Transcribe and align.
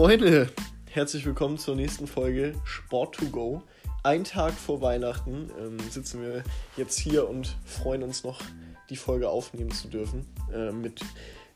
Freunde, 0.00 0.48
herzlich 0.86 1.26
willkommen 1.26 1.58
zur 1.58 1.76
nächsten 1.76 2.06
Folge 2.06 2.54
Sport 2.64 3.16
to 3.16 3.26
Go. 3.26 3.62
Ein 4.02 4.24
Tag 4.24 4.54
vor 4.54 4.80
Weihnachten 4.80 5.50
ähm, 5.60 5.78
sitzen 5.90 6.22
wir 6.22 6.42
jetzt 6.78 6.98
hier 6.98 7.28
und 7.28 7.54
freuen 7.66 8.02
uns 8.02 8.24
noch, 8.24 8.40
die 8.88 8.96
Folge 8.96 9.28
aufnehmen 9.28 9.70
zu 9.72 9.88
dürfen. 9.88 10.26
Äh, 10.54 10.72
mit 10.72 11.02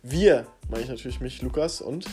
wir 0.02 0.46
meine 0.68 0.82
ich 0.82 0.90
natürlich 0.90 1.20
mich, 1.22 1.40
Lukas 1.40 1.80
und 1.80 2.04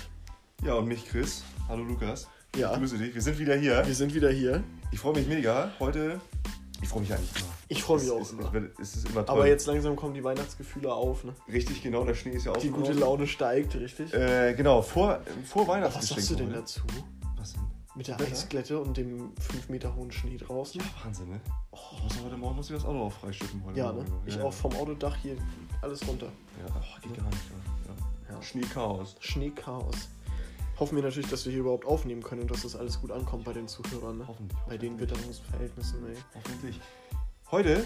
Ja, 0.63 0.75
und 0.75 0.88
mich, 0.88 1.05
Chris. 1.05 1.43
Hallo, 1.67 1.83
Lukas. 1.83 2.29
Ja. 2.55 2.71
Ich 2.71 2.79
grüße 2.79 2.98
dich. 2.98 3.13
Wir 3.13 3.21
sind 3.21 3.38
wieder 3.38 3.57
hier. 3.57 3.85
wir 3.85 3.93
sind 3.93 4.13
wieder 4.13 4.31
hier. 4.31 4.63
Ich 4.93 4.99
freue 4.99 5.16
mich 5.16 5.27
mega. 5.27 5.73
Heute, 5.81 6.21
ich 6.81 6.88
freue 6.88 7.02
mich 7.02 7.13
eigentlich 7.13 7.35
immer. 7.41 7.51
Ich 7.71 7.83
freue 7.83 7.99
mich 7.99 8.07
Es 8.07 8.11
auch 8.11 8.19
ist. 8.19 8.35
Es 8.81 8.95
ist 8.97 9.09
immer 9.09 9.25
toll. 9.25 9.35
Aber 9.38 9.47
jetzt 9.47 9.65
langsam 9.65 9.95
kommen 9.95 10.13
die 10.13 10.23
Weihnachtsgefühle 10.23 10.93
auf. 10.93 11.23
Ne? 11.23 11.33
Richtig, 11.47 11.81
genau. 11.81 12.03
Der 12.03 12.16
Schnee 12.16 12.31
ist 12.31 12.45
ja 12.45 12.52
auch 12.52 12.57
Die 12.57 12.70
gute. 12.70 12.91
Laune 12.91 13.25
steigt, 13.27 13.75
richtig? 13.75 14.13
Äh, 14.13 14.53
genau, 14.55 14.81
vor, 14.81 15.21
vor 15.45 15.61
Was 15.61 15.67
Weihnachtsgeschenk. 15.70 16.20
sagst 16.20 16.31
du 16.31 16.35
denn 16.35 16.52
dazu? 16.52 16.81
Was 17.38 17.53
denn? 17.53 17.61
Mit 17.95 18.07
der 18.09 18.20
Wetter? 18.20 18.31
Eisglätte 18.31 18.77
und 18.80 18.97
dem 18.97 19.31
5 19.39 19.70
Meter 19.70 19.95
hohen 19.95 20.11
Schnee 20.11 20.35
draußen? 20.38 20.81
Ja, 20.81 20.88
Wahnsinn, 21.05 21.30
ne? 21.30 21.39
Ich 21.73 22.03
muss 22.03 22.23
heute 22.25 22.35
Morgen 22.38 22.55
muss 22.57 22.70
ich 22.70 22.75
das 22.75 22.84
Auto 22.85 22.99
auch 23.03 23.13
freischippen. 23.13 23.63
Heute 23.66 23.80
Ja, 23.80 23.94
ne? 23.94 24.05
Ich 24.25 24.35
ja, 24.35 24.44
auch 24.44 24.53
vom 24.53 24.73
Autodach 24.75 25.16
hier 25.22 25.38
alles 25.81 26.05
runter. 26.05 26.27
Ja, 26.67 26.75
oh, 26.75 27.02
geht 27.08 27.17
gar 27.17 27.25
nicht. 27.30 27.41
Ja. 27.88 27.94
Ja. 28.30 28.35
Ja. 28.35 28.41
Schneechaos. 28.41 29.16
Schneechaos. 29.22 29.95
Hoffen 30.77 30.95
wir 30.97 31.03
natürlich, 31.03 31.30
dass 31.30 31.45
wir 31.45 31.52
hier 31.52 31.61
überhaupt 31.61 31.85
aufnehmen 31.85 32.22
können 32.23 32.41
und 32.41 32.52
dass 32.52 32.63
das 32.63 32.75
alles 32.75 32.99
gut 32.99 33.11
ankommt 33.11 33.45
bei 33.45 33.53
den 33.53 33.67
Zuhörern. 33.69 34.17
Ne? 34.17 34.27
Hoffentlich. 34.27 34.59
Bei 34.67 34.77
den. 34.77 34.99
Witterungsverhältnissen, 34.99 36.05
ey. 36.08 36.16
Hoffentlich. 36.33 36.80
Heute 37.51 37.85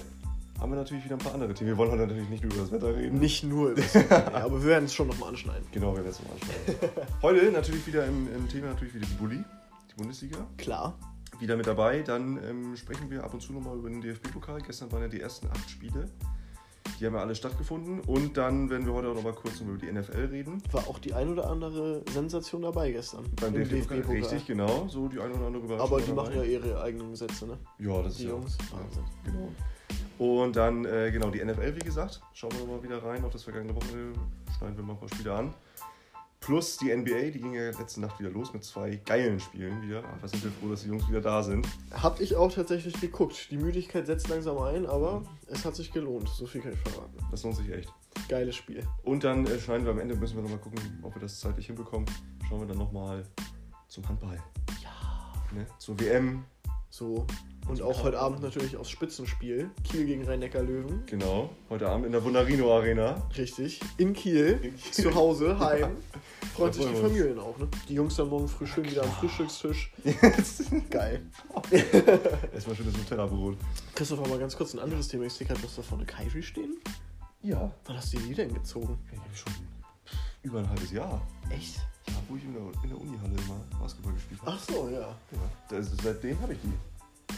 haben 0.60 0.72
wir 0.72 0.76
natürlich 0.76 1.04
wieder 1.06 1.16
ein 1.16 1.20
paar 1.20 1.34
andere 1.34 1.52
Themen. 1.56 1.72
Wir 1.72 1.78
wollen 1.78 1.90
heute 1.90 2.04
natürlich 2.04 2.30
nicht 2.30 2.44
nur 2.44 2.54
über 2.54 2.62
das 2.62 2.72
Wetter 2.72 2.96
reden. 2.96 3.18
Nicht 3.18 3.44
nur 3.44 3.72
über 3.72 3.82
das 3.82 3.96
Wetter, 3.96 4.36
aber 4.44 4.62
wir 4.62 4.70
werden 4.70 4.86
es 4.86 4.94
schon 4.94 5.08
nochmal 5.08 5.30
anschneiden. 5.30 5.66
Genau, 5.72 5.96
wir 5.96 6.04
werden 6.04 6.12
es 6.12 6.22
mal 6.22 6.34
anschauen. 6.34 7.08
Heute 7.24 7.52
natürlich 7.52 7.88
wieder 7.88 8.06
im, 8.06 8.32
im 8.32 8.48
Thema 8.48 8.68
natürlich 8.68 8.94
wieder 8.94 9.08
die 9.08 9.14
Bulli, 9.16 9.44
die 9.90 9.96
Bundesliga. 9.96 10.46
Klar. 10.58 10.96
Wieder 11.40 11.58
mit 11.58 11.66
dabei. 11.66 12.04
Dann 12.04 12.38
ähm, 12.48 12.78
sprechen 12.78 13.10
wir 13.10 13.24
ab 13.24 13.34
und 13.34 13.42
zu 13.42 13.54
nochmal 13.54 13.76
über 13.76 13.90
den 13.90 14.02
DFB-Pokal. 14.02 14.62
Gestern 14.62 14.92
waren 14.92 15.02
ja 15.02 15.08
die 15.08 15.22
ersten 15.22 15.48
acht 15.48 15.68
Spiele. 15.68 16.12
Die 17.00 17.06
haben 17.06 17.16
ja 17.16 17.22
alle 17.22 17.36
stattgefunden. 17.36 18.00
Und 18.02 18.38
dann 18.38 18.70
werden 18.70 18.86
wir 18.86 18.94
heute 18.94 19.10
auch 19.10 19.16
nochmal 19.16 19.34
kurz 19.34 19.60
über 19.60 19.78
die 19.78 19.92
NFL 19.92 20.26
reden. 20.32 20.62
War 20.72 20.88
auch 20.88 21.00
die 21.00 21.14
ein 21.14 21.30
oder 21.30 21.50
andere 21.50 22.04
Sensation 22.12 22.62
dabei 22.62 22.92
gestern. 22.92 23.26
Beim 23.42 23.56
im 23.56 23.64
DFB-Pokal. 23.64 23.98
DFB-Pokal. 23.98 24.16
Richtig, 24.22 24.46
genau. 24.48 24.88
So 24.88 25.08
die 25.08 25.20
eine 25.20 25.34
oder 25.34 25.48
andere 25.48 25.64
Überraschung. 25.64 25.88
Aber 25.88 26.02
die 26.02 26.12
machen 26.14 26.36
ja 26.36 26.44
ihre 26.44 26.82
eigenen 26.82 27.12
Gesetze, 27.12 27.48
ne? 27.48 27.58
Ja, 27.80 28.02
das 28.02 28.14
ist 28.14 28.20
die 28.22 28.26
ja. 28.26 28.30
Jungs. 28.30 28.58
Ja, 28.72 28.80
Wahnsinn. 28.80 29.04
genau. 29.24 29.50
Und 30.18 30.56
dann, 30.56 30.86
äh, 30.86 31.12
genau, 31.12 31.30
die 31.30 31.44
NFL, 31.44 31.76
wie 31.76 31.80
gesagt. 31.80 32.22
Schauen 32.34 32.52
wir 32.54 32.60
nochmal 32.60 32.84
wieder 32.84 33.04
rein. 33.04 33.24
Auf 33.26 33.34
das 33.34 33.44
vergangene 33.44 33.76
Wochenende 33.76 34.18
schneiden 34.58 34.78
wir 34.78 34.84
mal 34.84 34.94
ein 34.94 35.00
paar 35.00 35.10
Spiele 35.10 35.34
an. 35.34 35.54
Plus 36.46 36.78
die 36.78 36.96
NBA, 36.96 37.32
die 37.32 37.40
ging 37.40 37.56
ja 37.56 37.72
letzte 37.72 38.02
Nacht 38.02 38.20
wieder 38.20 38.30
los 38.30 38.54
mit 38.54 38.64
zwei 38.64 38.98
geilen 38.98 39.40
Spielen 39.40 39.82
wieder. 39.82 40.04
Aber 40.04 40.28
sind 40.28 40.44
wir 40.44 40.52
froh, 40.52 40.70
dass 40.70 40.84
die 40.84 40.90
Jungs 40.90 41.10
wieder 41.10 41.20
da 41.20 41.42
sind. 41.42 41.68
Hab 41.92 42.22
ich 42.22 42.36
auch 42.36 42.54
tatsächlich 42.54 43.02
geguckt. 43.02 43.50
Die 43.50 43.58
Müdigkeit 43.58 44.06
setzt 44.06 44.28
langsam 44.30 44.60
ein, 44.60 44.86
aber 44.86 45.24
es 45.48 45.66
hat 45.66 45.76
sich 45.76 45.92
gelohnt. 45.92 46.30
So 46.30 46.46
viel 46.46 46.62
kann 46.62 46.74
ich 46.74 46.80
verraten. 46.80 47.18
Das 47.32 47.42
lohnt 47.42 47.56
sich 47.56 47.72
echt. 47.72 47.92
Geiles 48.30 48.56
Spiel. 48.56 48.88
Und 49.02 49.24
dann 49.24 49.48
äh, 49.48 49.58
schneiden 49.58 49.86
wir 49.86 49.92
am 49.94 49.98
Ende, 49.98 50.16
müssen 50.16 50.36
wir 50.36 50.44
nochmal 50.44 50.60
gucken, 50.60 50.80
ob 51.02 51.16
wir 51.16 51.20
das 51.20 51.40
zeitlich 51.40 51.66
hinbekommen. 51.66 52.08
Schauen 52.48 52.60
wir 52.60 52.68
dann 52.68 52.78
nochmal 52.78 53.24
zum 53.88 54.08
Handball. 54.08 54.38
Ja. 54.84 54.92
Ne? 55.52 55.66
Zur 55.80 56.00
WM. 56.00 56.46
So. 56.92 57.26
Und 57.68 57.82
auch 57.82 58.04
heute 58.04 58.20
Abend 58.20 58.42
natürlich 58.44 58.78
aufs 58.78 58.92
Spitzenspiel. 58.92 59.72
Kiel 59.84 60.06
gegen 60.06 60.24
Rhein-Neckar-Löwen. 60.24 61.04
Genau. 61.08 61.50
Heute 61.70 61.90
Abend 61.90 62.06
in 62.06 62.12
der 62.12 62.24
Wunderino 62.24 62.72
Arena. 62.72 63.28
Richtig. 63.36 63.80
In 63.98 64.14
Kiel. 64.14 64.60
In 64.62 64.76
Kiel. 64.78 64.92
Zu 64.92 65.16
Hause, 65.16 65.58
heim. 65.60 65.98
Freuen 66.54 66.72
Da 66.72 66.74
sich 66.74 66.86
die 66.86 66.92
freuen. 66.92 67.08
Familien 67.08 67.40
auch, 67.40 67.58
ne? 67.58 67.68
Die 67.90 67.96
Jungs 67.96 68.16
dann 68.16 68.30
morgen 68.30 68.48
früh 68.48 68.68
schön 68.68 68.86
wieder 68.86 69.04
am 69.04 69.12
Frühstückstisch. 69.14 69.92
Geil. 70.92 71.24
Erstmal 72.54 72.76
schönes 72.76 72.96
Nutella-Brot. 72.98 73.58
Christoph, 73.96 74.30
mal 74.30 74.38
ganz 74.38 74.56
kurz 74.56 74.74
ein 74.76 74.80
anderes 74.80 75.08
Thema. 75.08 75.24
Ich 75.26 75.34
sehe 75.34 75.48
gerade, 75.48 75.60
du 75.60 75.68
hast 75.68 75.78
da 75.78 75.82
vorne 75.82 76.06
Kairi 76.06 76.44
stehen. 76.44 76.78
Ja. 77.42 77.72
Wann 77.86 77.98
hast 77.98 78.14
du 78.14 78.20
die 78.20 78.34
denn 78.36 78.54
gezogen? 78.54 78.98
Ich 79.12 79.20
habe 79.20 79.36
schon 79.36 79.54
über 80.44 80.60
ein 80.60 80.70
halbes 80.70 80.92
Jahr. 80.92 81.22
Echt? 81.50 81.78
Ja, 82.08 82.14
wo 82.30 82.36
ich 82.36 82.44
in 82.44 82.54
der, 82.54 82.62
in 82.84 82.90
der 82.90 83.02
Unihalle 83.02 83.34
immer 83.48 83.80
Basketball 83.80 84.14
gespielt 84.14 84.40
habe. 84.42 84.52
Ach 84.56 84.64
so, 84.64 84.88
ja. 84.90 85.00
Ja. 85.00 85.18
Das, 85.70 85.90
seitdem 86.04 86.40
habe 86.42 86.54
ich 86.54 86.60
die. 86.62 86.72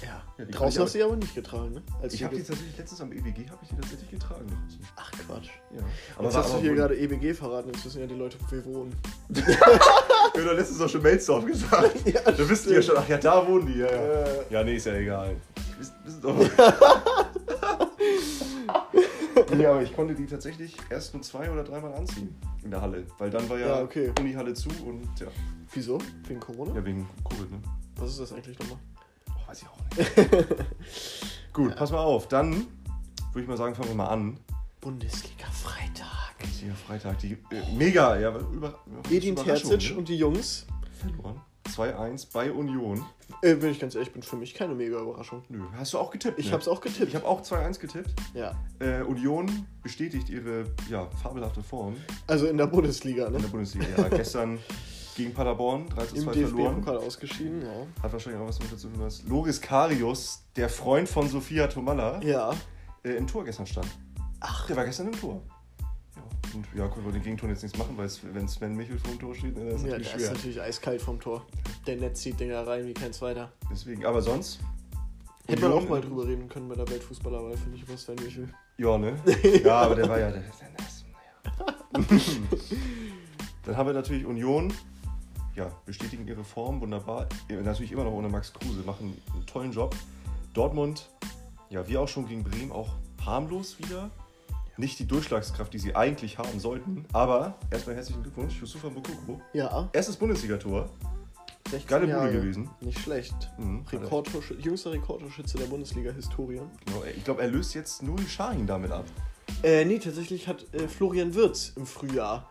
Ja. 0.04 0.24
Ja, 0.38 0.46
Draußen 0.46 0.70
ich 0.70 0.86
hast 0.86 0.94
du 0.94 0.98
die 1.00 1.04
aber 1.04 1.16
nicht 1.16 1.34
getragen, 1.34 1.74
ne? 1.74 1.82
Als 2.02 2.14
Ich 2.14 2.24
habe 2.24 2.36
die 2.36 2.44
tatsächlich 2.44 2.78
letztens 2.78 3.02
am 3.02 3.12
EWG 3.12 3.50
habe 3.50 3.58
ich 3.64 3.70
die 3.70 3.76
tatsächlich 3.76 4.12
getragen 4.12 4.46
draußen. 4.46 4.88
Ach 4.96 5.12
Quatsch. 5.12 5.50
Ja. 5.72 5.78
Jetzt 5.78 6.18
war 6.18 6.44
hast 6.44 6.50
du 6.50 6.54
aber 6.54 6.62
hier 6.62 6.76
gerade 6.76 6.96
EBG 6.96 7.34
verraten, 7.34 7.72
jetzt 7.74 7.84
wissen 7.86 8.02
ja 8.02 8.08
die 8.08 8.16
Leute, 8.16 8.38
wo 8.40 8.52
wir 8.52 8.66
wohnen. 8.66 8.96
Ja, 9.30 9.44
du 10.34 10.50
hast 10.50 10.58
letztens 10.58 10.82
auch 10.82 10.90
schon 10.90 11.02
Mailsdorf 11.02 11.46
gesagt. 11.46 11.96
Ja, 12.06 12.22
da 12.22 12.50
wisst 12.50 12.68
ihr 12.68 12.76
ja 12.76 12.82
schon, 12.82 12.98
ach 12.98 13.10
ja, 13.10 13.18
da 13.18 13.48
wohnen 13.48 13.66
die. 13.68 13.80
Ja, 13.80 13.88
ja. 13.88 14.24
Äh, 14.24 14.46
ja 14.50 14.64
nee, 14.64 14.76
ist 14.76 14.86
ja 14.86 14.94
egal. 14.94 15.36
Wisst 15.80 15.94
doch. 16.24 16.38
nee, 19.56 19.66
aber 19.66 19.82
ich 19.82 19.96
konnte 19.96 20.14
die 20.16 20.26
tatsächlich 20.26 20.78
erst 20.90 21.14
nur 21.14 21.24
zwei 21.24 21.50
oder 21.52 21.64
dreimal 21.64 21.94
anziehen 21.94 22.36
in 22.64 22.72
der 22.72 22.82
Halle. 22.82 23.06
Weil 23.18 23.30
dann 23.30 23.50
war 23.50 23.58
ja, 23.60 23.68
Ja, 23.68 23.82
okay. 23.82 24.12
Unihalle 24.20 24.54
zu 24.54 24.70
und 24.86 25.08
ja, 25.20 25.28
wieso? 25.74 26.00
Wegen 26.28 26.40
Corona? 26.40 26.76
ja 26.76 26.86
wegen 26.86 27.08
Covid, 27.28 27.52
ne? 27.52 27.62
Was 27.98 28.12
ist 28.12 28.20
das 28.20 28.34
eigentlich 28.34 28.58
nochmal? 28.60 28.78
Weiß 29.48 29.62
ich 29.62 29.68
auch 29.68 29.98
nicht. 29.98 30.16
Gut, 31.54 31.76
pass 31.76 31.92
mal 31.92 32.04
auf. 32.04 32.28
Dann 32.28 32.68
würde 33.32 33.42
ich 33.42 33.48
mal 33.48 33.58
sagen, 33.58 33.76
fangen 33.76 33.90
wir 33.90 33.96
mal 33.96 34.08
an. 34.08 34.38
Bundesliga 34.82 35.48
Freitag. 35.48 36.36
Hier 36.60 36.74
Freitag, 36.76 37.20
die 37.20 37.34
äh, 37.34 37.76
mega, 37.76 38.18
ja, 38.20 38.38
über, 38.38 38.80
Edin 39.10 39.36
Terzic 39.36 39.92
ne? 39.92 39.98
und 39.98 40.10
die 40.10 40.18
Jungs, 40.18 40.68
verloren. 41.00 41.42
2-1 41.70 42.28
bei 42.32 42.52
Union. 42.52 43.06
äh, 43.42 43.56
wenn 43.60 43.72
ich 43.72 43.80
ganz 43.80 43.96
ehrlich 43.96 44.12
bin, 44.12 44.22
für 44.22 44.36
mich 44.36 44.54
keine 44.54 44.76
mega 44.76 45.00
Überraschung. 45.00 45.44
Nö, 45.50 45.64
hast 45.78 45.94
du 45.94 45.98
auch 45.98 46.12
getippt? 46.12 46.40
Ich 46.40 46.48
ne? 46.48 46.52
hab's 46.54 46.68
auch 46.68 46.82
getippt. 46.82 47.10
Ich 47.10 47.16
habe 47.16 47.26
auch 47.26 47.42
2-1 47.42 47.80
getippt. 47.80 48.14
ja. 48.34 48.54
Äh, 48.80 49.02
Union 49.02 49.66
bestätigt 49.84 50.30
ihre 50.30 50.66
ja, 50.90 51.10
fabelhafte 51.22 51.64
Form 51.64 51.96
Also 52.28 52.48
in 52.48 52.58
der 52.58 52.68
Bundesliga, 52.68 53.28
in 53.28 53.34
ne? 53.34 53.40
der 53.40 53.48
Bundesliga. 53.48 53.88
Ja, 53.98 54.10
gestern 54.10 54.60
gegen 55.18 55.34
Paderborn 55.34 55.90
3 55.90 56.06
zu 56.06 56.16
Im 56.16 56.24
2 56.24 56.34
verloren. 56.34 56.76
DFB-Pokal 56.76 56.98
ausgeschieden, 56.98 57.62
ja. 57.64 58.04
Hat 58.04 58.14
wahrscheinlich 58.14 58.40
auch 58.42 58.48
was 58.48 58.60
damit 58.60 58.80
zu 58.80 58.88
tun, 58.88 59.00
dass 59.02 59.24
Loris 59.24 59.60
Karius, 59.60 60.44
der 60.56 60.70
Freund 60.70 61.10
von 61.10 61.28
Sofia 61.28 61.66
Tomalla, 61.68 62.22
Ja. 62.22 62.52
äh, 63.04 63.14
im 63.14 63.26
Tor 63.26 63.44
gestern 63.44 63.66
stand. 63.66 63.88
Ach, 64.40 64.68
Der 64.68 64.76
war 64.76 64.86
gestern 64.86 65.08
im 65.08 65.20
Tor. 65.20 65.42
Ja, 66.16 66.22
und 66.54 66.66
ja, 66.76 66.88
können 66.88 67.06
wir 67.08 67.12
den 67.14 67.24
Gegentor 67.24 67.50
jetzt 67.50 67.64
nichts 67.64 67.78
machen, 67.80 67.98
weil 67.98 68.06
es, 68.06 68.22
wenn 68.32 68.48
Sven 68.48 68.76
Michel 68.76 69.00
vor 69.00 69.10
dem 69.12 69.20
Tor 69.20 69.34
steht, 69.34 69.58
das 69.58 69.64
ist 69.64 69.86
ja, 69.86 69.98
natürlich 69.98 70.08
der 70.08 70.16
ist 70.18 70.22
schwer. 70.22 70.32
natürlich 70.34 70.62
eiskalt 70.62 71.02
vom 71.02 71.20
Tor. 71.20 71.46
Der 71.88 71.96
Netz 71.98 72.22
zieht 72.22 72.40
Dinger 72.40 72.68
rein 72.68 72.86
wie 72.86 72.94
kein 72.94 73.12
zweiter. 73.12 73.52
Deswegen, 73.72 74.06
aber 74.06 74.22
sonst. 74.22 74.60
Hätte 75.48 75.64
man 75.64 75.72
auch 75.72 75.90
mal 75.90 76.02
drüber 76.02 76.28
reden 76.28 76.48
können 76.48 76.68
bei 76.70 76.76
der 76.76 76.88
Weltfußballerwahl, 76.90 77.58
finde 77.58 77.78
ich, 77.78 77.84
über 77.84 77.98
Sven 77.98 78.16
Michel. 78.24 78.50
Ja, 78.78 78.98
ne? 79.00 79.16
Ja, 79.64 79.82
aber 79.82 79.96
der 79.96 80.08
war 80.10 80.20
ja. 80.20 80.30
Der, 80.30 80.42
der, 80.42 80.52
der, 80.52 82.00
naja. 82.02 82.08
Dann 83.66 83.78
haben 83.78 83.88
wir 83.88 83.94
natürlich 83.94 84.26
Union. 84.26 84.72
Ja, 85.58 85.72
bestätigen 85.88 86.28
ihre 86.28 86.44
Form, 86.44 86.82
wunderbar. 86.82 87.28
Natürlich 87.50 87.92
immer 87.92 88.04
noch 88.04 88.12
ohne 88.12 88.30
Max 88.30 88.54
Kruse, 88.54 88.84
machen 88.86 89.20
einen 89.34 89.46
tollen 89.48 89.72
Job. 89.72 89.96
Dortmund, 90.54 91.10
ja, 91.72 91.88
wie 91.88 91.98
auch 91.98 92.08
schon 92.08 92.28
gegen 92.28 92.44
Bremen, 92.44 92.72
auch 92.72 92.90
harmlos 93.26 93.80
wieder. 93.80 94.12
Nicht 94.78 95.00
die 95.00 95.08
Durchschlagskraft, 95.08 95.74
die 95.74 95.80
sie 95.80 95.96
eigentlich 95.96 96.38
haben 96.38 96.60
sollten. 96.60 97.06
Aber 97.12 97.56
erstmal 97.72 97.96
herzlichen 97.96 98.22
Glückwunsch, 98.22 98.62
Yusufa 98.62 98.88
Mokoko. 98.92 99.42
Ja, 99.54 99.90
Erstes 99.94 100.16
Bundesligator. 100.16 100.88
16 101.72 101.88
Geile 101.90 102.06
Bude 102.06 102.12
Jahre. 102.18 102.32
gewesen. 102.34 102.70
Nicht 102.80 103.00
schlecht. 103.00 103.50
Mhm, 103.58 103.84
Rekordtorschü 103.92 104.60
jüngster 104.60 104.92
Rekordtorschütze 104.92 105.58
der 105.58 105.66
Bundesliga-Historie. 105.66 106.62
Genau, 106.86 107.04
ich 107.04 107.24
glaube, 107.24 107.42
er 107.42 107.48
löst 107.48 107.74
jetzt 107.74 108.04
Nuri 108.04 108.24
Sahin 108.26 108.68
damit 108.68 108.92
ab. 108.92 109.06
Äh, 109.64 109.86
nee, 109.86 109.98
tatsächlich 109.98 110.48
hat 110.48 110.72
äh, 110.76 110.88
Florian 110.88 111.34
Wirz 111.34 111.74
im 111.76 111.88
Frühjahr 111.88 112.48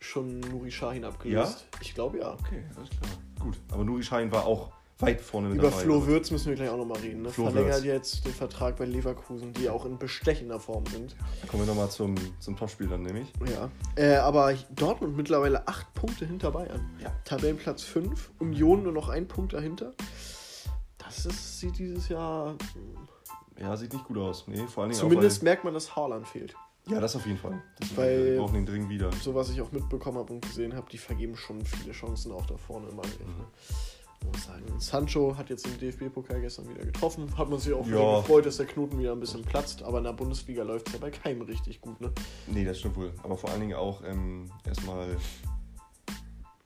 schon 0.00 0.40
Nuri 0.40 0.70
Sahin 0.70 1.04
abgelöst. 1.04 1.66
Ich 1.80 1.94
glaube 1.94 2.18
ja. 2.18 2.32
Okay, 2.32 2.64
alles 2.76 2.90
klar. 2.90 3.10
Gut. 3.38 3.56
Aber 3.70 3.84
Nuri 3.84 4.02
Sahin 4.02 4.32
war 4.32 4.46
auch 4.46 4.72
weit 4.98 5.20
vorne 5.20 5.48
mit 5.48 5.58
Über 5.58 5.70
dabei. 5.70 5.82
Flo 5.82 6.06
Wirz 6.06 6.30
müssen 6.30 6.48
wir 6.48 6.56
gleich 6.56 6.68
auch 6.68 6.76
nochmal 6.76 6.98
reden. 7.00 7.22
Ne? 7.22 7.30
Flo 7.30 7.44
Verlängert 7.44 7.82
Wirtz. 7.82 7.84
jetzt 7.84 8.26
den 8.26 8.32
Vertrag 8.32 8.76
bei 8.76 8.84
Leverkusen, 8.84 9.52
die 9.52 9.68
auch 9.68 9.84
in 9.86 9.98
bestechender 9.98 10.60
Form 10.60 10.84
sind. 10.86 11.16
Da 11.40 11.48
kommen 11.48 11.62
wir 11.62 11.68
nochmal 11.68 11.90
zum, 11.90 12.14
zum 12.38 12.56
Topspiel 12.56 12.88
dann 12.88 13.02
nämlich. 13.02 13.32
Ja. 13.50 13.70
Äh, 13.96 14.16
aber 14.16 14.54
Dortmund 14.70 15.16
mittlerweile 15.16 15.66
acht 15.66 15.92
Punkte 15.94 16.26
hinter 16.26 16.50
Bayern. 16.50 16.90
Ja. 17.02 17.12
Tabellenplatz 17.24 17.82
5, 17.82 18.32
Union 18.38 18.82
nur 18.82 18.92
noch 18.92 19.08
ein 19.08 19.28
Punkt 19.28 19.52
dahinter. 19.52 19.92
Das 20.98 21.26
ist, 21.26 21.60
sieht 21.60 21.78
dieses 21.78 22.08
Jahr. 22.08 22.56
Ja, 23.58 23.76
sieht 23.76 23.92
nicht 23.92 24.04
gut 24.04 24.18
aus. 24.18 24.46
Nee, 24.46 24.66
vor 24.66 24.82
allen 24.82 24.90
Dingen 24.90 25.00
Zumindest 25.00 25.40
auch, 25.40 25.44
merkt 25.44 25.64
man, 25.64 25.74
dass 25.74 25.96
Haaland 25.96 26.26
fehlt. 26.26 26.54
Ja, 26.86 26.98
das 27.00 27.14
auf 27.16 27.26
jeden 27.26 27.38
Fall. 27.38 27.62
Das 27.78 27.96
Weil- 27.96 28.24
wir 28.32 28.38
brauchen 28.38 28.54
den 28.54 28.66
dringend 28.66 28.88
wieder. 28.90 29.10
So 29.12 29.34
was 29.34 29.50
ich 29.50 29.60
auch 29.60 29.70
mitbekommen 29.72 30.18
habe 30.18 30.32
und 30.32 30.42
gesehen 30.42 30.74
habe, 30.74 30.88
die 30.90 30.98
vergeben 30.98 31.36
schon 31.36 31.64
viele 31.64 31.92
Chancen 31.92 32.32
auch 32.32 32.46
da 32.46 32.56
vorne 32.56 32.88
im 32.88 32.98
Angriff. 32.98 33.20
Mhm. 33.20 33.38
Ne? 33.38 33.44
Muss 34.32 34.44
sagen, 34.44 34.64
Sancho 34.80 35.34
hat 35.38 35.48
jetzt 35.48 35.66
im 35.66 35.78
DFB-Pokal 35.78 36.42
gestern 36.42 36.68
wieder 36.68 36.84
getroffen. 36.84 37.34
Hat 37.38 37.48
man 37.48 37.58
sich 37.58 37.72
auch 37.72 37.86
Ja. 37.86 38.20
gefreut, 38.20 38.44
dass 38.44 38.58
der 38.58 38.66
Knoten 38.66 38.98
wieder 38.98 39.12
ein 39.12 39.20
bisschen 39.20 39.42
platzt. 39.42 39.82
Aber 39.82 39.96
in 39.98 40.04
der 40.04 40.12
Bundesliga 40.12 40.62
läuft 40.62 40.88
es 40.88 40.92
ja 40.94 40.98
bei 40.98 41.10
keinem 41.10 41.40
richtig 41.42 41.80
gut. 41.80 41.98
Ne? 42.02 42.12
Nee, 42.46 42.64
das 42.66 42.78
stimmt 42.80 42.96
wohl. 42.96 43.14
Aber 43.22 43.38
vor 43.38 43.48
allen 43.50 43.60
Dingen 43.60 43.74
auch 43.76 44.02
ähm, 44.04 44.50
erstmal 44.66 45.16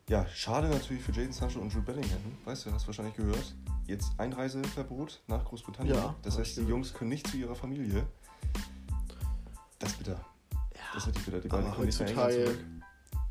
Ja, 0.09 0.27
schade 0.35 0.69
natürlich 0.69 1.03
für 1.03 1.13
Jaden 1.13 1.33
Sancho 1.33 1.61
und 1.61 1.73
Drew 1.73 1.81
Bellingham. 1.81 2.19
Weißt 2.45 2.67
du, 2.67 2.73
hast 2.73 2.87
wahrscheinlich 2.87 3.15
gehört. 3.15 3.55
Jetzt 3.87 4.13
Einreiseverbot 4.19 5.23
nach 5.29 5.45
Großbritannien. 5.45 5.95
Ja, 5.97 6.15
das 6.23 6.39
heißt, 6.39 6.57
die. 6.59 6.63
Jungs 6.63 6.93
können 6.93 7.11
nicht 7.11 7.27
zu 7.27 7.37
ihrer 7.37 7.55
Familie. 7.55 8.07
Das 9.79 9.91
ist 9.91 9.99
bitter. 9.99 10.25
Das 10.95 11.07
ist 11.07 11.25
bitter. 11.25 11.41
Die 11.41 11.49
beiden 11.49 11.67
aber 11.67 11.79
heutzutage 11.79 12.45
zurück. 12.45 12.59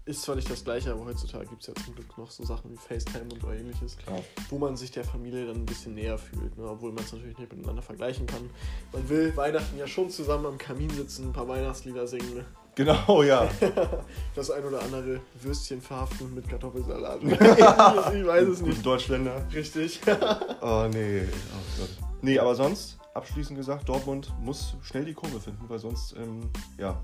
ist 0.05 0.21
zwar 0.21 0.35
nicht 0.35 0.49
das 0.49 0.63
gleiche, 0.63 0.91
aber 0.91 1.05
heutzutage 1.05 1.45
gibt 1.47 1.61
es 1.61 1.67
ja 1.67 1.75
zum 1.75 1.95
Glück 1.95 2.17
noch 2.17 2.29
so 2.29 2.43
Sachen 2.45 2.71
wie 2.71 2.77
FaceTime 2.77 3.29
und 3.33 3.43
ähnliches, 3.43 3.97
Klar. 3.97 4.19
wo 4.49 4.57
man 4.57 4.75
sich 4.75 4.91
der 4.91 5.03
Familie 5.03 5.47
dann 5.47 5.57
ein 5.57 5.65
bisschen 5.65 5.93
näher 5.93 6.17
fühlt, 6.17 6.57
ne? 6.57 6.65
obwohl 6.67 6.91
man 6.91 7.03
es 7.03 7.13
natürlich 7.13 7.37
nicht 7.37 7.51
miteinander 7.53 7.81
vergleichen 7.81 8.27
kann. 8.27 8.49
Man 8.91 9.07
will 9.07 9.35
Weihnachten 9.37 9.77
ja 9.77 9.87
schon 9.87 10.09
zusammen 10.09 10.45
am 10.45 10.57
Kamin 10.57 10.89
sitzen, 10.89 11.29
ein 11.29 11.33
paar 11.33 11.47
Weihnachtslieder 11.47 12.07
singen, 12.07 12.35
ne? 12.35 12.45
Genau, 12.75 13.21
ja. 13.21 13.47
das 14.35 14.49
ein 14.49 14.65
oder 14.65 14.81
andere 14.81 15.21
Würstchen 15.39 15.79
verhaften 15.79 16.33
mit 16.33 16.49
Kartoffelsalat. 16.49 17.21
ich 17.23 17.29
weiß 17.37 18.47
es 18.47 18.61
nicht. 18.61 18.83
Deutschländer. 18.83 19.45
Richtig. 19.53 19.99
Oh 20.59 20.87
nee. 20.91 21.21
Oh 21.21 21.79
Gott. 21.79 21.89
Nee, 22.23 22.39
aber 22.39 22.55
sonst, 22.55 22.97
abschließend 23.13 23.57
gesagt, 23.57 23.89
Dortmund 23.89 24.31
muss 24.41 24.75
schnell 24.81 25.05
die 25.05 25.13
Kurve 25.13 25.39
finden, 25.39 25.67
weil 25.67 25.79
sonst, 25.79 26.15
ähm, 26.17 26.49
ja. 26.77 27.01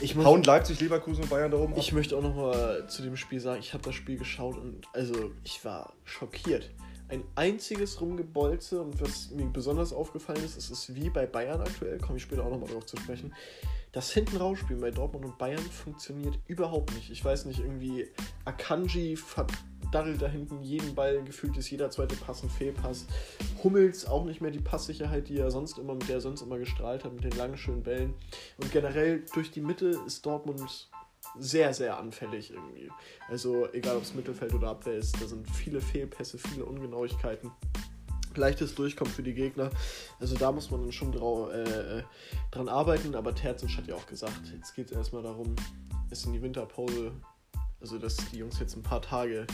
Ich 0.00 0.14
muss, 0.14 0.24
Hauen 0.24 0.42
Leipzig, 0.42 0.80
Leverkusen 0.80 1.22
und 1.22 1.30
Bayern 1.30 1.50
da 1.50 1.58
oben 1.58 1.72
ab. 1.72 1.78
Ich 1.78 1.92
möchte 1.92 2.16
auch 2.16 2.22
noch 2.22 2.34
mal 2.34 2.86
zu 2.88 3.02
dem 3.02 3.16
Spiel 3.16 3.40
sagen, 3.40 3.60
ich 3.60 3.72
habe 3.72 3.84
das 3.84 3.94
Spiel 3.94 4.18
geschaut 4.18 4.56
und 4.56 4.86
also 4.92 5.30
ich 5.44 5.64
war 5.64 5.92
schockiert. 6.04 6.70
Ein 7.08 7.24
einziges 7.34 8.00
Rumgebolze 8.00 8.80
und 8.80 9.00
was 9.00 9.30
mir 9.30 9.46
besonders 9.46 9.92
aufgefallen 9.92 10.44
ist, 10.44 10.56
es 10.56 10.70
ist 10.70 10.94
wie 10.94 11.10
bei 11.10 11.26
Bayern 11.26 11.60
aktuell, 11.60 11.98
komme 11.98 12.18
ich 12.18 12.22
später 12.22 12.44
auch 12.44 12.50
noch 12.50 12.60
mal 12.60 12.68
drauf 12.68 12.86
zu 12.86 12.96
sprechen. 12.96 13.34
Das 13.92 14.12
hinten 14.12 14.36
rausspielen 14.36 14.80
bei 14.80 14.92
Dortmund 14.92 15.24
und 15.24 15.38
Bayern 15.38 15.58
funktioniert 15.58 16.38
überhaupt 16.46 16.94
nicht. 16.94 17.10
Ich 17.10 17.24
weiß 17.24 17.46
nicht, 17.46 17.58
irgendwie 17.58 18.06
Akanji 18.44 19.16
verdaddelt 19.90 20.22
da 20.22 20.28
hinten 20.28 20.62
jeden 20.62 20.94
Ball, 20.94 21.22
gefühlt 21.24 21.56
ist 21.56 21.68
jeder 21.70 21.90
zweite 21.90 22.14
Pass 22.14 22.44
ein 22.44 22.50
Fehlpass. 22.50 23.06
Hummels 23.64 24.06
auch 24.06 24.24
nicht 24.24 24.40
mehr 24.40 24.52
die 24.52 24.60
Passsicherheit, 24.60 25.28
die 25.28 25.38
er 25.38 25.50
sonst 25.50 25.78
immer, 25.78 25.94
mit 25.94 26.08
der 26.08 26.16
er 26.16 26.20
sonst 26.20 26.42
immer 26.42 26.58
gestrahlt 26.58 27.04
hat, 27.04 27.12
mit 27.12 27.24
den 27.24 27.36
langen, 27.36 27.58
schönen 27.58 27.82
Bällen. 27.82 28.14
Und 28.58 28.70
generell 28.70 29.24
durch 29.34 29.50
die 29.50 29.60
Mitte 29.60 30.00
ist 30.06 30.24
Dortmund 30.24 30.88
sehr, 31.38 31.74
sehr 31.74 31.98
anfällig 31.98 32.52
irgendwie. 32.52 32.88
Also 33.28 33.68
egal 33.72 33.96
ob 33.96 34.02
es 34.02 34.14
Mittelfeld 34.14 34.54
oder 34.54 34.68
Abwehr 34.68 34.94
ist, 34.94 35.20
da 35.20 35.26
sind 35.26 35.50
viele 35.50 35.80
Fehlpässe, 35.80 36.38
viele 36.38 36.64
Ungenauigkeiten. 36.64 37.50
Leichtes 38.36 38.76
Durchkommen 38.76 39.12
für 39.12 39.24
die 39.24 39.34
Gegner. 39.34 39.70
Also 40.20 40.36
da 40.36 40.52
muss 40.52 40.70
man 40.70 40.82
dann 40.82 40.92
schon 40.92 41.10
drau, 41.10 41.50
äh, 41.50 42.04
dran 42.52 42.68
arbeiten, 42.68 43.16
aber 43.16 43.34
Terzic 43.34 43.76
hat 43.76 43.88
ja 43.88 43.96
auch 43.96 44.06
gesagt, 44.06 44.52
jetzt 44.54 44.76
geht 44.76 44.92
es 44.92 44.96
erstmal 44.96 45.24
darum, 45.24 45.56
es 46.10 46.24
in 46.26 46.32
die 46.32 46.42
Winterpause, 46.42 47.10
also 47.80 47.98
dass 47.98 48.16
die 48.16 48.38
Jungs 48.38 48.58
jetzt 48.58 48.76
ein 48.76 48.82
paar 48.82 49.02
Tage 49.02 49.46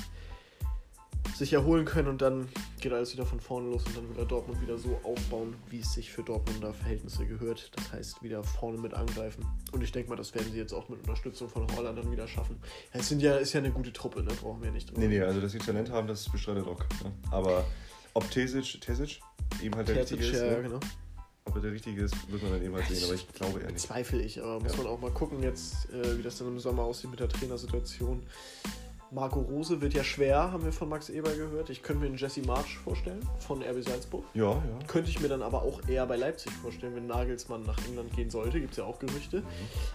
sich 1.34 1.52
erholen 1.52 1.84
können 1.84 2.08
und 2.08 2.22
dann 2.22 2.48
geht 2.80 2.92
alles 2.92 3.12
wieder 3.12 3.26
von 3.26 3.40
vorne 3.40 3.68
los 3.70 3.84
und 3.84 3.96
dann 3.96 4.08
wieder 4.08 4.24
Dortmund 4.24 4.60
wieder 4.60 4.78
so 4.78 4.98
aufbauen, 5.02 5.54
wie 5.68 5.80
es 5.80 5.92
sich 5.92 6.10
für 6.10 6.22
Dortmunder 6.22 6.72
Verhältnisse 6.72 7.26
gehört. 7.26 7.70
Das 7.76 7.92
heißt, 7.92 8.22
wieder 8.22 8.42
vorne 8.42 8.78
mit 8.78 8.94
angreifen. 8.94 9.44
Und 9.72 9.82
ich 9.82 9.92
denke 9.92 10.08
mal, 10.08 10.16
das 10.16 10.34
werden 10.34 10.50
sie 10.52 10.58
jetzt 10.58 10.72
auch 10.72 10.88
mit 10.88 11.00
Unterstützung 11.00 11.48
von 11.48 11.66
Holland 11.76 11.98
dann 11.98 12.10
wieder 12.10 12.26
schaffen. 12.26 12.58
Ja, 12.94 13.00
Es 13.00 13.08
sind 13.08 13.20
ja, 13.20 13.36
ist 13.36 13.52
ja 13.52 13.60
eine 13.60 13.70
gute 13.70 13.92
Truppe, 13.92 14.22
ne? 14.22 14.32
brauchen 14.40 14.62
wir 14.62 14.70
nicht 14.70 14.88
drüber. 14.88 15.00
Nee, 15.00 15.08
nee, 15.08 15.20
also 15.20 15.40
dass 15.40 15.52
sie 15.52 15.58
Talent 15.58 15.90
haben, 15.90 16.06
das 16.06 16.28
bestreitet 16.28 16.66
auch. 16.66 16.80
Ne? 16.80 17.12
Aber 17.30 17.64
ob 18.14 18.30
Tesic, 18.30 18.80
Tesic 18.80 19.20
eben 19.62 19.74
halt 19.74 19.88
der 19.88 19.96
Terzic, 19.96 20.20
richtige 20.20 20.36
ist, 20.36 20.50
ja, 20.50 20.56
ne? 20.56 20.62
genau. 20.62 20.80
Ob 21.46 21.56
er 21.56 21.62
der 21.62 21.72
richtige 21.72 22.02
ist, 22.02 22.30
wird 22.30 22.42
man 22.42 22.52
dann 22.52 22.62
eben 22.62 22.74
halt 22.74 22.86
sehen, 22.88 23.04
aber 23.04 23.14
ich 23.14 23.28
glaube 23.32 23.60
eher 23.60 23.66
nicht. 23.68 23.80
Zweifel 23.80 24.20
ich, 24.20 24.42
aber 24.42 24.60
muss 24.60 24.72
Ja. 24.76 24.82
man 24.82 24.86
auch 24.88 25.00
mal 25.00 25.10
gucken 25.10 25.42
jetzt, 25.42 25.88
äh, 25.92 26.18
wie 26.18 26.22
das 26.22 26.38
dann 26.38 26.48
im 26.48 26.58
Sommer 26.58 26.82
aussieht 26.82 27.10
mit 27.10 27.20
der 27.20 27.28
Trainersituation. 27.28 28.22
Marco 29.12 29.38
Rose 29.40 29.80
wird 29.80 29.94
ja 29.94 30.02
schwer, 30.02 30.50
haben 30.50 30.64
wir 30.64 30.72
von 30.72 30.88
Max 30.88 31.08
Eber 31.10 31.30
gehört. 31.32 31.70
Ich 31.70 31.80
könnte 31.80 32.00
mir 32.02 32.06
einen 32.08 32.16
Jesse 32.18 32.42
March 32.42 32.76
vorstellen 32.78 33.20
von 33.38 33.62
RB 33.62 33.80
Salzburg. 33.84 34.24
Ja, 34.34 34.50
ja. 34.50 34.60
Könnte 34.88 35.10
ich 35.10 35.20
mir 35.20 35.28
dann 35.28 35.42
aber 35.42 35.62
auch 35.62 35.80
eher 35.88 36.04
bei 36.06 36.16
Leipzig 36.16 36.50
vorstellen, 36.50 36.96
wenn 36.96 37.06
Nagelsmann 37.06 37.62
nach 37.62 37.78
England 37.86 38.12
gehen 38.16 38.30
sollte. 38.30 38.58
Gibt 38.58 38.72
es 38.72 38.78
ja 38.78 38.84
auch 38.84 38.98
Gerüchte. 38.98 39.44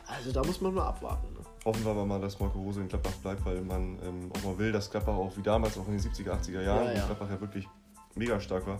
Also 0.07 0.31
da 0.31 0.41
muss 0.45 0.61
man 0.61 0.73
mal 0.73 0.87
abwarten. 0.87 1.27
Ne? 1.33 1.39
Hoffen 1.65 1.83
wir 1.83 1.91
aber 1.91 2.05
mal, 2.05 2.21
dass 2.21 2.39
Marco 2.39 2.57
Rose 2.61 2.79
in 2.79 2.87
Gladbach 2.87 3.11
bleibt, 3.21 3.43
weil 3.45 3.61
man 3.61 3.99
ähm, 4.01 4.31
auch 4.33 4.43
mal 4.45 4.57
will, 4.57 4.71
dass 4.71 4.89
Gladbach 4.89 5.15
auch 5.15 5.35
wie 5.35 5.41
damals, 5.43 5.77
auch 5.77 5.87
in 5.89 5.97
den 5.97 6.01
70er, 6.01 6.31
80er 6.41 6.61
Jahren, 6.61 6.85
Ja, 6.85 6.93
ja. 6.93 7.05
Gladbach 7.07 7.29
ja 7.29 7.41
wirklich 7.41 7.67
mega 8.15 8.39
stark 8.39 8.65
war, 8.65 8.79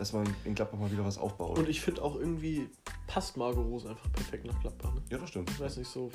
dass 0.00 0.12
man 0.14 0.24
in 0.44 0.54
Gladbach 0.54 0.78
mal 0.78 0.90
wieder 0.90 1.04
was 1.04 1.18
aufbaut. 1.18 1.58
Und 1.58 1.68
ich 1.68 1.80
finde 1.80 2.02
auch 2.02 2.16
irgendwie 2.16 2.68
passt 3.06 3.36
Marco 3.36 3.60
Rose 3.60 3.88
einfach 3.88 4.10
perfekt 4.12 4.46
nach 4.46 4.58
Gladbach. 4.60 4.94
Ne? 4.94 5.02
ja, 5.10 5.18
das 5.18 5.28
stimmt. 5.28 5.50
Ich 5.50 5.60
weiß 5.60 5.76
nicht 5.76 5.90
so. 5.90 6.10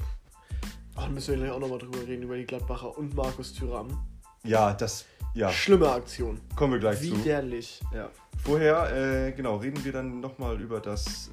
Oh, 0.98 1.02
da 1.02 1.08
müssen 1.08 1.34
wir 1.36 1.38
gleich 1.38 1.52
auch 1.52 1.60
nochmal 1.60 1.78
drüber 1.80 2.00
reden, 2.06 2.24
über 2.24 2.36
die 2.36 2.46
Gladbacher 2.46 2.98
und 2.98 3.16
Markus 3.16 3.54
Thüram. 3.54 4.06
Ja, 4.44 4.74
das, 4.74 5.06
ja, 5.34 5.52
Schlimme 5.52 5.92
Aktion. 5.92 6.40
kommen 6.56 6.74
wir 6.74 6.80
gleich 6.80 7.00
zu. 7.00 7.18
Widerlich. 7.24 7.82
Ja. 7.94 8.10
Vorher, 8.44 9.28
äh, 9.28 9.32
genau, 9.34 9.58
reden 9.58 9.84
wir 9.86 9.92
dann 9.92 10.20
nochmal 10.20 10.60
über 10.62 10.80
das 10.80 11.30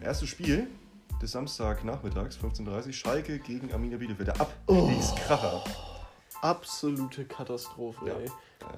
äh, 0.00 0.04
erste 0.04 0.26
Spiel 0.26 0.68
des 1.20 1.32
Samstagnachmittags, 1.32 2.36
15.30 2.38 2.86
Uhr, 2.86 2.92
Schalke 2.92 3.38
gegen 3.38 3.72
Arminia 3.72 3.98
Bielefeld. 3.98 4.28
Der 4.28 4.40
Abstiegskracher. 4.40 5.64
Absolute 6.40 7.24
Katastrophe, 7.26 8.06
Ja. 8.06 8.14
ey. 8.14 8.26
Ja. 8.26 8.68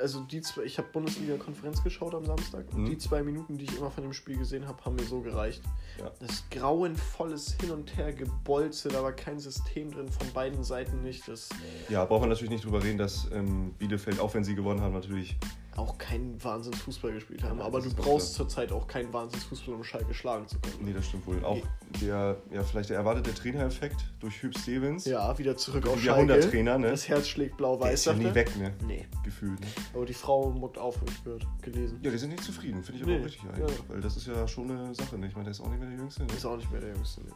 Also 0.00 0.20
die 0.20 0.40
zwei, 0.40 0.62
ich 0.62 0.78
habe 0.78 0.88
Bundesliga-Konferenz 0.92 1.82
geschaut 1.82 2.14
am 2.14 2.24
Samstag 2.24 2.64
und 2.72 2.82
Mhm. 2.82 2.86
die 2.86 2.98
zwei 2.98 3.22
Minuten, 3.22 3.58
die 3.58 3.64
ich 3.64 3.76
immer 3.76 3.90
von 3.90 4.02
dem 4.04 4.12
Spiel 4.12 4.38
gesehen 4.38 4.66
habe, 4.66 4.82
haben 4.84 4.96
mir 4.96 5.04
so 5.04 5.20
gereicht. 5.20 5.62
Ja. 5.98 6.10
Das 6.20 6.44
grauenvolles 6.50 7.56
Hin 7.60 7.70
und 7.70 7.96
Her 7.96 8.12
gebolze, 8.12 8.88
da 8.88 9.02
war 9.02 9.12
kein 9.12 9.38
System 9.38 9.90
drin, 9.90 10.08
von 10.08 10.30
beiden 10.32 10.64
Seiten 10.64 11.02
nicht. 11.02 11.28
Das 11.28 11.50
ja, 11.88 12.04
braucht 12.04 12.20
man 12.20 12.30
natürlich 12.30 12.50
nicht 12.50 12.64
drüber 12.64 12.82
reden, 12.82 12.98
dass 12.98 13.28
ähm, 13.32 13.74
Bielefeld, 13.78 14.20
auch 14.20 14.32
wenn 14.34 14.44
sie 14.44 14.54
gewonnen 14.54 14.80
haben, 14.80 14.94
natürlich. 14.94 15.36
Auch 15.76 15.96
keinen 15.96 16.42
Wahnsinnsfußball 16.42 17.12
gespielt 17.12 17.42
haben. 17.42 17.58
Ja, 17.58 17.64
Aber 17.64 17.80
du 17.80 17.88
brauchst 17.94 18.34
zurzeit 18.34 18.72
auch 18.72 18.86
keinen 18.86 19.12
Wahnsinnsfußball, 19.12 19.74
um 19.74 19.82
Schalke 19.84 20.12
schlagen 20.12 20.46
zu 20.46 20.58
können. 20.60 20.84
Nee, 20.84 20.92
das 20.92 21.06
stimmt 21.06 21.26
wohl. 21.26 21.42
Auch 21.44 21.58
der, 22.00 22.36
ja, 22.50 22.62
vielleicht 22.62 22.90
der 22.90 22.98
erwartete 22.98 23.32
Trainereffekt 23.32 24.04
durch 24.20 24.42
Hüb 24.42 24.56
Stevens. 24.58 25.06
Ja, 25.06 25.36
wieder 25.38 25.56
zurück 25.56 25.86
auf 25.86 25.94
Schalke. 25.94 26.06
Jahrhunderttrainer, 26.06 26.78
ne? 26.78 26.90
Das 26.90 27.08
Herz 27.08 27.28
schlägt 27.28 27.56
blau-weiß, 27.56 27.94
ist 27.94 28.04
ja 28.04 28.12
nie 28.12 28.34
weg, 28.34 28.54
ne? 28.58 28.74
Nee, 28.86 29.06
Gefühlt. 29.24 29.60
Ne? 29.60 29.66
aber 29.94 30.04
die 30.04 30.14
Frau 30.14 30.50
muckt 30.50 30.76
auf, 30.76 31.00
habe 31.00 31.10
ich 31.10 31.24
gehört, 31.24 31.46
gelesen. 31.62 32.00
Ja, 32.02 32.10
die 32.10 32.18
sind 32.18 32.30
nicht 32.30 32.44
zufrieden, 32.44 32.82
finde 32.84 32.98
ich 32.98 33.02
aber 33.04 33.12
Nee, 33.12 33.20
auch 33.20 33.24
richtig 33.26 33.42
eigentlich. 33.48 33.78
ja. 33.78 33.84
Weil 33.88 34.00
das 34.02 34.16
ist 34.16 34.26
ja 34.26 34.46
schon 34.46 34.70
eine 34.70 34.94
Sache, 34.94 35.16
ne? 35.16 35.26
Ich 35.26 35.32
meine, 35.34 35.44
der 35.44 35.52
ist 35.52 35.60
auch 35.60 35.68
nicht 35.70 35.80
mehr 35.80 35.88
der 35.88 35.98
Jüngste. 35.98 36.24
Ne? 36.24 36.32
Ist 36.36 36.44
auch 36.44 36.56
nicht 36.56 36.70
mehr 36.70 36.80
der 36.80 36.90
Jüngste. 36.94 37.22
Ne? 37.22 37.30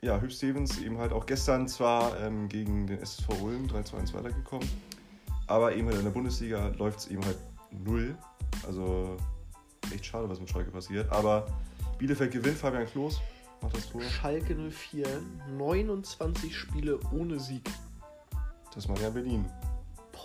Ja, 0.00 0.20
Hüb 0.20 0.32
Stevens 0.32 0.78
eben 0.80 0.96
halt 0.98 1.12
auch 1.12 1.26
gestern 1.26 1.68
zwar 1.68 2.18
ähm, 2.20 2.48
gegen 2.48 2.86
den 2.86 2.98
SSV 3.00 3.28
Ulm 3.42 3.66
3-2-1 3.66 4.14
weitergekommen, 4.14 4.68
aber 5.46 5.76
eben 5.76 5.86
halt 5.88 5.98
in 5.98 6.04
der 6.04 6.10
Bundesliga 6.10 6.68
läuft 6.78 7.00
es 7.00 7.06
eben 7.08 7.24
halt 7.24 7.36
null. 7.84 8.16
Also 8.66 9.16
echt 9.92 10.06
schade, 10.06 10.28
was 10.28 10.40
mit 10.40 10.48
Schalke 10.50 10.70
passiert. 10.70 11.10
Aber 11.12 11.46
Bielefeld 11.98 12.32
gewinnt, 12.32 12.56
Fabian 12.58 12.86
Klos 12.86 13.20
macht 13.60 13.76
das 13.76 13.88
Tor. 13.90 14.00
Schalke 14.02 14.54
04, 14.54 15.06
29 15.56 16.56
Spiele 16.56 16.98
ohne 17.12 17.38
Sieg. 17.38 17.68
Das 18.74 18.88
war 18.88 18.98
ja 19.00 19.10
Berlin, 19.10 19.44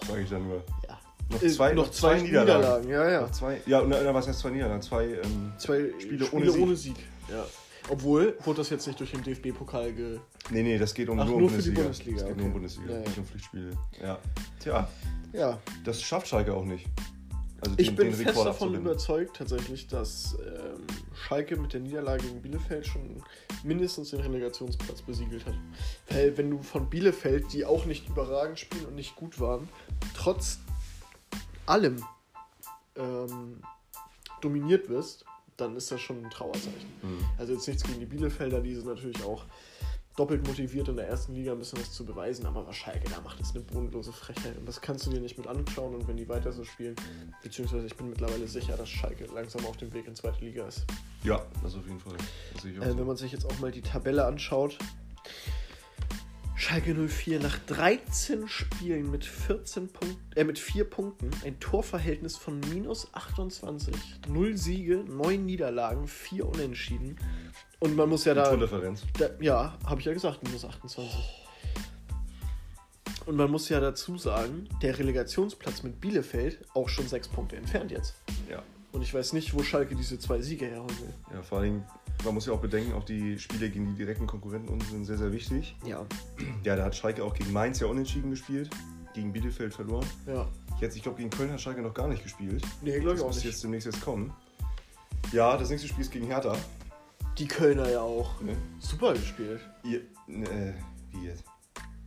sage 0.07 0.21
ich 0.21 0.29
dann 0.29 0.47
nur. 0.47 0.63
Ja. 0.87 0.99
Noch 1.29 1.41
Äh, 1.41 1.49
zwei, 1.49 1.73
noch 1.73 1.91
zwei 1.91 2.21
Niederlagen. 2.21 2.87
Ja, 2.87 3.09
ja. 3.09 3.21
Noch 3.21 3.31
zwei, 3.31 3.61
ja, 3.65 3.79
und, 3.81 3.89
na, 3.89 4.13
was 4.13 4.27
heißt 4.27 4.39
zwei 4.39 4.51
Niederlagen? 4.51 4.81
Zwei, 4.81 5.05
ähm, 5.05 5.51
Zwei 5.57 5.91
Spiele 5.99 6.25
Spiele, 6.25 6.31
ohne 6.31 6.51
ohne, 6.63 6.75
Sieg. 6.75 6.95
Sieg. 6.95 7.05
Ja. 7.29 7.45
Obwohl, 7.89 8.37
wurde 8.43 8.57
das 8.57 8.69
jetzt 8.69 8.87
nicht 8.87 8.99
durch 8.99 9.11
den 9.11 9.23
DFB-Pokal 9.23 9.93
ge... 9.93 10.19
nee, 10.49 10.61
nee, 10.63 10.77
das 10.77 10.93
geht 10.93 11.07
um 11.09 11.19
Ach, 11.19 11.25
nur 11.25 11.35
um 11.35 11.41
nur 11.41 11.49
die 11.49 11.55
Bundesliga. 11.55 11.81
Bundesliga, 11.83 12.17
Es 12.21 12.27
geht 12.27 12.35
nur 12.37 12.45
okay. 12.45 12.47
um 12.47 12.53
Bundesliga, 12.53 12.91
Ja, 12.93 12.99
ja. 12.99 13.05
nicht 13.05 13.17
um 13.17 13.25
Pflichtspiele. 13.25 13.71
Ja. 14.01 14.19
Tja, 14.59 14.87
Ja, 15.33 15.59
das 15.85 16.01
schafft 16.01 16.27
Schalke 16.27 16.53
auch 16.53 16.65
nicht. 16.65 16.85
Also 17.59 17.73
ich 17.77 17.87
den- 17.87 17.95
bin 17.95 18.07
den 18.11 18.15
fest 18.15 18.45
davon 18.45 18.75
überzeugt 18.75 19.37
tatsächlich, 19.37 19.87
dass 19.87 20.37
ähm, 20.39 20.85
Schalke 21.15 21.57
mit 21.57 21.73
der 21.73 21.79
Niederlage 21.79 22.23
gegen 22.23 22.41
Bielefeld 22.41 22.85
schon 22.85 23.23
mindestens 23.63 24.11
den 24.11 24.19
Relegationsplatz 24.19 25.01
besiegelt 25.01 25.45
hat. 25.45 25.55
Weil 26.09 26.37
wenn 26.37 26.51
du 26.51 26.61
von 26.61 26.89
Bielefeld, 26.89 27.51
die 27.53 27.65
auch 27.65 27.85
nicht 27.85 28.07
überragend 28.07 28.59
spielen 28.59 28.85
und 28.85 28.95
nicht 28.95 29.15
gut 29.15 29.39
waren, 29.39 29.67
trotz 30.15 30.59
allem 31.65 32.03
ähm, 32.95 33.61
dominiert 34.41 34.87
wirst, 34.89 35.25
dann 35.57 35.75
ist 35.75 35.91
das 35.91 35.99
schon 35.99 36.23
ein 36.23 36.29
Trauerzeichen. 36.29 36.91
Mhm. 37.01 37.25
Also 37.39 37.53
jetzt 37.53 37.67
nichts 37.67 37.83
gegen 37.83 37.99
die 37.99 38.05
Bielefelder, 38.05 38.61
die 38.61 38.75
sind 38.75 38.85
natürlich 38.85 39.23
auch 39.23 39.45
doppelt 40.17 40.45
motiviert 40.47 40.87
in 40.89 40.95
der 40.95 41.07
ersten 41.07 41.35
Liga 41.35 41.51
ein 41.51 41.59
bisschen 41.59 41.79
was 41.79 41.91
zu 41.91 42.03
beweisen, 42.03 42.45
aber 42.47 42.67
was 42.67 42.75
Schalke 42.75 43.07
da 43.07 43.21
macht, 43.21 43.39
ist 43.39 43.55
eine 43.55 43.63
bodenlose 43.63 44.11
Frechheit 44.11 44.57
und 44.57 44.67
das 44.67 44.81
kannst 44.81 45.05
du 45.05 45.11
dir 45.11 45.21
nicht 45.21 45.37
mit 45.37 45.47
anschauen 45.47 45.93
und 45.93 46.07
wenn 46.07 46.17
die 46.17 46.27
weiter 46.27 46.51
so 46.51 46.63
spielen, 46.63 46.95
beziehungsweise 47.43 47.85
ich 47.85 47.95
bin 47.95 48.09
mittlerweile 48.09 48.47
sicher, 48.47 48.75
dass 48.75 48.89
Schalke 48.89 49.25
langsam 49.33 49.65
auf 49.67 49.77
dem 49.77 49.93
Weg 49.93 50.07
in 50.07 50.15
zweite 50.15 50.43
Liga 50.43 50.67
ist. 50.67 50.85
Ja, 51.23 51.45
das 51.61 51.75
auf 51.75 51.85
jeden 51.85 51.99
Fall. 51.99 52.15
Äh, 52.15 52.97
wenn 52.97 53.05
man 53.05 53.15
sich 53.15 53.31
jetzt 53.31 53.45
auch 53.45 53.59
mal 53.59 53.71
die 53.71 53.83
Tabelle 53.83 54.25
anschaut, 54.25 54.79
Schalke 56.59 56.95
04 56.95 57.39
nach 57.39 57.59
13 57.67 58.47
Spielen 58.47 59.11
mit 59.11 59.23
14 59.23 59.89
Punkten, 59.89 60.35
äh, 60.35 60.43
mit 60.43 60.57
4 60.57 60.85
Punkten, 60.85 61.29
ein 61.45 61.59
Torverhältnis 61.59 62.35
von 62.35 62.59
minus 62.73 63.13
28, 63.13 63.93
0 64.27 64.57
Siege, 64.57 65.03
9 65.07 65.45
Niederlagen, 65.45 66.07
4 66.07 66.47
Unentschieden. 66.47 67.19
Und 67.79 67.95
man 67.95 68.09
muss 68.09 68.25
ja 68.25 68.33
da. 68.33 68.49
Tordifferenz. 68.49 69.03
Da, 69.19 69.29
ja, 69.39 69.77
habe 69.85 69.99
ich 69.99 70.07
ja 70.07 70.13
gesagt, 70.13 70.43
minus 70.43 70.65
28. 70.65 71.07
Und 73.27 73.35
man 73.35 73.51
muss 73.51 73.69
ja 73.69 73.79
dazu 73.79 74.17
sagen, 74.17 74.67
der 74.81 74.97
Relegationsplatz 74.97 75.83
mit 75.83 76.01
Bielefeld 76.01 76.65
auch 76.73 76.89
schon 76.89 77.07
sechs 77.07 77.27
Punkte 77.27 77.55
entfernt 77.55 77.91
jetzt. 77.91 78.15
Ja. 78.49 78.63
Und 78.93 79.03
ich 79.03 79.13
weiß 79.13 79.33
nicht, 79.33 79.53
wo 79.53 79.61
Schalke 79.61 79.95
diese 79.95 80.17
zwei 80.17 80.41
Siege 80.41 80.65
herholen 80.65 80.97
will. 81.01 81.13
Ja, 81.31 81.43
vor 81.43 81.59
allem, 81.59 81.83
man 82.25 82.33
muss 82.33 82.45
ja 82.45 82.53
auch 82.53 82.59
bedenken, 82.61 82.93
auch 82.93 83.03
die 83.03 83.37
Spiele 83.39 83.69
gegen 83.69 83.85
die 83.87 83.93
direkten 83.95 84.27
Konkurrenten 84.27 84.69
unten 84.69 84.85
sind 84.85 85.05
sehr, 85.05 85.17
sehr 85.17 85.31
wichtig. 85.31 85.75
Ja. 85.85 86.05
Ja, 86.63 86.75
da 86.75 86.83
hat 86.85 86.95
Schalke 86.95 87.23
auch 87.23 87.33
gegen 87.33 87.53
Mainz 87.53 87.79
ja 87.79 87.87
unentschieden 87.87 88.29
gespielt, 88.31 88.69
gegen 89.13 89.31
Bielefeld 89.31 89.73
verloren. 89.73 90.05
Ja. 90.25 90.47
Jetzt, 90.79 90.95
ich 90.95 91.03
glaube, 91.03 91.17
gegen 91.17 91.29
Köln 91.29 91.51
hat 91.51 91.61
Schalke 91.61 91.81
noch 91.81 91.93
gar 91.93 92.07
nicht 92.07 92.23
gespielt. 92.23 92.63
Nee, 92.81 92.99
glaube 92.99 93.09
ich 93.09 93.13
Das 93.15 93.21
auch 93.21 93.27
muss 93.27 93.35
nicht. 93.37 93.45
jetzt 93.45 93.63
demnächst 93.63 93.85
jetzt 93.87 94.01
kommen. 94.01 94.33
Ja, 95.31 95.57
das 95.57 95.69
nächste 95.69 95.87
Spiel 95.87 96.01
ist 96.01 96.11
gegen 96.11 96.27
Hertha. 96.27 96.55
Die 97.37 97.47
Kölner 97.47 97.89
ja 97.89 98.01
auch. 98.01 98.39
Ne? 98.41 98.55
Super 98.79 99.13
gespielt. 99.13 99.59
Ihr, 99.83 100.01
ne, 100.27 100.73
wie 101.11 101.25
jetzt? 101.25 101.43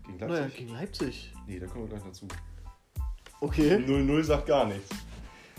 Gegen 0.07 0.19
Leipzig? 0.19 0.29
Naja, 0.40 0.50
gegen 0.57 0.69
Leipzig. 0.71 1.33
Nee, 1.47 1.59
da 1.59 1.67
kommen 1.67 1.85
wir 1.85 1.88
gleich 1.90 2.02
dazu. 2.02 2.26
Okay. 3.40 3.76
0-0 3.76 4.23
sagt 4.25 4.47
gar 4.47 4.67
nichts. 4.67 4.88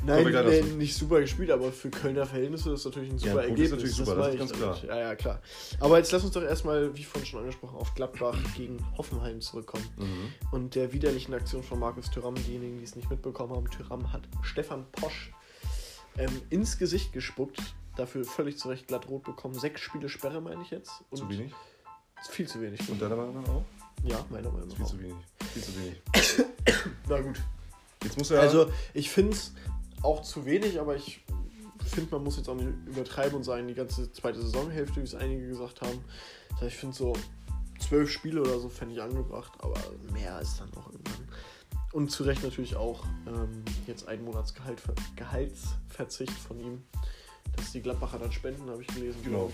Nein, 0.03 0.25
nee, 0.25 0.61
nicht 0.77 0.95
super 0.95 1.21
gespielt, 1.21 1.51
aber 1.51 1.71
für 1.71 1.89
Kölner 1.91 2.25
Verhältnisse 2.25 2.71
ist 2.73 2.85
das 2.85 2.91
natürlich 2.91 3.11
ein 3.11 3.17
Ja, 3.19 3.31
super 3.31 3.41
ein 3.41 3.47
Punkt 3.49 3.59
ist 3.59 3.71
Ergebnis. 3.71 3.71
natürlich 3.71 3.95
super, 3.95 4.15
das 4.15 4.27
meine 4.27 4.33
ist 4.33 4.39
ganz 4.39 4.81
klar. 4.81 4.85
Ja, 4.97 4.99
ja, 5.07 5.15
klar. 5.15 5.41
Aber 5.79 5.97
jetzt 5.97 6.11
lass 6.11 6.23
uns 6.23 6.33
doch 6.33 6.41
erstmal, 6.43 6.95
wie 6.97 7.03
vorhin 7.03 7.27
schon 7.27 7.39
angesprochen, 7.41 7.77
auf 7.77 7.93
Gladbach 7.93 8.37
gegen 8.57 8.77
Hoffenheim 8.97 9.41
zurückkommen. 9.41 9.87
Mhm. 9.97 10.33
Und 10.51 10.75
der 10.75 10.91
widerlichen 10.91 11.33
Aktion 11.33 11.61
von 11.61 11.79
Markus 11.79 12.09
Thüram, 12.09 12.35
diejenigen, 12.35 12.79
die 12.79 12.83
es 12.83 12.95
nicht 12.95 13.09
mitbekommen 13.09 13.55
haben, 13.55 13.69
Thüram 13.69 14.11
hat 14.11 14.23
Stefan 14.41 14.85
Posch 14.91 15.31
ähm, 16.17 16.41
ins 16.49 16.77
Gesicht 16.77 17.13
gespuckt. 17.13 17.59
Dafür 17.95 18.23
völlig 18.23 18.57
zu 18.57 18.69
Recht 18.69 18.87
glatt 18.87 19.07
rot 19.09 19.23
bekommen. 19.23 19.53
Sechs 19.53 19.81
Spiele 19.81 20.09
Sperre, 20.09 20.41
meine 20.41 20.61
ich 20.63 20.71
jetzt. 20.71 21.03
Und 21.09 21.17
Zu 21.17 21.29
wenig. 21.29 21.51
Ist 22.21 22.31
viel 22.31 22.47
zu 22.47 22.61
wenig. 22.61 22.79
Und 22.89 23.01
deiner 23.01 23.15
Meinung 23.17 23.41
nach 23.41 23.49
auch? 23.49 23.63
Ja, 24.03 24.25
meiner 24.29 24.49
Meinung 24.49 24.69
nach. 24.69 24.75
Viel 24.77 24.85
auch. 24.85 24.89
zu 24.89 24.99
wenig. 24.99 25.15
Viel 25.53 25.61
zu 25.61 25.71
wenig. 25.77 26.01
Na 27.09 27.19
gut. 27.19 27.39
Jetzt 28.03 28.17
muss 28.17 28.31
er. 28.31 28.41
Also, 28.41 28.71
ich 28.93 29.09
finde 29.11 29.33
es 29.33 29.53
auch 30.03 30.21
zu 30.21 30.45
wenig, 30.45 30.79
aber 30.79 30.95
ich 30.95 31.23
finde, 31.85 32.11
man 32.11 32.23
muss 32.23 32.37
jetzt 32.37 32.47
auch 32.49 32.55
nicht 32.55 32.69
übertreiben 32.87 33.35
und 33.35 33.43
sagen, 33.43 33.67
die 33.67 33.73
ganze 33.73 34.11
zweite 34.11 34.41
Saisonhälfte, 34.41 34.97
wie 34.97 35.05
es 35.05 35.15
einige 35.15 35.47
gesagt 35.47 35.81
haben. 35.81 35.99
Also 36.53 36.65
ich 36.65 36.75
finde 36.77 36.95
so 36.95 37.13
zwölf 37.79 38.09
Spiele 38.11 38.41
oder 38.41 38.59
so 38.59 38.69
fände 38.69 38.95
ich 38.95 39.01
angebracht, 39.01 39.51
aber 39.59 39.79
mehr 40.13 40.39
ist 40.39 40.59
dann 40.59 40.69
auch 40.75 40.91
irgendwann. 40.91 41.27
Und 41.91 42.09
zu 42.09 42.23
Recht 42.23 42.43
natürlich 42.43 42.75
auch 42.75 43.03
ähm, 43.27 43.63
jetzt 43.85 44.07
ein 44.07 44.23
Monatsgehalt, 44.23 44.81
Gehaltsverzicht 45.15 46.31
von 46.31 46.59
ihm. 46.59 46.83
Dass 47.57 47.73
die 47.73 47.81
Gladbacher 47.81 48.17
dann 48.17 48.31
spenden, 48.31 48.69
habe 48.69 48.81
ich 48.81 48.87
gelesen. 48.87 49.19
Genau. 49.23 49.51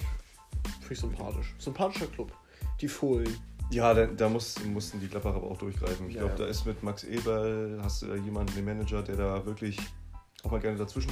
Finde 0.82 0.94
ich 0.94 1.00
sympathisch. 1.00 1.56
Sympathischer 1.58 2.06
Club. 2.08 2.32
Die 2.80 2.88
Fohlen. 2.88 3.36
Ja, 3.72 3.94
da, 3.94 4.06
da 4.06 4.30
muss, 4.30 4.64
mussten 4.66 5.00
die 5.00 5.08
Gladbacher 5.08 5.38
aber 5.38 5.50
auch 5.50 5.58
durchgreifen. 5.58 6.10
Ich 6.10 6.16
Ja, 6.16 6.22
glaube, 6.22 6.40
ja. 6.40 6.46
da 6.46 6.52
ist 6.52 6.66
mit 6.66 6.84
Max 6.84 7.04
Eberl, 7.04 7.80
hast 7.82 8.04
du 8.04 8.08
da 8.08 8.16
jemanden, 8.16 8.54
den 8.54 8.66
Manager, 8.66 9.02
der 9.02 9.16
da 9.16 9.46
wirklich 9.46 9.80
auch 10.44 10.52
mal 10.52 10.60
gerne 10.60 10.78
dazwischen. 10.78 11.12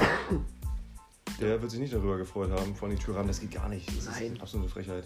Der 1.39 1.61
wird 1.61 1.69
sich 1.71 1.79
nicht 1.79 1.93
darüber 1.93 2.17
gefreut 2.17 2.51
haben. 2.51 2.75
Vor 2.75 2.87
allem 2.87 2.97
die 2.97 3.03
Tyrannen, 3.03 3.27
das 3.27 3.39
geht 3.41 3.51
gar 3.51 3.67
nicht. 3.67 3.87
Das 3.89 3.95
ist 3.95 4.09
Nein. 4.11 4.31
eine 4.31 4.41
absolute 4.41 4.69
Frechheit. 4.69 5.03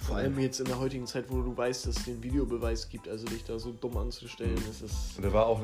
Vor 0.00 0.16
allem 0.16 0.38
jetzt 0.40 0.58
in 0.58 0.66
der 0.66 0.78
heutigen 0.78 1.06
Zeit, 1.06 1.26
wo 1.30 1.42
du 1.42 1.56
weißt, 1.56 1.86
dass 1.86 1.96
es 1.96 2.04
den 2.04 2.22
Videobeweis 2.22 2.88
gibt, 2.88 3.06
also 3.08 3.24
dich 3.26 3.44
da 3.44 3.58
so 3.58 3.72
dumm 3.72 3.96
anzustellen, 3.96 4.54
Mhm. 4.54 4.64
das 4.66 4.82
ist. 4.82 5.16
Und 5.16 5.24
er 5.24 5.32
war 5.32 5.46
auch, 5.46 5.60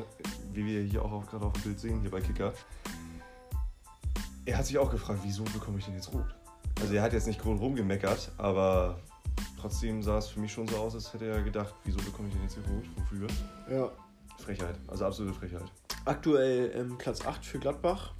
wie 0.53 0.65
wir 0.65 0.83
hier 0.83 1.03
auch 1.03 1.25
gerade 1.27 1.45
auf 1.45 1.53
dem 1.53 1.63
Bild 1.63 1.79
sehen, 1.79 1.99
hier 2.01 2.11
bei 2.11 2.21
Kicker, 2.21 2.53
er 4.45 4.57
hat 4.57 4.65
sich 4.65 4.77
auch 4.77 4.89
gefragt, 4.89 5.19
wieso 5.23 5.43
bekomme 5.43 5.79
ich 5.79 5.85
denn 5.85 5.95
jetzt 5.95 6.13
rot? 6.13 6.25
Also 6.79 6.93
er 6.93 7.01
hat 7.01 7.11
jetzt 7.13 7.27
nicht 7.27 7.41
groß 7.41 7.59
rumgemeckert, 7.59 8.31
aber 8.37 8.99
trotzdem 9.59 10.01
sah 10.01 10.17
es 10.19 10.27
für 10.27 10.39
mich 10.39 10.51
schon 10.53 10.67
so 10.67 10.77
aus, 10.77 10.95
als 10.95 11.13
hätte 11.13 11.25
er 11.25 11.41
gedacht, 11.41 11.73
wieso 11.83 11.97
bekomme 11.99 12.29
ich 12.29 12.33
denn 12.35 12.43
jetzt 12.43 12.53
hier 12.55 12.63
rot? 12.73 12.85
Wofür? 12.95 13.27
Ja. 13.69 13.91
Frechheit, 14.39 14.75
also 14.87 15.05
absolute 15.05 15.33
Frechheit. 15.37 15.63
Aktuell 16.05 16.71
ähm, 16.75 16.97
Platz 16.97 17.25
8 17.25 17.45
für 17.45 17.59
Gladbach. 17.59 18.13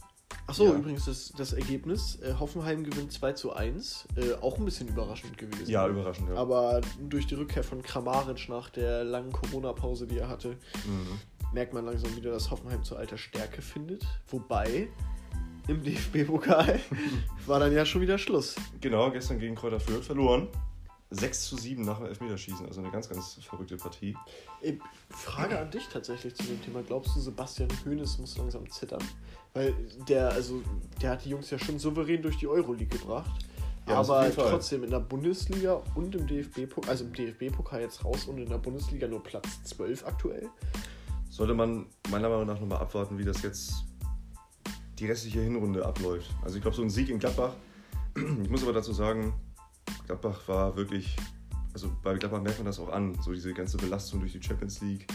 Achso, 0.47 0.65
Ja. 0.65 0.73
übrigens 0.73 1.05
das, 1.05 1.31
das 1.37 1.53
Ergebnis. 1.53 2.19
Äh, 2.21 2.33
Hoffenheim 2.39 2.83
gewinnt 2.83 3.11
2 3.11 3.33
zu 3.33 3.53
1. 3.53 4.07
Äh, 4.15 4.33
auch 4.41 4.57
ein 4.57 4.65
bisschen 4.65 4.87
überraschend 4.87 5.37
gewesen. 5.37 5.69
Ja, 5.69 5.87
überraschend, 5.87 6.29
ja. 6.29 6.35
Aber 6.35 6.81
durch 7.07 7.27
die 7.27 7.35
Rückkehr 7.35 7.63
von 7.63 7.81
Kramaric 7.81 8.49
nach 8.49 8.69
der 8.69 9.03
langen 9.03 9.31
Corona-Pause, 9.31 10.07
die 10.07 10.17
er 10.17 10.27
hatte, 10.27 10.57
Mhm. 10.85 11.19
merkt 11.53 11.73
man 11.73 11.85
langsam 11.85 12.15
wieder, 12.15 12.31
dass 12.31 12.49
Hoffenheim 12.51 12.83
zu 12.83 12.95
alter 12.95 13.17
Stärke 13.17 13.61
findet. 13.61 14.05
Wobei 14.27 14.87
im 15.67 15.83
DFB-Pokal 15.83 16.79
war 17.45 17.59
dann 17.59 17.73
ja 17.73 17.85
schon 17.85 18.01
wieder 18.01 18.17
Schluss. 18.17 18.55
Genau, 18.81 19.11
gestern 19.11 19.39
gegen 19.39 19.55
Kräuter 19.55 19.79
Fürth 19.79 20.05
verloren. 20.05 20.47
6 21.11 21.45
zu 21.45 21.57
7 21.57 21.83
nach 21.83 21.97
dem 21.97 22.05
Elfmeterschießen, 22.05 22.65
also 22.67 22.81
eine 22.81 22.91
ganz, 22.91 23.09
ganz 23.09 23.39
verrückte 23.41 23.77
Partie. 23.77 24.15
Frage 25.09 25.59
an 25.59 25.71
dich 25.71 25.87
tatsächlich 25.87 26.35
zu 26.35 26.43
dem 26.43 26.61
Thema. 26.61 26.83
Glaubst 26.83 27.15
du, 27.15 27.19
Sebastian 27.19 27.69
Hoeneß 27.83 28.19
muss 28.19 28.37
langsam 28.37 28.69
zittern? 28.69 29.03
Weil 29.53 29.73
der, 30.07 30.29
also, 30.29 30.61
der 31.01 31.11
hat 31.11 31.25
die 31.25 31.29
Jungs 31.29 31.49
ja 31.49 31.57
schon 31.57 31.79
souverän 31.79 32.21
durch 32.21 32.37
die 32.37 32.47
Euroleague 32.47 32.99
gebracht. 32.99 33.31
Ja, 33.87 34.01
aber 34.01 34.31
trotzdem 34.31 34.83
in 34.83 34.91
der 34.91 34.99
Bundesliga 34.99 35.81
und 35.95 36.13
im 36.13 36.27
DFB-Pokal, 36.27 36.91
also 36.91 37.05
im 37.05 37.13
DFB-Pokal 37.13 37.81
jetzt 37.81 38.05
raus 38.05 38.25
und 38.25 38.37
in 38.37 38.47
der 38.47 38.59
Bundesliga 38.59 39.07
nur 39.07 39.23
Platz 39.23 39.63
12 39.63 40.05
aktuell. 40.05 40.47
Sollte 41.31 41.55
man 41.55 41.87
meiner 42.11 42.29
Meinung 42.29 42.45
nach 42.45 42.59
nochmal 42.59 42.79
abwarten, 42.79 43.17
wie 43.17 43.25
das 43.25 43.41
jetzt 43.41 43.85
die 44.99 45.07
restliche 45.07 45.41
Hinrunde 45.41 45.83
abläuft. 45.83 46.29
Also 46.43 46.57
ich 46.57 46.61
glaube, 46.61 46.77
so 46.77 46.83
ein 46.83 46.89
Sieg 46.91 47.09
in 47.09 47.17
Gladbach, 47.17 47.53
ich 48.43 48.49
muss 48.49 48.61
aber 48.61 48.73
dazu 48.73 48.93
sagen, 48.93 49.33
Gladbach 50.09 50.47
war 50.47 50.75
wirklich, 50.75 51.15
also 51.71 51.91
bei 52.01 52.15
Gladbach 52.15 52.41
merkt 52.41 52.57
man 52.57 52.65
das 52.65 52.79
auch 52.79 52.89
an, 52.89 53.15
so 53.21 53.31
diese 53.31 53.53
ganze 53.53 53.77
Belastung 53.77 54.19
durch 54.19 54.31
die 54.31 54.41
Champions 54.41 54.81
League. 54.81 55.05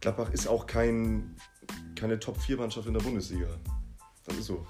Gladbach 0.00 0.30
ist 0.32 0.48
auch 0.48 0.66
kein, 0.66 1.36
keine 1.94 2.18
Top-4-Mannschaft 2.18 2.86
in 2.86 2.94
der 2.94 3.02
Bundesliga. 3.02 3.48
Das 4.24 4.38
ist 4.38 4.46
so. 4.46 4.66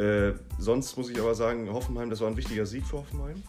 Äh, 0.00 0.32
sonst 0.58 0.96
muss 0.96 1.10
ich 1.10 1.20
aber 1.20 1.34
sagen, 1.34 1.70
Hoffenheim, 1.70 2.08
das 2.08 2.20
war 2.22 2.28
ein 2.28 2.36
wichtiger 2.38 2.64
Sieg 2.64 2.86
für 2.86 2.98
Hoffenheim. 2.98 3.42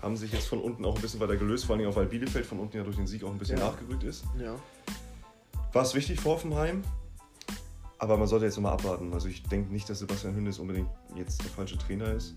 Haben 0.00 0.16
sich 0.16 0.30
jetzt 0.32 0.46
von 0.46 0.60
unten 0.60 0.84
auch 0.84 0.94
ein 0.94 1.02
bisschen 1.02 1.18
weiter 1.18 1.36
gelöst, 1.36 1.64
vor 1.64 1.74
allem 1.74 1.88
auch 1.88 1.96
weil 1.96 2.06
Bielefeld 2.06 2.46
von 2.46 2.60
unten 2.60 2.76
ja 2.76 2.84
durch 2.84 2.96
den 2.96 3.08
Sieg 3.08 3.24
auch 3.24 3.32
ein 3.32 3.38
bisschen 3.38 3.58
Ja. 3.58 3.70
nachgerückt 3.70 4.04
ist. 4.04 4.24
Ja. 4.38 4.54
War 5.72 5.82
es 5.82 5.94
wichtig 5.96 6.20
für 6.20 6.28
Hoffenheim, 6.28 6.82
aber 7.98 8.16
man 8.16 8.28
sollte 8.28 8.44
jetzt 8.44 8.54
nochmal 8.54 8.74
abwarten. 8.74 9.12
Also 9.14 9.26
ich 9.26 9.42
denke 9.42 9.72
nicht, 9.72 9.90
dass 9.90 9.98
Sebastian 9.98 10.36
Hündes 10.36 10.60
unbedingt 10.60 10.90
jetzt 11.16 11.42
der 11.42 11.50
falsche 11.50 11.76
Trainer 11.76 12.12
ist. 12.12 12.36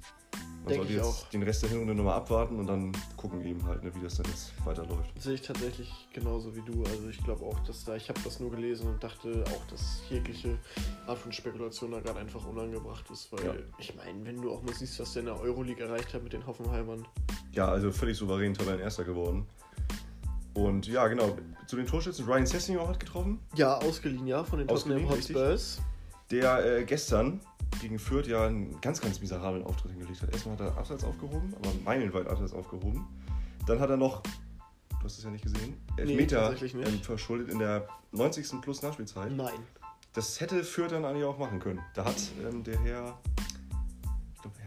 Man 0.65 0.73
Denk 0.73 0.81
sollte 0.87 0.93
jetzt 0.93 1.05
auch. 1.25 1.29
den 1.29 1.43
Rest 1.43 1.61
der 1.61 1.69
Hinrunde 1.69 1.93
nochmal 1.93 2.15
abwarten 2.15 2.57
und 2.57 2.65
dann 2.65 2.91
gucken 3.17 3.45
eben 3.45 3.63
halt, 3.67 3.83
ne, 3.83 3.91
wie 3.93 4.01
das 4.01 4.15
dann 4.15 4.25
jetzt 4.25 4.51
weiterläuft. 4.65 5.11
Sehe 5.21 5.35
ich 5.35 5.43
tatsächlich 5.43 5.91
genauso 6.11 6.55
wie 6.55 6.61
du. 6.61 6.83
Also 6.85 7.07
ich 7.07 7.23
glaube 7.23 7.45
auch, 7.45 7.59
dass 7.65 7.85
da, 7.85 7.95
ich 7.95 8.09
habe 8.09 8.19
das 8.23 8.39
nur 8.39 8.49
gelesen 8.49 8.87
und 8.87 9.03
dachte 9.03 9.43
auch, 9.47 9.63
dass 9.69 10.01
jegliche 10.09 10.57
Art 11.05 11.19
von 11.19 11.31
Spekulation 11.31 11.91
da 11.91 11.99
gerade 11.99 12.19
einfach 12.19 12.43
unangebracht 12.47 13.05
ist. 13.11 13.31
Weil 13.31 13.45
Ja. 13.45 13.53
ich 13.77 13.95
meine, 13.95 14.25
wenn 14.25 14.41
du 14.41 14.51
auch 14.51 14.63
mal 14.63 14.73
siehst, 14.73 14.99
was 14.99 15.13
der 15.13 15.19
in 15.19 15.25
der 15.27 15.39
Euroleague 15.39 15.83
erreicht 15.85 16.11
hat 16.15 16.23
mit 16.23 16.33
den 16.33 16.45
Hoffenheimern. 16.47 17.05
Ja, 17.51 17.67
also 17.67 17.91
völlig 17.91 18.17
souverän 18.17 18.55
Tabellenerster 18.55 19.03
geworden. 19.03 19.45
Und 20.55 20.87
ja, 20.87 21.07
genau, 21.07 21.37
zu 21.67 21.75
den 21.75 21.85
Torschützen, 21.85 22.25
Ryan 22.25 22.45
Sessegnon 22.45 22.87
hat 22.87 22.99
getroffen, 22.99 23.39
Ja, 23.55 23.77
ausgeliehen, 23.77 24.25
ja, 24.25 24.43
von 24.43 24.59
den 24.59 24.67
Tottenham. 24.67 25.09
Hotspurs. 25.09 25.79
der 26.31 26.77
äh, 26.79 26.83
gestern 26.85 27.39
gegen 27.79 27.99
Fürth 27.99 28.27
ja 28.27 28.47
einen 28.47 28.79
ganz, 28.81 29.01
ganz 29.01 29.19
miserablen 29.19 29.63
Auftritt 29.63 29.91
hingelegt 29.91 30.21
hat. 30.21 30.31
Erstmal 30.33 30.57
hat 30.57 30.61
er 30.61 30.77
Abseits 30.77 31.03
aufgehoben, 31.03 31.53
aber 31.57 31.71
meilenweit 31.83 32.27
Abseits 32.27 32.53
aufgehoben. 32.53 33.05
Dann 33.67 33.79
hat 33.79 33.89
er 33.89 33.97
noch, 33.97 34.21
du 34.21 35.03
hast 35.03 35.17
es 35.17 35.23
ja 35.23 35.29
nicht 35.29 35.43
gesehen, 35.43 35.75
Elfmeter 35.97 36.41
tatsächlich 36.41 36.73
nicht. 36.75 36.87
ähm, 36.87 36.99
verschuldet 37.01 37.49
in 37.49 37.59
der 37.59 37.87
90. 38.11 38.61
plus 38.61 38.81
Nachspielzeit. 38.81 39.31
Nein. 39.31 39.53
Das 40.13 40.39
hätte 40.39 40.63
Fürth 40.63 40.91
dann 40.91 41.03
eigentlich 41.03 41.25
auch 41.25 41.37
machen 41.37 41.59
können. 41.59 41.79
Da 41.93 42.05
hat 42.05 42.15
ähm, 42.47 42.63
der 42.63 42.79
Herr, 42.81 43.19
ich 44.33 44.41
glaube, 44.41 44.57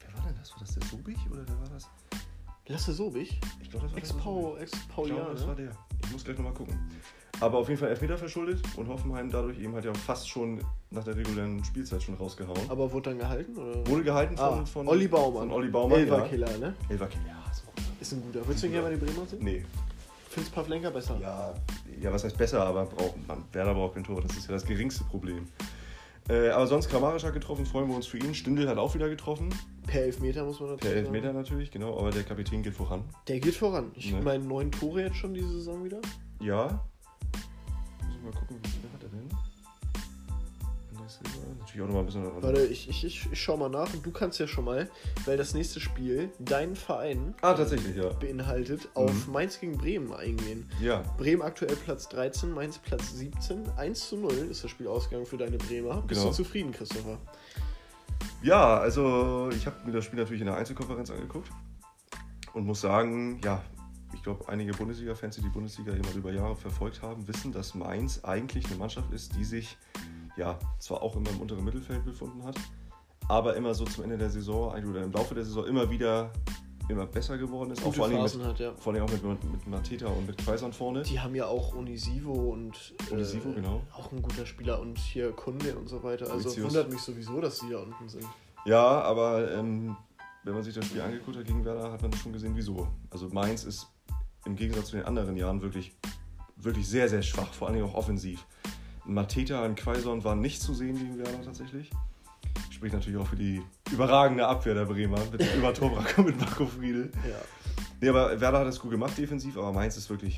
wer, 0.00 0.14
war 0.16 0.26
denn 0.26 0.36
das? 0.36 0.50
War 0.52 0.58
das 0.60 0.74
der 0.74 0.84
Sobich 0.88 1.18
oder 1.30 1.44
wer 1.46 1.58
war 1.60 1.68
das? 1.68 1.88
Lasse 2.66 2.92
Sobich? 2.92 3.40
Ich 3.62 3.70
glaube, 3.70 3.86
das 3.86 3.92
war 3.94 4.00
der 4.00 4.10
Ex-Pau, 4.10 4.42
Sobich. 4.42 4.56
Ich 4.56 4.74
Ex-Paulianer. 4.74 5.20
glaube, 5.20 5.34
das 5.36 5.46
war 5.46 5.54
der. 5.54 5.70
Ich 6.04 6.12
muss 6.12 6.24
gleich 6.24 6.36
nochmal 6.36 6.54
gucken. 6.54 6.90
Aber 7.40 7.58
auf 7.58 7.68
jeden 7.68 7.78
Fall 7.80 7.90
Elfmeter 7.90 8.18
verschuldet 8.18 8.60
und 8.76 8.88
Hoffenheim 8.88 9.30
dadurch 9.30 9.58
eben 9.60 9.74
hat 9.76 9.84
ja 9.84 9.94
fast 9.94 10.28
schon 10.28 10.60
nach 10.90 11.04
der 11.04 11.16
regulären 11.16 11.62
Spielzeit 11.64 12.02
schon 12.02 12.14
rausgehauen. 12.14 12.58
Aber 12.68 12.90
wurde 12.92 13.10
dann 13.10 13.18
gehalten? 13.18 13.56
Oder? 13.56 13.86
Wurde 13.86 14.02
gehalten 14.02 14.36
von, 14.36 14.44
ah, 14.44 14.66
von 14.66 14.88
Olli 14.88 15.06
Baumann. 15.06 15.48
Von 15.48 15.52
Olli 15.52 15.68
Baumann, 15.68 15.98
ja. 16.06 16.14
Elferkiller, 16.14 16.58
ne? 16.58 16.74
Elferkiller, 16.88 17.26
ja, 17.28 17.52
so. 17.52 17.62
Ist 18.00 18.12
ein 18.12 18.22
guter. 18.22 18.44
Würdest 18.46 18.62
du 18.62 18.66
ihn 18.66 18.72
gerne 18.72 18.88
bei 18.88 18.96
den 18.96 19.00
Bremer 19.06 19.26
sehen? 19.26 19.38
Nee. 19.40 19.64
Findest 20.30 20.54
Pavlenka 20.54 20.90
besser? 20.90 21.16
Ja, 21.20 21.54
ja, 22.00 22.12
was 22.12 22.24
heißt 22.24 22.36
besser, 22.36 22.64
aber 22.64 22.84
braucht 22.86 23.26
man, 23.28 23.44
Werder 23.52 23.74
braucht 23.74 23.94
kein 23.94 24.04
Tor, 24.04 24.20
das 24.20 24.36
ist 24.36 24.46
ja 24.46 24.52
das 24.52 24.64
geringste 24.64 25.04
Problem. 25.04 25.46
Äh, 26.28 26.50
aber 26.50 26.66
sonst 26.66 26.90
Kramaric 26.90 27.22
hat 27.24 27.32
getroffen, 27.32 27.64
freuen 27.64 27.88
wir 27.88 27.96
uns 27.96 28.06
für 28.06 28.18
ihn. 28.18 28.34
Stindl 28.34 28.68
hat 28.68 28.76
auch 28.76 28.94
wieder 28.94 29.08
getroffen. 29.08 29.48
Per 29.86 30.02
Elfmeter 30.02 30.44
muss 30.44 30.60
man 30.60 30.70
dazu 30.70 30.80
Per 30.80 30.90
sagen. 30.90 31.00
Elfmeter 31.06 31.32
natürlich, 31.32 31.70
genau, 31.70 31.98
aber 31.98 32.10
der 32.10 32.22
Kapitän 32.24 32.62
geht 32.62 32.74
voran. 32.74 33.04
Der 33.28 33.40
geht 33.40 33.54
voran. 33.54 33.90
Ich 33.94 34.12
Ne? 34.12 34.20
meine, 34.20 34.44
neun 34.44 34.70
Tore 34.70 35.02
jetzt 35.04 35.16
schon 35.16 35.32
diese 35.32 35.48
Saison 35.48 35.82
wieder. 35.84 36.00
Ja. 36.42 36.84
Mal 38.24 38.32
gucken, 38.32 38.58
wie 38.62 38.68
viele 38.68 38.92
hat 38.92 39.02
er 39.02 39.08
denn? 39.08 39.28
Natürlich 41.60 41.82
auch 41.82 41.86
nochmal 41.86 42.02
ein 42.02 42.06
bisschen. 42.06 42.42
Warte, 42.42 42.66
ich, 42.66 42.88
ich, 42.88 43.04
ich, 43.04 43.28
ich 43.32 43.42
schau 43.42 43.56
mal 43.56 43.70
nach 43.70 43.92
und 43.94 44.04
du 44.04 44.10
kannst 44.10 44.38
ja 44.38 44.46
schon 44.46 44.64
mal, 44.66 44.90
weil 45.24 45.36
das 45.38 45.54
nächste 45.54 45.80
Spiel 45.80 46.30
deinen 46.38 46.76
Verein 46.76 47.34
Ah, 47.40 47.54
tatsächlich, 47.54 47.96
ja. 47.96 48.10
beinhaltet, 48.10 48.88
auf 48.94 49.26
Mainz 49.26 49.58
gegen 49.58 49.78
Bremen 49.78 50.12
eingehen. 50.12 50.68
Ja, 50.82 51.02
Bremen 51.16 51.40
aktuell 51.42 51.76
Platz 51.76 52.08
13, 52.10 52.52
Mainz 52.52 52.76
Platz 52.78 53.14
17. 53.14 53.70
1 53.76 54.08
zu 54.08 54.16
0 54.18 54.32
ist 54.50 54.64
das 54.64 54.70
Spiel 54.70 54.86
ausgegangen 54.86 55.24
für 55.24 55.38
deine 55.38 55.56
Bremer. 55.56 56.02
Bist 56.02 56.20
Genau. 56.20 56.30
du 56.30 56.36
zufrieden, 56.36 56.72
Christopher? 56.72 57.16
Ja, 58.42 58.76
also 58.78 59.48
ich 59.56 59.64
habe 59.66 59.76
mir 59.86 59.92
das 59.92 60.04
Spiel 60.04 60.18
natürlich 60.18 60.40
in 60.42 60.46
der 60.46 60.56
Einzelkonferenz 60.56 61.10
angeguckt 61.10 61.48
und 62.52 62.66
muss 62.66 62.82
sagen, 62.82 63.40
ja, 63.42 63.62
glaube, 64.28 64.46
einige 64.48 64.72
Bundesliga-Fans, 64.72 65.36
die 65.36 65.42
die 65.42 65.48
Bundesliga 65.48 65.92
immer 65.92 66.14
über 66.14 66.30
Jahre 66.30 66.54
verfolgt 66.54 67.00
haben, 67.00 67.26
wissen, 67.26 67.50
dass 67.50 67.74
Mainz 67.74 68.24
eigentlich 68.24 68.66
eine 68.66 68.76
Mannschaft 68.76 69.10
ist, 69.10 69.34
die 69.34 69.44
sich 69.44 69.78
ja 70.36 70.58
zwar 70.78 71.02
auch 71.02 71.16
immer 71.16 71.30
im 71.30 71.40
unteren 71.40 71.64
Mittelfeld 71.64 72.04
befunden 72.04 72.44
hat, 72.44 72.56
aber 73.28 73.56
immer 73.56 73.72
so 73.72 73.86
zum 73.86 74.04
Ende 74.04 74.18
der 74.18 74.28
Saison 74.28 74.72
eigentlich 74.72 74.90
oder 74.90 75.02
im 75.02 75.12
Laufe 75.12 75.34
der 75.34 75.44
Saison 75.44 75.66
immer 75.66 75.90
wieder 75.90 76.30
immer 76.90 77.06
besser 77.06 77.38
geworden 77.38 77.70
ist. 77.70 77.80
Auch 77.80 77.86
Gute 77.86 77.96
vor 77.96 78.06
allem, 78.06 78.22
mit, 78.22 78.46
hat, 78.46 78.58
ja. 78.60 78.74
vor 78.76 78.92
allem 78.92 79.02
auch 79.02 79.10
mit, 79.10 79.22
mit 79.22 79.66
Mateta 79.66 80.08
und 80.08 80.26
mit 80.26 80.38
Kreisern 80.38 80.72
vorne. 80.74 81.02
Die 81.02 81.20
haben 81.20 81.34
ja 81.34 81.46
auch 81.46 81.74
Unisivo 81.74 82.32
und 82.32 82.94
Unisivo, 83.10 83.52
genau. 83.52 83.82
auch 83.94 84.12
ein 84.12 84.22
guter 84.22 84.44
Spieler 84.44 84.80
und 84.80 84.98
hier 84.98 85.32
Kunde 85.32 85.74
und 85.74 85.88
so 85.88 86.02
weiter. 86.02 86.30
Also 86.30 86.48
Lucius. 86.48 86.66
wundert 86.66 86.90
mich 86.90 87.00
sowieso, 87.00 87.40
dass 87.40 87.60
die 87.60 87.70
da 87.70 87.78
unten 87.78 88.08
sind. 88.08 88.26
Ja, 88.64 89.02
aber 89.02 89.52
ähm, 89.52 89.96
wenn 90.44 90.54
man 90.54 90.62
sich 90.62 90.74
das 90.74 90.86
Spiel 90.86 91.00
angeguckt 91.00 91.38
hat 91.38 91.46
gegen 91.46 91.64
Werder, 91.64 91.92
hat 91.92 92.02
man 92.02 92.12
schon 92.12 92.32
gesehen, 92.32 92.52
wieso. 92.54 92.88
Also 93.10 93.28
Mainz 93.28 93.64
ist 93.64 93.86
im 94.48 94.56
Gegensatz 94.56 94.86
zu 94.88 94.96
den 94.96 95.04
anderen 95.04 95.36
Jahren 95.36 95.62
wirklich, 95.62 95.92
wirklich 96.56 96.88
sehr, 96.88 97.08
sehr 97.08 97.22
schwach, 97.22 97.52
vor 97.52 97.68
allem 97.68 97.84
auch 97.84 97.94
offensiv. 97.94 98.44
Ein 99.06 99.14
Mateta 99.14 99.64
und 99.64 99.76
Quaison 99.76 100.24
waren 100.24 100.40
nicht 100.40 100.60
zu 100.60 100.74
sehen 100.74 100.98
gegen 100.98 101.18
Werder 101.18 101.42
tatsächlich. 101.44 101.90
Spricht 102.70 102.94
natürlich 102.94 103.18
auch 103.18 103.26
für 103.26 103.36
die 103.36 103.62
überragende 103.90 104.46
Abwehr 104.46 104.74
der 104.74 104.84
Bremer 104.84 105.18
mit 105.32 105.40
dem 105.40 105.48
Übertorbrack 105.58 106.18
und 106.18 106.26
mit 106.26 106.40
Marco 106.40 106.66
Friedel. 106.66 107.10
Ja. 107.28 107.36
Nee, 108.00 108.08
aber 108.08 108.40
Werder 108.40 108.60
hat 108.60 108.66
es 108.68 108.78
gut 108.80 108.90
gemacht 108.90 109.16
defensiv, 109.18 109.56
aber 109.56 109.72
Mainz 109.72 109.96
ist 109.96 110.08
wirklich 110.10 110.36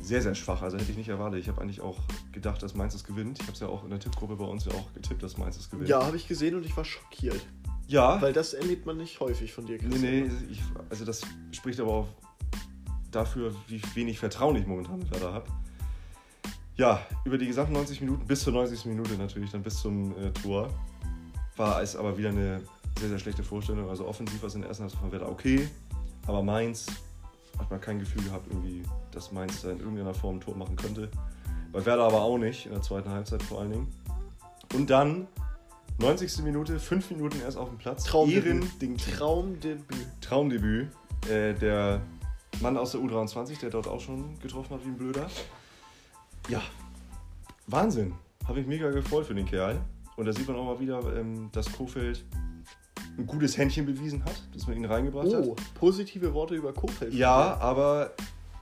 sehr, 0.00 0.20
sehr 0.22 0.34
schwach. 0.34 0.62
Also 0.62 0.76
hätte 0.78 0.90
ich 0.90 0.96
nicht 0.98 1.08
erwartet. 1.08 1.40
Ich 1.40 1.48
habe 1.48 1.60
eigentlich 1.60 1.80
auch 1.80 1.98
gedacht, 2.32 2.62
dass 2.62 2.74
Mainz 2.74 2.94
es 2.94 3.04
gewinnt. 3.04 3.38
Ich 3.38 3.44
habe 3.44 3.52
es 3.54 3.60
ja 3.60 3.68
auch 3.68 3.84
in 3.84 3.90
der 3.90 3.98
Tippgruppe 3.98 4.36
bei 4.36 4.44
uns 4.44 4.64
ja 4.66 4.72
auch 4.72 4.92
getippt, 4.94 5.22
dass 5.22 5.38
Mainz 5.38 5.56
es 5.56 5.70
gewinnt. 5.70 5.88
Ja, 5.88 6.04
habe 6.04 6.16
ich 6.16 6.28
gesehen 6.28 6.54
und 6.54 6.64
ich 6.66 6.76
war 6.76 6.84
schockiert. 6.84 7.40
ja 7.86 8.20
Weil 8.20 8.32
das 8.32 8.52
erlebt 8.54 8.84
man 8.86 8.96
nicht 8.98 9.18
häufig 9.20 9.52
von 9.52 9.64
dir, 9.66 9.72
Nee, 9.74 9.78
Christopher. 9.78 10.06
nee, 10.06 10.30
ich, 10.50 10.60
also 10.90 11.04
das 11.04 11.22
spricht 11.52 11.80
aber 11.80 11.90
auch 11.92 12.08
dafür, 13.10 13.54
wie 13.66 13.80
wenig 13.94 14.18
Vertrauen 14.18 14.56
ich 14.56 14.66
momentan 14.66 14.98
mit 14.98 15.10
Werder 15.10 15.32
habe. 15.32 15.46
Ja, 16.76 17.00
über 17.24 17.38
die 17.38 17.46
gesamten 17.46 17.72
90 17.72 18.00
Minuten, 18.02 18.26
bis 18.26 18.42
zur 18.42 18.52
90. 18.52 18.86
Minute 18.86 19.14
natürlich, 19.14 19.50
dann 19.50 19.62
bis 19.62 19.80
zum 19.80 20.16
äh, 20.16 20.30
Tor, 20.30 20.70
war 21.56 21.82
es 21.82 21.96
aber 21.96 22.16
wieder 22.16 22.28
eine 22.28 22.62
sehr, 23.00 23.08
sehr 23.08 23.18
schlechte 23.18 23.42
Vorstellung. 23.42 23.88
Also 23.88 24.06
offensiv 24.06 24.40
war 24.42 24.48
es 24.48 24.54
in 24.54 24.60
der 24.60 24.68
ersten 24.68 24.84
Halbzeit 24.84 25.00
von 25.00 25.12
Werder 25.12 25.28
okay, 25.28 25.68
aber 26.26 26.42
Mainz 26.42 26.86
hat 27.58 27.70
man 27.70 27.80
kein 27.80 27.98
Gefühl 27.98 28.22
gehabt, 28.22 28.46
irgendwie, 28.48 28.84
dass 29.10 29.32
Mainz 29.32 29.62
da 29.62 29.72
in 29.72 29.80
irgendeiner 29.80 30.14
Form 30.14 30.36
ein 30.36 30.40
Tor 30.40 30.56
machen 30.56 30.76
könnte. 30.76 31.10
Bei 31.72 31.84
Werder 31.84 32.04
aber 32.04 32.22
auch 32.22 32.38
nicht, 32.38 32.66
in 32.66 32.72
der 32.72 32.82
zweiten 32.82 33.10
Halbzeit 33.10 33.42
vor 33.42 33.60
allen 33.60 33.72
Dingen. 33.72 33.94
Und 34.74 34.88
dann, 34.90 35.26
90. 35.98 36.44
Minute, 36.44 36.78
5 36.78 37.10
Minuten 37.10 37.40
erst 37.40 37.56
auf 37.56 37.68
dem 37.68 37.78
Platz. 37.78 38.04
Traumdebüt. 38.04 38.44
Ehrending 38.46 38.96
Traumdebüt. 38.96 40.06
Traumdebüt. 40.20 40.88
Äh, 41.28 41.54
der 41.54 42.00
Mann 42.60 42.76
aus 42.76 42.92
der 42.92 43.00
U23, 43.00 43.60
der 43.60 43.70
dort 43.70 43.88
auch 43.88 44.00
schon 44.00 44.38
getroffen 44.40 44.74
hat 44.74 44.84
wie 44.84 44.88
ein 44.88 44.96
Blöder. 44.96 45.26
Ja, 46.48 46.62
Wahnsinn. 47.66 48.14
Habe 48.46 48.60
ich 48.60 48.66
mega 48.66 48.90
gefreut 48.90 49.26
für 49.26 49.34
den 49.34 49.46
Kerl. 49.46 49.80
Und 50.16 50.24
da 50.26 50.32
sieht 50.32 50.48
man 50.48 50.56
auch 50.56 50.64
mal 50.64 50.80
wieder, 50.80 51.00
ähm, 51.16 51.48
dass 51.52 51.70
Kofeld 51.70 52.24
ein 53.16 53.26
gutes 53.26 53.56
Händchen 53.56 53.86
bewiesen 53.86 54.24
hat, 54.24 54.42
dass 54.54 54.66
man 54.66 54.76
ihn 54.76 54.84
reingebracht 54.84 55.26
Oh, 55.28 55.52
hat. 55.56 55.74
positive 55.74 56.32
Worte 56.34 56.54
über 56.54 56.72
Kofeld. 56.72 57.12
Ja, 57.14 57.56
aber 57.58 58.12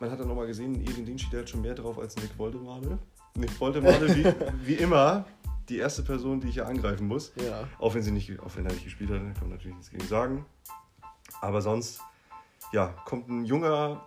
man 0.00 0.10
hat 0.10 0.20
dann 0.20 0.28
nochmal 0.28 0.46
gesehen, 0.46 0.74
Edin 0.82 1.06
Dingschi, 1.06 1.30
der 1.30 1.40
hat 1.40 1.48
schon 1.48 1.62
mehr 1.62 1.74
drauf 1.74 1.98
als 1.98 2.16
Nick 2.16 2.36
Voldemade. 2.36 2.98
Nick 3.36 3.58
Voldemade, 3.58 4.14
wie, 4.14 4.24
wie 4.66 4.74
immer, 4.74 5.24
die 5.68 5.78
erste 5.78 6.02
Person, 6.02 6.40
die 6.40 6.48
ich 6.48 6.54
hier 6.54 6.66
angreifen 6.66 7.06
muss. 7.06 7.32
Ja. 7.36 7.64
Auch 7.78 7.94
wenn, 7.94 8.02
sie 8.02 8.10
nicht, 8.10 8.38
auch 8.40 8.54
wenn 8.56 8.66
er 8.66 8.72
nicht 8.72 8.84
gespielt 8.84 9.10
hat, 9.10 9.18
kann 9.18 9.34
man 9.42 9.50
natürlich 9.50 9.76
nichts 9.76 9.90
gegen 9.90 10.06
sagen. 10.06 10.44
Aber 11.40 11.60
sonst, 11.62 12.00
ja, 12.72 12.88
kommt 13.04 13.28
ein 13.28 13.44
junger 13.44 14.06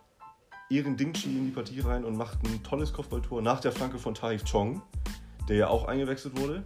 Ehren 0.70 0.98
Dingchi 0.98 1.38
in 1.38 1.46
die 1.46 1.52
Partie 1.52 1.80
rein 1.80 2.06
und 2.06 2.16
macht 2.16 2.44
ein 2.46 2.62
tolles 2.64 2.94
Kopfballtor 2.94 3.42
nach 3.42 3.60
der 3.60 3.72
Flanke 3.72 3.98
von 3.98 4.14
Taif 4.14 4.44
Chong, 4.44 4.82
der 5.48 5.58
ja 5.58 5.68
auch 5.68 5.86
eingewechselt 5.86 6.40
wurde. 6.40 6.64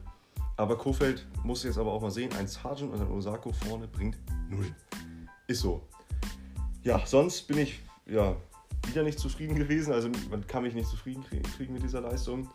Aber 0.58 0.77
Kofeld 0.77 1.25
muss 1.43 1.63
jetzt 1.63 1.77
aber 1.77 1.91
auch 1.91 2.01
mal 2.01 2.12
sehen, 2.12 2.32
ein 2.38 2.47
Sargent 2.47 2.93
und 2.93 3.01
ein 3.01 3.10
Osako 3.10 3.53
vorne 3.53 3.88
bringt 3.88 4.17
null. 4.49 4.75
Ist 5.47 5.62
so. 5.62 5.88
Ja, 6.84 7.01
sonst 7.06 7.47
bin 7.47 7.60
ich 7.60 7.82
ja 8.06 8.36
wieder 8.88 9.03
nicht 9.03 9.17
zufrieden 9.17 9.56
gewesen. 9.56 9.93
Also 9.93 10.10
man 10.29 10.45
kann 10.45 10.63
mich 10.63 10.73
nicht 10.73 10.89
zufrieden 10.89 11.23
kriegen, 11.23 11.43
kriegen 11.43 11.73
mit 11.73 11.84
dieser 11.84 12.01
Leistung. 12.01 12.49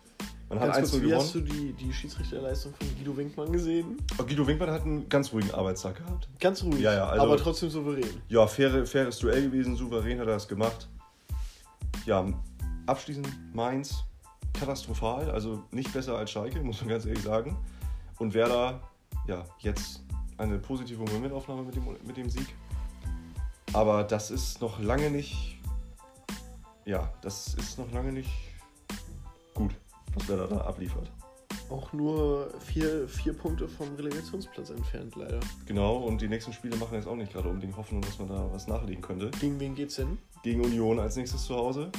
Man 0.48 0.60
hat 0.60 0.66
Ganz 0.72 0.76
1 0.78 0.90
kurz, 0.90 1.02
wie 1.02 1.06
gewonnen. 1.06 1.20
hast 1.20 1.34
du 1.34 1.40
die, 1.40 1.72
die 1.74 1.92
Schiedsrichterleistung 1.92 2.72
von 2.74 2.88
Guido 2.96 3.16
Winkmann 3.16 3.52
gesehen? 3.52 3.98
Oh, 4.18 4.22
Guido 4.24 4.46
Winkmann 4.46 4.70
hat 4.70 4.82
einen 4.82 5.06
ganz 5.08 5.30
ruhigen 5.32 5.50
Arbeitstag 5.52 5.96
gehabt. 5.96 6.26
Ganz 6.40 6.62
ruhig, 6.62 6.80
Ja, 6.80 6.94
ja, 6.94 7.06
also- 7.06 7.22
aber 7.24 7.36
trotzdem 7.36 7.68
souverän. 7.68 8.22
Ja, 8.28 8.46
faire, 8.46 8.86
faires 8.86 9.18
Duell 9.18 9.42
gewesen, 9.42 9.76
souverän 9.76 10.18
hat 10.18 10.26
er 10.26 10.34
das 10.34 10.48
gemacht. 10.48 10.88
Ja, 12.06 12.26
abschließend 12.86 13.28
Mainz, 13.54 14.04
katastrophal, 14.58 15.30
also 15.30 15.62
nicht 15.70 15.92
besser 15.92 16.16
als 16.16 16.30
Schalke, 16.30 16.60
muss 16.62 16.80
man 16.80 16.88
ganz 16.90 17.04
ehrlich 17.04 17.22
sagen. 17.22 17.56
Und 18.18 18.32
Werder, 18.32 18.80
ja, 19.26 19.44
jetzt 19.58 20.02
eine 20.38 20.58
positive 20.58 21.02
Momentaufnahme 21.02 21.62
mit 21.64 21.76
dem, 21.76 21.84
mit 22.06 22.16
dem 22.16 22.30
Sieg. 22.30 22.46
Aber 23.74 24.02
das 24.02 24.30
ist 24.30 24.62
noch 24.62 24.80
lange 24.80 25.10
nicht, 25.10 25.58
ja, 26.86 27.12
das 27.20 27.52
ist 27.54 27.78
noch 27.78 27.92
lange 27.92 28.12
nicht 28.12 28.30
was 30.18 30.28
Werder 30.28 30.46
da 30.48 30.60
abliefert. 30.62 31.10
Auch 31.70 31.92
nur 31.92 32.50
vier, 32.60 33.06
vier 33.08 33.34
Punkte 33.34 33.68
vom 33.68 33.94
Relegationsplatz 33.94 34.70
entfernt, 34.70 35.16
leider. 35.16 35.40
Genau, 35.66 35.96
und 35.96 36.20
die 36.20 36.28
nächsten 36.28 36.52
Spiele 36.52 36.76
machen 36.76 36.94
jetzt 36.94 37.06
auch 37.06 37.16
nicht 37.16 37.32
gerade 37.32 37.48
unbedingt 37.48 37.76
Hoffnung, 37.76 38.00
dass 38.00 38.18
man 38.18 38.28
da 38.28 38.48
was 38.52 38.66
nachlegen 38.66 39.02
könnte. 39.02 39.30
Gegen 39.38 39.60
wen 39.60 39.74
geht's 39.74 39.96
denn? 39.96 40.18
Gegen 40.42 40.62
Union 40.62 40.98
als 40.98 41.16
nächstes 41.16 41.44
zu 41.44 41.54
Hause. 41.54 41.90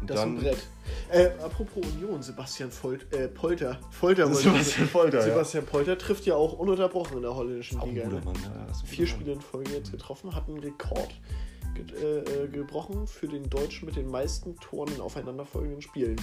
Und 0.00 0.10
Das 0.10 0.18
ist 0.18 0.24
ein 0.24 0.36
Brett. 0.36 0.66
Äh, 1.10 1.28
apropos 1.42 1.84
Union, 1.86 2.22
Sebastian 2.22 2.70
Folt, 2.70 3.12
äh, 3.12 3.28
Polter. 3.28 3.78
Folter 3.90 4.24
wollte 4.32 4.48
ich 4.48 4.74
Sebastian 4.74 5.12
ja. 5.12 5.22
Sebastian 5.22 5.66
Polter 5.66 5.98
trifft 5.98 6.26
ja 6.26 6.34
auch 6.34 6.54
ununterbrochen 6.54 7.16
in 7.16 7.22
der 7.22 7.34
holländischen 7.34 7.80
Liga. 7.80 8.04
guter 8.04 8.16
ne? 8.16 8.24
Mann, 8.24 8.34
ja. 8.34 8.74
Vier 8.84 9.06
Spiele 9.06 9.32
in 9.32 9.40
Folge 9.40 9.72
jetzt 9.72 9.92
getroffen, 9.92 10.34
hat 10.34 10.48
einen 10.48 10.58
Rekord 10.58 11.14
ge 11.74 11.84
äh, 12.02 12.44
äh, 12.44 12.48
gebrochen 12.48 13.06
für 13.06 13.28
den 13.28 13.48
Deutschen 13.48 13.86
mit 13.86 13.96
den 13.96 14.08
meisten 14.08 14.56
Toren 14.56 14.92
in 14.94 15.00
aufeinanderfolgenden 15.00 15.82
Spielen. 15.82 16.16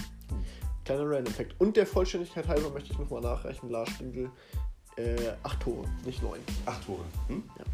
Kleiner 0.84 1.08
Random-Fact. 1.08 1.54
Und 1.58 1.76
der 1.76 1.86
Vollständigkeit 1.86 2.46
halber 2.46 2.70
möchte 2.70 2.92
ich 2.92 2.98
nochmal 2.98 3.20
nachreichen: 3.20 3.70
Lars 3.70 3.90
Stindl, 3.90 4.30
äh, 4.96 5.32
acht 5.42 5.60
Tore, 5.60 5.84
nicht 6.04 6.22
neun. 6.22 6.40
Acht 6.66 6.84
Tore. 6.84 7.04
Hm? 7.28 7.42
Ja. 7.58 7.64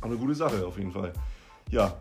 Aber 0.00 0.06
eine 0.06 0.16
gute 0.16 0.34
Sache 0.34 0.66
auf 0.66 0.76
jeden 0.78 0.92
Fall. 0.92 1.12
Ja, 1.70 1.98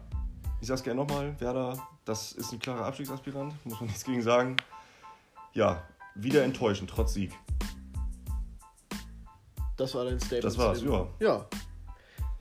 ich 0.61 0.67
sag's 0.67 0.83
gerne 0.83 1.01
nochmal, 1.01 1.39
Werder, 1.39 1.77
das 2.05 2.31
ist 2.33 2.51
ein 2.53 2.59
klarer 2.59 2.85
Abstiegsaspirant, 2.85 3.53
muss 3.65 3.79
man 3.79 3.85
nichts 3.87 4.03
gegen 4.03 4.21
sagen. 4.21 4.57
Ja, 5.53 5.83
wieder 6.15 6.43
enttäuschend, 6.43 6.89
trotz 6.89 7.13
Sieg. 7.13 7.31
Das 9.77 9.93
war 9.95 10.05
dein 10.05 10.19
Statement. 10.19 10.45
Das 10.45 10.57
war's, 10.57 10.81
ja. 10.81 11.07
Ja. 11.19 11.45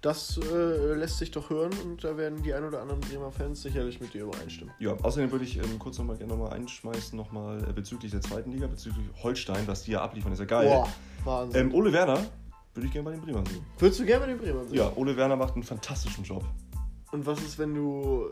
Das 0.03 0.37
äh, 0.37 0.95
lässt 0.95 1.19
sich 1.19 1.31
doch 1.31 1.49
hören 1.49 1.71
und 1.85 2.03
da 2.03 2.17
werden 2.17 2.43
die 2.43 2.53
ein 2.53 2.65
oder 2.65 2.83
anderen 2.83 3.01
Bremer 3.01 3.31
Fans 3.31 3.62
sicherlich 3.62 4.01
mit 4.01 4.12
dir 4.12 4.25
übereinstimmen. 4.25 4.75
Ja, 4.81 4.97
außerdem 5.01 5.31
würde 5.31 5.45
ich 5.45 5.57
ähm, 5.59 5.79
kurz 5.79 5.97
nochmal 5.97 6.17
gerne 6.17 6.33
nochmal 6.33 6.53
einschmeißen, 6.55 7.17
nochmal 7.17 7.62
äh, 7.69 7.73
bezüglich 7.73 8.11
der 8.11 8.21
zweiten 8.21 8.51
Liga, 8.51 8.67
bezüglich 8.67 9.07
Holstein, 9.23 9.65
was 9.69 9.85
die 9.85 9.93
ja 9.93 10.03
abliefern, 10.03 10.33
ist 10.33 10.41
ja 10.41 10.45
geil. 10.45 10.67
Boah, 10.67 10.88
Wahnsinn. 11.25 11.69
Ähm, 11.69 11.75
Ole 11.75 11.93
Werner 11.93 12.19
würde 12.75 12.87
ich 12.88 12.93
gerne 12.93 13.05
bei 13.05 13.12
den 13.12 13.21
Bremern 13.21 13.47
sehen. 13.47 13.65
Würdest 13.79 14.01
du 14.01 14.05
gerne 14.05 14.27
bei 14.27 14.33
den 14.33 14.38
Bremern 14.38 14.67
sehen? 14.67 14.79
Ja, 14.79 14.93
Ole 14.97 15.17
Werner 15.17 15.37
macht 15.37 15.55
einen 15.55 15.62
fantastischen 15.62 16.25
Job. 16.25 16.45
Und 17.12 17.25
was 17.25 17.41
ist, 17.41 17.59
wenn 17.59 17.75
du. 17.75 18.31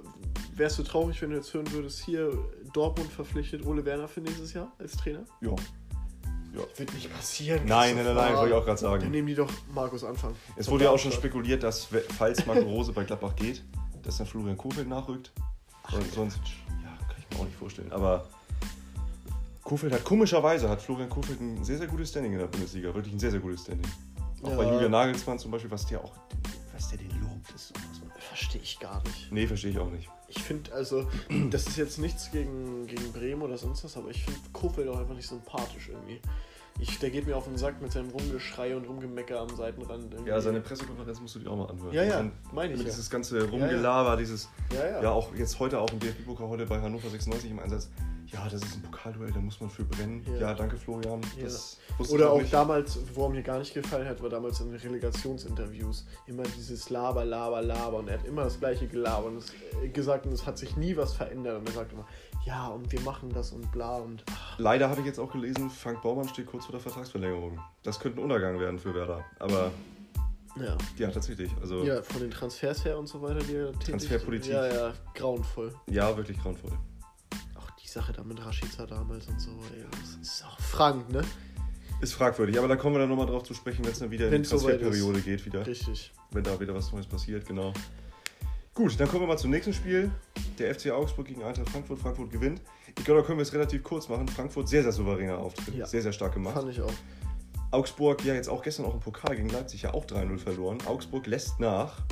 Wärst 0.57 0.79
du 0.79 0.83
traurig, 0.83 1.23
wenn 1.23 1.31
du 1.31 1.37
jetzt 1.37 1.55
hören 1.55 1.71
würdest, 1.71 2.01
hier 2.05 2.33
Dortmund 2.73 3.13
verpflichtet 3.13 3.65
Ole 3.65 3.85
Werner 3.85 4.09
für 4.09 4.21
nächstes 4.21 4.55
Jahr 4.55 4.73
als 4.79 4.97
Trainer? 4.97 5.25
Ja. 5.41 5.55
Wird 6.53 6.95
nicht 6.95 7.13
passieren. 7.15 7.65
Nein, 7.67 7.95
nein, 7.97 8.05
nein, 8.05 8.15
nein, 8.15 8.35
wollte 8.37 8.49
ich 8.49 8.55
auch 8.55 8.65
gerade 8.65 8.81
Dann 8.81 9.01
sagen. 9.01 9.11
nehmen 9.11 9.29
die 9.29 9.35
doch 9.35 9.51
Markus 9.73 10.03
Anfang. 10.05 10.35
Es 10.57 10.69
wurde 10.71 10.85
ja 10.85 10.91
auch 10.91 10.99
schon 10.99 11.13
spekuliert, 11.13 11.63
dass 11.63 11.89
falls 12.19 12.45
Marco 12.47 12.63
Rose 12.63 12.93
bei 12.93 13.05
Gladbach 13.05 13.37
geht, 13.37 13.63
dass 14.03 14.19
dann 14.19 14.27
Florian 14.27 14.57
Kofeld 14.57 14.89
nachrückt. 14.89 15.33
Und 15.93 16.13
sonst, 16.13 16.39
ja, 16.83 17.07
kann 17.07 17.17
ich 17.19 17.31
mir 17.37 17.43
auch 17.43 17.47
nicht 17.47 17.57
vorstellen. 17.57 17.91
Aber 17.93 18.27
Kofeld 19.63 19.93
hat 19.93 20.05
komischerweise 20.05 20.69
hat 20.69 20.83
Florian 20.83 21.09
Kofeld 21.09 21.41
ein 21.41 21.65
sehr, 21.65 21.79
sehr 21.79 21.87
gutes 21.87 22.11
Standing 22.11 22.33
in 22.33 22.39
der 22.39 22.47
Bundesliga. 22.47 22.93
Wirklich 22.95 23.15
ein 23.15 23.19
sehr, 23.21 23.31
sehr 23.31 23.41
gutes 23.41 23.63
Standing. 23.63 23.87
Auch 24.43 24.51
Ja. 24.51 24.57
bei 24.57 24.65
Julian 24.65 24.91
Nagelsmann 24.91 25.39
zum 25.39 25.51
Beispiel, 25.51 25.71
was 25.71 25.87
der 25.87 26.03
auch, 26.03 26.13
was 26.73 26.89
der 26.89 26.99
den 26.99 27.11
lobt, 27.21 27.51
ist. 27.55 27.73
Verstehe 28.19 28.61
ich 28.63 28.79
gar 28.81 29.03
nicht. 29.05 29.31
Nee, 29.33 29.47
verstehe 29.47 29.71
ich 29.71 29.79
auch 29.79 29.91
nicht. 29.91 30.09
Ich 30.31 30.43
finde, 30.43 30.73
also, 30.73 31.09
das 31.51 31.67
ist 31.67 31.77
jetzt 31.77 31.99
nichts 31.99 32.31
gegen, 32.31 32.87
gegen 32.87 33.13
Bremen 33.13 33.43
oder 33.43 33.59
sonst 33.59 33.85
was, 33.85 33.97
aber 33.97 34.11
ich 34.11 34.25
finde 34.25 34.41
Kofeld 34.53 34.89
auch 34.89 34.99
einfach 34.99 35.15
nicht 35.15 35.29
sympathisch 35.29 35.89
irgendwie. 35.89 36.21
Ich, 36.81 36.99
der 36.99 37.11
geht 37.11 37.27
mir 37.27 37.37
auf 37.37 37.45
den 37.45 37.57
Sack 37.57 37.81
mit 37.83 37.93
seinem 37.93 38.11
Rumgeschrei 38.11 38.75
und 38.75 38.89
Rumgemecker 38.89 39.41
am 39.41 39.55
Seitenrand. 39.55 40.13
irgendwie. 40.13 40.31
Ja, 40.31 40.41
seine 40.41 40.61
Pressekonferenz 40.61 41.21
musst 41.21 41.35
du 41.35 41.41
dir 41.41 41.51
auch 41.51 41.57
mal 41.57 41.71
anhören. 41.71 41.93
Ja, 41.93 42.03
ja, 42.03 42.31
meine 42.53 42.73
ich 42.73 42.79
mit 42.79 42.87
ja. 42.87 42.93
Dieses 42.93 43.11
ganze 43.11 43.45
Rumgelaber, 43.49 44.17
dieses, 44.17 44.49
Ja, 44.73 44.87
ja. 44.87 45.03
ja. 45.03 45.11
auch 45.11 45.35
jetzt 45.35 45.59
heute 45.61 45.79
auch 45.79 45.91
im 45.93 46.01
DFB-Pokal 46.01 46.49
heute 46.49 46.67
bei 46.67 46.81
Hannover 46.81 47.09
96 47.09 47.51
im 47.51 47.59
Einsatz. 47.59 47.91
Ja, 48.33 48.45
das 48.49 48.63
ist 48.63 48.77
ein 48.77 48.83
Pokalduell, 48.83 49.33
da 49.33 49.41
muss 49.41 49.61
man 49.61 49.69
für 49.71 49.85
brennen. 49.85 50.25
Ja. 50.35 50.41
Ja, 50.41 50.55
danke 50.55 50.77
Florian. 50.77 51.21
Ja. 51.37 51.49
Oder 52.11 52.31
auch 52.31 52.41
nicht. 52.41 52.53
damals, 52.53 52.99
wo 53.15 53.25
er 53.25 53.31
mir 53.31 53.43
gar 53.43 53.59
nicht 53.59 53.75
gefallen 53.75 54.07
hat, 54.07 54.23
war 54.23 54.31
damals 54.31 54.61
in 54.61 54.73
Relegationsinterviews 54.73 56.07
immer 56.27 56.45
dieses 56.45 56.91
Laber, 56.91 57.25
Laber, 57.25 57.61
Laber 57.61 57.99
und 57.99 58.09
er 58.09 58.19
hat 58.19 58.27
immer 58.27 58.45
das 58.45 58.59
gleiche 58.61 58.87
gelabert 58.87 59.33
und 59.33 59.45
äh, 59.83 59.89
gesagt 59.89 60.27
und 60.27 60.33
es 60.33 60.47
hat 60.47 60.59
sich 60.59 60.77
nie 60.77 60.97
was 60.97 61.15
verändert 61.15 61.59
und 61.59 61.69
er 61.69 61.73
sagt 61.73 61.93
immer, 61.93 62.07
ja 62.45 62.69
und 62.69 62.91
wir 62.93 63.01
machen 63.01 63.31
das 63.33 63.53
und 63.53 63.71
bla 63.73 63.97
und 63.97 64.25
ach, 64.31 64.59
Leider 64.59 64.89
habe 64.89 65.01
ich 65.01 65.07
jetzt 65.07 65.19
auch 65.19 65.33
gelesen, 65.33 65.71
Frank 65.71 66.03
Baumann 66.03 66.29
steht 66.29 66.47
kurz 66.47 66.65
vor 66.67 66.73
der 66.73 66.81
Vertragsverlängerung. 66.81 67.59
Das 67.83 67.99
könnte 68.01 68.19
ein 68.21 68.25
Untergang 68.25 68.59
werden 68.59 68.79
für 68.79 68.95
Werder. 68.95 69.25
Aber 69.39 69.71
ja. 70.57 70.77
ja, 70.99 71.11
tatsächlich. 71.11 71.51
Also 71.61 71.85
Ja, 71.85 72.03
von 72.03 72.21
den 72.21 72.31
Transfers 72.31 72.85
her 72.85 72.99
und 72.99 73.07
so 73.07 73.23
weiter, 73.23 73.41
die 73.41 73.55
er 73.55 73.73
Transferpolitik. 73.79 74.53
Ja, 74.53 74.67
ja, 74.67 74.93
grauenvoll. 75.15 75.75
ja, 75.89 76.17
wirklich 76.17 76.39
grauenvoll. 76.43 76.73
Auch 77.57 77.71
die 77.83 77.89
Sache 77.89 78.13
da 78.13 78.23
mit 78.25 78.45
Rashica 78.45 78.87
damals 78.87 79.29
und 79.29 79.41
so, 79.41 79.51
ey, 79.75 79.85
das 79.91 80.17
ist 80.21 80.45
auch 80.45 80.59
Frank, 80.61 81.11
ne? 81.11 81.23
Ist 82.01 82.15
fragwürdig, 82.15 82.59
aber 82.59 82.67
da 82.67 82.77
kommen 82.77 82.95
wir 82.95 83.01
dann 83.01 83.11
nochmal 83.11 83.27
drauf 83.27 83.43
zu 83.43 83.53
sprechen, 83.53 83.85
wenn 83.85 83.93
es 83.93 83.99
dann 83.99 84.11
wieder 84.11 84.33
in 84.33 84.43
die 84.43 84.49
Transferperiode 84.49 85.21
geht 85.21 85.45
wieder. 85.45 85.67
Richtig. 85.67 86.13
Wenn 86.31 86.43
da 86.43 86.59
wieder 86.59 86.75
was 86.75 86.91
Neues 86.93 87.07
passiert, 87.07 87.47
genau. 87.47 87.75
Gut, 88.75 88.99
dann 88.99 89.09
kommen 89.09 89.23
wir 89.23 89.27
mal 89.27 89.37
zum 89.37 89.51
nächsten 89.51 89.73
Spiel. 89.73 90.11
Der 90.59 90.75
FC 90.75 90.91
Augsburg 90.91 91.27
gegen 91.27 91.43
Eintracht 91.43 91.69
Frankfurt. 91.71 91.99
Frankfurt 91.99 92.31
gewinnt. 92.31 92.61
Ich 92.97 93.05
glaube, 93.05 93.21
da 93.21 93.27
können 93.27 93.39
wir 93.39 93.43
es 93.43 93.53
relativ 93.53 93.83
kurz 93.83 94.09
machen. 94.09 94.29
Frankfurt 94.29 94.69
sehr, 94.69 94.83
sehr 94.83 94.93
souveräner 94.93 95.39
Auftritt. 95.39 95.75
Ja. 95.75 95.87
Sehr, 95.87 96.03
sehr 96.03 96.13
stark 96.13 96.35
gemacht. 96.35 96.55
Fand 96.55 96.71
ich 96.71 96.81
auch. 96.81 96.93
Augsburg, 97.73 98.25
ja, 98.25 98.35
jetzt 98.35 98.49
auch 98.49 98.63
gestern 98.63 98.87
auch 98.87 98.95
im 98.95 99.01
Pokal 99.01 99.37
gegen 99.37 99.49
Leipzig 99.49 99.83
ja 99.83 99.95
auch 99.95 100.05
3-0 100.05 100.39
verloren. 100.39 100.79
Augsburg 100.87 101.27
lässt 101.27 101.61
nach. 101.61 102.03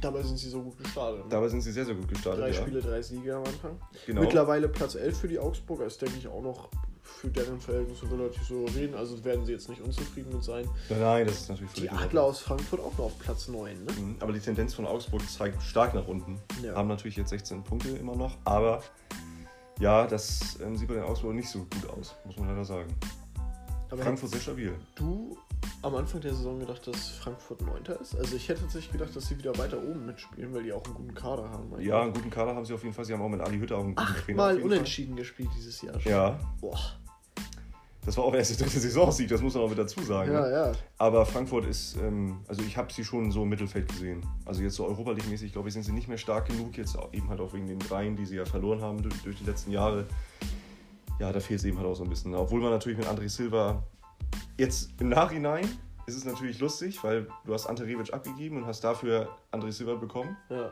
Dabei 0.00 0.22
sind 0.22 0.38
sie 0.38 0.48
so 0.48 0.62
gut 0.62 0.76
gestartet. 0.76 1.24
Ne? 1.24 1.30
Dabei 1.30 1.48
sind 1.48 1.62
sie 1.62 1.72
sehr, 1.72 1.84
sehr 1.84 1.94
gut 1.94 2.08
gestartet. 2.08 2.42
Drei 2.42 2.50
ja. 2.50 2.60
Spiele, 2.60 2.80
drei 2.80 3.00
Siege 3.00 3.36
am 3.36 3.44
Anfang. 3.44 3.80
Genau. 4.06 4.20
Mittlerweile 4.20 4.68
Platz 4.68 4.96
11 4.96 5.18
für 5.18 5.28
die 5.28 5.38
Augsburger 5.38 5.86
ist, 5.86 6.00
denke 6.02 6.16
ich, 6.18 6.28
auch 6.28 6.42
noch 6.42 6.68
für 7.04 7.28
deren 7.28 7.60
Verhältnisse 7.60 8.10
relativ 8.10 8.42
souverän. 8.42 8.94
Also 8.94 9.22
werden 9.24 9.44
sie 9.44 9.52
jetzt 9.52 9.68
nicht 9.68 9.80
unzufrieden 9.80 10.32
mit 10.32 10.42
sein. 10.42 10.68
Nein, 10.88 11.26
das 11.26 11.42
ist 11.42 11.48
natürlich 11.50 11.72
Die 11.72 11.80
völlig 11.82 11.92
in 11.92 11.98
Adler 11.98 12.22
aus 12.24 12.40
Frankfurt 12.40 12.80
auch 12.80 12.92
noch 12.98 13.06
auf 13.06 13.18
Platz 13.18 13.48
9. 13.48 13.84
Ne? 13.84 13.92
Mhm, 13.92 14.16
Aber 14.20 14.32
die 14.32 14.40
Tendenz 14.40 14.74
von 14.74 14.86
Augsburg 14.86 15.22
zeigt 15.28 15.62
stark 15.62 15.94
nach 15.94 16.06
unten. 16.08 16.40
Ja. 16.62 16.74
Haben 16.74 16.88
natürlich 16.88 17.16
jetzt 17.16 17.30
16 17.30 17.62
Punkte 17.62 17.90
immer 17.90 18.16
noch. 18.16 18.36
Aber 18.44 18.82
ja, 19.78 20.06
das 20.06 20.58
ähm, 20.62 20.76
sieht 20.76 20.88
bei 20.88 20.94
den 20.94 21.04
Augsburg 21.04 21.34
nicht 21.34 21.48
so 21.48 21.60
gut 21.60 21.90
aus, 21.90 22.14
muss 22.24 22.36
man 22.36 22.48
leider 22.48 22.64
sagen. 22.64 22.94
Aber 23.90 24.02
Frankfurt 24.02 24.30
sehr 24.30 24.40
stabil. 24.40 24.74
du 24.94 25.36
am 25.82 25.94
Anfang 25.96 26.20
der 26.20 26.34
Saison 26.34 26.58
gedacht, 26.58 26.86
dass 26.86 27.08
Frankfurt 27.10 27.60
9. 27.62 27.82
ist? 28.00 28.16
Also 28.16 28.36
ich 28.36 28.48
hätte 28.48 28.62
tatsächlich 28.62 28.92
gedacht, 28.92 29.14
dass 29.14 29.26
sie 29.26 29.38
wieder 29.38 29.56
weiter 29.58 29.78
oben 29.78 30.06
mitspielen, 30.06 30.52
weil 30.54 30.62
die 30.62 30.72
auch 30.72 30.84
einen 30.84 30.94
guten 30.94 31.14
Kader 31.14 31.48
haben. 31.50 31.68
meine 31.70 31.82
Ja, 31.82 32.02
einen 32.02 32.12
guten 32.12 32.30
Kader 32.30 32.54
haben 32.54 32.64
sie 32.64 32.74
auf 32.74 32.82
jeden 32.82 32.94
Fall. 32.94 33.04
Sie 33.04 33.12
haben 33.12 33.22
auch 33.22 33.28
mit 33.28 33.40
Ali 33.40 33.58
Hütter 33.58 33.76
auch 33.76 33.84
einen 33.84 33.94
guten 33.94 34.06
Trainer. 34.06 34.16
auf 34.16 34.20
Achtmal 34.20 34.54
jeden 34.56 34.62
Fall. 34.62 34.72
unentschieden 34.72 35.16
gespielt 35.16 35.50
dieses 35.56 35.80
Jahr 35.82 36.00
schon. 36.00 36.12
Ja, 36.12 36.38
Boah. 36.60 36.78
das 38.04 38.16
war 38.16 38.24
auch 38.24 38.34
erst 38.34 38.50
der 38.58 38.66
dritte 38.66 38.80
Saisonsieg, 38.80 39.28
das 39.28 39.40
muss 39.40 39.54
man 39.54 39.62
auch 39.64 39.70
wieder 39.70 39.82
dazu 39.82 40.00
sagen. 40.02 40.32
Ja, 40.32 40.40
ne? 40.42 40.50
ja. 40.52 40.72
Aber 40.98 41.24
Frankfurt 41.26 41.66
ist, 41.66 41.96
ähm, 41.96 42.38
also 42.48 42.62
ich 42.62 42.76
habe 42.76 42.92
sie 42.92 43.04
schon 43.04 43.30
so 43.30 43.42
im 43.42 43.48
Mittelfeld 43.48 43.88
gesehen. 43.88 44.24
Also 44.44 44.62
jetzt 44.62 44.74
so 44.74 44.86
Europa 44.86 45.12
League-mäßig, 45.12 45.52
glaube 45.52 45.68
ich, 45.68 45.74
sind 45.74 45.84
sie 45.84 45.92
nicht 45.92 46.08
mehr 46.08 46.18
stark 46.18 46.46
genug. 46.48 46.76
Jetzt 46.76 46.96
eben 47.12 47.28
halt 47.28 47.40
auch 47.40 47.52
wegen 47.54 47.66
den 47.66 47.78
dreien, 47.78 48.16
die 48.16 48.26
sie 48.26 48.36
ja 48.36 48.44
verloren 48.44 48.80
haben 48.80 49.02
durch, 49.02 49.22
durch 49.22 49.36
die 49.38 49.44
letzten 49.44 49.70
Jahre. 49.70 50.06
Ja, 51.20 51.32
da 51.32 51.38
fehlt 51.40 51.60
es 51.60 51.64
eben 51.64 51.78
halt 51.78 51.86
auch 51.86 51.94
so 51.94 52.02
ein 52.02 52.10
bisschen. 52.10 52.34
Obwohl 52.34 52.60
man 52.60 52.70
natürlich 52.70 52.98
mit 52.98 53.06
André 53.06 53.28
Silva 53.28 53.82
jetzt 54.58 54.90
im 55.00 55.08
Nachhinein 55.08 55.68
ist 56.06 56.16
es 56.16 56.24
natürlich 56.24 56.58
lustig, 56.60 57.02
weil 57.02 57.26
du 57.46 57.54
hast 57.54 57.66
Ante 57.66 57.84
Rebic 57.84 58.12
abgegeben 58.12 58.58
und 58.58 58.66
hast 58.66 58.84
dafür 58.84 59.28
André 59.52 59.72
Silva 59.72 59.94
bekommen. 59.94 60.36
ja. 60.50 60.70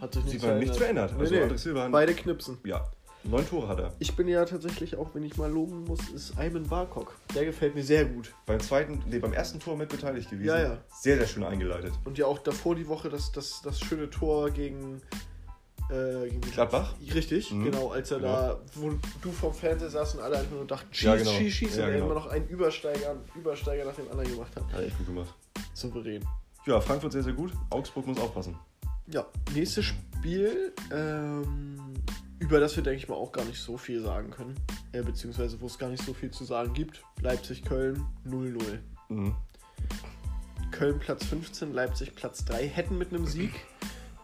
Hat 0.00 0.12
sich 0.12 0.24
nichts 0.26 0.42
man 0.44 0.58
nichts 0.58 0.76
verändert. 0.76 1.12
Nee, 1.14 1.20
Also 1.20 1.34
nee. 1.34 1.40
André 1.42 1.56
Silva, 1.56 1.88
Beide 1.88 2.12
knipsen. 2.14 2.58
ja, 2.64 2.84
neun 3.24 3.48
Tore 3.48 3.66
hat 3.68 3.78
er. 3.78 3.94
Ich 3.98 4.14
bin 4.14 4.28
ja 4.28 4.44
tatsächlich 4.44 4.96
auch, 4.96 5.14
wenn 5.14 5.22
ich 5.22 5.38
mal 5.38 5.50
loben 5.50 5.84
muss, 5.84 6.10
ist 6.10 6.36
Ayman 6.38 6.64
Barkok. 6.64 7.14
Der 7.34 7.46
gefällt 7.46 7.74
mir 7.74 7.82
sehr 7.82 8.04
gut. 8.04 8.34
Beim 8.44 8.60
zweiten, 8.60 9.02
nee, 9.08 9.18
beim 9.20 9.32
ersten 9.32 9.58
Tor 9.58 9.74
mit 9.76 9.88
beteiligt 9.88 10.28
gewesen. 10.28 10.48
Ja, 10.48 10.60
ja. 10.60 10.78
Sehr, 10.88 11.16
sehr 11.16 11.26
schön 11.26 11.44
eingeleitet. 11.44 11.94
Und 12.04 12.18
ja 12.18 12.26
auch 12.26 12.38
davor 12.40 12.74
die 12.74 12.86
Woche 12.88 13.08
das, 13.08 13.32
das, 13.32 13.62
das 13.62 13.80
schöne 13.80 14.10
Tor 14.10 14.50
gegen, 14.50 15.00
äh, 15.90 16.28
Gladbach? 16.52 16.94
Richtig, 17.14 17.50
Mhm. 17.52 17.64
genau, 17.64 17.90
als 17.90 18.10
er 18.10 18.18
Genau. 18.18 18.32
da, 18.32 18.60
wo 18.74 18.92
du 19.22 19.32
vom 19.32 19.52
Fernseher 19.54 19.90
saß 19.90 20.14
und 20.16 20.22
alle 20.22 20.38
einfach 20.38 20.52
nur 20.56 20.66
dachten, 20.66 20.88
schieß, 20.92 21.04
Ja, 21.06 21.16
genau. 21.16 21.30
schieß, 21.30 21.52
schieß, 21.54 21.76
Ja, 21.76 21.84
und 21.84 21.88
er 21.90 21.94
genau. 21.94 22.06
immer 22.06 22.14
noch 22.14 22.26
einen 22.26 22.48
Übersteiger, 22.48 23.16
Übersteiger 23.34 23.84
nach 23.84 23.94
dem 23.94 24.10
anderen 24.10 24.30
gemacht 24.30 24.54
hat. 24.56 24.64
Hat 24.72 24.82
echt 24.82 24.96
gut 24.98 25.06
gemacht. 25.06 25.34
Souverän. 25.74 26.24
Ja, 26.66 26.80
Frankfurt 26.80 27.12
sehr, 27.12 27.22
sehr 27.22 27.32
gut. 27.32 27.52
Augsburg 27.70 28.06
muss 28.06 28.18
aufpassen. 28.18 28.56
Ja, 29.08 29.24
nächstes 29.54 29.84
Spiel, 29.84 30.72
ähm, 30.92 31.76
über 32.40 32.58
das 32.58 32.74
wir, 32.74 32.82
denke 32.82 32.98
ich 32.98 33.08
mal, 33.08 33.14
auch 33.14 33.30
gar 33.30 33.44
nicht 33.44 33.60
so 33.60 33.76
viel 33.78 34.02
sagen 34.02 34.30
können. 34.32 34.54
Äh, 34.92 35.02
beziehungsweise, 35.02 35.60
wo 35.60 35.66
es 35.66 35.78
gar 35.78 35.88
nicht 35.90 36.02
so 36.04 36.12
viel 36.12 36.30
zu 36.32 36.44
sagen 36.44 36.72
gibt. 36.74 37.02
Leipzig-Köln 37.20 38.04
0-0. 38.24 38.80
Mhm. 39.08 39.34
Köln 40.72 40.98
Platz 40.98 41.24
15, 41.24 41.72
Leipzig 41.72 42.14
Platz 42.14 42.44
3 42.44 42.66
hätten 42.66 42.98
mit 42.98 43.10
einem 43.10 43.26
Sieg 43.26 43.52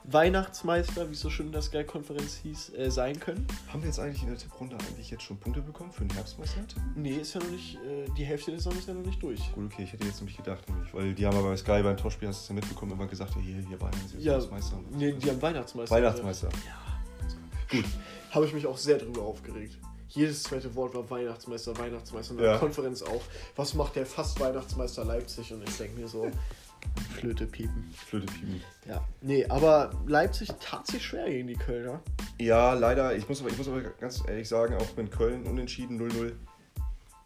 Weihnachtsmeister, 0.04 1.08
wie 1.08 1.12
es 1.12 1.20
so 1.20 1.30
schön 1.30 1.46
in 1.46 1.52
der 1.52 1.62
Sky-Konferenz 1.62 2.36
hieß, 2.42 2.74
äh, 2.74 2.90
sein 2.90 3.18
können. 3.20 3.46
Haben 3.68 3.82
wir 3.82 3.88
jetzt 3.88 3.98
eigentlich 4.00 4.22
in 4.22 4.28
der 4.28 4.38
Tipprunde 4.38 4.76
eigentlich 4.76 5.10
jetzt 5.10 5.22
schon 5.22 5.38
Punkte 5.38 5.60
bekommen 5.62 5.92
für 5.92 6.04
den 6.04 6.14
Herbstmeister? 6.14 6.60
Nee, 6.96 7.16
ist 7.16 7.34
ja 7.34 7.40
noch 7.40 7.50
nicht, 7.50 7.76
äh, 7.76 8.06
die 8.16 8.24
Hälfte 8.24 8.50
der 8.50 8.60
Saison 8.60 8.78
ist 8.78 8.88
ja 8.88 8.94
noch 8.94 9.04
nicht 9.06 9.22
durch. 9.22 9.40
Gut, 9.54 9.72
okay, 9.72 9.84
ich 9.84 9.92
hätte 9.92 10.04
jetzt 10.04 10.20
nämlich 10.20 10.36
gedacht, 10.36 10.68
nämlich, 10.68 10.92
weil 10.92 11.14
die 11.14 11.26
haben 11.26 11.36
aber 11.36 11.48
bei 11.50 11.56
Sky 11.56 11.82
beim 11.82 11.96
Tauschspiel, 11.96 12.28
hast 12.28 12.40
du 12.40 12.42
es 12.42 12.48
ja 12.48 12.54
mitbekommen, 12.54 12.92
immer 12.92 13.06
gesagt, 13.06 13.34
hier, 13.34 13.42
hier 13.42 13.58
ist 13.58 13.66
jetzt 13.70 14.24
Ja, 14.24 14.40
nee, 14.90 15.12
die 15.12 15.30
haben 15.30 15.40
Weihnachtsmeister. 15.40 15.94
Weihnachtsmeister. 15.94 16.48
Ja. 16.66 16.82
Gut. 17.70 17.84
Habe 18.30 18.46
ich 18.46 18.52
mich 18.52 18.66
auch 18.66 18.76
sehr 18.78 18.98
drüber 18.98 19.22
aufgeregt. 19.22 19.78
Jedes 20.08 20.42
zweite 20.42 20.74
Wort 20.74 20.94
war 20.94 21.08
Weihnachtsmeister, 21.08 21.76
Weihnachtsmeister. 21.78 22.32
In 22.32 22.38
der 22.38 22.52
Ja. 22.52 22.58
Konferenz 22.58 23.02
auch. 23.02 23.22
Was 23.56 23.72
macht 23.72 23.96
der 23.96 24.04
fast 24.04 24.38
Weihnachtsmeister 24.40 25.04
Leipzig? 25.06 25.50
Und 25.54 25.66
ich 25.66 25.74
denke 25.78 25.98
mir 25.98 26.06
so, 26.06 26.30
Flöte 27.18 27.46
piepen. 27.46 27.92
Flöte 27.94 28.26
piepen. 28.26 28.60
Ja. 28.88 29.06
Nee, 29.20 29.46
aber 29.46 29.90
Leipzig 30.06 30.48
tat 30.60 30.86
sich 30.86 31.04
schwer 31.04 31.26
gegen 31.28 31.46
die 31.48 31.54
Kölner. 31.54 32.00
Ja, 32.40 32.74
leider, 32.74 33.14
ich 33.14 33.28
muss, 33.28 33.40
aber, 33.40 33.50
ich 33.50 33.58
muss 33.58 33.68
aber 33.68 33.80
ganz 33.82 34.22
ehrlich 34.26 34.48
sagen, 34.48 34.74
auch 34.74 34.96
mit 34.96 35.10
Köln 35.12 35.44
unentschieden 35.44 36.00
0-0, 36.00 36.32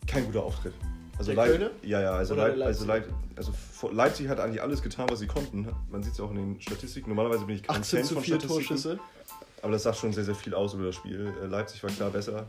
kein 0.07 0.27
guter 0.27 0.42
Auftritt. 0.42 0.75
Also 1.19 1.33
Der 1.33 1.37
Leip- 1.37 1.51
Kölner? 1.53 1.71
Ja, 1.83 2.01
ja, 2.03 2.12
also, 2.12 2.35
Leip 2.35 2.57
der 2.57 2.66
also, 2.66 2.85
Leip 2.85 3.09
also 3.37 3.53
vor- 3.53 3.92
Leipzig 3.92 4.29
hat 4.29 4.38
eigentlich 4.38 4.61
alles 4.61 4.83
getan, 4.83 5.09
was 5.09 5.21
sie 5.21 5.27
konnten. 5.27 5.66
Man 5.90 6.03
sieht 6.03 6.12
es 6.12 6.21
auch 6.21 6.31
in 6.31 6.37
den 6.37 6.61
Statistiken. 6.61 7.09
Normalerweise 7.09 7.47
bin 7.47 7.57
ich 7.57 7.62
kein 7.62 7.77
18 7.77 8.01
Fan 8.01 8.09
zu 8.09 8.14
von 8.14 8.23
4 8.23 8.35
Statistiken. 8.35 8.66
Torschüsse. 8.69 8.99
Aber 9.62 9.73
das 9.73 9.83
sagt 9.85 9.97
schon 9.97 10.12
sehr, 10.12 10.25
sehr 10.25 10.35
viel 10.35 10.53
aus 10.53 10.75
über 10.75 10.85
das 10.85 10.95
Spiel. 10.95 11.33
Äh, 11.42 11.47
Leipzig 11.47 11.83
war 11.83 11.90
klar 11.90 12.11
besser. 12.11 12.47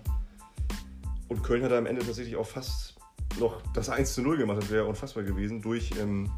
Und 1.30 1.44
Köln 1.44 1.64
hat 1.64 1.72
am 1.72 1.86
Ende 1.86 2.06
tatsächlich 2.06 2.36
auch 2.36 2.46
fast 2.46 2.96
noch 3.40 3.62
das 3.74 3.88
1 3.90 4.14
zu 4.14 4.22
0 4.22 4.38
gemacht. 4.38 4.58
Das 4.62 4.70
wäre 4.70 4.84
unfassbar 4.86 5.24
gewesen. 5.24 5.62
Durch 5.62 5.92
ähm, 5.98 6.30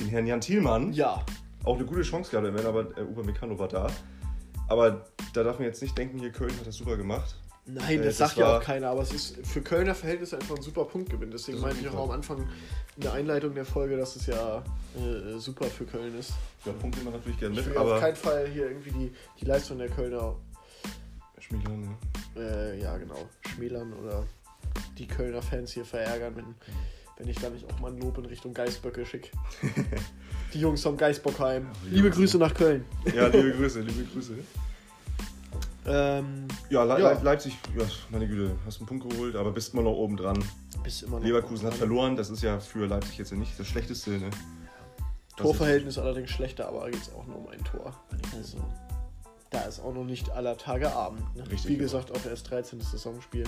den 0.00 0.08
Herrn 0.08 0.26
Jan 0.26 0.40
Thielmann. 0.40 0.92
Ja. 0.92 1.24
Auch 1.64 1.76
eine 1.76 1.84
gute 1.84 2.02
Chance 2.02 2.30
gehabt, 2.30 2.46
Ende, 2.46 2.66
aber 2.66 2.96
äh, 2.96 3.02
Upamecano 3.02 3.58
war 3.58 3.68
da. 3.68 3.88
Aber 4.68 5.04
da 5.32 5.42
darf 5.44 5.58
man 5.58 5.66
jetzt 5.68 5.82
nicht 5.82 5.96
denken, 5.96 6.18
hier 6.18 6.30
Köln 6.32 6.52
hat 6.58 6.66
das 6.66 6.76
super 6.76 6.96
gemacht. 6.96 7.36
Nein, 7.64 8.00
Äh, 8.00 8.04
das 8.04 8.16
das 8.16 8.30
sagt 8.30 8.36
ja 8.38 8.58
auch 8.58 8.62
keiner, 8.62 8.88
aber 8.88 9.02
es 9.02 9.12
ist 9.12 9.46
für 9.46 9.60
Kölner 9.62 9.94
Verhältnisse 9.94 10.36
einfach 10.36 10.56
ein 10.56 10.62
super 10.62 10.84
Punktgewinn. 10.84 11.30
Deswegen 11.30 11.58
auf 11.58 11.64
meinte 11.64 11.80
ich 11.80 11.88
auch 11.88 12.08
am. 12.08 12.10
Anfang 12.10 12.48
in 12.96 13.02
der 13.02 13.12
Einleitung 13.12 13.54
der 13.54 13.64
Folge, 13.64 13.96
dass 13.96 14.16
es 14.16 14.26
ja 14.26 14.64
äh, 14.96 15.38
super 15.38 15.66
für 15.66 15.84
Köln 15.84 16.18
ist. 16.18 16.32
Ja, 16.64 16.72
Punkte 16.72 17.00
immer 17.00 17.12
natürlich 17.12 17.38
gerne 17.38 17.54
Ich 17.54 17.64
mit, 17.66 17.70
will 17.74 17.78
auf 17.78 17.90
aber. 17.92 18.00
keinen 18.00 18.16
Fall 18.16 18.48
hier 18.48 18.66
irgendwie 18.66 18.90
die, 18.90 19.12
die 19.40 19.44
Leistung 19.44 19.78
der 19.78 19.88
Kölner, 19.88 20.34
Schmiedler, 21.38 21.76
ne? 21.76 21.96
äh, 22.36 22.80
ja 22.80 22.96
genau, 22.96 23.28
schmälern 23.48 23.92
oder 23.92 24.24
die 24.98 25.06
Kölner 25.06 25.42
Fans 25.42 25.72
hier 25.72 25.84
verärgern, 25.84 26.34
wenn, 26.36 26.54
wenn 27.22 27.28
ich 27.28 27.38
da 27.38 27.50
nicht 27.50 27.64
auch 27.72 27.78
mal 27.78 27.92
ein 27.92 28.00
Lob 28.00 28.18
in 28.18 28.26
Richtung 28.26 28.52
Geisböcke 28.52 29.06
schicke. 29.06 29.30
die 30.52 30.58
Jungs 30.58 30.82
vom 30.82 30.96
Geisbockheim. 30.96 31.68
die 31.84 31.90
Liebe 31.90 32.08
Jungs. 32.08 32.16
Grüße 32.16 32.36
nach 32.36 32.52
Köln. 32.52 32.84
Ja, 33.14 33.28
liebe 33.28 33.52
Grüße, 33.56 33.80
liebe 33.80 34.04
Grüße. 34.12 34.34
Ähm, 35.86 36.48
Ja, 36.68 36.82
Le 36.82 37.00
Ja. 37.00 37.12
Le 37.12 37.20
Leipzig, 37.22 37.56
ja, 37.78 37.84
meine 38.10 38.26
Güte, 38.26 38.56
hast 38.66 38.78
einen 38.78 38.88
Punkt 38.88 39.08
geholt, 39.08 39.36
aber 39.36 39.52
bist 39.52 39.72
immer 39.72 39.82
noch 39.82 39.92
oben 39.92 40.16
dran. 40.16 40.44
bist 40.82 41.04
immer 41.04 41.20
noch 41.20 41.24
Leverkusen 41.24 41.68
hat 41.68 41.74
verloren, 41.74 42.16
das 42.16 42.28
ist 42.28 42.42
ja 42.42 42.58
für 42.58 42.86
Leipzig 42.86 43.18
jetzt 43.18 43.30
ja 43.30 43.36
nicht 43.36 43.56
das 43.56 43.68
Schlechteste. 43.68 44.10
Ne? 44.10 44.30
Das 45.36 45.46
Torverhältnis 45.46 45.98
allerdings 45.98 46.30
schlechter, 46.30 46.66
aber 46.66 46.90
geht 46.90 47.02
es 47.02 47.12
auch 47.14 47.26
nur 47.26 47.38
um 47.38 47.48
ein 47.48 47.62
Tor. 47.62 47.94
Also, 48.36 48.58
da 49.50 49.60
ist 49.60 49.78
auch 49.78 49.94
noch 49.94 50.04
nicht 50.04 50.28
aller 50.30 50.56
Tage 50.58 50.92
Abend. 50.92 51.22
Ne? 51.36 51.42
Richtig, 51.42 51.66
Wie 51.66 51.74
genau. 51.74 51.84
gesagt, 51.84 52.10
auch 52.10 52.26
erst 52.26 52.50
13. 52.50 52.80
Saisonspiel. 52.80 53.44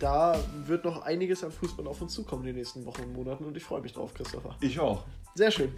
Da 0.00 0.42
wird 0.64 0.86
noch 0.86 1.02
einiges 1.02 1.44
an 1.44 1.52
Fußball 1.52 1.86
auf 1.86 2.00
uns 2.00 2.14
zukommen 2.14 2.42
in 2.42 2.46
den 2.48 2.56
nächsten 2.56 2.86
Wochen 2.86 3.02
und 3.02 3.12
Monaten 3.12 3.44
und 3.44 3.54
ich 3.54 3.62
freue 3.62 3.82
mich 3.82 3.92
drauf, 3.92 4.14
Christopher. 4.14 4.56
Ist, 4.60 4.70
ich 4.70 4.80
auch. 4.80 5.04
Sehr 5.34 5.50
schön. 5.50 5.70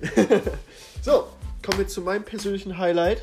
so, 1.03 1.27
kommen 1.61 1.79
wir 1.79 1.89
zu 1.89 2.03
meinem 2.03 2.25
persönlichen 2.25 2.79
Highlight 2.79 3.21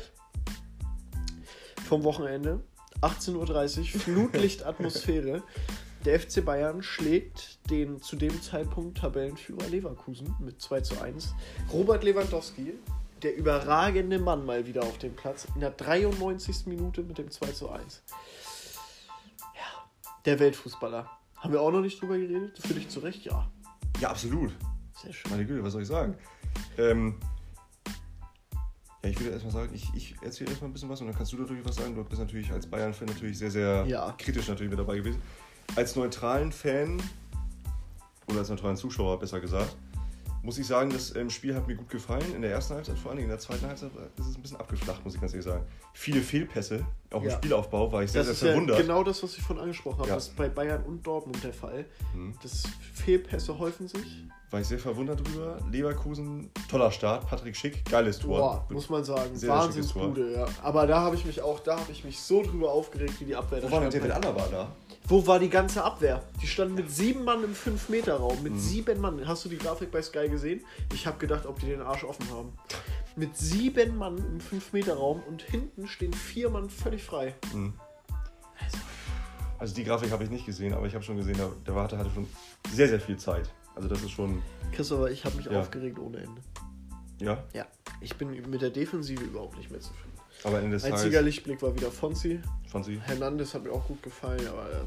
vom 1.88 2.04
Wochenende. 2.04 2.60
18.30 3.00 3.78
Uhr, 3.78 3.84
Flutlichtatmosphäre. 4.00 5.42
Der 6.04 6.20
FC 6.20 6.44
Bayern 6.44 6.82
schlägt 6.82 7.58
den 7.70 8.02
zu 8.02 8.16
dem 8.16 8.40
Zeitpunkt 8.42 8.98
Tabellenführer 8.98 9.68
Leverkusen 9.68 10.34
mit 10.38 10.60
2 10.60 10.82
zu 10.82 11.00
1. 11.00 11.32
Robert 11.72 12.04
Lewandowski, 12.04 12.74
der 13.22 13.36
überragende 13.36 14.18
Mann 14.18 14.44
mal 14.44 14.66
wieder 14.66 14.82
auf 14.82 14.98
dem 14.98 15.16
Platz, 15.16 15.46
in 15.54 15.60
der 15.60 15.70
93. 15.70 16.66
Minute 16.66 17.02
mit 17.02 17.16
dem 17.16 17.30
2 17.30 17.52
zu 17.52 17.70
1. 17.70 18.02
Der 20.24 20.38
Weltfußballer. 20.38 21.10
Haben 21.36 21.52
wir 21.52 21.60
auch 21.60 21.70
noch 21.72 21.80
nicht 21.80 22.00
drüber 22.00 22.18
geredet? 22.18 22.58
Für 22.58 22.74
dich 22.74 22.88
zu 22.88 23.00
Recht? 23.00 23.24
Ja. 23.24 23.50
Ja, 24.00 24.10
absolut. 24.10 24.52
Sehr 25.02 25.12
schön. 25.12 25.30
Meine 25.30 25.46
Güte, 25.46 25.62
was 25.64 25.72
soll 25.72 25.82
ich 25.82 25.88
sagen? 25.88 26.14
Ähm, 26.76 27.14
ja, 29.02 29.08
ich 29.10 29.18
würde 29.18 29.32
erstmal 29.32 29.52
sagen, 29.52 29.70
ich, 29.74 29.88
ich 29.94 30.14
erzähle 30.22 30.50
erstmal 30.50 30.68
ein 30.68 30.74
bisschen 30.74 30.90
was 30.90 31.00
und 31.00 31.06
dann 31.06 31.16
kannst 31.16 31.32
du 31.32 31.38
natürlich 31.38 31.64
was 31.64 31.76
sagen. 31.76 31.94
Du 31.94 32.04
bist 32.04 32.20
natürlich 32.20 32.52
als 32.52 32.66
Bayern-Fan 32.66 33.08
natürlich 33.08 33.38
sehr, 33.38 33.50
sehr 33.50 33.86
Ja. 33.86 34.14
kritisch 34.18 34.48
natürlich 34.48 34.70
mit 34.70 34.78
dabei 34.78 34.96
gewesen. 34.96 35.22
Als 35.76 35.96
neutralen 35.96 36.52
Fan 36.52 37.02
oder 38.28 38.40
als 38.40 38.50
neutralen 38.50 38.76
Zuschauer 38.76 39.18
besser 39.18 39.40
gesagt, 39.40 39.74
muss 40.42 40.58
ich 40.58 40.66
sagen, 40.66 40.90
das 40.90 41.14
ähm, 41.16 41.30
Spiel 41.30 41.54
hat 41.54 41.66
mir 41.66 41.76
gut 41.76 41.88
gefallen. 41.88 42.34
In 42.34 42.42
der 42.42 42.50
ersten 42.50 42.74
Halbzeit 42.74 42.98
vor 42.98 43.10
allen 43.10 43.18
Dingen, 43.18 43.30
in 43.30 43.36
der 43.36 43.38
zweiten 43.38 43.66
Halbzeit 43.66 43.90
ist 44.18 44.26
es 44.26 44.36
ein 44.36 44.42
bisschen 44.42 44.58
abgeflacht, 44.58 45.02
muss 45.04 45.14
ich 45.14 45.20
ganz 45.20 45.32
ehrlich 45.32 45.46
sagen. 45.46 45.64
Viele 45.94 46.20
Fehlpässe, 46.20 46.84
auch 47.12 47.22
im 47.22 47.28
Ja. 47.28 47.36
Spielaufbau 47.36 47.90
war 47.92 48.02
ich 48.02 48.12
sehr, 48.12 48.22
Das 48.22 48.30
ist 48.32 48.40
sehr 48.40 48.50
ja 48.50 48.54
verwundert. 48.54 48.78
genau 48.78 49.02
das, 49.04 49.22
was 49.22 49.36
ich 49.36 49.42
vorhin 49.42 49.62
angesprochen 49.62 49.98
habe. 49.98 50.08
Ja. 50.08 50.14
Das 50.14 50.28
ist 50.28 50.36
bei 50.36 50.48
Bayern 50.48 50.82
und 50.84 51.06
Dortmund 51.06 51.42
der 51.42 51.52
Fall. 51.52 51.84
Mhm. 52.14 52.34
Das 52.42 52.62
Fehlpässe 52.94 53.58
häufen 53.58 53.88
sich. 53.88 54.24
War 54.50 54.60
ich 54.60 54.66
sehr 54.66 54.80
verwundert 54.80 55.20
drüber. 55.20 55.58
Leverkusen, 55.70 56.50
toller 56.68 56.90
Start. 56.90 57.28
Patrick 57.28 57.56
Schick, 57.56 57.84
geiles 57.88 58.18
Tor. 58.18 58.38
Boah, 58.38 58.66
muss 58.74 58.88
man 58.90 59.04
sagen. 59.04 59.36
Sehr. 59.36 59.48
Wahnsinnsbude, 59.48 60.32
ja. 60.32 60.46
Aber 60.62 60.88
da 60.88 61.00
habe 61.00 61.14
ich 61.14 61.24
mich 61.24 61.40
auch, 61.40 61.60
da 61.60 61.78
habe 61.78 61.92
ich 61.92 62.02
mich 62.04 62.18
so 62.18 62.42
drüber 62.42 62.72
aufgeregt, 62.72 63.14
wie 63.20 63.26
die 63.26 63.36
Abwehr 63.36 63.62
Wo 63.62 63.66
da 63.66 63.72
war 63.72 63.80
denn. 63.88 63.90
David 63.90 64.10
Alaba 64.10 64.48
da? 64.50 64.68
Wo 65.06 65.24
war 65.26 65.38
die 65.38 65.48
ganze 65.50 65.82
Abwehr? 65.84 66.22
Die 66.42 66.46
standen 66.48 66.74
mit 66.74 66.90
sieben 66.90 67.24
Mann 67.24 67.42
im 67.44 67.54
5-Meter-Raum. 67.54 68.42
Mit 68.42 68.52
Mhm. 68.54 68.58
sieben 68.58 69.00
Mann. 69.00 69.26
Hast 69.26 69.44
du 69.44 69.48
die 69.48 69.58
Grafik 69.58 69.90
bei 69.92 70.02
Sky 70.02 70.28
gesehen? 70.28 70.64
Ich 70.94 71.06
habe 71.06 71.18
gedacht, 71.18 71.46
ob 71.46 71.58
die 71.60 71.66
den 71.66 71.80
Arsch 71.82 72.04
offen 72.04 72.28
haben. 72.30 72.52
Mit 73.16 73.36
sieben 73.36 73.96
Mann 73.96 74.16
im 74.18 74.38
5-Meter-Raum 74.40 75.22
und 75.28 75.42
hinten 75.42 75.86
stehen 75.86 76.12
vier 76.12 76.48
Mann 76.50 76.70
völlig 76.70 77.02
frei. 77.02 77.34
Mhm. 77.52 77.74
Also 79.58 79.74
die 79.74 79.84
Grafik 79.84 80.10
habe 80.10 80.24
ich 80.24 80.30
nicht 80.30 80.46
gesehen, 80.46 80.72
aber 80.72 80.86
ich 80.86 80.94
habe 80.94 81.04
schon 81.04 81.16
gesehen, 81.16 81.36
der, 81.36 81.48
der 81.66 81.74
Warte 81.74 81.98
hatte 81.98 82.10
schon 82.10 82.26
sehr, 82.72 82.88
sehr 82.88 83.00
viel 83.00 83.18
Zeit. 83.18 83.50
Also 83.74 83.88
das 83.88 84.02
ist 84.02 84.10
schon, 84.10 84.42
Christopher, 84.72 85.10
ich 85.10 85.24
habe 85.24 85.36
mich 85.36 85.46
Ja. 85.46 85.60
aufgeregt 85.60 85.98
ohne 85.98 86.18
Ende. 86.18 86.40
ja, 87.20 87.42
Ja, 87.52 87.66
ich 88.00 88.16
bin 88.16 88.30
mit 88.50 88.62
der 88.62 88.70
Defensive 88.70 89.22
überhaupt 89.22 89.58
nicht 89.58 89.70
mehr 89.70 89.80
zufrieden. 89.80 90.12
aber 90.44 90.58
Ende 90.60 90.72
des 90.76 90.84
Einziger 90.84 91.20
Lichtblick 91.20 91.60
war 91.62 91.74
wieder 91.74 91.90
Fonzi. 91.90 92.40
sie. 92.84 93.00
Hernandez 93.00 93.52
hat 93.52 93.64
mir 93.64 93.72
auch 93.72 93.86
gut 93.86 94.02
gefallen, 94.02 94.46
aber 94.48 94.70
ja, 94.70 94.84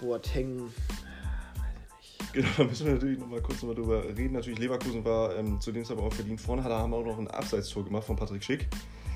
Boateng, 0.00 0.72
Genau, 2.32 2.48
da 2.56 2.64
müssen 2.64 2.86
wir 2.86 2.94
natürlich 2.94 3.18
noch 3.18 3.26
mal 3.28 3.40
kurz 3.42 3.62
noch 3.62 3.68
mal 3.70 3.74
drüber 3.74 4.04
reden. 4.04 4.32
Natürlich, 4.34 4.58
Leverkusen 4.58 5.04
war 5.04 5.34
ähm, 5.36 5.60
zu 5.60 5.72
dem 5.72 5.84
Zeitpunkt 5.84 6.12
auch 6.12 6.14
verdient 6.16 6.40
vorne, 6.40 6.62
hat, 6.62 6.70
haben 6.70 6.94
auch 6.94 7.04
noch 7.04 7.18
ein 7.18 7.28
Abseitstor 7.28 7.84
gemacht 7.84 8.04
von 8.04 8.16
Patrick 8.16 8.42
Schick. 8.44 8.68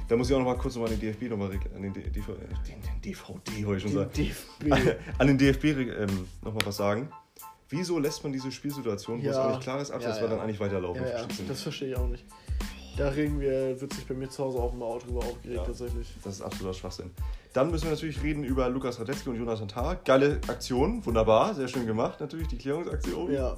Da 0.08 0.16
muss 0.16 0.28
ich 0.28 0.34
auch 0.34 0.38
noch 0.40 0.46
mal 0.46 0.56
kurz 0.58 0.74
noch 0.74 0.82
mal 0.82 0.92
an 0.92 0.98
den 0.98 1.12
DFB 1.12 1.30
noch 1.30 1.36
mal, 1.38 1.48
re- 1.48 1.58
an 1.74 1.82
den, 1.82 1.92
DV, 1.94 2.04
äh, 2.04 2.12
den, 2.12 2.82
den 2.82 3.00
DVD 3.02 3.74
ich 3.76 3.82
schon 3.82 3.92
sagen. 3.92 4.10
DFB. 4.14 4.98
an 5.18 5.26
den 5.26 5.38
DFB 5.38 5.64
ähm, 5.64 6.26
noch 6.42 6.52
mal 6.52 6.60
was 6.66 6.76
sagen. 6.76 7.08
Wieso 7.70 7.98
lässt 7.98 8.22
man 8.22 8.32
diese 8.32 8.52
Spielsituation, 8.52 9.22
wo 9.24 9.28
es 9.28 9.34
Ja. 9.36 9.44
auch 9.46 9.50
nicht 9.50 9.62
klar 9.62 9.80
ist, 9.80 9.90
abseits, 9.90 10.18
Ja, 10.18 10.24
ja. 10.24 10.30
dann 10.30 10.40
eigentlich 10.40 10.60
weiterlaufen? 10.60 11.02
Das 11.48 11.62
verstehe 11.62 11.90
ich 11.90 11.96
auch 11.96 12.08
nicht. 12.08 12.24
Da 12.96 13.08
reden 13.08 13.40
wir, 13.40 13.80
wird 13.80 13.92
sich 13.92 14.06
bei 14.06 14.14
mir 14.14 14.28
zu 14.28 14.44
Hause 14.44 14.58
auch 14.58 14.72
mal 14.74 14.98
drüber 14.98 15.20
aufgeregt, 15.20 15.62
tatsächlich. 15.66 16.06
Das 16.22 16.34
ist 16.36 16.42
absoluter 16.42 16.74
Schwachsinn. 16.74 17.10
Dann 17.54 17.70
müssen 17.70 17.84
wir 17.84 17.92
natürlich 17.92 18.20
reden 18.22 18.42
über 18.42 18.68
Lukas 18.68 18.98
Radetzky 18.98 19.28
und 19.30 19.36
Jonathan 19.36 19.68
Tah. 19.68 19.94
Geile 20.04 20.40
Aktion, 20.48 21.06
wunderbar, 21.06 21.54
sehr 21.54 21.68
schön 21.68 21.86
gemacht, 21.86 22.20
natürlich, 22.20 22.48
die 22.48 22.58
Klärungsaktion. 22.58 23.32
Ja, 23.32 23.56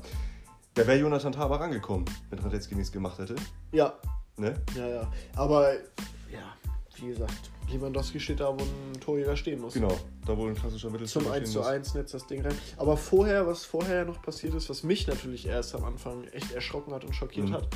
Da 0.75 0.87
wäre 0.87 0.99
Jonathan 0.99 1.33
Tah 1.33 1.45
aber 1.45 1.59
rangekommen, 1.61 2.05
wenn 2.29 2.39
Radetzky 2.39 2.75
nichts 2.75 2.93
gemacht 2.93 3.19
hätte. 3.19 3.35
ja, 3.73 3.95
Ne? 4.39 4.55
ja, 4.77 4.87
ja. 4.87 5.11
Aber, 5.35 5.73
ja, 6.31 6.55
wie 7.01 7.07
gesagt, 7.09 7.51
Lewandowski 7.73 8.21
steht 8.21 8.41
da, 8.41 8.49
wo 8.53 8.63
ein 8.63 9.01
Torjäger 9.01 9.35
stehen 9.35 9.63
muss. 9.63 9.73
Genau, 9.73 9.97
da 10.27 10.37
wohl 10.37 10.51
ein 10.51 10.55
klassischer 10.55 10.91
Mittelstürmer 10.91 11.29
Zum 11.29 11.33
1 11.35 11.49
stehen 11.49 11.53
zu 11.55 11.59
muss. 11.61 11.69
1 11.69 11.95
netzt 11.95 12.13
das 12.15 12.27
Ding 12.27 12.43
rein. 12.43 12.55
Aber 12.77 12.99
vorher, 12.99 13.47
was 13.47 13.65
vorher 13.65 14.05
noch 14.05 14.21
passiert 14.21 14.55
ist, 14.55 14.69
was 14.69 14.83
mich 14.83 15.07
natürlich 15.07 15.47
erst 15.47 15.75
am 15.75 15.85
Anfang 15.85 16.25
echt 16.33 16.53
erschrocken 16.53 16.93
hat 16.93 17.03
und 17.07 17.15
schockiert 17.15 17.49
Mhm. 17.49 17.55
hat, 17.55 17.67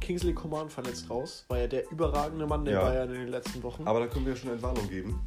Kingsley 0.00 0.34
Coman 0.34 0.68
verletzt 0.70 1.08
raus. 1.08 1.44
War 1.48 1.58
ja 1.60 1.68
der 1.68 1.88
überragende 1.92 2.48
Mann 2.48 2.64
der 2.64 2.74
Ja. 2.74 2.80
Bayern 2.82 3.08
in 3.14 3.20
den 3.20 3.28
letzten 3.28 3.62
Wochen. 3.62 3.86
Aber 3.86 4.00
da 4.00 4.08
können 4.08 4.26
wir 4.26 4.32
ja 4.32 4.38
schon 4.40 4.50
Entwarnung 4.50 4.88
geben. 4.88 5.20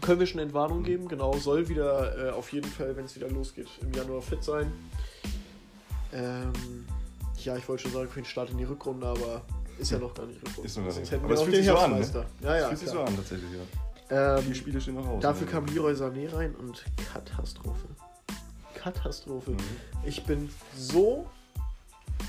Können 0.00 0.20
wir 0.20 0.26
schon 0.26 0.40
Entwarnung 0.40 0.82
geben, 0.82 1.08
genau. 1.08 1.34
Soll 1.38 1.68
wieder 1.68 2.28
äh, 2.28 2.30
auf 2.30 2.52
jeden 2.52 2.68
Fall, 2.68 2.96
wenn 2.96 3.04
es 3.04 3.14
wieder 3.16 3.28
losgeht, 3.30 3.68
im 3.80 3.92
Januar 3.92 4.20
fit 4.22 4.42
sein. 4.42 4.72
Ähm, 6.12 6.52
ja, 7.38 7.56
ich 7.56 7.68
wollte 7.68 7.84
schon 7.84 7.92
sagen, 7.92 8.08
für 8.08 8.20
den 8.20 8.26
Start 8.26 8.50
in 8.50 8.58
die 8.58 8.64
Rückrunde, 8.64 9.06
aber 9.06 9.42
ist 9.78 9.90
ja 9.90 9.98
noch 9.98 10.14
gar 10.14 10.26
nicht 10.26 10.40
Rückrunde. 10.42 10.66
Ist 10.66 10.76
noch 10.76 10.88
gar 10.88 10.98
nicht. 10.98 11.10
hätten 11.10 11.24
Aber 11.24 11.28
wir 11.30 11.34
es 11.34 11.40
auch 11.40 11.44
fühlt 11.44 11.56
den 11.56 11.64
sich 11.64 11.72
so 11.72 11.78
an, 11.78 11.90
ne? 11.90 11.96
Herbstmeister. 11.96 12.26
Ja, 12.42 12.56
ja, 12.58 12.68
Fühlt 12.68 12.78
sich 12.80 12.88
so 12.90 13.00
an, 13.00 13.16
tatsächlich, 13.16 13.50
ja. 14.10 14.36
Ähm, 14.38 14.42
Vier 14.44 14.54
Spiele 14.54 14.80
stehen 14.80 14.94
noch 14.94 15.06
aus. 15.06 15.22
dafür 15.22 15.46
kam 15.46 15.66
Leroy 15.66 15.92
Sané 15.94 16.32
rein 16.32 16.54
und 16.54 16.84
Katastrophe. 17.12 17.88
Katastrophe. 18.74 19.52
Mhm. 19.52 19.56
Ich 20.04 20.24
bin 20.24 20.50
so 20.76 21.26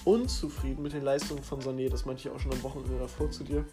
unzufrieden 0.05 0.81
mit 0.81 0.93
den 0.93 1.03
Leistungen 1.03 1.43
von 1.43 1.61
Sané, 1.61 1.89
das 1.89 2.05
meinte 2.05 2.21
ich 2.21 2.29
auch 2.33 2.39
schon 2.39 2.53
am 2.53 2.63
Wochenende 2.63 2.97
davor 2.97 3.29
zu 3.29 3.43
dir. 3.43 3.65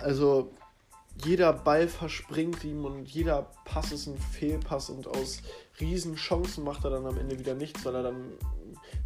Also 0.00 0.52
jeder 1.22 1.52
Ball 1.52 1.88
verspringt 1.88 2.64
ihm 2.64 2.84
und 2.84 3.08
jeder 3.08 3.50
Pass 3.64 3.92
ist 3.92 4.06
ein 4.06 4.18
Fehlpass 4.18 4.90
und 4.90 5.06
aus 5.06 5.42
riesen 5.80 6.16
Chancen 6.16 6.64
macht 6.64 6.84
er 6.84 6.90
dann 6.90 7.06
am 7.06 7.18
Ende 7.18 7.38
wieder 7.38 7.54
nichts, 7.54 7.84
weil 7.84 7.94
er 7.94 8.02
dann, 8.02 8.32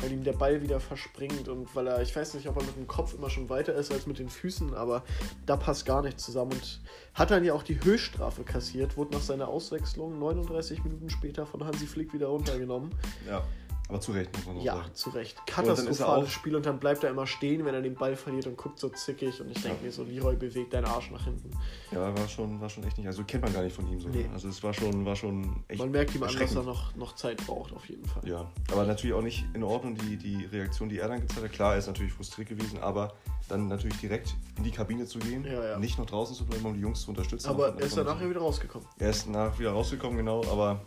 weil 0.00 0.12
ihm 0.12 0.24
der 0.24 0.32
Ball 0.32 0.62
wieder 0.62 0.80
verspringt 0.80 1.48
und 1.48 1.74
weil 1.74 1.86
er, 1.86 2.02
ich 2.02 2.14
weiß 2.14 2.34
nicht, 2.34 2.48
ob 2.48 2.56
er 2.56 2.64
mit 2.64 2.76
dem 2.76 2.86
Kopf 2.86 3.14
immer 3.14 3.30
schon 3.30 3.48
weiter 3.48 3.74
ist 3.74 3.92
als 3.92 4.06
mit 4.06 4.18
den 4.18 4.28
Füßen, 4.28 4.74
aber 4.74 5.04
da 5.46 5.56
passt 5.56 5.86
gar 5.86 6.02
nichts 6.02 6.24
zusammen 6.24 6.52
und 6.52 6.80
hat 7.14 7.30
dann 7.30 7.44
ja 7.44 7.52
auch 7.52 7.62
die 7.62 7.82
Höchststrafe 7.82 8.42
kassiert, 8.42 8.96
wurde 8.96 9.14
nach 9.14 9.22
seiner 9.22 9.48
Auswechslung 9.48 10.18
39 10.18 10.84
Minuten 10.84 11.10
später 11.10 11.46
von 11.46 11.64
Hansi 11.64 11.86
Flick 11.86 12.12
wieder 12.12 12.28
runtergenommen. 12.28 12.90
Ja, 13.28 13.44
aber 13.88 14.00
zu 14.00 14.12
Recht, 14.12 14.36
muss 14.36 14.46
man 14.46 14.60
Ja, 14.60 14.76
sagen. 14.76 14.90
zu 14.94 15.10
Recht. 15.10 15.46
Katastrophales 15.46 16.30
Spiel 16.30 16.54
und 16.56 16.66
dann 16.66 16.78
bleibt 16.78 17.04
er 17.04 17.10
immer 17.10 17.26
stehen, 17.26 17.64
wenn 17.64 17.74
er 17.74 17.80
den 17.80 17.94
Ball 17.94 18.16
verliert 18.16 18.46
und 18.46 18.56
guckt 18.56 18.78
so 18.78 18.88
zickig 18.90 19.40
und 19.40 19.50
ich 19.50 19.62
denke 19.62 19.78
Ja. 19.78 19.84
mir 19.86 19.92
so, 19.92 20.02
Leroy 20.04 20.36
bewegt 20.36 20.74
deinen 20.74 20.84
Arsch 20.84 21.10
nach 21.10 21.24
hinten. 21.24 21.50
Ja, 21.90 22.14
war 22.16 22.28
schon, 22.28 22.60
war 22.60 22.68
schon 22.68 22.84
echt 22.84 22.98
nicht. 22.98 23.06
Also 23.06 23.24
kennt 23.24 23.42
man 23.44 23.52
gar 23.52 23.62
nicht 23.62 23.74
von 23.74 23.90
ihm 23.90 23.98
so. 24.00 24.08
Nee. 24.08 24.24
ne? 24.24 24.30
Also 24.32 24.48
es 24.48 24.62
war 24.62 24.74
schon, 24.74 25.04
war 25.06 25.16
schon 25.16 25.64
echt. 25.68 25.78
Man 25.80 25.90
merkt 25.90 26.14
ihm 26.14 26.22
an, 26.22 26.36
dass 26.38 26.54
er 26.54 26.62
noch, 26.62 26.94
noch 26.96 27.14
Zeit 27.14 27.38
braucht, 27.46 27.72
auf 27.72 27.88
jeden 27.88 28.04
Fall. 28.04 28.28
Ja, 28.28 28.50
aber 28.70 28.84
natürlich 28.84 29.14
auch 29.14 29.22
nicht 29.22 29.44
in 29.54 29.62
Ordnung, 29.62 29.94
die, 29.94 30.16
die 30.16 30.44
Reaktion, 30.44 30.88
die 30.88 30.98
er 30.98 31.08
dann 31.08 31.20
gezeigt 31.20 31.42
hat. 31.44 31.52
Klar, 31.52 31.72
er 31.72 31.78
ist 31.78 31.86
natürlich 31.86 32.12
frustriert 32.12 32.48
gewesen, 32.50 32.78
aber 32.80 33.14
dann 33.48 33.68
natürlich 33.68 33.96
direkt 33.98 34.34
in 34.58 34.64
die 34.64 34.70
Kabine 34.70 35.06
zu 35.06 35.18
gehen, 35.18 35.44
Ja, 35.44 35.64
ja. 35.64 35.78
nicht 35.78 35.98
noch 35.98 36.04
draußen 36.04 36.36
zu 36.36 36.44
bleiben, 36.44 36.66
um 36.66 36.74
die 36.74 36.80
Jungs 36.80 37.00
zu 37.00 37.10
unterstützen. 37.10 37.48
Aber 37.48 37.68
er 37.68 37.80
ist 37.80 37.96
dann 37.96 38.04
nachher 38.04 38.28
wieder 38.28 38.40
rausgekommen. 38.40 38.86
Er 38.98 39.08
ist 39.10 39.26
nach 39.26 39.58
wieder 39.58 39.70
rausgekommen, 39.72 40.18
genau, 40.18 40.42
aber 40.50 40.82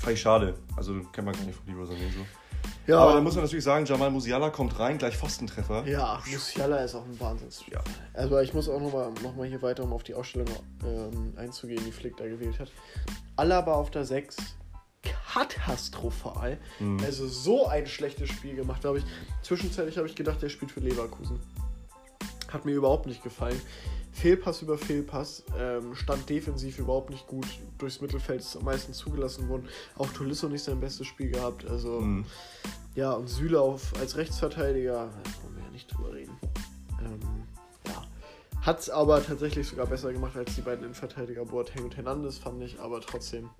fand 0.00 0.14
ich 0.14 0.20
schade. 0.20 0.54
Also 0.76 0.94
kennt 1.12 1.26
man 1.26 1.34
gar 1.34 1.44
nicht 1.44 1.58
von 1.58 1.66
Leroy 1.66 1.86
Sané 1.86 2.12
so. 2.12 2.24
Ja, 2.86 3.00
Aber 3.00 3.12
dann 3.12 3.22
muss 3.22 3.34
man 3.34 3.44
natürlich 3.44 3.64
sagen, 3.64 3.84
Jamal 3.84 4.10
Musiala 4.10 4.50
kommt 4.50 4.78
rein, 4.78 4.96
gleich 4.98 5.16
Pfostentreffer. 5.16 5.86
ja 5.86 6.22
Musiala 6.26 6.78
ist 6.78 6.94
auch 6.94 7.04
ein 7.04 7.20
Wahnsinns. 7.20 7.62
Ja. 7.70 7.80
Also 8.14 8.38
ich 8.40 8.54
muss 8.54 8.68
auch 8.68 8.80
nochmal 8.80 9.12
noch 9.22 9.36
mal 9.36 9.46
hier 9.46 9.60
weiter, 9.60 9.84
um 9.84 9.92
auf 9.92 10.02
die 10.02 10.14
Ausstellung 10.14 10.48
ähm, 10.84 11.34
einzugehen, 11.36 11.82
die 11.84 11.92
Flick 11.92 12.16
da 12.16 12.26
gewählt 12.26 12.58
hat. 12.58 12.72
Alaba 13.36 13.74
auf 13.74 13.90
der 13.90 14.04
6, 14.04 14.36
katastrophal. 15.32 16.58
Mhm. 16.78 16.98
Also 17.04 17.28
so 17.28 17.66
ein 17.66 17.86
schlechtes 17.86 18.30
Spiel 18.30 18.56
gemacht, 18.56 18.80
glaube 18.80 18.98
ich. 18.98 19.04
Zwischenzeitlich 19.42 19.98
habe 19.98 20.08
ich 20.08 20.14
gedacht, 20.14 20.40
der 20.42 20.48
spielt 20.48 20.70
für 20.72 20.80
Leverkusen. 20.80 21.38
Hat 22.50 22.64
mir 22.64 22.72
überhaupt 22.72 23.06
nicht 23.06 23.22
gefallen. 23.22 23.60
Fehlpass 24.12 24.62
über 24.62 24.76
Fehlpass, 24.78 25.44
ähm, 25.58 25.94
stand 25.94 26.28
defensiv 26.28 26.78
überhaupt 26.78 27.10
nicht 27.10 27.26
gut. 27.26 27.46
Durchs 27.78 28.00
Mittelfeld 28.00 28.40
ist 28.40 28.56
am 28.56 28.64
meisten 28.64 28.92
zugelassen 28.92 29.48
worden. 29.48 29.68
Auch 29.96 30.08
Tolisso 30.12 30.48
nicht 30.48 30.64
sein 30.64 30.80
bestes 30.80 31.06
Spiel 31.06 31.30
gehabt. 31.30 31.64
Also 31.66 32.00
Mhm. 32.00 32.24
ja, 32.94 33.12
und 33.12 33.28
Süle 33.28 33.60
auf, 33.60 33.92
als 34.00 34.16
Rechtsverteidiger, 34.16 34.92
da 35.22 35.42
wollen 35.44 35.56
wir 35.56 35.64
ja 35.64 35.70
nicht 35.70 35.86
drüber 35.94 36.12
reden. 36.14 36.36
Ähm, 37.04 37.20
ja. 37.86 38.02
Hat 38.62 38.80
es 38.80 38.90
aber 38.90 39.24
tatsächlich 39.24 39.68
sogar 39.68 39.86
besser 39.86 40.12
gemacht 40.12 40.36
als 40.36 40.54
die 40.56 40.62
beiden 40.62 40.80
Innenverteidiger 40.84 41.44
Boateng 41.44 41.84
und 41.84 41.96
Hernandez, 41.96 42.38
fand 42.38 42.60
ich, 42.62 42.80
aber 42.80 43.00
trotzdem 43.00 43.50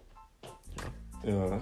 Ja. 1.22 1.60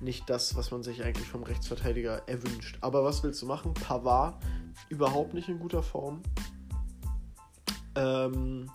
nicht 0.00 0.28
das, 0.28 0.56
was 0.56 0.70
man 0.70 0.82
sich 0.82 1.02
eigentlich 1.04 1.28
vom 1.28 1.42
Rechtsverteidiger 1.44 2.22
erwünscht. 2.28 2.78
Aber 2.80 3.04
was 3.04 3.22
willst 3.22 3.40
du 3.42 3.46
machen? 3.46 3.74
Pavard 3.74 4.42
überhaupt 4.88 5.34
nicht 5.34 5.48
in 5.48 5.58
guter 5.60 5.82
Form. 5.82 6.20
Ähm, 7.96 8.70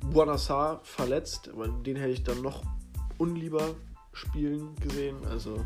Buonassar 0.00 0.80
verletzt, 0.84 1.48
aber 1.52 1.68
den 1.68 1.96
hätte 1.96 2.12
ich 2.12 2.24
dann 2.24 2.42
noch 2.42 2.62
unlieber 3.18 3.74
spielen 4.12 4.74
gesehen. 4.76 5.16
Also 5.28 5.64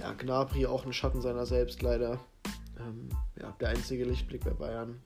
ja, 0.00 0.12
Gnabry 0.12 0.66
auch 0.66 0.84
ein 0.86 0.92
Schatten 0.92 1.20
seiner 1.20 1.46
selbst 1.46 1.82
leider. 1.82 2.18
Ähm, 2.78 3.08
ja, 3.40 3.54
der 3.60 3.70
einzige 3.70 4.04
Lichtblick 4.04 4.44
bei 4.44 4.50
Bayern. 4.50 5.00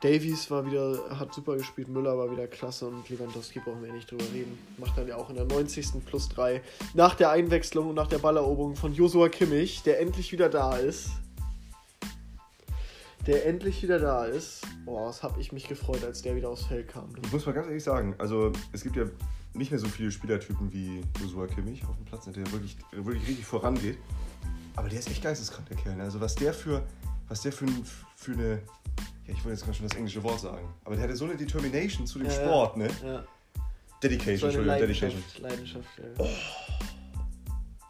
Davies 0.00 0.50
war 0.50 0.64
wieder, 0.64 0.98
hat 1.18 1.34
super 1.34 1.56
gespielt, 1.56 1.88
Müller 1.88 2.16
war 2.16 2.30
wieder 2.32 2.46
klasse 2.46 2.86
und 2.86 3.06
Lewandowski 3.10 3.60
brauchen 3.60 3.82
wir 3.82 3.92
nicht 3.92 4.10
drüber 4.10 4.24
reden. 4.32 4.58
Macht 4.78 4.96
dann 4.96 5.06
ja 5.06 5.16
auch 5.16 5.28
in 5.28 5.36
der 5.36 5.44
90. 5.44 6.04
plus 6.06 6.30
3 6.30 6.62
nach 6.94 7.14
der 7.14 7.30
Einwechslung 7.30 7.90
und 7.90 7.96
nach 7.96 8.06
der 8.06 8.18
Balleroberung 8.18 8.76
von 8.76 8.94
Josua 8.94 9.28
Kimmich, 9.28 9.82
der 9.82 10.00
endlich 10.00 10.32
wieder 10.32 10.48
da 10.48 10.76
ist. 10.76 11.10
Der 13.26 13.46
endlich 13.46 13.82
wieder 13.82 13.98
da 13.98 14.24
ist. 14.24 14.62
Boah, 14.84 15.08
das 15.08 15.22
habe 15.22 15.40
ich 15.40 15.52
mich 15.52 15.68
gefreut, 15.68 16.02
als 16.04 16.22
der 16.22 16.34
wieder 16.36 16.48
aufs 16.48 16.64
Feld 16.64 16.88
kam. 16.88 17.12
Ich 17.22 17.32
muss 17.32 17.44
mal 17.44 17.52
ganz 17.52 17.66
ehrlich 17.66 17.84
sagen, 17.84 18.14
also 18.18 18.50
es 18.72 18.82
gibt 18.82 18.96
ja 18.96 19.04
nicht 19.52 19.70
mehr 19.70 19.80
so 19.80 19.88
viele 19.88 20.10
Spielertypen 20.10 20.72
wie 20.72 21.02
Josua 21.20 21.46
Kimmich 21.46 21.84
auf 21.84 21.96
dem 21.96 22.04
Platz, 22.06 22.24
der 22.24 22.50
wirklich, 22.52 22.76
wirklich 22.92 23.28
richtig 23.28 23.44
vorangeht. 23.44 23.98
Aber 24.76 24.88
der 24.88 24.98
ist 24.98 25.10
echt 25.10 25.22
geisteskrank, 25.22 25.68
der 25.68 25.76
Kerl. 25.76 25.96
ne? 25.96 26.04
Also 26.04 26.20
was 26.20 26.34
der 26.34 26.54
für, 26.54 26.82
was 27.28 27.42
der 27.42 27.52
für, 27.52 27.66
für 28.16 28.32
eine, 28.32 28.50
ja, 29.26 29.34
ich 29.34 29.44
wollte 29.44 29.50
jetzt 29.50 29.64
gerade 29.64 29.76
schon 29.76 29.88
das 29.88 29.96
englische 29.96 30.22
Wort 30.22 30.40
sagen, 30.40 30.66
aber 30.84 30.94
der 30.94 31.04
hatte 31.04 31.16
so 31.16 31.24
eine 31.26 31.36
Determination 31.36 32.06
zu 32.06 32.18
dem 32.20 32.28
Ja. 32.28 32.32
Sport, 32.32 32.76
ne? 32.76 32.88
Ja, 33.04 33.24
Dedication, 34.02 34.50
so 34.50 34.58
Entschuldigung, 34.58 34.66
Leidenschaft. 34.66 35.12
Dedication. 35.12 35.42
Leidenschaft 35.42 35.88
ja. 35.98 36.24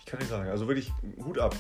Ich 0.01 0.07
kann 0.07 0.19
nicht 0.19 0.29
sagen, 0.29 0.49
also 0.51 0.67
wirklich 0.67 0.91
Hut 1.25 1.39
ab 1.39 1.55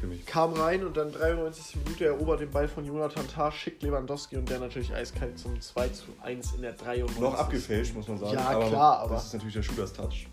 Kimmich. 0.00 0.26
Kam 0.26 0.52
rein 0.52 0.84
und 0.84 0.96
dann 0.96 1.10
93. 1.12 1.76
Minute 1.84 2.04
erobert 2.06 2.40
den 2.40 2.50
Ball 2.50 2.68
von 2.68 2.84
Jonathan 2.84 3.26
Tah, 3.28 3.50
schickt 3.50 3.82
Lewandowski 3.82 4.36
und 4.36 4.48
der 4.48 4.58
natürlich 4.60 4.94
eiskalt 4.94 5.38
zum 5.38 5.58
2 5.60 5.88
zu 5.88 6.04
1 6.22 6.52
in 6.54 6.62
der 6.62 6.72
93. 6.72 7.20
Noch 7.20 7.34
abgefälscht, 7.34 7.94
muss 7.94 8.06
man 8.08 8.18
sagen. 8.18 8.34
Ja, 8.34 8.68
klar, 8.68 8.98
aber- 9.00 9.14
Das 9.14 9.26
ist 9.26 9.32
natürlich 9.34 9.54
der 9.54 9.62
Shooters 9.62 9.92
Touch. 9.92 10.28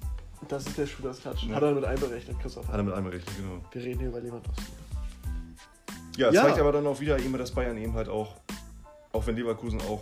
Das 0.47 0.65
ist 0.65 0.77
der 0.77 0.85
Shooters 0.87 1.19
Touch. 1.21 1.43
Ja. 1.47 1.55
Hat 1.55 1.63
er 1.63 1.71
mit 1.73 1.85
einberechnet, 1.85 2.39
Christoph. 2.39 2.67
Hat 2.67 2.75
er 2.75 2.83
mit 2.83 2.93
einberechnet, 2.93 3.35
genau. 3.37 3.61
Wir 3.71 3.81
reden 3.83 3.99
hier 3.99 4.09
über 4.09 4.19
Lewandowski. 4.19 4.63
Ja, 6.17 6.31
Ja. 6.31 6.41
zeigt 6.43 6.59
aber 6.59 6.71
dann 6.73 6.85
auch 6.87 6.99
wieder 6.99 7.17
eben, 7.19 7.37
dass 7.37 7.51
Bayern 7.51 7.77
eben 7.77 7.93
halt 7.93 8.09
auch, 8.09 8.35
auch 9.13 9.25
wenn 9.27 9.35
Leverkusen 9.37 9.79
auch, 9.81 10.01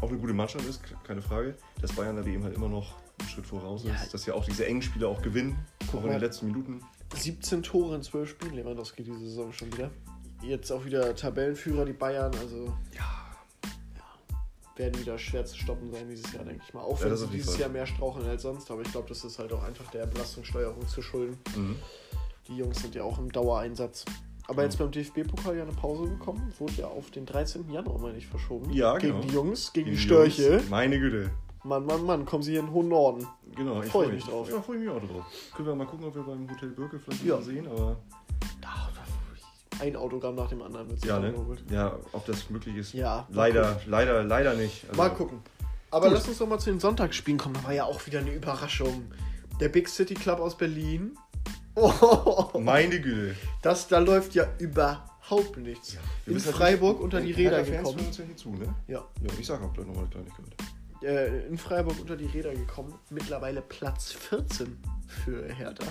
auch 0.00 0.08
eine 0.08 0.18
gute 0.18 0.32
Mannschaft 0.32 0.64
ist, 0.66 0.80
keine 1.04 1.20
Frage, 1.20 1.54
dass 1.82 1.92
Bayern 1.92 2.16
da 2.16 2.22
eben 2.24 2.42
halt 2.44 2.54
immer 2.54 2.68
noch 2.68 2.94
einen 3.18 3.28
Schritt 3.28 3.46
voraus 3.46 3.84
Ja. 3.84 3.94
ist, 3.94 4.14
dass 4.14 4.24
ja 4.24 4.32
auch 4.34 4.44
diese 4.44 4.64
engen 4.64 4.80
Spiele 4.80 5.06
auch 5.06 5.20
gewinnen, 5.20 5.58
Guck 5.90 6.00
auch 6.00 6.04
in 6.04 6.12
den 6.12 6.20
letzten 6.20 6.46
Minuten. 6.46 6.80
17 7.14 7.62
Tore 7.62 7.96
in 7.96 8.02
12 8.02 8.28
Spielen, 8.30 8.54
Lewandowski 8.54 9.02
diese 9.02 9.18
Saison 9.18 9.52
schon 9.52 9.72
wieder. 9.72 9.90
Jetzt 10.42 10.70
auch 10.70 10.84
wieder 10.84 11.14
Tabellenführer, 11.14 11.84
die 11.84 11.92
Bayern, 11.92 12.32
also 12.40 12.72
Ja. 12.96 13.26
werden 14.76 14.98
wieder 14.98 15.18
schwer 15.18 15.44
zu 15.44 15.58
stoppen 15.58 15.90
sein 15.92 16.08
dieses 16.08 16.32
Jahr, 16.32 16.44
denke 16.44 16.62
ich 16.66 16.72
mal. 16.72 16.80
Auch 16.80 16.98
Ja, 16.98 17.04
wenn 17.04 17.10
das 17.10 17.20
sie 17.20 17.26
dieses 17.28 17.50
Fall. 17.52 17.60
Jahr 17.62 17.68
mehr 17.70 17.86
straucheln 17.86 18.26
als 18.26 18.42
sonst, 18.42 18.70
aber 18.70 18.80
ich 18.82 18.90
glaube, 18.90 19.08
das 19.08 19.22
ist 19.24 19.38
halt 19.38 19.52
auch 19.52 19.62
einfach 19.62 19.90
der 19.90 20.06
Belastungssteuerung 20.06 20.86
zu 20.88 21.02
schulden. 21.02 21.36
Mhm. 21.56 21.76
Die 22.48 22.56
Jungs 22.56 22.80
sind 22.80 22.94
ja 22.94 23.02
auch 23.02 23.18
im 23.18 23.30
Dauereinsatz. 23.30 24.04
Aber 24.48 24.62
Ja. 24.62 24.68
jetzt 24.68 24.78
beim 24.78 24.90
DFB-Pokal 24.90 25.56
ja 25.58 25.62
eine 25.64 25.72
Pause 25.72 26.06
bekommen, 26.08 26.52
wurde 26.58 26.72
ja 26.78 26.86
auf 26.88 27.10
den 27.10 27.26
13. 27.26 27.70
Januar, 27.70 27.98
meine 28.00 28.16
ich, 28.18 28.26
verschoben. 28.26 28.72
Ja, 28.72 28.96
gegen 28.96 29.12
genau. 29.20 29.26
die 29.26 29.34
Jungs, 29.34 29.72
gegen, 29.72 29.86
die 29.86 29.92
Die 29.92 29.98
Störche. 29.98 30.54
Jungs, 30.54 30.68
Meine 30.70 30.98
Güte. 30.98 31.30
Mann, 31.62 31.84
Mann, 31.84 32.04
Mann, 32.04 32.24
kommen 32.24 32.42
sie 32.42 32.52
hier 32.52 32.60
in 32.60 32.66
den 32.66 32.72
hohen 32.74 32.88
Norden. 32.88 33.26
Genau, 33.54 33.82
ich 33.82 33.90
Freu 33.90 34.04
freue 34.04 34.06
mich 34.14 34.24
mich 34.24 34.32
drauf. 34.32 34.48
Ja, 34.50 34.62
freue 34.62 34.76
ich 34.78 34.82
mich 34.84 34.90
auch 34.90 35.00
drauf. 35.00 35.24
Können 35.54 35.68
wir 35.68 35.74
mal 35.74 35.86
gucken, 35.86 36.06
ob 36.06 36.14
wir 36.14 36.22
beim 36.22 36.50
Hotel 36.50 36.70
Birke 36.70 36.98
vielleicht 36.98 37.24
Ja. 37.24 37.40
sehen, 37.42 37.66
aber 37.68 37.96
Da, 38.62 38.88
ein 39.80 39.96
Autogramm 39.96 40.34
nach 40.34 40.48
dem 40.48 40.62
anderen 40.62 40.88
wird 40.90 41.04
ja, 41.04 41.18
ne? 41.18 41.34
Ja, 41.70 41.96
ob 42.12 42.24
das 42.26 42.48
möglich 42.50 42.76
ist. 42.76 42.92
Ja, 42.94 43.26
Leider, 43.30 43.72
gucken. 43.74 43.90
leider, 43.90 44.24
leider 44.24 44.54
nicht. 44.54 44.84
Also, 44.88 44.96
Mal 45.02 45.08
gucken. 45.10 45.38
Aber 45.90 46.06
Gut. 46.08 46.14
lass 46.18 46.28
uns 46.28 46.38
doch 46.38 46.46
mal 46.48 46.58
zu 46.58 46.70
den 46.70 46.80
Sonntagsspielen 46.80 47.38
kommen. 47.38 47.54
Da 47.56 47.64
war 47.64 47.72
ja 47.72 47.84
auch 47.84 48.04
wieder 48.06 48.20
eine 48.20 48.32
Überraschung. 48.32 49.10
Der 49.58 49.68
Big 49.68 49.88
City 49.88 50.14
Club 50.14 50.38
aus 50.40 50.56
Berlin. 50.56 51.16
Oh, 51.74 52.44
Meine 52.58 53.00
Güte. 53.00 53.36
das, 53.62 53.88
da 53.88 53.98
läuft 53.98 54.34
ja 54.34 54.44
überhaupt 54.58 55.56
nichts. 55.56 55.94
Wir 55.94 56.00
In 56.28 56.32
müssen 56.34 56.52
Freiburg 56.52 57.00
unter 57.00 57.20
die 57.20 57.32
Räder 57.32 57.62
gekommen. 57.62 57.96
hören 57.96 58.06
uns 58.06 58.18
ja 58.18 58.24
hier 58.24 58.36
zu, 58.36 58.50
ne? 58.50 58.74
Ja. 58.86 58.98
Ja, 59.22 59.30
ich 59.38 59.46
sage 59.46 59.64
auch 59.64 59.72
gleich 59.72 59.86
nochmal 59.86 60.04
eine 60.04 60.10
Kleinigkeit. 60.10 60.46
Äh, 61.02 61.46
in 61.46 61.56
Freiburg 61.58 61.98
unter 62.00 62.16
die 62.16 62.26
Räder 62.26 62.54
gekommen. 62.54 62.94
Mittlerweile 63.10 63.62
Platz 63.62 64.12
14 64.12 64.78
für 65.06 65.52
Hertha. 65.52 65.84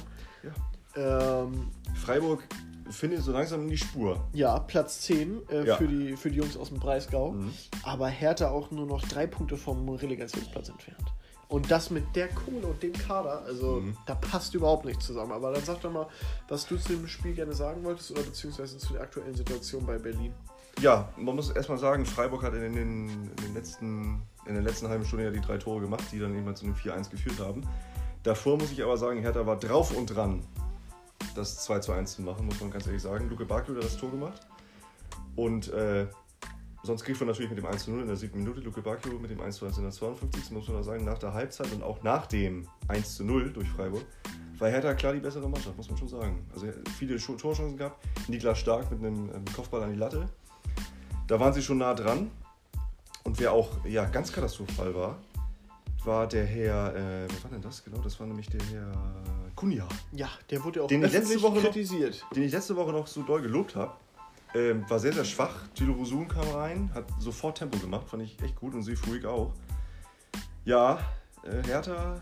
Ja. 0.44 1.44
Ähm, 1.44 1.72
Freiburg 1.96 2.44
findet 2.92 3.22
so 3.24 3.32
langsam 3.32 3.62
in 3.64 3.70
die 3.70 3.78
Spur. 3.78 4.28
ja, 4.34 4.60
Platz 4.60 5.02
10 5.02 5.48
äh, 5.50 5.66
Ja. 5.68 5.78
für, 5.78 5.88
die, 5.88 6.16
für 6.18 6.30
die 6.32 6.38
Jungs 6.38 6.58
aus 6.58 6.70
dem 6.70 6.80
Breisgau. 6.80 7.32
Mhm. 7.32 7.54
Aber 7.84 8.08
Hertha 8.08 8.50
auch 8.50 8.72
nur 8.72 8.86
noch 8.88 9.02
drei 9.08 9.28
Punkte 9.28 9.58
vom 9.58 9.88
Relegationsplatz 9.90 10.70
entfernt. 10.70 11.06
Und 11.48 11.72
das 11.72 11.90
mit 11.90 12.16
der 12.16 12.28
Kohle 12.28 12.68
und 12.68 12.82
dem 12.84 12.94
Kader, 12.94 13.42
also 13.44 13.82
Mhm. 13.82 13.98
da 14.06 14.14
passt 14.16 14.54
überhaupt 14.54 14.86
nichts 14.86 15.06
zusammen. 15.08 15.32
Aber 15.32 15.52
dann 15.52 15.64
sag 15.64 15.82
doch 15.82 15.92
mal, 15.92 16.08
was 16.48 16.68
du 16.68 16.78
zu 16.78 16.90
dem 16.94 17.08
Spiel 17.08 17.34
gerne 17.34 17.54
sagen 17.54 17.84
wolltest 17.84 18.12
oder 18.12 18.22
beziehungsweise 18.22 18.78
zu 18.78 18.94
der 18.94 19.02
aktuellen 19.02 19.34
Situation 19.36 19.86
bei 19.86 19.98
Berlin. 19.98 20.34
Ja, 20.82 21.10
man 21.18 21.36
muss 21.36 21.50
erstmal 21.50 21.78
sagen, 21.78 22.06
Freiburg 22.06 22.42
hat 22.42 22.54
in 22.54 22.62
den, 22.62 22.78
in, 22.78 23.36
den 23.36 23.54
letzten, 23.54 24.22
in 24.46 24.54
der 24.54 24.64
letzten 24.64 24.88
halben 24.88 25.04
Stunde 25.04 25.26
ja 25.26 25.32
die 25.32 25.42
drei 25.42 25.58
Tore 25.58 25.82
gemacht, 25.82 26.06
die 26.12 26.20
dann 26.20 26.34
eben 26.34 26.56
zu 26.56 26.66
dem 26.66 26.74
4-1 26.74 27.10
geführt 27.10 27.40
haben. 27.40 27.64
Davor 28.24 28.58
muss 28.58 28.72
ich 28.72 28.82
aber 28.82 28.96
sagen, 28.96 29.20
Hertha 29.22 29.46
war 29.46 29.58
drauf 29.58 29.96
und 29.96 30.06
dran, 30.06 30.42
das 31.36 31.64
2 31.66 31.80
zu 31.80 31.92
1 31.92 32.14
zu 32.14 32.22
machen, 32.22 32.46
muss 32.46 32.62
man 32.62 32.72
ganz 32.72 32.88
ehrlich 32.88 33.02
sagen. 33.02 33.30
Luke 33.30 33.46
Bakio 33.46 33.76
hat 33.76 33.84
das 33.84 33.98
Tor 33.98 34.10
gemacht. 34.10 34.48
Und 35.36 35.72
äh, 35.74 36.08
sonst 36.84 37.04
kriegt 37.04 37.20
man 37.20 37.28
natürlich 37.28 37.50
mit 37.50 37.60
dem 37.60 37.66
1 37.66 37.84
zu 37.84 37.92
0 37.92 38.02
in 38.02 38.08
der 38.08 38.16
siebten 38.16 38.40
Minute, 38.40 38.62
Luke 38.62 38.82
Bakio 38.82 39.20
mit 39.20 39.32
dem 39.32 39.42
1 39.42 39.58
zu 39.58 39.66
1 39.66 39.78
in 39.78 39.84
der 39.84 39.92
52. 39.92 40.52
muss 40.52 40.70
man 40.70 40.78
auch 40.78 40.84
sagen, 40.84 41.04
nach 41.04 41.18
der 41.18 41.34
Halbzeit 41.34 41.74
und 41.74 41.84
auch 41.84 42.04
nach 42.04 42.26
dem 42.28 42.70
1 42.88 43.16
zu 43.16 43.26
0 43.26 43.52
durch 43.52 43.68
Freiburg, 43.68 44.06
war 44.60 44.70
Hertha 44.70 44.94
klar 44.94 45.14
die 45.14 45.20
bessere 45.20 45.50
Mannschaft, 45.50 45.76
muss 45.76 45.90
man 45.90 45.98
schon 45.98 46.08
sagen. 46.08 46.46
Also 46.54 46.68
viele 46.98 47.18
Torchancen 47.18 47.78
gehabt. 47.78 48.06
Niklas 48.30 48.60
Stark 48.60 48.92
mit 48.92 49.00
einem 49.00 49.30
ähm, 49.34 49.46
Kopfball 49.54 49.84
an 49.84 49.92
die 49.92 49.98
Latte. 49.98 50.30
Da 51.30 51.40
waren 51.40 51.54
sie 51.54 51.62
schon 51.62 51.78
nah 51.78 51.94
dran. 51.94 52.30
Und 53.24 53.40
wer 53.40 53.52
auch 53.54 53.70
ja, 53.86 54.06
ganz 54.06 54.32
katastrophal 54.34 54.94
war, 54.96 55.18
war 56.04 56.26
der 56.28 56.46
Herr, 56.46 56.96
äh, 56.96 57.28
wer 57.30 57.44
war 57.44 57.52
denn 57.52 57.62
das 57.62 57.84
genau? 57.84 58.00
Das 58.00 58.20
war 58.20 58.26
nämlich 58.26 58.48
der 58.50 58.62
Herr 58.72 58.92
Kunja, 59.56 59.88
Ja, 60.12 60.30
der 60.50 60.64
wurde 60.64 60.84
auch 60.84 60.88
Den 60.88 61.04
ich 61.04 61.12
letzte 61.12 61.40
Woche 61.42 61.56
noch- 61.58 61.62
kritisiert. 61.64 62.26
den 62.36 62.44
ich 62.44 62.52
letzte 62.52 62.76
Woche 62.76 62.92
noch 62.92 63.06
so 63.06 63.22
doll 63.24 63.42
gelobt 63.42 63.76
habe. 63.76 63.92
Ähm, 64.56 64.90
war 64.90 64.98
sehr, 65.00 65.14
sehr 65.14 65.26
schwach. 65.26 65.54
Tilo 65.76 65.94
Rosun 65.94 66.28
kam 66.28 66.48
rein, 66.50 66.90
hat 66.96 67.06
sofort 67.20 67.60
Tempo 67.60 67.78
gemacht, 67.78 68.08
fand 68.10 68.24
ich 68.24 68.42
echt 68.42 68.56
gut 68.56 68.74
und 68.74 68.82
Seefuig 68.82 69.24
auch. 69.26 69.52
Ja, 70.66 70.98
äh, 71.44 71.62
Hertha, 71.68 72.20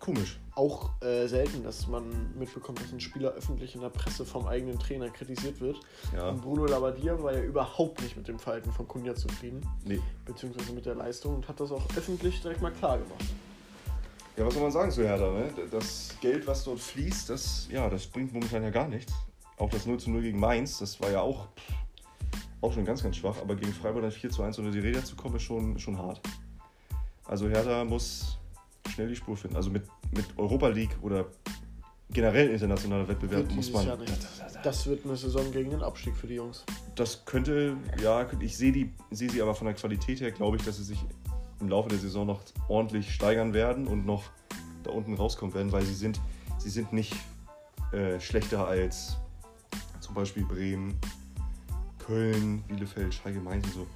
komisch. 0.00 0.40
Auch 0.60 0.90
äh, 1.00 1.26
selten, 1.26 1.64
dass 1.64 1.86
man 1.86 2.04
mitbekommt, 2.38 2.82
dass 2.82 2.92
ein 2.92 3.00
Spieler 3.00 3.30
öffentlich 3.30 3.74
in 3.74 3.80
der 3.80 3.88
Presse 3.88 4.26
vom 4.26 4.46
eigenen 4.46 4.78
Trainer 4.78 5.08
kritisiert 5.08 5.58
wird. 5.58 5.80
Ja, 6.14 6.28
Und 6.28 6.42
Bruno 6.42 6.66
Labbadia 6.66 7.18
war 7.22 7.32
ja 7.32 7.40
überhaupt 7.40 8.02
nicht 8.02 8.14
mit 8.14 8.28
dem 8.28 8.38
Verhalten 8.38 8.70
von 8.70 8.86
Kunja 8.86 9.14
zufrieden, 9.14 9.66
nee. 9.86 9.98
beziehungsweise 10.26 10.74
mit 10.74 10.84
der 10.84 10.96
Leistung 10.96 11.36
und 11.36 11.48
hat 11.48 11.58
das 11.60 11.72
auch 11.72 11.86
öffentlich 11.96 12.42
direkt 12.42 12.60
mal 12.60 12.72
klar 12.72 12.98
gemacht. 12.98 13.24
Ja, 14.36 14.44
was 14.44 14.52
soll 14.52 14.62
man 14.62 14.70
sagen 14.70 14.90
zu 14.90 15.02
Hertha? 15.02 15.32
Ne? 15.32 15.50
Das 15.70 16.14
Geld, 16.20 16.46
was 16.46 16.62
dort 16.64 16.80
fließt, 16.80 17.30
das, 17.30 17.66
ja, 17.70 17.88
das 17.88 18.06
bringt 18.06 18.34
momentan 18.34 18.62
ja 18.62 18.68
gar 18.68 18.86
nichts. 18.86 19.14
Auch 19.56 19.70
das 19.70 19.86
0 19.86 19.98
zu 19.98 20.10
0 20.10 20.20
gegen 20.20 20.38
Mainz, 20.38 20.78
das 20.78 21.00
war 21.00 21.10
ja 21.10 21.22
auch, 21.22 21.48
auch 22.60 22.74
schon 22.74 22.84
ganz, 22.84 23.02
ganz 23.02 23.16
schwach. 23.16 23.40
Aber 23.40 23.56
gegen 23.56 23.72
Freiburg 23.72 24.02
dann 24.02 24.12
4 24.12 24.28
zu 24.28 24.42
1 24.42 24.58
unter 24.58 24.72
die 24.72 24.80
Räder 24.80 25.02
zu 25.02 25.16
kommen, 25.16 25.36
ist 25.36 25.42
schon, 25.42 25.78
schon 25.78 25.96
hart. 25.96 26.20
Also 27.24 27.48
Hertha 27.48 27.82
muss 27.82 28.36
schnell 28.90 29.08
die 29.08 29.16
Spur 29.16 29.38
finden. 29.38 29.56
Also 29.56 29.70
mit, 29.70 29.84
mit 30.12 30.26
Europa 30.36 30.68
League 30.68 30.96
oder 31.02 31.26
generell 32.12 32.48
internationaler 32.48 33.06
Wettbewerb 33.08 33.50
muss 33.52 33.72
man. 33.72 33.86
Das 34.62 34.86
wird 34.86 35.04
eine 35.04 35.16
Saison 35.16 35.50
gegen 35.52 35.70
den 35.70 35.82
Abstieg 35.82 36.16
für 36.16 36.26
die 36.26 36.34
Jungs. 36.34 36.64
Das 36.96 37.24
könnte, 37.24 37.76
ja, 38.02 38.26
ich 38.40 38.56
sehe 38.56 38.72
die, 38.72 38.92
sehe 39.10 39.30
sie 39.30 39.40
aber 39.40 39.54
von 39.54 39.66
der 39.66 39.74
Qualität 39.74 40.20
her, 40.20 40.32
glaube 40.32 40.56
ich, 40.56 40.64
dass 40.64 40.76
sie 40.76 40.84
sich 40.84 40.98
im 41.60 41.68
Laufe 41.68 41.88
der 41.88 41.98
Saison 41.98 42.26
noch 42.26 42.40
ordentlich 42.68 43.12
steigern 43.12 43.54
werden 43.54 43.86
und 43.86 44.06
noch 44.06 44.24
da 44.82 44.90
unten 44.90 45.14
rauskommen 45.14 45.54
werden, 45.54 45.72
weil 45.72 45.82
sie 45.82 45.94
sind, 45.94 46.20
sie 46.58 46.70
sind 46.70 46.92
nicht 46.92 47.14
äh, 47.92 48.18
schlechter 48.18 48.66
als 48.66 49.16
zum 50.00 50.14
Beispiel 50.14 50.44
Bremen, 50.44 50.98
Köln, 51.98 52.62
Bielefeld, 52.66 53.14
Schalke, 53.14 53.40
Mainz 53.40 53.66
und 53.66 53.74
so. 53.74 53.86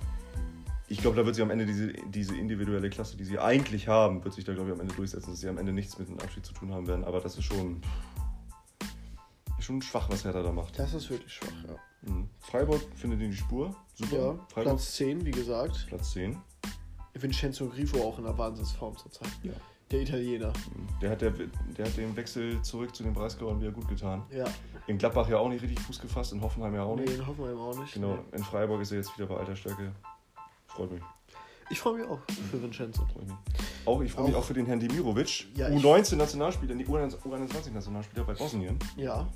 Ich 0.95 1.01
glaube, 1.01 1.17
da 1.17 1.27
wird 1.27 1.35
sie 1.35 1.43
am 1.43 1.51
Ende 1.51 1.67
diese, 1.67 1.89
diese 1.93 2.37
individuelle 2.37 2.89
Klasse, 2.89 3.17
die 3.17 3.25
sie 3.25 3.37
eigentlich 3.41 3.89
haben, 3.89 4.23
wird 4.23 4.33
sich 4.33 4.45
da, 4.45 4.55
glaube 4.55 4.69
ich, 4.71 4.75
am 4.77 4.81
Ende 4.81 4.95
durchsetzen, 4.95 5.31
dass 5.33 5.41
sie 5.41 5.49
am 5.49 5.59
Ende 5.59 5.73
nichts 5.73 5.99
mit 5.99 6.09
dem 6.09 6.21
Abschied 6.21 6.47
zu 6.47 6.55
tun 6.55 6.73
haben 6.73 6.87
werden. 6.87 7.03
Aber 7.03 7.19
das 7.21 7.37
ist 7.37 7.43
schon, 7.43 7.81
ist 9.59 9.65
schon 9.65 9.83
schwach, 9.83 10.09
was 10.09 10.25
Hertha 10.25 10.41
da 10.41 10.53
macht. 10.53 10.79
Das 10.79 10.95
ist 10.95 11.11
wirklich 11.11 11.33
schwach, 11.33 11.49
ja. 11.67 11.75
Mhm. 12.09 12.29
Freiburg 12.39 12.81
findet 12.95 13.21
in 13.23 13.33
die 13.33 13.37
Spur. 13.37 13.75
Super. 13.95 14.17
Ja, 14.17 14.23
Freiburg 14.49 14.75
Platz 14.77 14.95
10, 14.95 15.25
wie 15.27 15.33
gesagt. 15.33 15.85
Platz 15.89 16.13
10. 16.13 16.37
Vincenzo 17.15 17.67
Grifo 17.69 18.01
auch 18.01 18.19
in 18.19 18.25
der 18.25 18.39
Wahnsinnsform 18.39 18.97
zurzeit. 18.97 19.29
Ja. 19.43 19.53
Der 19.91 20.01
Italiener. 20.01 20.53
Der 21.03 21.11
hat, 21.11 21.21
der, 21.23 21.33
der 21.77 21.87
hat 21.87 21.97
den 21.97 22.15
Wechsel 22.17 22.63
zurück 22.63 22.95
zu 22.95 23.03
den 23.03 23.13
Breisgauern 23.15 23.61
wieder 23.61 23.73
gut 23.73 23.89
getan. 23.89 24.23
Ja. 24.31 24.45
In 24.87 24.97
Gladbach 24.99 25.29
ja 25.29 25.39
auch 25.39 25.49
nicht 25.49 25.63
richtig 25.63 25.81
Fuß 25.81 26.01
gefasst, 26.01 26.33
in 26.33 26.41
Hoffenheim 26.41 26.75
ja 26.75 26.85
auch 26.85 26.95
Nee, 26.97 27.03
nicht. 27.03 27.15
in 27.19 27.27
Hoffenheim 27.27 27.59
auch 27.59 27.77
nicht. 27.79 27.95
Genau, 27.95 28.15
Nee. 28.15 28.39
in 28.39 28.45
Freiburg 28.45 28.81
ist 28.81 28.93
er 28.93 28.99
jetzt 28.99 29.17
wieder 29.19 29.27
bei 29.27 29.37
alter 29.37 29.57
Stärke. 29.57 29.93
Freut 30.75 30.91
mich. 30.93 31.03
Ich 31.71 31.81
freue 31.81 31.95
mich 31.99 32.07
auch 32.07 32.19
für 32.51 32.63
Vincenzo. 32.63 33.07
Freut 33.07 33.27
mich. 33.27 33.37
Auch, 33.87 34.01
ich 34.03 34.13
freue 34.13 34.27
mich 34.27 34.35
Auch- 34.35 34.45
für 34.45 34.55
den 34.55 34.67
Herrn 34.67 34.81
Demirovic, 34.81 35.47
Ja, 35.57 35.69
ich- 35.69 35.83
U19-Nationalspieler, 35.83 36.75
nee, 36.75 36.85
U21-Nationalspieler 36.85 38.25
bei 38.25 38.35
Bosnien. 38.35 38.79
Ja. 38.97 39.27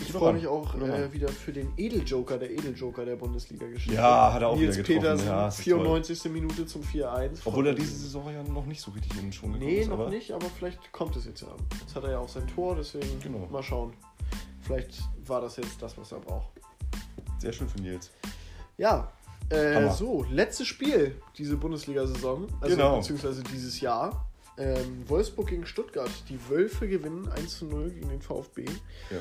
Ich 0.00 0.12
freue 0.12 0.32
mich 0.32 0.46
auch 0.46 0.74
äh, 0.76 1.12
wieder 1.12 1.28
für 1.28 1.52
den 1.52 1.72
Edeljoker, 1.76 2.38
der 2.38 2.50
Edeljoker 2.50 3.04
der 3.04 3.16
Bundesliga-Geschichte. 3.16 3.94
Ja, 3.96 4.32
hat 4.32 4.40
er 4.40 4.48
auch 4.48 4.56
Nils 4.56 4.76
wieder 4.78 4.82
getroffen. 4.86 5.00
Petersen, 5.02 5.26
Ja, 5.26 5.44
das 5.46 5.58
ist 5.58 5.64
94. 5.64 6.24
Minute 6.32 6.64
zum 6.66 6.82
4-1. 6.82 7.40
Obwohl 7.44 7.66
er 7.66 7.74
diese 7.74 7.94
Saison 7.96 8.32
ja 8.32 8.42
noch 8.44 8.64
nicht 8.64 8.80
so 8.80 8.92
richtig 8.92 9.12
in 9.16 9.24
den 9.26 9.32
Schwung 9.32 9.52
gekommen 9.52 9.70
Nee, 9.70 9.80
ist. 9.80 9.88
noch 9.88 9.98
aber 9.98 10.08
nicht, 10.08 10.30
aber 10.32 10.46
vielleicht 10.56 10.90
kommt 10.92 11.16
es 11.16 11.26
jetzt 11.26 11.42
ja. 11.42 11.48
Jetzt 11.80 11.94
hat 11.94 12.04
er 12.04 12.12
ja 12.12 12.18
auch 12.18 12.28
sein 12.30 12.46
Tor, 12.46 12.76
deswegen 12.76 13.20
Genau. 13.20 13.46
mal 13.50 13.62
schauen. 13.62 13.92
Vielleicht 14.62 15.02
war 15.26 15.42
das 15.42 15.56
jetzt 15.56 15.82
das, 15.82 15.98
was 15.98 16.12
er 16.12 16.20
braucht. 16.20 16.48
Sehr 17.38 17.52
schön 17.52 17.68
für 17.68 17.80
Nils. 17.82 18.10
Ja, 18.78 19.12
äh, 19.50 19.90
so, 19.90 20.24
letztes 20.30 20.66
Spiel 20.66 21.16
diese 21.36 21.56
Bundesliga-Saison, 21.56 22.46
also 22.60 22.76
Genau. 22.76 22.96
beziehungsweise 22.98 23.42
dieses 23.42 23.80
Jahr. 23.80 24.26
Ähm, 24.58 25.08
Wolfsburg 25.08 25.48
gegen 25.48 25.64
Stuttgart. 25.64 26.10
Die 26.28 26.38
Wölfe 26.48 26.86
gewinnen 26.86 27.28
1 27.28 27.58
zu 27.58 27.64
0 27.64 27.90
gegen 27.90 28.08
den 28.10 28.20
VfB. 28.20 28.66
Ja. 29.10 29.16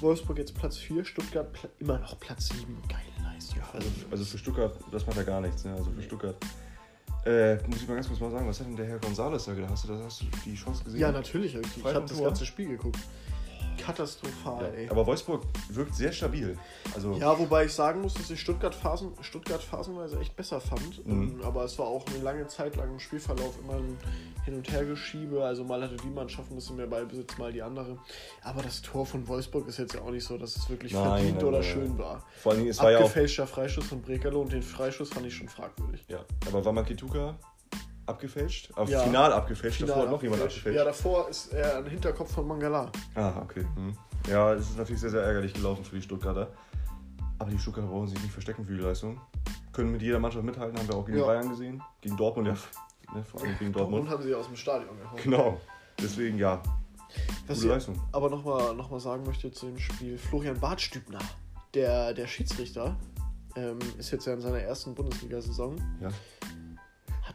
Wolfsburg 0.00 0.38
jetzt 0.38 0.54
Platz 0.54 0.76
4, 0.76 1.04
Stuttgart 1.04 1.52
pla 1.52 1.68
immer 1.78 1.98
noch 1.98 2.18
Platz 2.20 2.48
7. 2.48 2.76
Geile 2.88 3.32
Leistung. 3.32 3.58
Also, 3.72 3.88
also 4.10 4.24
für 4.24 4.38
Stuttgart, 4.38 4.76
das 4.90 5.06
macht 5.06 5.16
ja 5.16 5.22
gar 5.22 5.40
nichts. 5.40 5.64
Ne? 5.64 5.72
Also 5.74 5.90
für 5.90 6.02
Stuttgart. 6.02 6.36
Äh, 7.24 7.54
muss 7.68 7.80
ich 7.80 7.88
mal 7.88 7.94
ganz 7.94 8.08
kurz 8.08 8.20
mal 8.20 8.30
sagen, 8.32 8.48
was 8.48 8.58
hat 8.58 8.66
denn 8.66 8.76
der 8.76 8.86
Herr 8.86 8.98
González 8.98 9.46
da 9.46 9.54
gedacht? 9.54 9.70
Hast 9.70 9.84
du, 9.84 9.88
das, 9.88 10.02
hast 10.02 10.22
du 10.22 10.26
die 10.44 10.54
Chance 10.56 10.82
gesehen? 10.84 11.00
ja, 11.00 11.12
natürlich. 11.12 11.54
Ich, 11.54 11.76
ich 11.78 11.84
habe 11.84 12.04
das 12.06 12.20
ganze 12.20 12.44
Spiel 12.44 12.68
geguckt. 12.68 12.98
Katastrophal, 13.76 14.72
ey. 14.76 14.84
Ja. 14.86 14.90
Aber 14.90 15.06
Wolfsburg 15.06 15.42
wirkt 15.70 15.94
sehr 15.94 16.12
stabil. 16.12 16.56
Also 16.94 17.12
Ja, 17.14 17.38
wobei 17.38 17.64
ich 17.66 17.72
sagen 17.72 18.00
muss, 18.00 18.14
dass 18.14 18.30
ich 18.30 18.40
Stuttgart, 18.40 18.74
Phasen, 18.74 19.12
Stuttgart 19.20 19.62
phasenweise 19.62 20.18
echt 20.20 20.36
besser 20.36 20.60
fand. 20.60 21.06
Mhm. 21.06 21.12
Ähm, 21.12 21.40
Aber 21.44 21.64
es 21.64 21.78
war 21.78 21.86
auch 21.86 22.04
eine 22.06 22.18
lange 22.22 22.46
Zeit 22.46 22.76
lang 22.76 22.90
im 22.90 22.98
Spielverlauf 23.00 23.58
immer 23.62 23.74
ein 23.74 23.96
Hin- 24.44 24.54
und 24.54 24.70
Hergeschiebe. 24.70 25.44
Also 25.44 25.64
mal 25.64 25.82
hatte 25.82 25.96
die 25.96 26.08
Mannschaft 26.08 26.50
ein 26.50 26.56
bisschen 26.56 26.76
mehr 26.76 26.86
Ballbesitz, 26.86 27.38
mal 27.38 27.52
die 27.52 27.62
andere. 27.62 27.98
Aber 28.42 28.62
das 28.62 28.82
Tor 28.82 29.06
von 29.06 29.26
Wolfsburg 29.28 29.68
ist 29.68 29.78
jetzt 29.78 29.94
ja 29.94 30.02
auch 30.02 30.10
nicht 30.10 30.24
so, 30.24 30.36
dass 30.38 30.56
es 30.56 30.68
wirklich 30.68 30.92
Nein, 30.92 31.04
verdient 31.04 31.36
nein, 31.36 31.44
oder 31.44 31.58
nein, 31.60 31.68
schön 31.68 31.98
war. 31.98 32.24
vor 32.38 32.52
allen 32.52 32.60
Dingen, 32.60 32.70
es 32.70 32.78
war 32.80 32.90
ja 32.90 32.98
auch. 32.98 33.02
Abgefälschter 33.02 33.46
Freistoß 33.46 33.86
von 33.86 34.02
Brekalo 34.02 34.40
und 34.40 34.52
den 34.52 34.62
Freistoß 34.62 35.10
fand 35.10 35.26
ich 35.26 35.34
schon 35.34 35.48
fragwürdig. 35.48 36.04
Ja, 36.08 36.24
aber 36.46 36.64
war 36.64 36.72
Makituka 36.72 37.36
abgefälscht? 38.12 38.70
Aber 38.76 38.88
Ja. 38.88 39.00
final 39.00 39.32
abgefälscht, 39.32 39.76
Final 39.78 39.88
davor 39.88 40.02
hat 40.04 40.10
noch 40.12 40.22
jemand 40.22 40.42
abgefälscht. 40.42 40.76
Ja, 40.78 40.84
davor 40.84 41.28
ist 41.28 41.52
er 41.52 41.78
ein 41.78 41.86
Hinterkopf 41.86 42.32
von 42.32 42.46
Mangala. 42.46 42.90
Ah, 43.14 43.32
okay. 43.42 43.64
Hm. 43.74 43.96
Ja, 44.28 44.52
es 44.54 44.70
ist 44.70 44.78
natürlich 44.78 45.00
sehr, 45.00 45.10
sehr 45.10 45.22
ärgerlich 45.22 45.52
gelaufen 45.54 45.84
für 45.84 45.96
die 45.96 46.02
Stuttgarter. 46.02 46.48
Aber 47.38 47.50
die 47.50 47.58
Stuttgarter 47.58 47.88
brauchen 47.90 48.06
sich 48.08 48.20
nicht 48.22 48.32
verstecken 48.32 48.64
für 48.64 48.72
die 48.76 48.80
Leistung. 48.82 49.20
Können 49.72 49.90
mit 49.90 50.02
jeder 50.02 50.18
Mannschaft 50.20 50.44
mithalten, 50.44 50.78
haben 50.78 50.86
wir 50.88 50.94
auch 50.94 51.04
gegen 51.06 51.18
Ja. 51.18 51.26
Bayern 51.26 51.48
gesehen. 51.48 51.82
Gegen 52.00 52.16
Dortmund, 52.16 52.46
ja. 52.48 52.54
Ne, 53.14 53.24
vor 53.24 53.40
allem 53.42 53.58
gegen 53.58 53.72
Dortmund. 53.72 54.04
Und 54.04 54.10
haben 54.10 54.22
sie 54.22 54.34
aus 54.34 54.46
dem 54.46 54.56
Stadion 54.56 54.96
gehauen. 54.98 55.18
Genau. 55.22 55.60
Deswegen, 56.00 56.38
ja, 56.38 56.62
Was 57.46 57.58
gute 57.58 57.68
Leistung. 57.74 58.00
aber 58.12 58.30
nochmal 58.30 58.74
noch 58.74 58.90
mal 58.90 59.00
sagen 59.00 59.24
möchte 59.26 59.50
zu 59.52 59.66
dem 59.66 59.78
Spiel, 59.78 60.16
Florian 60.18 60.58
Bartstübner, 60.58 61.18
der, 61.74 62.14
der 62.14 62.26
Schiedsrichter, 62.26 62.96
ähm, 63.56 63.78
ist 63.98 64.10
jetzt 64.12 64.26
ja 64.26 64.32
in 64.34 64.40
seiner 64.40 64.60
ersten 64.60 64.94
Bundesliga-Saison, 64.94 65.76
Ja. 66.00 66.08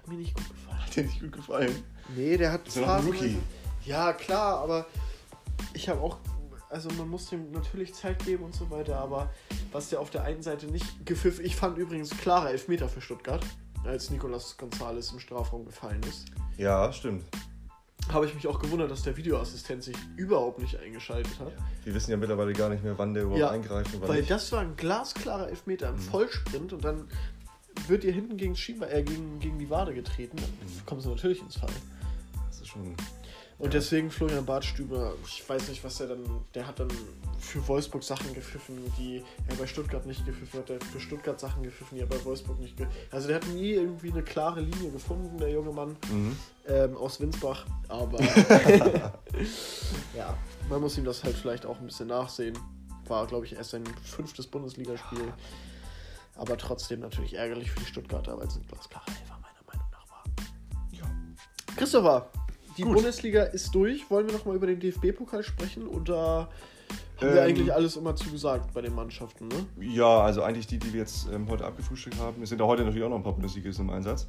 Hat 0.07 0.13
mir 0.13 0.17
nicht 0.19 0.33
gut 0.35 0.49
gefallen. 0.49 0.79
Hat 0.79 0.95
dir 0.95 1.03
nicht 1.03 1.19
gut 1.21 1.31
gefallen? 1.33 1.83
Nee, 2.15 2.37
der 2.37 2.51
hat 2.53 2.67
ja 2.75 2.81
ein 2.81 2.87
phasenweise- 2.87 3.07
Rookie. 3.23 3.37
Ja, 3.85 4.13
klar, 4.13 4.59
aber 4.59 4.85
ich 5.73 5.87
habe 5.89 6.01
auch, 6.01 6.17
also 6.69 6.89
man 6.97 7.09
muss 7.09 7.29
dem 7.29 7.51
natürlich 7.51 7.93
Zeit 7.93 8.23
geben 8.25 8.43
und 8.43 8.55
so 8.55 8.69
weiter, 8.69 8.97
aber 8.99 9.29
was 9.71 9.89
der 9.89 9.99
auf 9.99 10.09
der 10.09 10.23
einen 10.23 10.41
Seite 10.41 10.67
nicht 10.67 11.05
gepfiffen, 11.05 11.45
ich 11.45 11.55
fand 11.55 11.77
übrigens 11.77 12.09
klarer 12.11 12.51
Elfmeter 12.51 12.87
für 12.89 13.01
Stuttgart, 13.01 13.45
als 13.85 14.09
Nicolas 14.09 14.57
González 14.57 15.13
im 15.13 15.19
Strafraum 15.19 15.65
gefallen 15.65 16.01
ist. 16.03 16.25
Ja, 16.57 16.91
stimmt. 16.91 17.23
Habe 18.11 18.25
ich 18.25 18.33
mich 18.33 18.47
auch 18.47 18.59
gewundert, 18.59 18.89
dass 18.89 19.01
der 19.03 19.15
Videoassistent 19.17 19.83
sich 19.83 19.95
überhaupt 20.15 20.59
nicht 20.59 20.77
eingeschaltet 20.77 21.37
hat. 21.39 21.51
Wir 21.83 21.93
wissen 21.93 22.11
ja 22.11 22.17
mittlerweile 22.17 22.53
gar 22.53 22.69
nicht 22.69 22.81
mehr, 22.83 22.97
wann 22.97 23.13
der 23.13 23.23
überhaupt 23.23 23.39
Ja, 23.41 23.49
eingreift 23.51 23.93
und 23.93 24.01
wann 24.01 24.09
Weil 24.09 24.19
nicht. 24.19 24.31
das 24.31 24.49
war 24.53 24.61
ein 24.61 24.75
glasklarer 24.77 25.49
Elfmeter 25.49 25.89
im 25.89 25.95
Mhm. 25.95 25.99
Vollsprint 25.99 26.71
und 26.73 26.83
dann 26.85 27.07
wird 27.87 28.03
ihr 28.03 28.11
hinten 28.13 28.37
gegen, 28.37 28.55
Schieber, 28.55 28.91
äh, 28.91 29.03
gegen, 29.03 29.39
gegen 29.39 29.57
die 29.59 29.69
Wade 29.69 29.93
getreten. 29.93 30.37
Dann 30.37 30.45
Mhm. 30.49 30.85
kommen 30.85 31.01
sie 31.01 31.09
natürlich 31.09 31.41
ins 31.41 31.57
Fall. 31.57 31.69
Das 32.49 32.59
ist 32.61 32.67
schon. 32.67 32.95
Und 33.59 33.73
deswegen 33.73 34.11
Florian 34.11 34.45
Bartstüber, 34.45 35.15
ich 35.25 35.47
weiß 35.49 35.69
nicht, 35.69 35.83
was 35.83 35.99
er 35.99 36.09
dann, 36.09 36.23
der 36.53 36.67
hat 36.67 36.79
dann 36.79 36.89
für 37.39 37.67
Wolfsburg 37.67 38.03
Sachen 38.03 38.31
gepfiffen, 38.35 38.77
die 38.99 39.23
er 39.47 39.55
bei 39.55 39.65
Stuttgart 39.65 40.05
nicht 40.05 40.23
gepfiffen 40.27 40.59
hat. 40.59 40.69
Der 40.69 40.75
hat 40.75 40.83
für 40.83 40.99
Stuttgart 40.99 41.39
Sachen 41.39 41.63
gepfiffen, 41.63 41.95
die 41.95 42.01
er 42.01 42.07
bei 42.07 42.23
Wolfsburg 42.23 42.59
nicht 42.59 42.77
gepfiffen 42.77 43.01
hat. 43.07 43.13
Also 43.15 43.27
der 43.29 43.37
hat 43.37 43.47
nie 43.47 43.71
irgendwie 43.71 44.11
eine 44.11 44.21
klare 44.21 44.61
Linie 44.61 44.91
gefunden, 44.91 45.39
der 45.39 45.49
junge 45.49 45.71
Mann 45.71 45.95
Mhm. 46.11 46.35
ähm, 46.67 46.95
aus 46.97 47.19
Winsbach. 47.19 47.65
Aber 47.87 48.19
ja, 50.15 50.37
man 50.69 50.79
muss 50.81 50.97
ihm 50.97 51.05
das 51.05 51.23
halt 51.23 51.35
vielleicht 51.35 51.65
auch 51.65 51.79
ein 51.79 51.85
bisschen 51.87 52.07
nachsehen. 52.09 52.57
War, 53.07 53.25
glaube 53.25 53.45
ich, 53.45 53.53
erst 53.55 53.71
sein 53.71 53.83
fünftes 54.03 54.45
Bundesligaspiel. 54.47 55.33
Aber 56.37 56.57
trotzdem 56.57 56.99
natürlich 56.99 57.33
ärgerlich 57.33 57.71
für 57.71 57.79
die 57.79 57.85
Stuttgarter, 57.85 58.37
weil 58.37 58.47
es 58.47 58.55
ein 58.55 58.65
glasklarer 58.67 59.07
Elfer 59.07 59.39
meiner 59.41 59.63
Meinung 59.67 59.87
nach 59.91 60.09
war. 60.09 60.23
Ja. 60.91 61.05
Christopher, 61.75 62.29
die 62.77 62.83
Gut. 62.83 62.93
Bundesliga 62.93 63.43
ist 63.43 63.73
durch. 63.73 64.09
Wollen 64.09 64.27
wir 64.27 64.33
nochmal 64.33 64.55
über 64.55 64.67
den 64.67 64.79
DFB-Pokal 64.79 65.43
sprechen? 65.43 65.87
Oder 65.87 66.49
haben 67.19 67.33
wir 67.33 67.41
Ähm, 67.41 67.49
eigentlich 67.49 67.73
alles 67.73 67.95
immer 67.95 68.15
zugesagt 68.15 68.73
bei 68.73 68.81
den 68.81 68.93
Mannschaften, 68.93 69.47
ne? 69.47 69.65
Ja, 69.79 70.21
also 70.21 70.43
eigentlich 70.43 70.67
die, 70.67 70.77
die 70.77 70.93
wir 70.93 70.99
jetzt 70.99 71.27
ähm, 71.31 71.49
heute 71.49 71.65
abgefrühstückt 71.65 72.19
haben. 72.19 72.41
Es 72.43 72.49
sind 72.49 72.59
ja 72.59 72.67
heute 72.67 72.83
natürlich 72.83 73.03
auch 73.03 73.09
noch 73.09 73.17
ein 73.17 73.23
paar 73.23 73.33
Bundesligisten 73.33 73.87
im 73.87 73.93
Einsatz. 73.93 74.27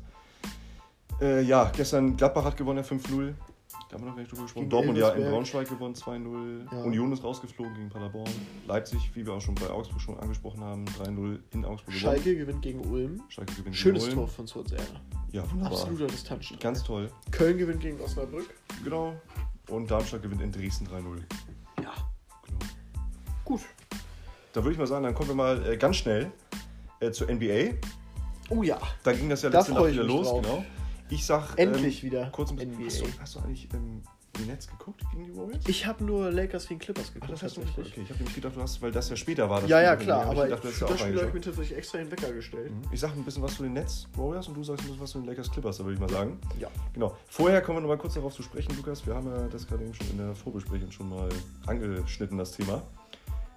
Äh, 1.21 1.43
ja, 1.43 1.71
gestern 1.77 2.17
Gladbach 2.17 2.45
hat 2.45 2.57
gewonnen, 2.57 2.83
ja 2.83 2.85
5-0. 2.85 3.35
Da 3.89 3.95
haben 3.95 4.03
wir 4.03 4.09
noch 4.11 4.17
gar 4.17 4.21
nicht 4.23 4.31
drüber 4.31 4.43
gesprochen. 4.43 4.69
Dortmund 4.69 4.99
ja 4.99 5.09
in. 5.11 5.31
Braunschweig 5.31 5.69
gewonnen, 5.69 5.95
2-0. 5.95 6.67
Ja. 6.71 6.83
Union 6.83 7.11
ist 7.13 7.25
rausgeflogen 7.25 7.75
gegen 7.75 7.89
Paderborn. 7.89 8.29
Leipzig, 8.67 9.11
wie 9.15 9.25
wir 9.25 9.33
auch 9.33 9.41
schon 9.41 9.55
bei 9.55 9.71
Augsburg 9.71 10.01
schon 10.03 10.19
angesprochen 10.21 10.61
haben, 10.63 10.85
3-0 10.85 11.39
in 11.53 11.65
Augsburg 11.65 11.87
gewonnen. 11.95 11.99
Schalke 11.99 12.37
gewinnt 12.37 12.61
gegen 12.63 12.81
Ulm. 12.81 13.23
Schalke 13.29 13.55
gewinnt 13.55 13.75
Schönes 13.77 14.05
gegen 14.05 14.19
Ulm. 14.19 14.27
Tor 14.27 14.35
von 14.35 14.47
Surzera. 14.47 14.83
Ja, 15.33 15.51
wunderbar. 15.51 15.73
Absoluter 15.73 16.07
Distanzschlag. 16.07 16.61
Ganz 16.61 16.83
toll. 16.83 17.11
Köln 17.31 17.57
gewinnt 17.57 17.81
gegen 17.81 17.99
Osnabrück. 18.01 18.53
Genau. 18.85 19.15
Und 19.71 19.91
Darmstadt 19.91 20.23
gewinnt 20.23 20.43
in 20.43 20.53
Dresden 20.53 20.87
3-0. 20.87 21.23
Ja, 21.83 21.93
Genau. 22.47 22.59
gut. 23.45 23.61
Da 24.53 24.63
würde 24.63 24.73
ich 24.73 24.79
mal 24.79 24.87
sagen, 24.87 25.05
dann 25.05 25.15
kommen 25.15 25.29
wir 25.31 25.35
mal 25.37 25.67
äh, 25.67 25.77
ganz 25.79 25.97
schnell 25.97 26.31
äh, 27.01 27.11
zur 27.11 27.31
NBA. 27.33 27.75
Oh 28.51 28.63
ja, 28.63 28.79
Da 29.03 29.13
ging 29.13 29.29
das 29.29 29.43
ja 29.43 29.51
Da 29.51 29.59
letzte 29.59 29.73
freu 29.75 29.83
Nacht 29.85 29.93
wieder 29.93 30.05
los, 30.05 30.29
drauf. 30.29 30.43
genau. 30.43 30.65
Ich 31.11 31.25
sag. 31.27 31.57
endlich 31.59 32.03
wieder 32.03 32.25
Ähm, 32.27 32.33
kurz 32.33 32.51
ein 32.51 32.57
bisschen. 32.57 32.73
NBA. 32.75 32.85
Hast 32.87 33.01
du, 33.01 33.21
hast 33.21 33.35
du 33.37 33.39
eigentlich 33.41 33.69
ähm, 33.75 34.03
die 34.39 34.45
Netz 34.45 34.69
geguckt 34.69 35.03
gegen 35.11 35.25
die 35.25 35.37
Warriors? 35.37 35.65
Ich 35.67 35.87
habe 35.87 36.05
nur 36.05 36.31
Lakers 36.31 36.69
gegen 36.69 36.79
Clippers 36.79 37.07
Ach, 37.09 37.15
geguckt, 37.15 37.33
das 37.33 37.43
hast 37.43 37.57
du 37.57 37.61
nicht. 37.63 37.79
Okay, 37.79 38.03
ich 38.03 38.09
habe 38.11 38.15
nämlich 38.19 38.35
gedacht, 38.35 38.55
du 38.57 38.61
hast, 38.63 38.81
weil 38.83 38.93
das 38.93 39.09
ja 39.09 39.17
später 39.17 39.49
war. 39.51 39.61
Das 39.63 39.71
Ja, 39.71 39.81
ja, 39.81 39.97
klar, 39.97 40.25
ich 40.25 40.31
aber 40.31 40.49
hättest 40.49 40.81
ja 40.81 40.87
das 40.87 40.97
auch 40.97 40.99
Spiel 41.05 41.17
habe 41.19 41.29
ich 41.29 41.35
mir 41.35 41.41
tatsächlich 41.41 41.77
extra 41.79 41.99
den 41.99 42.11
Wecker 42.11 42.33
gestellt. 42.33 42.71
Mhm. 42.71 42.83
Ich 42.93 43.01
sag 43.01 43.17
ein 43.17 43.25
bisschen 43.25 43.43
was 43.43 43.57
zu 43.57 43.63
den 43.65 43.73
Nets 43.73 44.07
Warriors 44.15 44.47
und 44.49 44.55
du 44.55 44.63
sagst 44.63 44.83
ein 44.85 44.89
bisschen 44.89 45.01
was 45.01 45.11
zu 45.11 45.19
den 45.19 45.27
Lakers 45.27 45.51
Clippers, 45.51 45.79
da 45.79 45.85
würde 45.85 45.95
ich 45.95 46.01
mal 46.01 46.11
sagen. 46.11 46.39
Ja. 46.61 46.69
Genau. 46.93 47.17
Vorher 47.29 47.63
kommen 47.63 47.79
wir 47.79 47.83
noch 47.83 47.89
mal 47.89 47.99
kurz 47.99 48.15
darauf 48.15 48.35
zu 48.35 48.43
sprechen, 48.43 48.77
Lukas. 48.77 49.05
Wir 49.07 49.15
haben 49.15 49.27
ja 49.27 49.49
das 49.49 49.67
gerade 49.67 49.83
eben 49.85 49.95
schon 49.95 50.09
in 50.11 50.19
der 50.19 50.35
Vorbesprechung 50.35 50.91
schon 50.93 51.09
mal 51.09 51.29
angeschnitten, 51.67 52.39
das 52.39 52.53
Thema. 52.53 52.83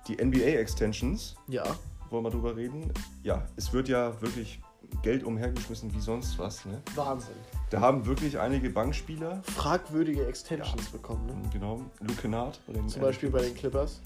Die 0.08 0.16
NBA-Extensions, 0.24 1.36
Ja, 1.48 1.64
wollen 2.10 2.24
wir 2.24 2.30
mal 2.30 2.30
drüber 2.32 2.56
reden. 2.56 2.92
Ja, 3.24 3.46
es 3.56 3.72
wird 3.72 3.88
ja 3.88 4.20
wirklich 4.22 4.60
Geld 5.02 5.24
umhergeschmissen 5.24 5.94
wie 5.94 6.00
sonst 6.00 6.38
was. 6.40 6.66
Ne? 6.66 6.82
Wahnsinn. 6.96 7.36
Da 7.70 7.82
haben 7.82 8.06
wirklich 8.06 8.40
einige 8.40 8.70
Bankspieler, 8.70 9.42
Fragwürdige 9.44 10.26
Extensions 10.26 10.90
bekommen, 10.90 11.26
ne? 11.26 11.34
genau, 11.52 11.82
Luke 12.00 12.22
Kennard 12.22 12.60
bei 12.68 12.74
den 12.74 12.88
Zum 12.90 13.02
Beispiel 13.02 13.30
bei 13.30 13.42
den 13.42 13.56
Clippers. 13.56 14.02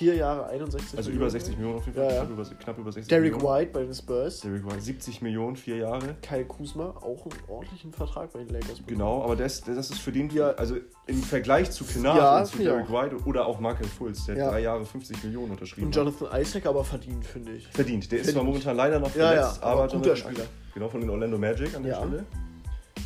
Vier 0.00 0.14
Jahre 0.14 0.46
61 0.46 0.96
Also 0.96 1.10
Millionen. 1.10 1.16
über 1.20 1.30
60 1.30 1.56
Millionen 1.58 1.76
auf 1.76 1.84
jeden 1.84 1.96
Fall. 1.98 2.04
Ja, 2.06 2.10
ja. 2.14 2.24
Knapp, 2.24 2.30
über, 2.30 2.44
knapp 2.56 2.78
über 2.78 2.92
60 2.92 3.08
Derek 3.10 3.32
Millionen. 3.34 3.54
White 3.60 3.70
bei 3.72 3.82
den 3.82 3.92
Spurs. 3.94 4.40
Derek 4.40 4.64
White, 4.64 4.80
70 4.80 5.20
Millionen, 5.20 5.56
vier 5.56 5.76
Jahre. 5.76 6.16
Kyle 6.22 6.44
Kuzma, 6.46 6.84
auch 7.02 7.26
einen 7.26 7.34
ordentlichen 7.48 7.92
Vertrag 7.92 8.32
bei 8.32 8.38
den 8.38 8.48
Lakers. 8.48 8.68
bekommen. 8.78 8.86
Genau, 8.86 9.22
aber 9.22 9.36
das, 9.36 9.60
das 9.60 9.90
ist 9.90 9.98
für 10.00 10.10
den, 10.10 10.30
Ja. 10.30 10.52
also 10.52 10.76
im 11.06 11.22
Vergleich 11.22 11.70
zu 11.70 11.84
Kennard 11.84 12.16
Ja, 12.16 12.38
und 12.38 12.46
zu 12.46 12.56
Derek 12.58 12.90
White 12.90 13.16
oder 13.26 13.44
auch 13.44 13.60
Markel 13.60 13.86
Fultz, 13.86 14.24
der 14.24 14.38
Ja. 14.38 14.50
drei 14.50 14.60
Jahre 14.60 14.86
50 14.86 15.22
Millionen 15.22 15.50
unterschrieben 15.50 15.88
Und 15.88 15.96
hat. 15.98 16.06
Jonathan 16.06 16.40
Isaac 16.40 16.64
aber 16.64 16.82
verdient, 16.82 17.26
finde 17.26 17.52
ich. 17.52 17.66
Verdient. 17.68 18.10
Der 18.10 18.20
ist 18.20 18.24
Verdient. 18.24 18.32
zwar 18.36 18.44
momentan 18.44 18.76
leider 18.78 18.98
noch 19.00 19.10
verletzt, 19.10 19.58
ja, 19.60 19.68
aber 19.68 19.86
guter 19.86 20.16
Spieler. 20.16 20.32
Isaac, 20.32 20.48
Genau, 20.72 20.88
von 20.88 21.00
den 21.02 21.10
Orlando 21.10 21.36
Magic 21.36 21.74
an 21.76 21.82
der. 21.82 21.96
Stelle. 21.96 22.24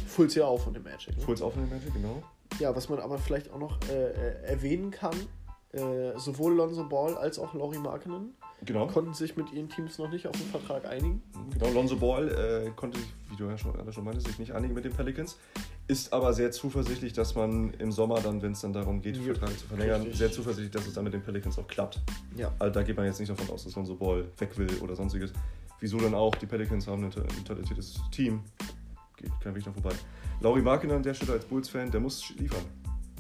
Fultz 0.07 0.37
ja 0.37 0.45
auch 0.45 0.61
von 0.61 0.73
dem 0.73 0.85
Magic. 0.85 1.17
Ne? 1.17 1.23
Fultz 1.25 1.43
auch 1.43 1.53
von 1.53 1.63
den 1.63 1.71
Magic, 1.71 1.93
genau. 1.93 2.23
Ja, 2.61 2.77
was 2.77 2.89
man 2.89 3.01
aber 3.01 3.19
vielleicht 3.19 3.51
auch 3.53 3.59
noch 3.59 3.79
äh, 3.91 4.11
äh, 4.11 4.43
erwähnen 4.45 4.93
kann, 4.93 5.15
äh, 5.75 6.19
sowohl 6.19 6.55
Lonzo 6.55 6.85
Ball 6.89 7.17
als 7.17 7.39
auch 7.39 7.53
Laurie 7.55 7.79
Markkinen 7.79 8.35
Genau. 8.65 8.87
konnten 8.87 9.13
sich 9.13 9.37
mit 9.37 9.53
ihren 9.53 9.69
Teams 9.69 9.99
noch 9.99 10.09
nicht 10.11 10.27
auf 10.27 10.33
den 10.35 10.47
Vertrag 10.47 10.87
einigen. 10.87 11.21
Genau, 11.53 11.71
Lonzo 11.73 11.97
Ball 11.97 12.29
äh, 12.67 12.71
konnte 12.75 12.99
sich, 12.99 13.09
wie 13.29 13.37
du 13.37 13.45
ja 13.45 13.59
schon, 13.59 13.73
gerade 13.75 13.93
schon 13.93 14.05
meintest, 14.05 14.27
sich 14.29 14.39
nicht 14.39 14.53
einigen 14.53 14.73
mit 14.73 14.85
den 14.87 14.93
Pelicans. 14.93 15.37
Ist 15.87 16.13
aber 16.15 16.33
sehr 16.33 16.51
zuversichtlich, 16.51 17.13
dass 17.13 17.35
man 17.35 17.75
im 17.75 17.93
Sommer 17.93 18.21
dann, 18.21 18.41
wenn 18.41 18.53
es 18.53 18.63
dann 18.63 18.73
darum 18.73 19.03
geht, 19.03 19.17
den 19.17 19.27
Ja, 19.27 19.35
Vertrag 19.35 19.59
zu 19.59 19.67
verlängern, 19.67 20.01
richtig. 20.03 20.19
sehr 20.19 20.33
zuversichtlich, 20.33 20.71
dass 20.71 20.87
es 20.87 20.95
dann 20.95 21.05
mit 21.05 21.13
den 21.13 21.23
Pelicans 21.23 21.59
auch 21.59 21.67
klappt. 21.67 22.01
Ja. 22.37 22.53
Also 22.59 22.73
da 22.73 22.83
geht 22.83 22.97
man 22.97 23.05
jetzt 23.05 23.19
nicht 23.21 23.29
davon 23.31 23.51
aus, 23.51 23.65
dass 23.65 23.75
Lonzo 23.75 23.97
Ball 23.97 24.25
weg 24.39 24.57
will 24.57 24.69
oder 24.83 24.97
sonstiges. 24.97 25.33
Wieso 25.81 25.99
dann 25.99 26.15
auch? 26.15 26.35
Die 26.37 26.47
Pelicans 26.47 26.87
haben 26.87 27.05
ein, 27.05 27.11
ta- 27.11 27.21
ein 27.21 27.45
talentiertes 27.45 28.01
Team. 28.13 28.41
Geht 29.17 29.31
kein 29.43 29.55
Weg 29.55 29.65
dran 29.65 29.75
vorbei. 29.75 29.95
Laurie 30.41 30.63
Markin 30.63 30.91
an 30.93 31.03
der 31.03 31.13
Stelle 31.13 31.33
als 31.35 31.45
Bulls-Fan, 31.45 31.91
der 31.91 32.01
muss 32.01 32.31
liefern. 32.39 32.65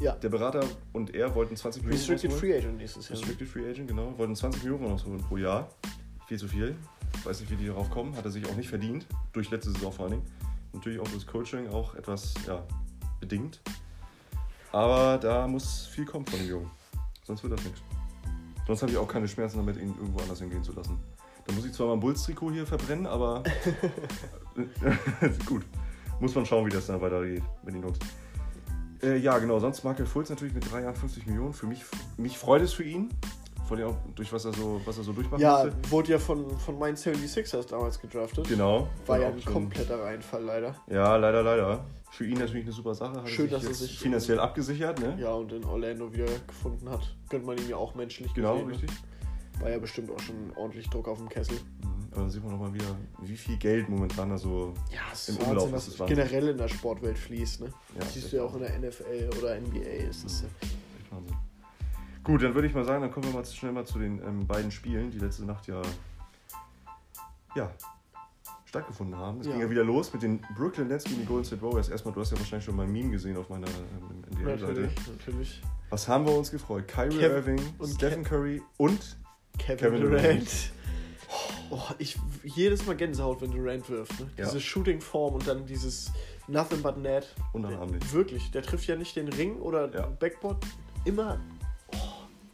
Ja. 0.00 0.12
Der 0.16 0.28
Berater 0.28 0.64
und 0.92 1.14
er 1.14 1.34
wollten 1.34 1.56
20 1.56 1.82
Millionen 1.82 2.00
Restricted. 2.00 2.32
Free 2.32 2.56
Agent 2.56 2.76
nächstes 2.76 3.08
Jahr. 3.08 3.18
Restricted 3.18 3.48
Free 3.48 3.68
Agent, 3.68 3.88
genau. 3.88 4.12
Wollten 4.18 4.34
20 4.34 4.62
Millionen 4.64 4.86
rausholen 4.86 5.20
pro 5.20 5.36
Jahr. 5.36 5.68
Viel 6.26 6.38
zu 6.38 6.48
viel. 6.48 6.76
Weiß 7.22 7.40
nicht, 7.40 7.50
wie 7.50 7.56
die 7.56 7.66
darauf 7.66 7.90
kommen. 7.90 8.16
Hat 8.16 8.24
er 8.24 8.30
sich 8.30 8.44
auch 8.48 8.56
nicht 8.56 8.68
verdient. 8.68 9.06
Durch 9.32 9.50
letzte 9.50 9.70
Saison 9.70 9.92
vor 9.92 10.06
allen 10.06 10.14
Dingen. 10.14 10.26
Natürlich 10.72 10.98
auch 10.98 11.08
das 11.08 11.26
Coaching 11.26 11.68
auch 11.68 11.94
etwas 11.94 12.34
ja, 12.46 12.66
bedingt. 13.20 13.60
Aber 14.72 15.18
da 15.18 15.46
muss 15.46 15.86
viel 15.86 16.04
kommen 16.04 16.26
von 16.26 16.40
dem 16.40 16.48
Jungen. 16.48 16.70
Sonst 17.22 17.44
wird 17.44 17.52
das 17.52 17.64
nichts. 17.64 17.80
Sonst 18.66 18.82
habe 18.82 18.90
ich 18.90 18.98
auch 18.98 19.06
keine 19.06 19.28
Schmerzen 19.28 19.58
damit, 19.58 19.76
ihn 19.76 19.94
irgendwo 19.96 20.20
anders 20.20 20.40
hingehen 20.40 20.64
zu 20.64 20.72
lassen. 20.72 20.98
Da 21.46 21.52
muss 21.52 21.64
ich 21.64 21.72
zwar 21.72 21.86
mal 21.88 21.92
ein 21.92 22.00
Bulls-Trikot 22.00 22.50
hier 22.50 22.66
verbrennen, 22.66 23.06
aber 23.06 23.44
gut. 25.46 25.64
Muss 26.20 26.34
man 26.34 26.46
schauen, 26.46 26.66
wie 26.66 26.70
das 26.70 26.86
dann 26.86 27.00
weitergeht 27.00 27.42
mit 27.62 27.74
den 27.74 27.82
Jungs. 27.82 27.98
Äh, 29.04 29.16
ja, 29.18 29.38
genau. 29.38 29.58
Sonst 29.58 29.84
Michael 29.84 30.06
Fultz 30.06 30.30
natürlich 30.30 30.54
mit 30.54 30.70
drei 30.70 30.82
Jahren 30.82 30.94
50 30.96 31.26
Millionen. 31.26 31.52
Für 31.52 31.66
mich, 31.66 31.82
mich 32.16 32.38
freut 32.38 32.62
es 32.62 32.72
für 32.72 32.84
ihn. 32.84 33.10
Vor 33.66 33.76
allem 33.78 33.88
auch 33.88 33.96
durch 34.14 34.30
was 34.32 34.44
er 34.44 34.52
so, 34.52 34.80
was 34.84 34.98
er 34.98 35.04
so 35.04 35.12
durchmachen 35.12 35.40
Ja, 35.40 35.64
musste. 35.64 35.90
wurde 35.90 36.12
ja 36.12 36.18
von, 36.18 36.58
von 36.58 36.78
meinen 36.78 36.96
76ers 36.96 37.66
damals 37.68 37.98
gedraftet. 38.00 38.46
Genau. 38.48 38.88
War 39.06 39.18
ja 39.20 39.28
auch 39.28 39.32
ein 39.32 39.40
schon- 39.40 39.52
kompletter 39.54 40.02
Reinfall 40.02 40.42
leider. 40.44 40.74
Ja, 40.90 41.16
leider, 41.16 41.42
leider. 41.42 41.84
Für 42.10 42.26
ihn 42.26 42.38
natürlich 42.38 42.64
eine 42.64 42.72
super 42.72 42.94
Sache. 42.94 43.22
Hat 43.22 43.28
Schön, 43.28 43.46
er 43.48 43.52
dass 43.52 43.64
er 43.64 43.74
sich- 43.74 43.98
finanziell 43.98 44.38
abgesichert, 44.38 45.00
ne? 45.00 45.16
Ja, 45.18 45.32
und 45.32 45.50
in 45.52 45.64
Orlando 45.64 46.12
wieder 46.12 46.26
gefunden 46.46 46.88
hat. 46.90 47.16
Gönnt 47.30 47.46
man 47.46 47.56
ihm 47.58 47.68
ja 47.70 47.76
auch 47.76 47.94
menschlich 47.94 48.32
Genau, 48.34 48.62
gesehen. 48.64 48.82
ne? 48.86 48.92
War 49.60 49.70
ja 49.70 49.78
bestimmt 49.78 50.10
auch 50.10 50.20
schon 50.20 50.52
ordentlich 50.56 50.88
Druck 50.90 51.08
auf 51.08 51.18
dem 51.18 51.28
Kessel. 51.28 51.56
Mhm. 51.56 52.08
Aber 52.12 52.22
da 52.24 52.28
sieht 52.28 52.42
man 52.42 52.52
nochmal 52.52 52.72
wieder, 52.74 52.96
wie 53.22 53.36
viel 53.36 53.56
Geld 53.56 53.88
momentan 53.88 54.30
da 54.30 54.38
so. 54.38 54.74
Ja, 54.92 55.00
Im 55.06 55.12
ist 55.12 55.28
Umlauf 55.30 55.48
Wahnsinn, 55.64 55.74
ist 55.78 55.88
was 55.92 56.00
Wahnsinn. 56.00 56.16
generell 56.16 56.48
in 56.48 56.56
der 56.58 56.68
Sportwelt 56.68 57.18
fließt. 57.18 57.60
Ne? 57.62 57.66
Ja, 57.66 58.00
das 58.00 58.14
siehst 58.14 58.32
du 58.32 58.36
ja 58.36 58.42
auch 58.44 58.54
in 58.54 58.60
der 58.60 58.78
NFL 58.78 59.30
oder 59.38 59.58
NBA. 59.60 59.78
Ist 59.80 60.24
das 60.24 60.42
ja. 60.42 60.48
Echt 60.62 61.10
Wahnsinn. 61.12 61.36
Gut, 62.22 62.42
dann 62.42 62.54
würde 62.54 62.68
ich 62.68 62.74
mal 62.74 62.84
sagen, 62.84 63.02
dann 63.02 63.10
kommen 63.10 63.26
wir 63.26 63.32
mal 63.34 63.44
schnell 63.44 63.72
mal 63.72 63.84
zu 63.84 63.98
den 63.98 64.18
ähm, 64.22 64.46
beiden 64.46 64.70
Spielen, 64.70 65.10
die 65.10 65.18
letzte 65.18 65.44
Nacht 65.44 65.66
ja, 65.66 65.82
ja 67.54 67.70
stattgefunden 68.64 69.16
haben. 69.16 69.40
Es 69.40 69.46
Ja. 69.46 69.52
ging 69.52 69.60
ja 69.62 69.70
wieder 69.70 69.84
los 69.84 70.12
mit 70.12 70.22
den 70.22 70.40
Brooklyn 70.56 70.88
Nets 70.88 71.04
gegen 71.04 71.20
die 71.20 71.26
Golden 71.26 71.44
State 71.44 71.62
Warriors. 71.62 71.88
Erstmal, 71.88 72.12
du 72.14 72.20
hast 72.20 72.32
ja 72.32 72.38
wahrscheinlich 72.38 72.64
schon 72.64 72.74
mein 72.76 72.90
Meme 72.90 73.10
gesehen 73.10 73.36
auf 73.36 73.48
meiner 73.48 73.66
ähm, 73.68 74.20
NBA-Seite. 74.40 74.66
Natürlich, 74.66 75.06
natürlich. 75.06 75.62
Was 75.90 76.08
haben 76.08 76.26
wir 76.26 76.36
uns 76.36 76.50
gefreut? 76.50 76.88
Kyrie 76.88 77.18
Kev- 77.18 77.30
Irving, 77.36 77.60
und 77.78 77.88
Stephen 77.90 78.24
Curry 78.24 78.62
und 78.78 79.16
Kevin, 79.58 79.78
Kevin 79.78 80.00
Durant. 80.00 80.24
Durant. 80.24 80.70
Oh, 81.70 81.80
ich 81.98 82.16
jedes 82.44 82.86
Mal 82.86 82.94
Gänsehaut, 82.96 83.40
wenn 83.40 83.50
Durant 83.50 83.88
wirft. 83.88 84.20
Ne? 84.20 84.30
Ja. 84.36 84.44
Diese 84.44 84.60
Shooting-Form 84.60 85.34
und 85.34 85.46
dann 85.48 85.66
dieses 85.66 86.12
Nothing 86.46 86.82
but 86.82 86.96
net. 86.98 87.26
unnachahmlich. 87.52 88.12
Wirklich, 88.12 88.50
der 88.50 88.62
trifft 88.62 88.86
ja 88.86 88.96
nicht 88.96 89.16
den 89.16 89.28
Ring 89.28 89.56
oder 89.60 89.92
Ja. 89.92 90.06
Backboard. 90.06 90.64
Immer 91.04 91.40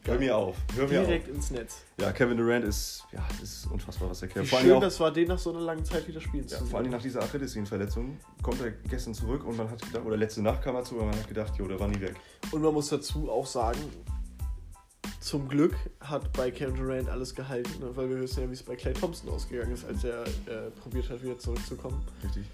Hör 0.05 0.19
mir 0.19 0.35
auf, 0.35 0.57
hör 0.75 0.89
mir 0.89 1.01
direkt 1.01 1.29
auf. 1.29 1.35
ins 1.37 1.51
Netz. 1.51 1.85
Ja, 2.01 2.11
Kevin 2.11 2.39
Durant 2.39 2.65
ist, 2.65 3.05
ja, 3.13 3.21
ist 3.43 3.67
unfassbar, 3.71 4.09
was. 4.09 4.23
Wie 4.23 4.29
Vor 4.29 4.45
schön 4.45 4.59
allem, 4.71 4.79
auch, 4.79 4.81
das 4.81 4.99
war, 4.99 5.13
den 5.13 5.29
nach 5.29 5.39
so 5.39 5.51
einer 5.51 5.61
langen 5.61 5.85
Zeit 5.85 6.09
wieder 6.09 6.21
spielen 6.23 6.47
ja, 6.49 6.57
zu 6.57 6.65
vor 6.65 6.79
allem 6.81 6.91
nach 6.91 7.03
dieser 7.03 7.23
Achillessehnenverletzung 7.23 8.17
kommt 8.43 8.63
er 8.63 8.71
gestern 8.89 9.13
zurück 9.13 9.45
und 9.45 9.59
man 9.59 9.71
hat 9.71 9.83
gedacht, 9.83 10.05
oder 10.07 10.17
letzte 10.17 10.41
Nacht 10.41 10.63
kam 10.63 10.75
er 10.75 10.85
zu, 10.85 10.97
und 10.97 11.07
man 11.07 11.17
hat 11.17 11.29
gedacht, 11.29 11.53
jo, 11.59 11.69
der 11.69 11.79
war 11.79 11.89
nie 11.89 12.01
weg. 12.01 12.15
Und 12.51 12.63
man 12.63 12.73
muss 12.73 12.89
dazu 12.89 13.31
auch 13.31 13.47
sagen, 13.47 13.79
zum 15.21 15.49
Glück 15.49 15.77
hat 16.01 16.33
bei 16.33 16.51
Kevin 16.51 16.77
Durant 16.77 17.09
alles 17.09 17.35
gehalten, 17.35 17.79
ne? 17.81 17.95
weil 17.95 18.09
wir 18.09 18.21
wissen 18.21 18.43
ja, 18.43 18.49
wie 18.49 18.55
es 18.55 18.63
bei 18.63 18.75
Clay 18.75 18.95
Thompson 18.95 19.31
ausgegangen 19.31 19.73
ist, 19.73 19.85
als 19.85 20.03
er 20.03 20.23
äh, 20.25 20.71
probiert 20.81 21.09
hat, 21.11 21.23
wieder 21.23 21.39
zurückzukommen. 21.39 22.03
Richtig. 22.25 22.47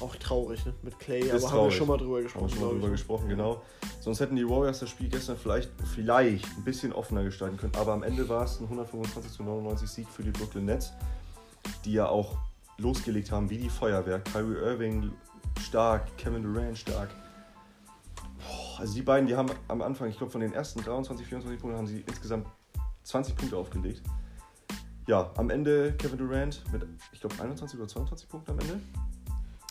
Auch 0.00 0.14
traurig, 0.16 0.64
ne? 0.66 0.74
Mit 0.82 0.98
Clay, 0.98 1.20
Ist 1.20 1.30
aber 1.30 1.34
haben 1.34 1.42
wir 1.42 1.48
traurig. 1.50 1.76
schon 1.76 1.86
mal 1.88 1.96
drüber 1.98 2.16
Haben 2.16 2.18
wir 2.18 2.22
gesprochen. 2.24 2.50
schon 2.50 2.60
mal 2.60 2.70
drüber 2.72 2.86
ich. 2.86 2.92
gesprochen, 2.92 3.28
genau. 3.28 3.62
Sonst 4.00 4.20
hätten 4.20 4.34
die 4.36 4.48
Warriors 4.48 4.80
das 4.80 4.90
Spiel 4.90 5.08
gestern 5.08 5.36
vielleicht, 5.36 5.70
vielleicht 5.94 6.44
ein 6.56 6.64
bisschen 6.64 6.92
offener 6.92 7.22
gestalten 7.22 7.56
können, 7.56 7.74
aber 7.76 7.92
am 7.92 8.02
Ende 8.02 8.28
war 8.28 8.44
es 8.44 8.58
ein 8.60 8.64
125 8.64 9.32
zu 9.32 9.42
99 9.44 9.88
Sieg 9.88 10.08
für 10.08 10.22
die 10.24 10.32
Brooklyn 10.32 10.64
Nets, 10.64 10.92
die 11.84 11.92
ja 11.92 12.08
auch 12.08 12.36
losgelegt 12.78 13.30
haben 13.30 13.48
wie 13.50 13.58
die 13.58 13.68
Feuerwehr. 13.70 14.18
Kyrie 14.20 14.56
Irving 14.56 15.12
stark, 15.60 16.16
Kevin 16.18 16.42
Durant 16.42 16.76
stark. 16.76 17.10
Boah, 18.74 18.80
Also 18.80 18.94
die 18.94 19.02
beiden, 19.02 19.26
die 19.26 19.36
haben 19.36 19.50
am 19.68 19.82
Anfang, 19.82 20.08
ich 20.08 20.16
glaube 20.18 20.32
von 20.32 20.40
den 20.40 20.52
ersten 20.52 20.80
23, 20.82 21.26
24 21.26 21.60
Punkten 21.60 21.78
haben 21.78 21.86
sie 21.86 22.04
insgesamt 22.06 22.46
20 23.04 23.36
Punkte 23.36 23.56
aufgelegt. 23.56 24.02
Ja, 25.06 25.30
am 25.36 25.50
Ende 25.50 25.92
Kevin 25.98 26.18
Durant 26.18 26.62
mit, 26.72 26.86
ich 27.12 27.20
glaube 27.20 27.34
21 27.40 27.78
oder 27.78 27.88
22 27.88 28.28
Punkten 28.28 28.52
am 28.52 28.58
Ende. 28.60 28.80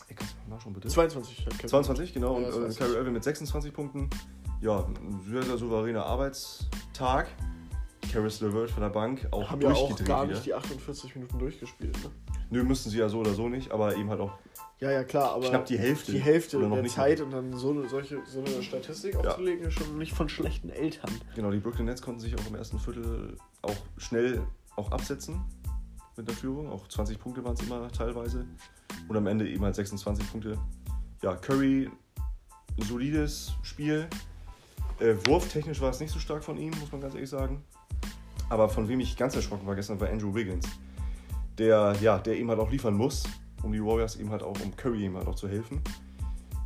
Ey, 0.08 0.16
kannst 0.16 0.34
du 0.36 0.50
mal 0.50 0.56
nachschauen 0.56 0.74
bitte? 0.74 0.88
22. 0.90 1.46
hat 1.46 1.54
Kevin. 1.58 1.70
22, 1.70 2.14
genau. 2.14 2.40
Ja, 2.40 2.48
und 2.50 2.72
äh, 2.72 2.74
Kyrie. 2.74 2.94
Irving 2.96 3.14
mit 3.14 3.24
26 3.24 3.74
Punkten. 3.74 4.10
Ja, 4.62 4.86
ein 4.86 5.22
sehr, 5.28 5.42
sehr 5.44 5.58
souveräner 5.58 6.06
Arbeitstag. 6.06 7.28
Caris 8.12 8.42
LeVert 8.42 8.70
von 8.70 8.84
der 8.84 8.90
Bank 8.90 9.28
auch 9.32 9.50
Haben 9.50 9.62
ja 9.62 9.70
auch 9.72 9.88
durchgedreht 9.88 10.08
gar 10.08 10.24
wieder. 10.26 10.34
nicht 10.36 10.46
die 10.46 10.54
48 10.54 11.16
Minuten 11.16 11.40
durchgespielt. 11.40 11.98
Ne? 12.04 12.12
Nö, 12.52 12.64
müssten 12.64 12.92
sie 12.92 13.00
ja 13.00 13.10
so 13.10 13.20
oder 13.20 13.34
so 13.34 13.50
nicht, 13.50 13.72
aber 13.72 13.96
eben 13.96 14.10
halt 14.10 14.20
auch 14.20 14.38
Ja, 14.80 14.92
ja, 14.92 15.04
klar, 15.04 15.32
aber 15.34 15.48
knapp 15.50 15.66
die 15.66 15.78
Hälfte. 15.78 16.12
die 16.12 16.20
Hälfte 16.20 16.58
oder 16.58 16.68
noch 16.68 16.76
der 16.76 16.84
nicht 16.84 16.96
Zeit 16.96 17.22
und 17.22 17.32
dann 17.32 17.54
so 17.56 17.70
eine, 17.72 17.88
solche, 17.88 18.20
so 18.26 18.40
eine 18.40 18.62
Statistik 18.62 19.14
Ja. 19.14 19.20
aufzulegen, 19.22 19.66
ist 19.66 19.76
schon 19.76 19.98
nicht 19.98 20.14
von 20.14 20.28
schlechten 20.28 20.70
Eltern. 20.70 21.10
Genau, 21.36 21.52
die 21.52 21.60
Brooklyn 21.60 21.86
Nets 21.86 22.02
konnten 22.02 22.20
sich 22.20 22.36
auch 22.38 22.46
im 22.48 22.56
ersten 22.56 22.80
Viertel 22.80 23.38
auch 23.62 23.76
schnell 23.98 24.42
auch 24.76 24.92
absetzen 24.92 25.42
mit 26.18 26.28
der 26.28 26.36
Führung. 26.36 26.70
Auch 26.70 26.88
20 26.88 27.18
Punkte 27.20 27.44
waren 27.46 27.54
es 27.54 27.62
immer 27.62 27.90
teilweise. 27.92 28.46
Und 29.08 29.16
am 29.16 29.28
Ende 29.28 29.48
eben 29.50 29.64
halt 29.64 29.76
26 29.76 30.30
Punkte. 30.32 30.58
Ja, 31.22 31.36
Curry, 31.36 31.90
ein 32.78 32.84
solides 32.86 33.54
Spiel. 33.62 34.08
Äh, 35.00 35.16
wurftechnisch 35.26 35.80
war 35.82 35.92
es 35.92 36.00
nicht 36.00 36.12
so 36.12 36.20
stark 36.20 36.44
von 36.44 36.58
ihm, 36.58 36.72
muss 36.80 36.92
man 36.92 37.00
ganz 37.02 37.14
ehrlich 37.16 37.30
sagen. 37.30 37.64
Aber 38.50 38.68
von 38.70 38.88
wem 38.90 39.00
ich 39.00 39.16
ganz 39.16 39.36
erschrocken 39.36 39.66
war 39.66 39.76
gestern, 39.76 40.00
war 40.02 40.10
Andrew 40.10 40.36
Wiggins. 40.36 40.68
Der, 41.58 41.96
ja, 42.02 42.18
der 42.20 42.36
eben 42.38 42.50
halt 42.50 42.60
auch 42.60 42.70
liefern 42.70 42.96
muss, 42.96 43.24
um 43.64 43.72
die 43.72 43.84
Warriors 43.84 44.16
eben 44.18 44.30
halt 44.30 44.44
auch, 44.44 44.60
um 44.62 44.76
Curry 44.76 45.06
eben 45.06 45.18
halt 45.18 45.28
auch 45.28 45.36
zu 45.36 45.48
helfen. 45.48 45.82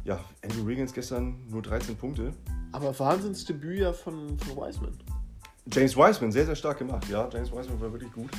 Ja, 0.04 0.20
Andrew 0.44 0.66
Wiggins 0.66 0.94
gestern 0.94 1.36
nur 1.50 1.62
13 1.62 1.96
Punkte. 1.96 2.34
Aber 2.72 2.98
Wahnsinnsdebüt 2.98 3.80
ja 3.80 3.94
von, 3.94 4.38
von 4.40 4.58
Wiseman. 4.58 4.98
James 5.72 5.96
Wiseman, 5.96 6.32
sehr, 6.32 6.46
sehr 6.46 6.56
stark 6.56 6.80
gemacht. 6.80 7.08
Ja, 7.10 7.28
James 7.32 7.52
Wiseman 7.52 7.80
war 7.82 7.92
wirklich 7.92 8.12
gut. 8.14 8.30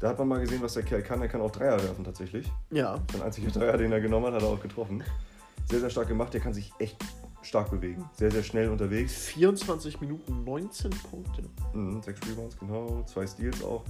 Da 0.00 0.08
hat 0.08 0.18
man 0.18 0.28
mal 0.28 0.40
gesehen, 0.40 0.60
was 0.60 0.74
der 0.74 0.82
Kerl 0.82 1.02
kann. 1.02 1.22
Er 1.22 1.28
kann 1.28 1.40
auch 1.40 1.50
Dreier 1.50 1.82
werfen 1.82 2.04
tatsächlich. 2.04 2.50
Ja, 2.70 2.98
Sein 3.12 3.22
einziger 3.22 3.50
Dreier, 3.50 3.78
den 3.78 3.92
er 3.92 4.00
genommen 4.00 4.26
hat, 4.26 4.34
hat 4.34 4.42
er 4.42 4.48
auch 4.48 4.60
getroffen. 4.60 5.02
Sehr, 5.70 5.80
sehr 5.80 5.90
stark 5.90 6.08
gemacht. 6.08 6.34
Der 6.34 6.40
kann 6.40 6.52
sich 6.52 6.72
echt 6.78 6.96
stark 7.42 7.70
bewegen. 7.70 8.04
Sehr, 8.14 8.30
sehr 8.30 8.42
schnell 8.42 8.68
unterwegs. 8.68 9.14
24 9.26 10.00
Minuten, 10.00 10.44
19 10.44 10.90
Punkte. 10.90 11.44
Mhm, 11.72 12.02
sechs 12.02 12.20
Rebounds, 12.28 12.58
genau. 12.58 13.02
Zwei 13.04 13.26
Steals 13.26 13.62
auch. 13.62 13.84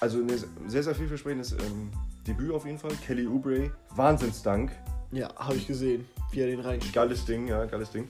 Also 0.00 0.18
ein 0.18 0.28
sehr, 0.68 0.82
sehr 0.82 0.94
vielversprechendes 0.94 1.52
ähm, 1.52 1.90
Debüt 2.28 2.52
auf 2.52 2.66
jeden 2.66 2.78
Fall. 2.78 2.92
Kelly 3.06 3.26
Oubre, 3.26 3.70
Wahnsinnsdank. 3.96 4.70
Ja, 5.10 5.34
habe 5.36 5.56
ich 5.56 5.66
gesehen, 5.66 6.06
wie 6.30 6.40
er 6.40 6.46
den 6.48 6.60
reinschiebt. 6.60 6.94
Geiles 6.94 7.24
Ding, 7.24 7.48
ja, 7.48 7.64
geiles 7.64 7.90
Ding. 7.90 8.06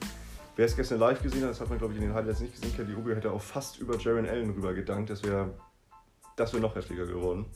Wer 0.57 0.67
es 0.67 0.75
gestern 0.75 0.99
live 0.99 1.23
gesehen 1.23 1.43
hat, 1.45 1.51
das 1.51 1.61
hat 1.61 1.69
man, 1.69 1.79
glaube 1.79 1.95
ich, 1.95 2.01
in 2.01 2.07
den 2.09 2.15
Highlights 2.15 2.41
nicht 2.41 2.53
gesehen. 2.53 2.75
Kelly 2.75 2.95
Oubre 2.97 3.15
hätte 3.15 3.31
auch 3.31 3.41
fast 3.41 3.79
über 3.79 3.97
Jaron 3.97 4.27
Allen 4.29 4.51
rüber 4.51 4.75
gedankt. 4.75 5.09
Das 5.11 5.23
wäre 5.23 5.55
das 6.37 6.53
wär 6.53 6.61
noch 6.61 6.75
heftiger 6.75 7.07
geworden. 7.07 7.47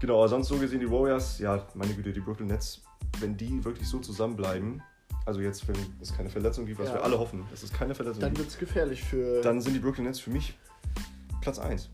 Genau, 0.00 0.18
aber 0.18 0.28
sonst 0.28 0.48
so 0.48 0.58
gesehen, 0.58 0.80
die 0.80 0.90
Warriors, 0.90 1.38
ja, 1.38 1.66
meine 1.74 1.94
Güte, 1.94 2.12
die 2.12 2.20
Brooklyn 2.20 2.48
Nets, 2.48 2.82
wenn 3.20 3.34
die 3.36 3.64
wirklich 3.64 3.88
so 3.88 3.98
zusammenbleiben, 3.98 4.82
also 5.24 5.40
jetzt, 5.40 5.66
wenn 5.68 5.76
es 6.02 6.14
keine 6.14 6.28
Verletzung 6.28 6.66
gibt, 6.66 6.78
was 6.78 6.88
Ja. 6.88 6.94
wir 6.96 7.04
alle 7.04 7.18
hoffen, 7.18 7.44
dass 7.50 7.62
es 7.62 7.72
keine 7.72 7.94
Verletzung 7.94 8.20
Dann 8.20 8.30
gibt, 8.34 8.40
wird 8.40 8.48
es 8.50 8.58
gefährlich 8.58 9.02
für. 9.02 9.40
dann 9.40 9.62
sind 9.62 9.72
die 9.72 9.78
Brooklyn 9.80 10.04
Nets 10.04 10.20
für 10.20 10.30
mich 10.30 10.56
Platz 11.40 11.58
1. 11.58 11.88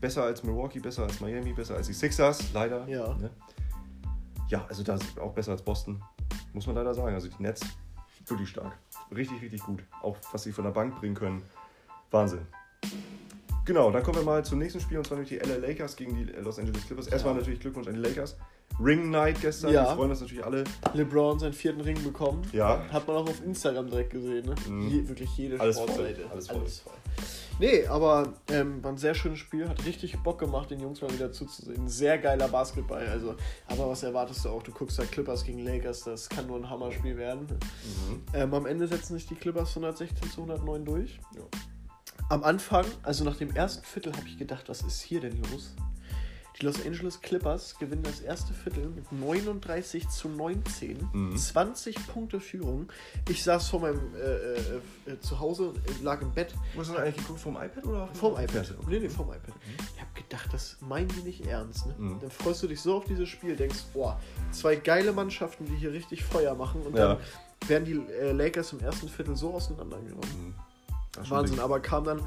Besser 0.00 0.22
als 0.24 0.42
Milwaukee, 0.44 0.78
besser 0.78 1.02
als 1.04 1.20
Miami, 1.20 1.52
besser 1.52 1.76
als 1.76 1.86
die 1.88 1.92
Sixers, 1.92 2.52
leider. 2.52 2.86
Ja. 2.88 3.14
Ne? 3.14 3.30
Ja, 4.48 4.64
also 4.68 4.82
da 4.82 4.94
ist 4.94 5.18
auch 5.18 5.32
besser 5.32 5.52
als 5.52 5.62
Boston, 5.62 6.02
muss 6.52 6.66
man 6.66 6.76
leider 6.76 6.94
sagen. 6.94 7.14
Also 7.14 7.28
die 7.28 7.42
Nets 7.42 7.60
wirklich 8.26 8.48
stark. 8.48 8.78
Richtig, 9.14 9.40
richtig 9.42 9.62
gut. 9.62 9.82
Auch 10.02 10.16
was 10.32 10.42
sie 10.42 10.52
von 10.52 10.64
der 10.64 10.70
Bank 10.70 10.96
bringen 10.96 11.14
können. 11.14 11.42
Wahnsinn. 12.10 12.46
Genau, 13.64 13.90
dann 13.90 14.02
kommen 14.02 14.18
wir 14.18 14.24
mal 14.24 14.44
zum 14.44 14.58
nächsten 14.58 14.80
Spiel 14.80 14.98
und 14.98 15.06
zwar 15.06 15.18
nämlich 15.18 15.38
die 15.38 15.46
LA 15.46 15.56
Lakers 15.56 15.96
gegen 15.96 16.14
die 16.14 16.24
Los 16.24 16.58
Angeles 16.58 16.86
Clippers. 16.86 17.08
Erstmal 17.08 17.34
Ja. 17.34 17.40
natürlich 17.40 17.60
Glückwunsch 17.60 17.86
an 17.88 17.94
die 17.94 18.00
Lakers. 18.00 18.36
Ring 18.80 19.10
Night 19.10 19.40
gestern, 19.40 19.72
Ja. 19.72 19.88
wir 19.90 19.96
freuen 19.96 20.10
uns 20.10 20.20
natürlich 20.20 20.44
alle. 20.44 20.62
LeBron 20.94 21.38
seinen 21.40 21.52
vierten 21.52 21.80
Ring 21.80 22.00
bekommen. 22.04 22.42
Ja. 22.52 22.80
Hat 22.92 23.08
man 23.08 23.16
auch 23.16 23.28
auf 23.28 23.44
Instagram 23.44 23.88
direkt 23.90 24.10
gesehen, 24.10 24.46
ne? 24.46 24.54
Mhm. 24.68 24.88
Je, 24.88 25.08
wirklich 25.08 25.36
jede 25.36 25.58
Alles 25.58 25.76
voll, 25.78 25.88
Sportseite. 25.88 26.30
alles 26.30 26.46
voll. 26.48 26.66
voll. 26.66 26.92
Nee, 27.58 27.84
aber 27.88 28.34
ähm, 28.52 28.80
war 28.84 28.92
ein 28.92 28.96
sehr 28.98 29.16
schönes 29.16 29.40
Spiel. 29.40 29.68
Hat 29.68 29.84
richtig 29.84 30.16
Bock 30.22 30.38
gemacht, 30.38 30.70
den 30.70 30.78
Jungs 30.78 31.00
mal 31.02 31.12
wieder 31.12 31.32
zuzusehen. 31.32 31.88
Sehr 31.88 32.16
geiler 32.18 32.46
Basketball. 32.46 33.04
Also, 33.08 33.34
aber 33.66 33.88
was 33.88 34.04
erwartest 34.04 34.44
du 34.44 34.50
auch? 34.50 34.62
Du 34.62 34.70
guckst 34.70 34.96
da 34.96 35.04
Clippers 35.04 35.42
gegen 35.44 35.58
Lakers, 35.64 36.04
das 36.04 36.28
kann 36.28 36.46
nur 36.46 36.56
ein 36.58 36.70
Hammerspiel 36.70 37.16
werden. 37.16 37.48
Mhm. 37.50 38.22
Ähm, 38.32 38.54
am 38.54 38.64
Ende 38.66 38.86
setzen 38.86 39.14
sich 39.14 39.26
die 39.26 39.34
Clippers 39.34 39.70
116 39.70 40.30
zu 40.30 40.42
109 40.42 40.84
durch. 40.84 41.18
Ja. 41.34 41.42
Am 42.30 42.44
Anfang, 42.44 42.84
also 43.02 43.24
nach 43.24 43.36
dem 43.36 43.50
ersten 43.56 43.84
Viertel, 43.84 44.12
habe 44.12 44.28
ich 44.28 44.38
gedacht, 44.38 44.68
was 44.68 44.82
ist 44.82 45.00
hier 45.00 45.20
denn 45.20 45.36
los? 45.50 45.74
Die 46.60 46.66
Los 46.66 46.84
Angeles 46.84 47.20
Clippers 47.20 47.76
gewinnen 47.78 48.02
das 48.02 48.20
erste 48.20 48.52
Viertel 48.52 48.88
mit 48.88 49.12
39 49.12 50.08
zu 50.08 50.28
19. 50.28 51.08
Mhm. 51.12 51.36
20 51.36 52.06
Punkte 52.08 52.40
Führung. 52.40 52.88
Ich 53.28 53.44
saß 53.44 53.68
vor 53.68 53.80
meinem 53.80 54.00
äh, 54.16 54.18
äh, 54.18 55.12
äh, 55.12 55.20
zu 55.20 55.38
Hause, 55.38 55.72
äh, 55.86 56.02
lag 56.02 56.20
im 56.20 56.32
Bett. 56.32 56.52
Hast 56.76 56.90
du 56.90 56.96
eigentlich 56.96 57.16
geguckt? 57.16 57.38
Vom 57.38 57.56
iPad 57.56 57.86
oder? 57.86 58.08
Vom 58.14 58.32
iPad. 58.32 58.50
Fernseher? 58.50 58.76
Nee, 58.88 58.98
nee, 58.98 59.08
vom 59.08 59.28
iPad. 59.28 59.54
Ich 59.94 60.00
habe 60.00 60.10
gedacht, 60.14 60.52
das 60.52 60.76
meinen 60.80 61.08
die 61.08 61.20
nicht 61.22 61.46
ernst. 61.46 61.86
Ne? 61.86 61.94
Mhm. 61.96 62.20
Dann 62.20 62.30
freust 62.30 62.62
du 62.64 62.66
dich 62.66 62.80
so 62.80 62.96
auf 62.96 63.04
dieses 63.04 63.28
Spiel, 63.28 63.54
denkst, 63.54 63.84
boah, 63.94 64.20
zwei 64.50 64.74
geile 64.74 65.12
Mannschaften, 65.12 65.64
die 65.64 65.76
hier 65.76 65.92
richtig 65.92 66.24
Feuer 66.24 66.56
machen. 66.56 66.82
Und 66.82 66.96
Ja. 66.96 67.14
dann 67.14 67.18
werden 67.68 67.84
die 67.84 68.12
äh, 68.14 68.32
Lakers 68.32 68.72
im 68.72 68.80
ersten 68.80 69.08
Viertel 69.08 69.36
so 69.36 69.54
auseinandergenommen. 69.54 70.28
Mhm. 70.46 70.54
Wahnsinn, 71.28 71.58
aber 71.60 71.80
kam 71.80 72.04
dann 72.04 72.20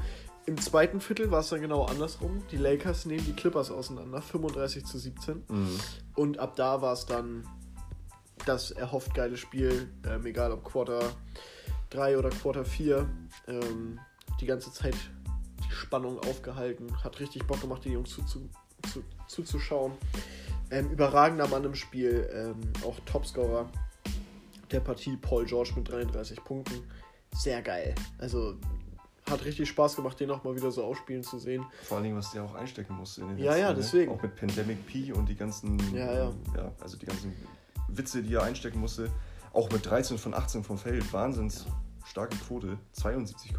im 0.46 0.58
zweiten 0.60 1.00
Viertel 1.00 1.30
war 1.30 1.40
es 1.40 1.48
dann 1.50 1.60
genau 1.60 1.84
andersrum. 1.84 2.42
Die 2.50 2.56
Lakers 2.56 3.06
nehmen 3.06 3.24
die 3.24 3.32
Clippers 3.32 3.70
auseinander, 3.70 4.20
35 4.20 4.84
zu 4.84 4.98
17. 4.98 5.44
Mhm. 5.48 5.80
Und 6.14 6.38
ab 6.38 6.56
da 6.56 6.82
war 6.82 6.92
es 6.92 7.06
dann 7.06 7.46
das 8.44 8.72
erhofft 8.72 9.14
geile 9.14 9.36
Spiel, 9.36 9.88
ähm, 10.04 10.26
egal 10.26 10.50
ob 10.50 10.64
Quarter 10.64 11.12
3 11.90 12.18
oder 12.18 12.30
Quarter 12.30 12.64
4. 12.64 13.08
Ähm, 13.46 14.00
die 14.40 14.46
ganze 14.46 14.72
Zeit 14.72 14.96
die 15.64 15.72
Spannung 15.72 16.18
aufgehalten, 16.18 17.04
hat 17.04 17.20
richtig 17.20 17.46
Bock 17.46 17.60
gemacht, 17.60 17.84
die 17.84 17.90
Jungs 17.90 18.10
zuzu, 18.10 18.48
zu, 18.92 19.04
zuzuschauen. 19.28 19.92
Ähm, 20.70 20.90
überragender 20.90 21.46
Mann 21.46 21.64
im 21.64 21.74
Spiel, 21.76 22.28
ähm, 22.32 22.60
auch 22.84 22.98
Topscorer 23.04 23.70
der 24.72 24.80
Partie, 24.80 25.16
Paul 25.16 25.44
George 25.44 25.72
mit 25.76 25.88
33 25.88 26.42
Punkten. 26.42 26.82
Sehr 27.34 27.62
geil. 27.62 27.94
Also 28.18 28.56
hat 29.30 29.44
richtig 29.44 29.68
Spaß 29.68 29.96
gemacht, 29.96 30.18
den 30.20 30.30
auch 30.30 30.42
mal 30.44 30.54
wieder 30.56 30.70
so 30.70 30.84
ausspielen 30.84 31.22
zu 31.22 31.38
sehen. 31.38 31.64
Vor 31.84 31.96
allen 31.96 32.04
Dingen, 32.04 32.16
was 32.16 32.32
der 32.32 32.42
auch 32.44 32.54
einstecken 32.54 32.94
musste 32.94 33.22
in 33.22 33.28
den 33.28 33.38
Ja, 33.38 33.56
ja, 33.56 33.68
ne? 33.70 33.76
deswegen. 33.76 34.12
Auch 34.12 34.20
mit 34.22 34.34
Pandemic 34.36 34.86
P 34.86 35.12
und 35.12 35.28
die 35.28 35.36
ganzen, 35.36 35.78
Ja, 35.94 36.12
ja. 36.12 36.32
ja, 36.56 36.72
also 36.80 36.96
die 36.96 37.06
ganzen 37.06 37.32
Witze, 37.88 38.22
die 38.22 38.34
er 38.34 38.42
einstecken 38.42 38.80
musste. 38.80 39.10
Auch 39.52 39.70
mit 39.70 39.84
13 39.86 40.18
von 40.18 40.34
18 40.34 40.64
vom 40.64 40.78
Feld. 40.78 41.12
Wahnsinns 41.12 41.66
starke 42.04 42.36
Quote. 42.36 42.78
72,7, 42.96 43.54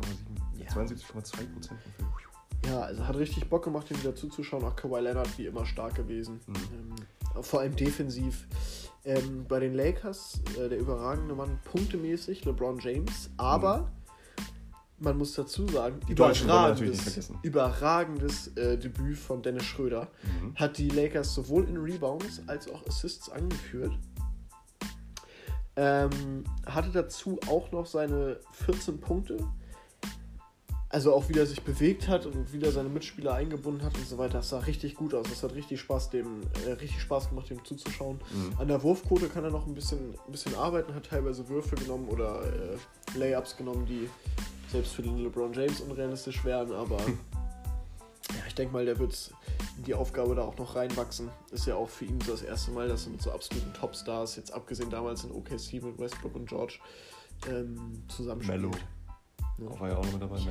Ja. 0.60 0.68
72,2 0.70 1.12
Prozent 1.12 1.50
vom 1.54 1.62
Feld. 1.64 2.10
Ja, 2.66 2.80
also 2.82 3.06
hat 3.06 3.16
richtig 3.18 3.50
Bock 3.50 3.64
gemacht, 3.64 3.92
ihm 3.92 4.00
wieder 4.00 4.16
zuzuschauen. 4.16 4.64
Auch 4.64 4.76
Kawhi 4.76 5.02
Leonard 5.02 5.38
wie 5.38 5.46
immer 5.48 5.66
stark 5.66 5.96
gewesen. 5.96 6.40
Mhm. 6.48 6.96
Ähm, 7.36 7.44
vor 7.44 7.60
allem 7.62 7.76
defensiv. 7.76 8.48
Ähm, 9.06 9.46
bei 9.50 9.60
den 9.60 9.74
Lakers 9.74 10.40
äh, 10.58 10.70
der 10.70 10.78
überragende 10.80 11.36
Mann 11.36 11.60
punktemäßig, 11.66 12.46
LeBron 12.46 12.80
James. 12.80 13.30
Aber 13.36 13.92
man 15.04 15.18
muss 15.18 15.34
dazu 15.34 15.68
sagen, 15.68 16.00
Die 16.08 16.14
überragendes, 16.14 17.32
überragendes 17.42 18.48
äh, 18.56 18.78
Debüt 18.78 19.18
von 19.18 19.42
Dennis 19.42 19.66
Schröder. 19.66 20.08
Mhm. 20.24 20.56
Hat 20.56 20.78
die 20.78 20.90
Lakers 20.90 21.34
sowohl 21.34 21.68
in 21.68 21.78
Rebounds 21.78 22.42
als 22.48 22.70
auch 22.70 22.86
Assists 22.88 23.30
angeführt. 23.30 23.92
Ähm, 25.76 26.44
hatte 26.66 26.92
dazu 26.92 27.40
auch 27.48 27.72
noch 27.72 27.86
seine 27.86 28.40
14 28.52 29.00
Punkte. 29.00 29.38
Also 30.94 31.12
auch 31.12 31.28
wieder 31.28 31.46
sich 31.48 31.64
bewegt 31.64 32.08
hat 32.08 32.28
und 32.28 32.54
wieder 32.54 32.72
seine 32.72 32.88
Mitspieler 32.88 33.34
eingebunden 33.34 33.84
hat 33.84 33.96
und 33.96 34.08
so 34.08 34.20
weiter. 34.20 34.34
Das 34.34 34.50
sah 34.50 34.60
richtig 34.60 34.94
gut 34.94 35.16
aus. 35.16 35.26
Das 35.28 35.42
hat 35.42 35.56
richtig 35.56 35.80
Spaß, 35.80 36.12
dem, 36.12 36.42
äh, 36.68 36.74
richtig 36.74 37.02
Spaß 37.02 37.30
gemacht, 37.30 37.50
dem 37.50 37.66
zuzuschauen. 37.66 38.20
Mhm. 38.32 38.60
An 38.60 38.68
der 38.68 38.84
Wurfquote 38.84 39.28
kann 39.28 39.44
er 39.44 39.50
noch 39.50 39.66
ein 39.66 39.74
bisschen, 39.74 40.12
ein 40.12 40.32
bisschen 40.32 40.54
arbeiten, 40.54 40.94
hat 40.94 41.08
teilweise 41.08 41.50
Würfe 41.50 41.76
genommen 41.76 42.08
oder 42.10 42.44
äh, 42.44 43.18
Layups 43.18 43.58
genommen, 43.58 43.88
die 43.88 44.08
selbst 44.72 44.94
für 44.94 45.02
den 45.02 45.18
LeBron 45.18 45.52
James 45.54 45.82
unrealistisch 45.82 46.46
wären, 46.46 46.72
aber 46.72 46.98
ja, 46.98 48.44
ich 48.48 48.56
denke 48.56 48.74
mal, 48.74 48.86
der 48.86 48.98
wird 48.98 49.32
in 49.78 49.84
die 49.84 49.94
Aufgabe 49.94 50.36
da 50.36 50.44
auch 50.44 50.58
noch 50.58 50.76
reinwachsen. 50.76 51.30
Ist 51.52 51.68
ja 51.68 51.76
auch 51.76 51.90
für 51.90 52.06
ihn 52.06 52.20
so 52.22 52.32
das 52.32 52.42
erste 52.42 52.72
Mal, 52.72 52.88
dass 52.88 53.06
er 53.06 53.12
mit 53.12 53.22
so 53.22 53.32
absoluten 53.32 53.74
Topstars, 53.74 54.36
jetzt 54.36 54.54
abgesehen 54.54 54.90
damals 54.90 55.24
in 55.24 55.32
OKC 55.32 55.84
mit 55.84 56.00
Westbrook 56.00 56.36
und 56.36 56.48
George, 56.48 56.80
ähm, 57.50 58.04
zusammenspielt. 58.08 58.62
Mello. 58.62 58.72
Ja. 59.60 59.68
Auch 59.68 59.80
war 59.80 59.90
ja 59.90 59.98
auch 59.98 60.06
noch 60.06 60.14
mit 60.14 60.22
dabei, 60.22 60.38
noch 60.40 60.46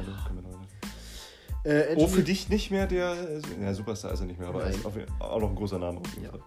Äh, 1.64 1.94
Oh, 1.96 2.06
für 2.08 2.22
dich 2.22 2.48
nicht 2.48 2.70
mehr 2.70 2.86
der, 2.86 3.12
äh, 3.12 3.40
ja, 3.62 3.72
Superstar 3.74 4.12
ist 4.12 4.20
er 4.20 4.26
nicht 4.26 4.38
mehr, 4.38 4.48
aber 4.48 4.64
er 4.64 4.70
ist 4.70 4.84
auf, 4.84 4.94
auch 5.20 5.40
noch 5.40 5.50
ein 5.50 5.54
großer 5.56 5.78
Name 5.78 5.98
auf 6.00 6.08
jeden 6.14 6.24
Ja. 6.24 6.30
Fall. 6.30 6.40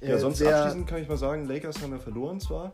äh, 0.00 0.10
Ja, 0.10 0.18
sonst 0.18 0.38
sehr- 0.38 0.56
abschließend 0.56 0.86
kann 0.86 1.02
ich 1.02 1.08
mal 1.08 1.16
sagen, 1.16 1.44
Lakers 1.46 1.80
haben 1.82 1.92
ja 1.92 1.98
verloren 1.98 2.40
zwar, 2.40 2.72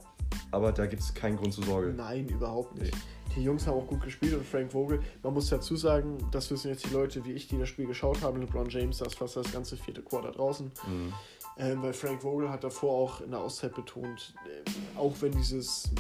aber 0.51 0.72
da 0.72 0.86
gibt 0.86 1.03
es 1.03 1.12
keinen 1.14 1.36
Grund 1.36 1.53
zur 1.53 1.64
Sorge. 1.64 1.89
Nein, 1.97 2.28
überhaupt 2.28 2.78
nicht. 2.78 2.95
Die 3.36 3.43
Jungs 3.43 3.66
haben 3.66 3.78
auch 3.78 3.86
gut 3.86 4.01
gespielt 4.01 4.34
und 4.34 4.45
Frank 4.47 4.72
Vogel, 4.72 5.01
man 5.22 5.34
muss 5.34 5.49
dazu 5.49 5.76
sagen, 5.76 6.16
das 6.32 6.51
wissen 6.51 6.68
jetzt 6.70 6.84
die 6.86 6.93
Leute, 6.93 7.24
wie 7.24 7.32
ich, 7.32 7.47
die 7.49 7.59
das 7.59 7.68
Spiel 7.68 7.86
geschaut 7.86 8.22
haben. 8.22 8.41
LeBron 8.41 8.68
James 8.70 8.99
saß 8.99 9.14
fast 9.14 9.36
das 9.36 9.53
ganze 9.53 9.76
vierte 9.76 10.03
Quarter 10.03 10.32
draußen. 10.32 10.72
Mhm. 10.86 11.12
Ähm, 11.59 11.82
weil 11.82 11.93
Frank 11.93 12.22
Vogel 12.22 12.49
hat 12.49 12.62
davor 12.64 12.93
auch 12.93 13.20
in 13.20 13.30
der 13.32 13.41
Auszeit 13.41 13.74
betont, 13.74 14.34
äh, 14.47 14.99
auch 14.99 15.12
wenn 15.20 15.32
dieses 15.32 15.91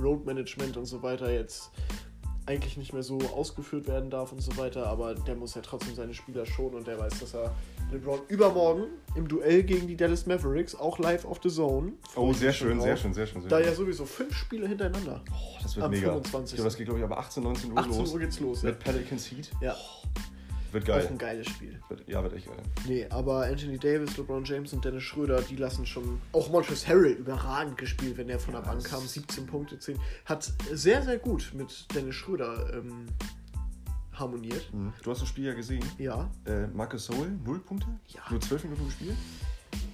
Road 0.00 0.26
Management 0.26 0.76
und 0.76 0.84
so 0.86 1.00
weiter 1.02 1.32
jetzt 1.32 1.70
eigentlich 2.50 2.76
nicht 2.76 2.92
mehr 2.92 3.02
so 3.02 3.18
ausgeführt 3.34 3.86
werden 3.86 4.10
darf 4.10 4.32
und 4.32 4.40
so 4.42 4.56
weiter, 4.56 4.86
aber 4.86 5.14
der 5.14 5.36
muss 5.36 5.54
ja 5.54 5.62
trotzdem 5.62 5.94
seine 5.94 6.12
Spieler 6.14 6.44
schonen 6.44 6.74
und 6.76 6.86
der 6.86 6.98
weiß, 6.98 7.20
dass 7.20 7.34
er 7.34 7.54
LeBron 7.92 8.20
übermorgen 8.28 8.84
im 9.14 9.26
Duell 9.28 9.62
gegen 9.62 9.86
die 9.86 9.96
Dallas 9.96 10.26
Mavericks, 10.26 10.74
auch 10.74 10.98
live 10.98 11.24
auf 11.24 11.40
The 11.42 11.48
Zone. 11.48 11.92
Oh, 12.16 12.32
sehr 12.32 12.52
schön, 12.52 12.80
sehr 12.80 12.96
schön, 12.96 13.14
sehr 13.14 13.26
schön. 13.26 13.40
Sehr 13.42 13.50
Da 13.50 13.58
schön. 13.58 13.66
ja 13.66 13.74
sowieso 13.74 14.04
fünf 14.04 14.34
Spiele 14.34 14.66
hintereinander. 14.68 15.20
Oh, 15.30 15.58
das 15.62 15.76
wird 15.76 15.84
am 15.84 15.90
mega. 15.90 16.08
25.. 16.08 16.52
Ich 16.52 16.54
glaube, 16.56 16.68
das 16.68 16.76
geht, 16.76 16.86
glaube 16.86 16.98
ich, 17.00 17.04
aber 17.04 17.18
18, 17.18 17.42
19 17.42 17.72
Uhr 17.72 17.78
18 17.78 17.98
los. 17.98 18.12
Uhr 18.12 18.18
geht's 18.20 18.40
los. 18.40 18.62
Ja, 18.62 18.68
Mit 18.70 18.78
Pelicans 18.80 19.30
Heat. 19.30 19.50
ja. 19.60 19.74
Wird 20.72 20.84
auch 20.84 20.94
geil. 20.94 21.06
ein 21.10 21.18
geiles 21.18 21.46
Spiel. 21.48 21.80
Wird, 21.88 22.08
ja, 22.08 22.22
wird 22.22 22.34
echt 22.34 22.46
geil. 22.46 22.56
Nee, 22.86 23.06
aber 23.10 23.44
Anthony 23.46 23.78
Davis, 23.78 24.16
LeBron 24.16 24.44
James 24.44 24.72
und 24.72 24.84
Dennis 24.84 25.02
Schröder, 25.02 25.42
die 25.42 25.56
lassen 25.56 25.84
schon. 25.86 26.20
Auch 26.32 26.48
Montrezl 26.50 26.88
Harrell 26.88 27.12
überragend 27.12 27.76
gespielt, 27.78 28.16
wenn 28.16 28.28
er 28.28 28.38
von 28.38 28.52
der 28.54 28.62
Ja, 28.62 28.68
Bank 28.70 28.84
kam. 28.84 29.00
17 29.06 29.46
Punkte, 29.46 29.78
10. 29.78 29.98
Hat 30.26 30.52
sehr, 30.72 31.02
sehr 31.02 31.18
gut 31.18 31.50
mit 31.54 31.86
Dennis 31.94 32.14
Schröder 32.14 32.72
ähm, 32.74 33.06
harmoniert. 34.12 34.72
Mhm. 34.72 34.92
Du 35.02 35.10
hast 35.10 35.22
das 35.22 35.28
Spiel 35.28 35.46
ja 35.46 35.54
gesehen. 35.54 35.84
Ja. 35.98 36.30
Äh, 36.44 36.66
Marcus 36.68 37.06
Soul, 37.06 37.28
0 37.44 37.58
Punkte. 37.60 37.86
Ja. 38.08 38.20
Nur 38.30 38.40
12 38.40 38.64
Minuten 38.64 38.84
gespielt. 38.86 39.16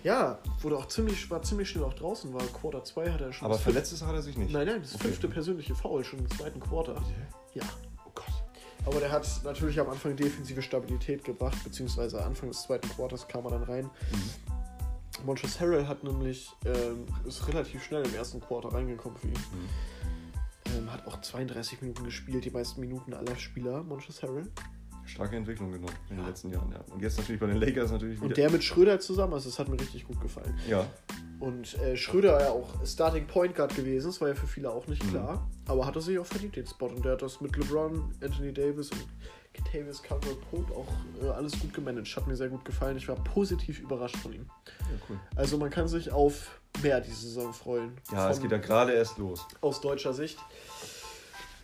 Ja, 0.03 0.39
wurde 0.63 0.77
auch 0.79 0.87
ziemlich, 0.87 1.29
war 1.31 1.43
ziemlich 1.43 1.69
schnell 1.69 1.85
auch 1.85 1.95
draußen, 1.95 2.33
war 2.33 2.43
Quarter 2.47 2.85
2 2.85 3.11
hat 3.11 3.21
er 3.21 3.33
schon. 3.33 3.45
Aber 3.47 3.55
das 3.55 3.63
verletzt 3.63 3.93
ist, 3.93 4.03
hat 4.03 4.15
er 4.15 4.23
sich 4.23 4.37
nicht. 4.39 4.53
Nein, 4.53 4.67
nein, 4.67 4.81
das 4.81 4.95
Okay. 4.95 5.09
fünfte 5.09 5.29
persönliche 5.29 5.75
Foul 5.75 6.05
schon 6.05 6.21
im 6.21 6.31
zweiten 6.31 6.61
Quarter. 6.61 7.03
Ja. 7.55 7.65
Aber 8.87 9.01
der 9.01 9.11
hat 9.11 9.27
natürlich 9.45 9.79
am 9.81 9.91
Anfang 9.91 10.17
defensive 10.17 10.63
Stabilität 10.63 11.25
gebracht, 11.25 11.59
beziehungsweise 11.65 12.25
Anfang 12.25 12.49
des 12.51 12.63
zweiten 12.63 12.89
Quarters 12.89 13.27
kam 13.27 13.45
er 13.45 13.51
dann 13.51 13.65
rein. 13.65 13.85
Mhm. 13.85 15.25
Montrezl 15.25 15.61
Harrell 15.61 15.89
hat 15.89 16.05
nämlich, 16.05 16.51
ähm, 16.65 17.05
ist 17.27 17.49
relativ 17.49 17.83
schnell 17.83 18.05
im 18.07 18.15
ersten 18.15 18.41
Quarter 18.41 18.73
reingekommen 18.73 19.19
für 19.19 19.27
ihn. 19.27 19.33
Mhm. 19.33 20.77
Ähm, 20.77 20.93
hat 20.93 21.07
auch 21.07 21.21
32 21.21 21.83
Minuten 21.83 22.05
gespielt, 22.05 22.45
die 22.45 22.51
meisten 22.51 22.81
Minuten 22.81 23.13
aller 23.13 23.37
Spieler, 23.37 23.83
Montrezl 23.83 24.29
Harrell. 24.29 24.53
Starke 25.07 25.37
Entwicklung 25.37 25.71
genommen 25.73 25.95
in 26.11 26.17
den 26.17 26.27
letzten 26.27 26.53
Jahren, 26.53 26.71
ja. 26.73 26.81
Und 26.93 27.01
jetzt 27.01 27.17
natürlich 27.19 27.41
bei 27.41 27.47
den 27.47 27.57
Lakers 27.57 27.91
natürlich 27.93 28.17
wieder. 28.19 28.27
Und 28.27 28.37
der 28.37 28.51
mit 28.51 28.63
Schröder 28.65 28.99
zusammen, 29.01 29.35
also 29.35 29.49
das 29.49 29.59
hat 29.59 29.69
mir 29.69 29.79
richtig 29.81 30.05
gut 30.07 30.21
gefallen. 30.21 30.59
ja, 30.69 30.87
Und 31.39 31.75
äh, 31.81 31.97
Schröder 31.97 32.41
ja 32.41 32.51
auch 32.51 32.85
Starting 32.85 33.27
Point 33.27 33.55
Guard 33.55 33.75
gewesen, 33.77 34.07
das 34.09 34.21
war 34.21 34.29
ja 34.29 34.35
für 34.35 34.47
viele 34.47 34.71
auch 34.71 34.87
nicht 34.87 35.05
Mhm. 35.05 35.11
klar. 35.11 35.51
Aber 35.69 35.87
hat 35.87 35.97
er 35.97 36.03
sich 36.03 36.19
auch 36.19 36.27
verdient, 36.27 36.57
den 36.57 36.67
Spot. 36.67 36.87
Und 36.87 37.05
der 37.05 37.13
hat 37.13 37.23
das 37.23 37.41
mit 37.41 37.57
LeBron, 37.57 38.13
Anthony 38.23 38.53
Davis 38.53 38.91
und 38.91 39.07
Kentavious 39.53 40.03
Caldwell 40.03 40.37
Pope 40.51 40.71
auch 40.75 40.87
äh, 41.23 41.29
alles 41.31 41.59
gut 41.59 41.73
gemanagt. 41.73 42.15
Hat 42.15 42.27
mir 42.27 42.37
sehr 42.37 42.49
gut 42.49 42.65
gefallen. 42.65 42.97
Ich 42.99 43.09
war 43.09 43.17
positiv 43.17 43.81
überrascht 43.81 44.17
von 44.19 44.33
ihm. 44.33 44.47
ja, 44.81 44.99
cool. 45.09 45.19
Also 45.35 45.57
man 45.57 45.71
kann 45.71 45.89
sich 45.89 46.11
auf 46.13 46.61
mehr 46.83 47.01
diese 47.01 47.17
Saison 47.29 47.55
freuen. 47.55 47.93
Ja, 48.13 48.29
es 48.31 48.39
geht 48.41 48.53
ja 48.53 48.59
gerade 48.59 48.93
erst 48.93 49.17
los. 49.17 49.47
aus 49.63 49.81
deutscher 49.81 50.13
Sicht. 50.13 50.39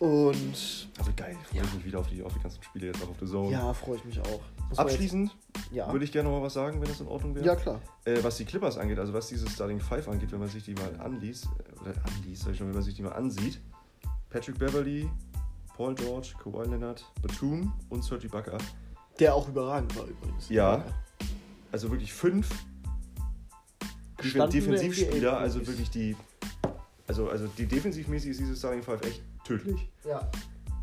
Und 0.03 0.89
Also 0.97 1.11
geil, 1.15 1.37
freue 1.49 1.63
ich 1.63 1.73
mich 1.75 1.85
wieder 1.85 1.99
auf 1.99 2.07
die, 2.07 2.21
auf 2.21 2.33
die 2.33 2.39
ganzen 2.41 2.61
Spiele 2.61 2.87
jetzt 2.87 3.01
auch 3.01 3.09
auf 3.09 3.17
der 3.19 3.27
Zone. 3.29 3.51
ja, 3.51 3.73
freue 3.73 3.95
ich 3.95 4.03
mich 4.03 4.19
auch. 4.19 4.41
Man 4.69 4.79
Abschließend 4.79 5.33
ja. 5.71 5.89
würde 5.93 6.03
ich 6.03 6.11
gerne 6.11 6.27
noch 6.27 6.37
mal 6.37 6.43
was 6.43 6.55
sagen, 6.55 6.81
wenn 6.81 6.89
das 6.89 6.99
in 6.99 7.07
Ordnung 7.07 7.33
wäre. 7.35 7.45
ja, 7.45 7.55
klar. 7.55 7.79
Äh, 8.03 8.21
was 8.21 8.35
die 8.35 8.43
Clippers 8.43 8.77
angeht, 8.77 8.99
also 8.99 9.13
was 9.13 9.29
diese 9.29 9.49
Starting 9.49 9.79
Five 9.79 10.09
angeht, 10.09 10.33
wenn 10.33 10.39
man 10.39 10.49
sich 10.49 10.65
die 10.65 10.73
mal 10.73 10.93
anliest, 10.99 11.45
äh, 11.45 11.79
oder 11.79 11.93
anliest, 12.03 12.43
sag 12.43 12.51
ich 12.51 12.57
schon, 12.57 12.67
wenn 12.67 12.73
man 12.73 12.83
sich 12.83 12.95
die 12.95 13.01
mal 13.01 13.13
ansieht, 13.13 13.61
Patrick 14.29 14.59
Beverly, 14.59 15.09
Paul 15.73 15.95
George, 15.95 16.33
Kawhi 16.37 16.67
Leonard, 16.67 17.09
Batum 17.21 17.71
und 17.87 18.03
Serge 18.03 18.27
Ibaka. 18.27 18.57
Der 19.19 19.33
auch 19.33 19.47
überragend 19.47 19.95
war 19.95 20.03
übrigens. 20.03 20.49
Ja. 20.49 20.83
Also 21.71 21.89
wirklich 21.89 22.11
fünf 22.11 22.49
Defensivspieler, 24.21 25.37
also 25.37 25.65
wirklich 25.65 25.89
die. 25.89 26.17
Also, 27.07 27.29
also 27.29 27.47
die 27.57 27.67
defensivmäßig 27.67 28.31
ist 28.31 28.39
diese 28.41 28.55
Starting 28.55 28.83
Five 28.83 29.01
echt 29.05 29.21
tödlich. 29.43 29.89
Ja. 30.05 30.29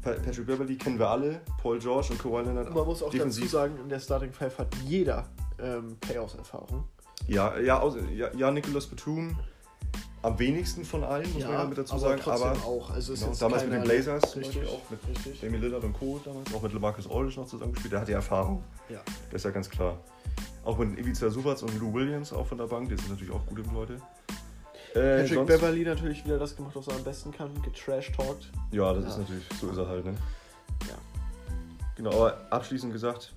Pa- 0.03 0.13
Patrick 0.13 0.47
Beverly 0.47 0.77
kennen 0.77 0.99
wir 0.99 1.09
alle, 1.09 1.41
Paul 1.61 1.79
George 1.79 2.09
und 2.11 2.19
Kawhi 2.19 2.43
Leonard. 2.43 2.75
Man 2.75 2.87
muss 2.87 3.03
auch 3.03 3.11
defensiv. 3.11 3.45
dazu 3.45 3.57
sagen, 3.57 3.79
in 3.83 3.89
der 3.89 4.01
Starting 4.01 4.33
Five 4.33 4.59
hat 4.59 4.75
jeder 4.87 5.27
ähm, 5.59 5.97
Playoffs-Erfahrung. 6.01 6.85
Ja, 7.27 7.59
ja, 7.59 7.83
ja, 8.17 8.29
ja, 8.35 8.51
Nicholas 8.51 8.87
Batum 8.87 9.37
am 10.23 10.39
wenigsten 10.39 10.85
von 10.85 11.05
allen, 11.05 11.31
muss 11.33 11.43
man 11.45 11.53
ja 11.53 11.65
mit 11.65 11.79
dazu 11.79 11.99
sagen. 11.99 12.21
trotzdem 12.23 12.49
Aber 12.49 12.65
auch. 12.65 12.91
Also 12.91 13.13
ist 13.13 13.21
genau, 13.21 13.31
jetzt 13.33 13.43
damals 13.43 13.65
mit 13.65 13.73
den 13.73 13.83
Blazers 13.83 14.23
zum 14.33 14.43
Richtig, 14.43 14.61
Beispiel 14.63 14.77
auch 14.79 14.91
mit 14.91 15.01
richtig. 15.09 15.41
Damian 15.41 15.61
Lillard 15.63 15.85
und 15.85 15.93
Co. 15.93 16.21
damals, 16.25 16.55
auch 16.55 16.63
mit 16.63 16.73
LaMarcus 16.73 17.11
Aldridge 17.11 17.41
noch 17.41 17.47
zusammengespielt, 17.47 17.93
der 17.93 18.01
hat 18.01 18.09
die 18.09 18.13
Erfahrung. 18.13 18.63
Ja. 18.89 19.01
Das 19.31 19.41
ist 19.41 19.45
ja 19.45 19.51
ganz 19.51 19.69
klar. 19.69 19.99
Auch 20.65 20.77
mit 20.79 20.99
Ivica 20.99 21.31
Subac 21.31 21.63
und 21.63 21.79
Lou 21.79 21.93
Williams 21.95 22.33
auch 22.33 22.47
von 22.47 22.59
der 22.59 22.67
Bank. 22.67 22.89
Die 22.91 22.97
sind 22.97 23.11
natürlich 23.11 23.33
auch 23.33 23.45
gute 23.47 23.63
Leute. 23.73 23.97
Äh, 24.95 25.21
Patrick 25.23 25.35
sonst- 25.35 25.47
Beverly 25.49 25.85
natürlich 25.85 26.25
wieder 26.25 26.39
das 26.39 26.57
gemacht, 26.57 26.75
was 26.75 26.89
er 26.89 26.97
am 26.97 27.05
besten 27.05 27.31
kann. 27.33 27.51
Getrash-talkt. 27.63 28.51
Ja, 28.73 28.93
das 28.93 29.05
Ja. 29.05 29.11
ist 29.11 29.19
natürlich, 29.19 29.45
so 29.61 29.71
ist 29.71 29.77
er 29.79 29.87
halt, 29.89 30.05
ne? 30.05 30.15
Ja. 30.89 30.95
Genau, 31.97 32.11
aber 32.13 32.47
abschließend 32.51 32.93
gesagt, 32.93 33.35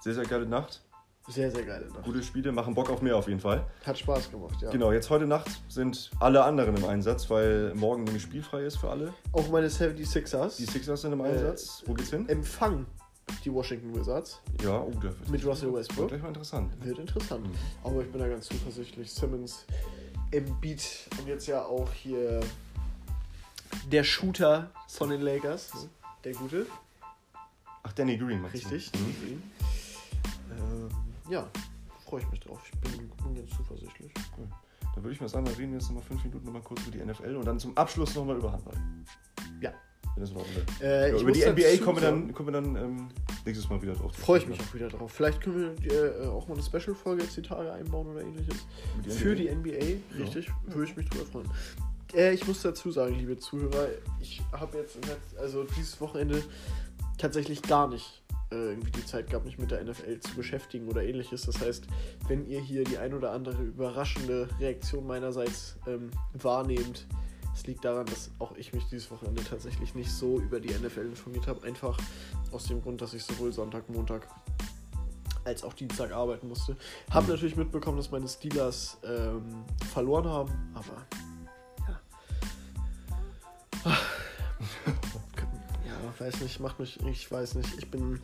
sehr, 0.00 0.14
sehr 0.14 0.24
geile 0.24 0.46
Nacht. 0.46 0.80
Sehr, 1.28 1.50
sehr 1.52 1.64
geile 1.64 1.86
Nacht. 1.86 2.02
Gute 2.02 2.20
Spiele, 2.22 2.50
machen 2.50 2.74
Bock 2.74 2.90
auf 2.90 3.00
mehr 3.00 3.16
auf 3.16 3.28
jeden 3.28 3.38
Fall. 3.38 3.64
Hat 3.86 3.96
Spaß 3.96 4.30
gemacht, 4.32 4.60
ja. 4.60 4.70
Genau, 4.70 4.90
jetzt 4.90 5.08
heute 5.08 5.26
Nacht 5.26 5.48
sind 5.68 6.10
alle 6.18 6.42
anderen 6.42 6.76
im 6.76 6.84
Einsatz, 6.84 7.30
weil 7.30 7.72
morgen 7.74 8.02
nämlich 8.02 8.22
spielfrei 8.24 8.62
ist 8.64 8.78
für 8.78 8.90
alle. 8.90 9.14
Auch 9.30 9.48
meine 9.48 9.68
76ers 9.70 10.56
Die 10.56 10.64
Sixers 10.64 11.02
sind 11.02 11.12
im 11.12 11.20
Äh, 11.20 11.28
Einsatz. 11.28 11.84
Wo 11.86 11.94
geht's 11.94 12.10
hin? 12.10 12.28
empfangen 12.28 12.86
die 13.44 13.52
Washington 13.52 13.94
Wizards. 13.94 14.40
Ja, 14.64 14.80
oh, 14.80 14.90
wird 15.00 15.30
Mit 15.30 15.46
Russell 15.46 15.68
wird 15.68 15.76
Westbrook. 15.88 16.08
gleich 16.08 16.22
mal 16.22 16.28
interessant. 16.28 16.72
Wird 16.84 16.98
interessant. 16.98 17.46
Mhm. 17.46 17.52
Aber 17.84 18.00
ich 18.02 18.10
bin 18.10 18.20
da 18.20 18.26
ganz 18.28 18.46
zuversichtlich. 18.48 19.12
Simmons, 19.12 19.64
Embiid 20.32 21.08
und 21.18 21.28
jetzt 21.28 21.46
ja 21.46 21.64
auch 21.64 21.92
hier 21.92 22.40
der 23.90 24.04
Shooter 24.04 24.70
von 24.88 25.10
den 25.10 25.20
Lakers. 25.20 25.70
Der 26.24 26.32
Gute. 26.32 26.66
Ach, 27.82 27.92
Danny 27.92 28.16
Green, 28.16 28.40
meinst 28.40 28.70
Richtig. 28.70 28.92
du? 28.92 28.98
Mhm. 28.98 29.42
Ähm, 30.50 30.88
ja, 31.28 31.48
freue 32.04 32.20
ich 32.20 32.30
mich 32.30 32.40
drauf. 32.40 32.60
Ich 32.64 32.78
bin, 32.80 33.08
bin 33.08 33.34
ganz 33.34 33.50
zuversichtlich. 33.56 34.12
Dann 34.94 35.02
würde 35.02 35.14
ich 35.14 35.20
mal 35.20 35.28
sagen, 35.28 35.44
dann 35.46 35.54
reden 35.54 35.72
wir 35.72 35.78
jetzt 35.78 35.88
nochmal 35.88 36.04
fünf 36.04 36.22
Minuten 36.24 36.44
nochmal 36.44 36.62
kurz 36.62 36.82
über 36.82 36.90
die 36.92 37.04
NFL 37.04 37.36
und 37.36 37.46
dann 37.46 37.58
zum 37.58 37.76
Abschluss 37.76 38.14
nochmal 38.14 38.36
über 38.36 38.52
Handball. 38.52 38.76
Ja. 39.60 39.72
Wenn 40.14 40.20
das 40.22 40.30
in 40.30 40.36
Ordnung 40.36 40.56
ist. 40.56 40.82
Äh, 40.82 41.10
Ja, 41.10 41.20
über 41.20 41.32
die 41.32 41.44
NBA 41.44 41.84
kommen 41.84 42.00
wir 42.00 42.10
dann, 42.10 42.32
kommen 42.34 42.48
wir 42.48 42.52
dann 42.52 42.76
ähm, 42.76 43.08
nächstes 43.44 43.68
Mal 43.70 43.80
wieder 43.80 43.94
drauf. 43.94 44.14
Freue 44.14 44.38
ich 44.38 44.46
mich 44.46 44.60
auch 44.60 44.74
wieder 44.74 44.88
drauf. 44.88 45.12
Vielleicht 45.12 45.40
können 45.40 45.76
wir 45.80 46.22
äh, 46.22 46.26
auch 46.26 46.48
mal 46.48 46.54
eine 46.54 46.62
Special-Folge 46.62 47.22
jetzt 47.22 47.36
die 47.36 47.42
Tage 47.42 47.72
einbauen 47.72 48.08
oder 48.08 48.22
ähnliches. 48.22 48.66
Die 49.04 49.10
Für 49.10 49.34
die 49.34 49.50
NBA, 49.50 50.22
richtig, 50.22 50.50
würde 50.66 50.84
ich 50.84 50.96
mich 50.96 51.08
drüber 51.08 51.24
freuen. 51.26 51.48
Äh, 52.14 52.34
ich 52.34 52.46
muss 52.46 52.62
dazu 52.62 52.90
sagen, 52.90 53.18
liebe 53.18 53.38
Zuhörer, 53.38 53.88
ich 54.20 54.42
habe 54.52 54.78
jetzt, 54.78 54.98
also 55.38 55.64
dieses 55.76 56.00
Wochenende 56.00 56.42
tatsächlich 57.18 57.62
gar 57.62 57.88
nicht 57.88 58.22
äh, 58.52 58.70
irgendwie 58.70 58.90
die 58.90 59.06
Zeit 59.06 59.30
gehabt, 59.30 59.46
mich 59.46 59.58
mit 59.58 59.70
der 59.70 59.82
NFL 59.82 60.20
zu 60.20 60.34
beschäftigen 60.34 60.88
oder 60.88 61.02
ähnliches. 61.02 61.46
Das 61.46 61.60
heißt, 61.60 61.86
wenn 62.28 62.46
ihr 62.46 62.60
hier 62.60 62.84
die 62.84 62.98
ein 62.98 63.14
oder 63.14 63.32
andere 63.32 63.62
überraschende 63.62 64.48
Reaktion 64.60 65.06
meinerseits 65.06 65.76
ähm, 65.86 66.10
wahrnehmt, 66.34 67.06
es 67.54 67.66
liegt 67.66 67.84
daran, 67.84 68.06
dass 68.06 68.30
auch 68.38 68.56
ich 68.56 68.72
mich 68.72 68.84
dieses 68.90 69.10
Wochenende 69.10 69.44
tatsächlich 69.44 69.94
nicht 69.94 70.10
so 70.10 70.38
über 70.38 70.60
die 70.60 70.70
NFL 70.70 71.06
informiert 71.06 71.46
habe. 71.46 71.66
Einfach 71.66 71.98
aus 72.50 72.64
dem 72.64 72.82
Grund, 72.82 73.00
dass 73.00 73.14
ich 73.14 73.24
sowohl 73.24 73.52
Sonntag, 73.52 73.88
Montag 73.88 74.26
als 75.44 75.64
auch 75.64 75.72
Dienstag 75.74 76.12
arbeiten 76.12 76.48
musste. 76.48 76.76
Hab 77.10 77.24
Mhm. 77.24 77.30
natürlich 77.30 77.56
mitbekommen, 77.56 77.96
dass 77.96 78.10
meine 78.10 78.28
Steelers 78.28 78.98
ähm, 79.04 79.64
verloren 79.92 80.28
haben, 80.28 80.52
aber 80.74 81.06
ja. 83.84 83.90
ja, 85.86 86.20
weiß 86.20 86.40
nicht, 86.40 86.60
macht 86.60 86.78
mich, 86.78 87.00
ich 87.04 87.30
weiß 87.30 87.56
nicht. 87.56 87.76
Ich 87.78 87.90
bin 87.90 88.20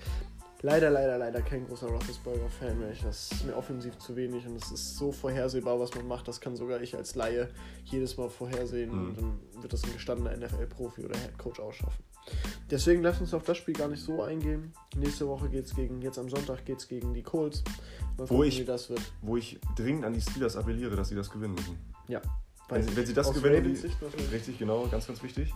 leider, 0.63 0.91
leider, 0.91 1.19
leider 1.19 1.41
kein 1.43 1.67
großer 1.67 1.87
Roethlisberger-Fan 1.89 2.79
mehr. 2.79 2.91
Ich- 2.93 3.03
Das 3.03 3.31
ist 3.33 3.45
mir 3.47 3.57
offensiv 3.57 3.97
zu 3.99 4.17
wenig 4.17 4.47
und 4.47 4.57
es 4.57 4.71
ist 4.71 4.97
so 4.97 5.13
vorhersehbar, 5.13 5.79
was 5.81 5.95
man 5.95 6.07
macht. 6.09 6.29
Das 6.29 6.41
kann 6.41 6.57
sogar 6.57 6.81
ich 6.81 6.97
als 6.97 7.15
Laie 7.15 7.49
jedes 7.85 8.17
Mal 8.17 8.29
vorhersehen 8.29 8.91
Mhm. 8.91 9.09
und 9.09 9.17
dann 9.19 9.63
wird 9.63 9.73
das 9.73 9.85
ein 9.85 9.93
gestandener 9.93 10.33
NFL-Profi 10.37 11.05
oder 11.05 11.17
Headcoach 11.19 11.61
ausschaffen. 11.61 12.05
Deswegen 12.71 13.03
lasst 13.03 13.21
uns 13.23 13.33
auf 13.33 13.45
das 13.45 13.57
Spiel 13.57 13.73
gar 13.75 13.89
nicht 13.89 14.03
so 14.03 14.23
eingehen. 14.23 14.73
Nächste 14.97 15.27
Woche 15.27 15.49
geht's 15.49 15.75
gegen, 15.75 16.03
jetzt 16.03 16.19
am 16.19 16.29
Sonntag 16.29 16.65
geht's 16.67 16.87
gegen 16.87 17.15
die 17.15 17.23
Colts. 17.23 17.63
Mal 18.19 18.29
Wo 18.29 18.35
gucken, 18.35 18.49
ich- 18.49 18.61
wie 18.61 18.65
das 18.67 18.91
wird. 18.91 19.01
Wo 19.23 19.37
ich 19.39 19.59
dringend 19.77 20.05
an 20.05 20.13
die 20.13 20.21
Steelers 20.21 20.57
appelliere, 20.57 20.95
dass 20.95 21.09
sie 21.09 21.15
das 21.15 21.31
gewinnen 21.31 21.55
müssen. 21.55 21.79
Ja. 22.09 22.21
Wenn 22.69 22.83
sie, 22.83 22.95
wenn 22.95 23.07
sie 23.07 23.15
das 23.15 23.29
Aus 23.29 23.35
gewinnen, 23.35 23.73
die, 23.73 24.25
richtig, 24.35 24.59
genau, 24.59 24.87
ganz, 24.89 25.07
ganz 25.07 25.23
wichtig. 25.23 25.55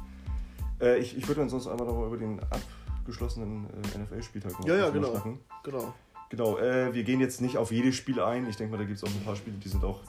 Äh, 0.81 0.99
ich, 0.99 1.15
ich 1.15 1.29
würde 1.29 1.41
dann 1.43 1.51
sonst 1.51 1.67
einmal 1.67 1.87
nochmal 1.87 2.07
über 2.07 2.17
den 2.17 2.41
abgeschlossenen 3.03 3.67
äh, 3.95 3.99
NFL-Spieltag 3.99 4.59
noch 4.61 4.67
Ja, 4.67 4.77
ja, 4.77 4.91
genau. 4.91 5.11
schnacken. 5.11 5.41
Genau. 5.65 5.93
Genau, 6.31 6.57
äh, 6.57 6.95
wir 6.95 7.03
gehen 7.03 7.21
jetzt 7.21 7.43
nicht 7.43 7.59
auf 7.59 7.73
jedes 7.73 7.95
Spiel 7.95 8.21
ein. 8.21 8.49
Ich 8.49 8.57
denke 8.57 8.73
mal, 8.73 8.79
da 8.79 8.85
gibt 8.85 8.97
es 8.97 9.05
auch 9.05 9.09
ein 9.09 9.23
paar 9.25 9.37
Spiele, 9.37 9.59
die 9.59 9.69
sind 9.69 9.85
auch 9.85 10.01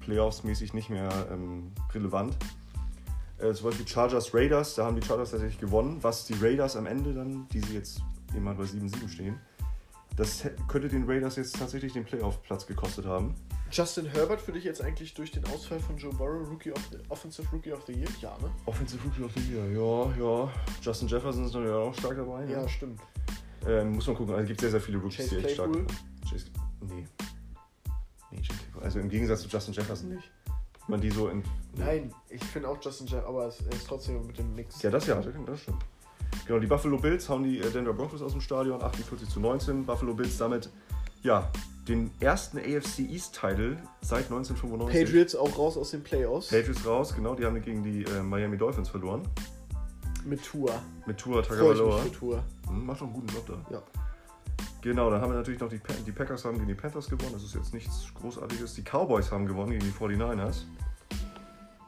Playoffs-mäßig 0.00 0.72
nicht 0.72 0.88
mehr 0.88 1.10
ähm, 1.30 1.72
relevant. 1.92 2.34
Äh, 3.38 3.52
zum 3.52 3.68
Beispiel 3.68 3.86
Chargers 3.86 4.32
Raiders, 4.32 4.76
da 4.76 4.86
haben 4.86 4.98
die 4.98 5.06
Chargers 5.06 5.32
tatsächlich 5.32 5.60
gewonnen. 5.60 5.98
Was 6.00 6.24
die 6.24 6.34
Raiders 6.34 6.76
am 6.76 6.86
Ende 6.86 7.12
dann, 7.12 7.46
die 7.52 7.60
sie 7.60 7.74
jetzt 7.74 8.00
immer 8.34 8.54
bei 8.54 8.64
7-7 8.64 9.08
stehen, 9.08 9.38
das 10.16 10.48
könnte 10.68 10.88
den 10.88 11.04
Raiders 11.04 11.36
jetzt 11.36 11.58
tatsächlich 11.58 11.92
den 11.92 12.04
Playoff-Platz 12.04 12.66
gekostet 12.66 13.04
haben. 13.04 13.34
Justin 13.70 14.06
Herbert 14.06 14.40
für 14.40 14.52
dich 14.52 14.64
jetzt 14.64 14.80
eigentlich 14.80 15.12
durch 15.14 15.30
den 15.30 15.44
Ausfall 15.46 15.78
von 15.80 15.96
Joe 15.98 16.12
Burrow 16.14 16.48
Rookie 16.48 16.72
of 16.72 16.80
the, 16.90 16.98
Offensive 17.08 17.46
Rookie 17.52 17.72
of 17.72 17.84
the 17.86 17.92
Year? 17.92 18.08
Ja, 18.22 18.36
ne? 18.40 18.50
Offensive 18.64 19.02
Rookie 19.04 19.22
of 19.22 19.32
the 19.34 19.52
Year, 19.52 19.66
ja, 19.66 20.24
ja. 20.24 20.52
Justin 20.80 21.08
Jefferson 21.08 21.44
ist 21.44 21.52
natürlich 21.52 21.72
auch 21.72 21.94
stark 21.94 22.16
dabei. 22.16 22.44
Ja, 22.46 22.62
ne? 22.62 22.68
stimmt. 22.68 23.00
Ähm, 23.66 23.92
muss 23.92 24.06
man 24.06 24.16
gucken, 24.16 24.34
also 24.34 24.42
es 24.42 24.48
gibt 24.48 24.60
sehr, 24.60 24.70
sehr 24.70 24.80
viele 24.80 24.98
Rookies, 24.98 25.16
Chase 25.16 25.36
die 25.36 25.44
echt 25.44 25.54
stark 25.54 25.74
sind. 25.74 25.92
Chase, 26.30 26.46
nee. 26.80 27.06
Nee, 28.30 28.38
Chase 28.38 28.58
Claypool. 28.58 28.82
Also 28.82 29.00
im 29.00 29.08
Gegensatz 29.08 29.42
zu 29.42 29.48
Justin 29.48 29.74
Jefferson 29.74 30.08
nicht. 30.10 30.30
Man 30.88 31.00
die 31.00 31.10
so 31.10 31.28
in. 31.28 31.42
Nein, 31.74 32.14
ich 32.28 32.42
finde 32.44 32.68
auch 32.68 32.78
Justin 32.80 33.08
Jeff, 33.08 33.24
aber 33.24 33.44
er 33.44 33.48
ist 33.48 33.86
trotzdem 33.88 34.24
mit 34.24 34.38
dem 34.38 34.54
Mix. 34.54 34.80
Ja, 34.82 34.90
das 34.90 35.06
ja, 35.06 35.16
das 35.20 35.60
stimmt. 35.60 35.84
Genau, 36.46 36.58
die 36.58 36.66
Buffalo 36.66 36.98
Bills 36.98 37.28
hauen 37.28 37.42
die 37.42 37.58
äh, 37.58 37.70
Denver 37.70 37.92
Broncos 37.92 38.22
aus 38.22 38.32
dem 38.32 38.40
Stadion, 38.40 38.82
48 38.82 39.28
zu 39.28 39.40
19. 39.40 39.84
Buffalo 39.86 40.14
Bills 40.14 40.36
damit, 40.38 40.70
ja, 41.22 41.50
den 41.88 42.10
ersten 42.20 42.58
AFC 42.58 43.00
East-Title 43.00 43.76
seit 44.00 44.24
1995. 44.24 45.04
Patriots 45.04 45.36
auch 45.36 45.58
raus 45.58 45.76
aus 45.76 45.90
den 45.90 46.02
Playoffs. 46.02 46.48
Patriots 46.48 46.84
raus, 46.86 47.14
genau, 47.14 47.34
die 47.34 47.44
haben 47.44 47.60
gegen 47.62 47.82
die 47.82 48.04
äh, 48.04 48.22
Miami 48.22 48.56
Dolphins 48.56 48.88
verloren. 48.88 49.22
Mit 50.24 50.44
Tour. 50.44 50.70
Mit 51.06 51.24
mich 51.24 51.46
Tagovailoa. 51.46 51.98
für 51.98 52.12
Tour. 52.12 52.44
Hm, 52.66 52.86
Macht 52.86 53.00
doch 53.00 53.06
einen 53.06 53.14
guten 53.14 53.28
Job 53.28 53.46
da. 53.46 53.74
Ja. 53.74 53.82
Genau, 54.82 55.10
dann 55.10 55.20
haben 55.20 55.32
wir 55.32 55.36
natürlich 55.38 55.60
noch 55.60 55.68
die, 55.68 55.80
die 56.06 56.12
Packers 56.12 56.44
haben 56.44 56.54
gegen 56.54 56.68
die 56.68 56.74
Panthers 56.74 57.08
gewonnen. 57.08 57.32
Das 57.32 57.42
ist 57.42 57.54
jetzt 57.54 57.74
nichts 57.74 58.06
Großartiges. 58.20 58.74
Die 58.74 58.82
Cowboys 58.82 59.32
haben 59.32 59.46
gewonnen 59.46 59.72
gegen 59.72 59.84
die 59.84 59.90
49ers. 59.90 60.62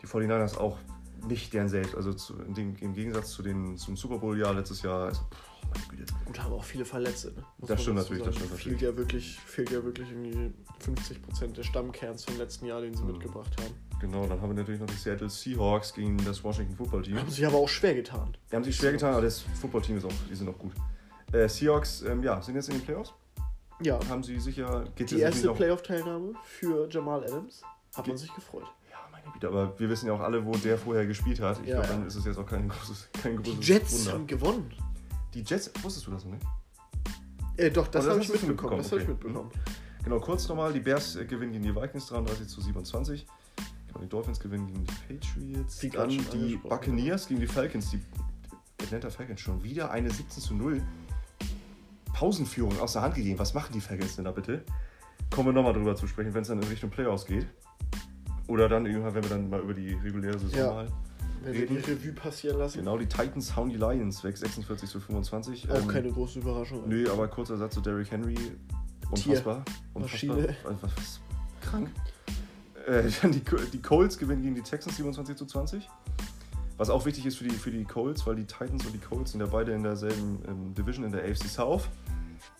Die 0.02 0.06
49ers 0.06 0.56
auch 0.56 0.78
nicht 1.26 1.52
deren 1.52 1.68
selbst. 1.68 1.94
Also 1.94 2.12
zu, 2.12 2.34
dem, 2.34 2.76
im 2.80 2.94
Gegensatz 2.94 3.30
zu 3.30 3.42
den, 3.42 3.76
zum 3.76 3.96
Super 3.96 4.18
Bowl-Jahr 4.18 4.54
letztes 4.54 4.82
Jahr. 4.82 5.06
Also, 5.06 5.22
pff, 5.22 5.70
meine 5.74 5.86
Güte. 5.98 6.14
Gut, 6.24 6.38
haben 6.42 6.52
auch 6.52 6.64
viele 6.64 6.84
Verletzte. 6.84 7.32
Ne? 7.32 7.44
Das 7.66 7.82
stimmt 7.82 7.96
natürlich, 7.96 8.22
das 8.22 8.34
stimmt 8.36 8.52
Fehlt 8.52 8.80
ja 8.80 8.96
wirklich, 8.96 9.38
fehlt 9.38 9.70
ja 9.70 9.82
wirklich 9.84 10.08
irgendwie 10.10 10.52
50% 10.84 11.52
des 11.52 11.66
Stammkerns 11.66 12.24
vom 12.24 12.38
letzten 12.38 12.66
Jahr, 12.66 12.80
den 12.80 12.94
sie 12.94 13.02
Mhm. 13.02 13.12
mitgebracht 13.12 13.50
haben. 13.60 13.74
Genau, 14.00 14.26
dann 14.26 14.40
haben 14.40 14.50
wir 14.50 14.54
natürlich 14.54 14.80
noch 14.80 14.86
die 14.86 14.94
Seattle 14.94 15.28
Seahawks 15.28 15.92
gegen 15.92 16.16
das 16.24 16.42
Washington 16.44 16.76
Football 16.76 17.02
Team. 17.02 17.18
Haben 17.18 17.28
sich 17.30 17.44
aber 17.46 17.56
auch 17.58 17.68
schwer 17.68 17.94
getan. 17.94 18.36
Die 18.50 18.56
haben 18.56 18.62
sich 18.64 18.76
schwer 18.76 18.92
getan, 18.92 19.12
aber 19.14 19.22
das 19.22 19.40
Football-Team 19.60 19.96
ist 19.98 20.04
auch, 20.04 20.12
die 20.30 20.34
sind 20.36 20.48
auch 20.48 20.58
gut. 20.58 20.72
Äh, 21.32 21.48
Seahawks, 21.48 22.02
ähm, 22.02 22.22
ja, 22.22 22.40
sind 22.40 22.54
jetzt 22.54 22.68
in 22.68 22.76
den 22.76 22.84
Playoffs. 22.84 23.12
Ja. 23.82 23.98
Haben 24.08 24.22
sie 24.22 24.38
sicher. 24.38 24.84
Die 24.98 25.18
erste 25.20 25.52
Playoff-Teilnahme 25.52 26.34
für 26.44 26.88
Jamal 26.88 27.24
Adams. 27.24 27.62
Hat 27.96 28.06
man 28.06 28.16
sich 28.16 28.32
gefreut. 28.34 28.66
Aber 29.44 29.78
wir 29.78 29.88
wissen 29.88 30.06
ja 30.06 30.12
auch 30.12 30.20
alle, 30.20 30.44
wo 30.44 30.52
der 30.52 30.76
vorher 30.78 31.06
gespielt 31.06 31.40
hat. 31.40 31.60
Ich 31.62 31.68
Ja, 31.68 31.76
glaube, 31.76 31.88
dann 31.88 32.06
ist 32.06 32.14
es 32.16 32.24
jetzt 32.24 32.38
auch 32.38 32.46
kein 32.46 32.68
großes, 32.68 33.08
kein 33.22 33.42
Die 33.42 33.50
großes 33.52 33.68
Jets 33.68 33.98
Wunder. 34.00 34.12
haben 34.12 34.26
gewonnen. 34.26 34.74
Die 35.34 35.42
Jets, 35.42 35.70
wusstest 35.82 36.06
du 36.06 36.10
das 36.10 36.24
noch 36.24 36.32
nicht? 36.32 36.46
Äh, 37.56 37.70
doch, 37.70 37.88
das 37.88 38.04
Oh, 38.04 38.08
das 38.08 38.14
habe 38.14 38.24
ich 38.24 38.32
mitbekommen. 38.42 38.78
Das 38.78 38.86
habe 38.92 39.02
ich 39.02 39.08
okay. 39.08 39.12
mitbekommen. 39.24 39.50
Genau, 40.04 40.20
kurz 40.20 40.48
nochmal, 40.48 40.72
die 40.72 40.80
Bears 40.80 41.16
äh, 41.16 41.24
gewinnen 41.24 41.52
gegen 41.52 41.64
die 41.64 41.74
Vikings 41.74 42.06
33 42.06 42.46
zu 42.48 42.60
27. 42.60 43.26
Genau, 43.88 44.00
die 44.00 44.08
Dolphins 44.08 44.38
gewinnen 44.40 44.66
gegen 44.66 44.84
die 44.84 44.92
Patriots. 45.14 45.82
Wie 45.82 45.90
Dann 45.90 46.08
die. 46.10 46.56
Buccaneers 46.56 47.26
gegen 47.28 47.40
die 47.40 47.46
Falcons. 47.46 47.90
Die 47.90 48.00
Atlanta 48.82 49.10
Falcons 49.10 49.40
schon 49.40 49.62
wieder 49.64 49.90
eine 49.90 50.08
17 50.10 50.42
zu 50.42 50.54
0 50.54 50.80
Pausenführung 52.14 52.78
aus 52.80 52.94
der 52.94 53.02
Hand 53.02 53.14
gegeben. 53.16 53.38
Was 53.38 53.54
machen 53.54 53.72
die 53.72 53.80
Falcons 53.80 54.16
denn 54.16 54.24
da 54.24 54.30
bitte? 54.32 54.64
Kommen 55.30 55.48
wir 55.48 55.52
nochmal 55.52 55.72
drüber 55.72 55.94
zu 55.94 56.06
sprechen, 56.06 56.32
wenn 56.34 56.42
es 56.42 56.48
dann 56.48 56.60
in 56.62 56.68
Richtung 56.68 56.90
Playoffs 56.90 57.26
geht. 57.26 57.46
Oder 58.48 58.68
dann 58.68 58.86
irgendwann, 58.86 59.14
wenn 59.14 59.22
wir 59.22 59.30
dann 59.30 59.48
mal 59.50 59.60
über 59.60 59.74
die 59.74 59.92
reguläre 59.94 60.38
Saison 60.38 60.58
Ja. 60.58 60.70
mal. 60.72 60.88
Wenn 61.44 61.54
wir 61.54 61.66
die. 61.66 61.76
Revue 61.76 62.12
passieren 62.12 62.58
lassen. 62.58 62.78
Genau, 62.78 62.98
die 62.98 63.06
Titans 63.06 63.54
hauen 63.54 63.68
die 63.68 63.76
Lions 63.76 64.24
weg, 64.24 64.36
46 64.36 64.88
zu 64.90 64.98
25. 64.98 65.70
Auch 65.70 65.76
Ähm, 65.76 65.86
keine 65.88 66.10
große 66.10 66.40
Überraschung. 66.40 66.88
Nö, 66.88 67.08
aber 67.12 67.28
kurzer 67.28 67.56
Satz 67.56 67.74
zu 67.74 67.80
Derrick 67.80 68.10
Henry. 68.10 68.34
Unfassbar. 69.10 69.64
Unfassbar. 69.94 70.36
Maschine. 70.36 70.56
Was, 70.80 71.20
krank. 71.60 71.88
Äh, 72.86 73.04
dann 73.22 73.32
die, 73.32 73.42
die 73.72 73.82
Colts 73.82 74.18
gewinnen 74.18 74.42
gegen 74.42 74.54
die 74.56 74.62
Texans 74.62 74.96
27 74.96 75.36
zu 75.36 75.46
20. 75.46 75.88
Was 76.76 76.90
auch 76.90 77.04
wichtig 77.06 77.26
ist 77.26 77.36
für 77.36 77.44
die, 77.44 77.50
für 77.50 77.70
die 77.70 77.84
Colts, 77.84 78.26
weil 78.26 78.36
die 78.36 78.44
Titans 78.46 78.84
und 78.86 78.92
die 78.92 78.98
Colts 78.98 79.32
sind 79.32 79.40
ja 79.40 79.46
beide 79.46 79.72
in 79.72 79.82
derselben 79.82 80.38
ähm, 80.48 80.74
Division 80.74 81.04
in 81.04 81.12
der 81.12 81.22
AFC 81.24 81.44
South. 81.48 81.88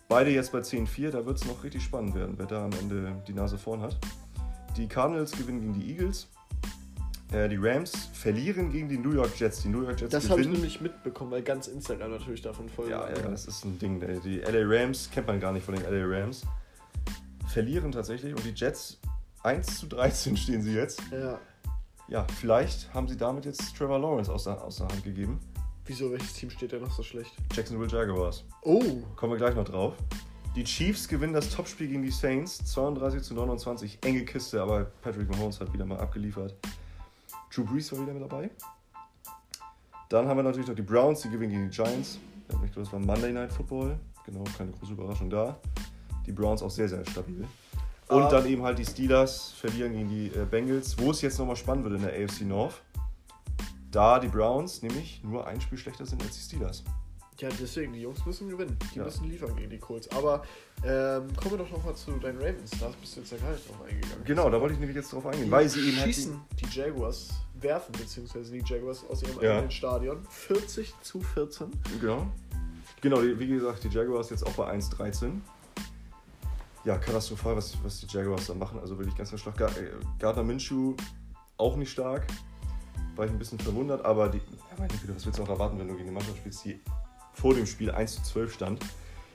Beide 0.09 0.31
jetzt 0.31 0.53
bei 0.53 0.59
10-4, 0.61 1.11
da 1.11 1.25
wird 1.27 1.39
es 1.39 1.47
noch 1.47 1.63
richtig 1.65 1.83
spannend 1.83 2.15
werden, 2.15 2.35
wer 2.37 2.47
da 2.47 2.65
am 2.65 2.73
Ende 2.81 3.23
die 3.27 3.33
Nase 3.35 3.59
vorn 3.59 3.81
hat. 3.83 3.97
Die 4.79 4.87
Cardinals 4.87 5.33
gewinnen 5.33 5.61
gegen 5.61 5.75
die 5.75 5.91
Eagles. 5.91 6.29
Äh, 7.33 7.49
die 7.49 7.57
Rams 7.57 7.93
verlieren 8.13 8.71
gegen 8.71 8.89
die 8.89 8.97
New 8.97 9.13
York 9.13 9.39
Jets. 9.39 9.63
Die 9.63 9.69
New 9.69 9.83
York 9.83 10.01
Jets 10.01 10.13
Das 10.13 10.31
habe 10.31 10.41
ich 10.41 10.47
nämlich 10.47 10.81
mitbekommen, 10.81 11.33
weil 11.33 11.43
ganz 11.43 11.67
Instagram 11.67 12.13
natürlich 12.13 12.43
davon 12.43 12.69
voll 12.69 12.89
Ja, 12.89 13.09
ja, 13.09 13.15
das 13.29 13.47
ist 13.47 13.65
ein 13.65 13.79
Ding. 13.79 14.01
Die 14.23 14.39
LA 14.39 14.63
Rams 14.65 15.11
kennt 15.11 15.27
man 15.27 15.41
gar 15.41 15.53
nicht 15.53 15.67
von 15.67 15.75
den 15.75 15.83
LA 15.85 16.07
Rams. 16.07 16.43
verlieren 17.49 17.91
tatsächlich 17.91 18.35
und 18.35 18.45
die 18.45 18.53
Jets 18.55 18.99
1 19.43 19.81
zu 19.81 19.87
13 19.89 20.37
stehen 20.37 20.63
sie 20.63 20.75
jetzt. 20.75 21.03
Ja. 21.11 21.41
Ja, 22.07 22.27
vielleicht 22.39 22.95
haben 22.95 23.09
sie 23.09 23.17
damit 23.17 23.45
jetzt 23.45 23.77
Trevor 23.77 23.99
Lawrence 23.99 24.33
aus 24.33 24.45
der, 24.45 24.63
aus 24.63 24.77
der 24.77 24.89
Hand 24.89 25.03
gegeben. 25.05 25.41
Wieso, 25.85 26.11
welches 26.13 26.35
Team 26.35 26.51
steht 26.51 26.73
denn 26.73 26.83
noch 26.83 26.93
so 26.93 27.03
schlecht? 27.03 27.33
Jacksonville 27.53 27.91
Jaguars. 27.91 28.45
Oh. 28.63 29.03
Kommen 29.17 29.33
wir 29.33 29.39
gleich 29.39 29.55
noch 29.55 29.65
drauf. 29.65 29.95
Die 30.59 30.65
Chiefs 30.65 31.07
gewinnen 31.07 31.35
das 31.35 31.51
Topspiel 31.51 31.87
gegen 31.87 32.03
die 32.03 32.11
Saints 32.11 32.59
32 32.73 33.23
zu 33.23 33.33
29. 33.33 34.01
Enge 34.05 34.25
Kiste, 34.25 34.61
aber 34.61 34.87
Patrick 35.03 35.31
Mahomes 35.31 35.61
hat 35.61 35.73
wieder 35.73 35.85
mal 35.85 36.01
abgeliefert. 36.01 36.57
Drew 37.55 37.65
Brees 37.65 37.93
war 37.93 38.01
wieder 38.01 38.13
mit 38.13 38.25
dabei. 38.25 38.51
Dann 40.09 40.27
haben 40.27 40.37
wir 40.37 40.43
natürlich 40.43 40.67
noch 40.67 40.75
die 40.75 40.83
Browns, 40.83 41.21
die 41.21 41.31
gewinnen 41.31 41.53
gegen 41.53 41.71
die 41.71 41.77
Giants. 41.77 42.19
Ich 42.49 42.49
glaube, 42.49 42.67
das 42.75 42.93
war 42.93 42.99
Monday 42.99 43.33
Night 43.33 43.53
Football. 43.53 44.01
Genau, 44.27 44.43
keine 44.57 44.73
große 44.73 44.95
Überraschung 44.95 45.31
da. 45.31 45.57
Die 46.27 46.33
Browns 46.33 46.61
auch 46.61 46.71
sehr, 46.73 46.89
sehr 46.89 47.05
stabil. 47.07 47.47
Und 48.09 48.23
Ah. 48.25 48.29
dann 48.29 48.47
eben 48.47 48.65
halt 48.65 48.81
die 48.81 48.85
Steelers 48.85 49.53
verlieren 49.53 49.93
gegen 49.93 50.09
die 50.09 50.27
äh, 50.37 50.45
Bengals, 50.45 50.99
wo 50.99 51.13
es 51.13 51.21
jetzt 51.21 51.39
nochmal 51.39 51.55
spannend 51.55 51.85
wird 51.85 52.01
in 52.01 52.03
der 52.03 52.15
AFC 52.15 52.41
North. 52.41 52.83
Da 53.93 54.19
die 54.19 54.27
Browns 54.27 54.83
nämlich 54.83 55.23
nur 55.23 55.47
ein 55.47 55.61
Spiel 55.61 55.79
schlechter 55.79 56.05
sind 56.05 56.21
als 56.21 56.35
die 56.35 56.43
Steelers. 56.43 56.83
Ja, 57.41 57.49
deswegen, 57.61 57.93
die 57.93 58.01
Jungs 58.01 58.27
müssen 58.27 58.49
gewinnen. 58.49 58.77
Die 58.93 58.99
Ja. 58.99 59.05
müssen 59.05 59.25
liefern 59.31 59.55
gegen 59.55 59.71
die 59.71 59.79
Colts. 59.79 60.11
Aber 60.11 60.43
ähm, 60.83 61.29
kommen 61.37 61.53
wir 61.53 61.59
doch 61.59 61.71
nochmal 61.71 61.95
zu 61.95 62.11
deinen 62.19 62.39
Ravens. 62.39 62.71
Da 62.81 62.91
bist 63.01 63.15
du 63.17 63.21
jetzt 63.21 63.31
ja 63.31 63.39
gar 63.39 63.53
nicht 63.53 63.69
drauf 63.69 63.77
eingegangen. 63.89 64.25
Genau, 64.25 64.51
da 64.51 64.61
wollte 64.61 64.75
ich 64.75 64.81
nämlich 64.81 64.97
jetzt 64.97 65.13
drauf 65.13 65.25
eingehen. 65.27 65.45
Die 65.45 65.51
Weil 65.51 65.69
sie 65.69 65.81
eben 65.89 65.97
halt 65.99 66.07
schießen 66.07 66.41
die 66.61 66.67
Jaguars, 66.77 67.29
werfen 67.61 67.93
beziehungsweise 67.93 68.51
die 68.51 68.63
Jaguars 68.67 69.05
aus 69.09 69.23
ihrem 69.23 69.41
Ja. 69.41 69.53
eigenen 69.53 69.71
Stadion. 69.71 70.27
40 70.29 70.93
zu 71.03 71.21
14. 71.21 71.71
Die, 71.95 72.01
genau. 72.01 72.27
Genau, 73.01 73.23
die, 73.23 73.39
wie 73.39 73.47
gesagt, 73.47 73.85
die 73.85 73.89
Jaguars 73.89 74.31
jetzt 74.31 74.45
auch 74.45 74.53
bei 74.55 74.73
1,13. 74.73 75.41
Ja, 76.85 76.97
katastrophal, 76.99 77.55
was, 77.57 77.77
was 77.85 78.01
die 78.01 78.07
Jaguars 78.09 78.47
da 78.47 78.55
machen. 78.55 78.81
Also 78.81 78.99
wirklich 78.99 79.15
ganz. 79.17 79.31
Gar- 79.57 79.69
äh, 79.79 79.91
Gardner 80.19 80.43
Minshew 80.43 80.95
auch 81.57 81.77
nicht 81.77 81.91
stark. 81.93 82.27
War 83.15 83.27
ich 83.27 83.31
ein 83.33 83.39
bisschen 83.39 83.59
verwundert, 83.61 84.05
aber 84.05 84.29
die, 84.29 84.39
ja, 84.39 84.43
meine 84.79 84.93
Güte, 84.95 85.15
was 85.15 85.25
willst 85.27 85.39
du 85.39 85.43
auch 85.45 85.49
erwarten, 85.49 85.79
wenn 85.79 85.87
du 85.89 85.95
gegen 85.95 86.09
eine 86.09 86.13
Mannschaft 86.19 86.39
spielst, 86.39 86.65
die 86.65 86.81
vor 87.41 87.55
dem 87.55 87.67
Spiel 87.67 87.91
1 87.91 88.17
zu 88.17 88.23
12 88.23 88.55
stand. 88.55 88.81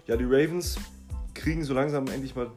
Ja, 0.07 0.17
die 0.17 0.25
Ravens 0.25 0.77
kriegen 1.33 1.63
so 1.63 1.73
langsam 1.73 2.07
endlich 2.07 2.35
mal 2.35 2.51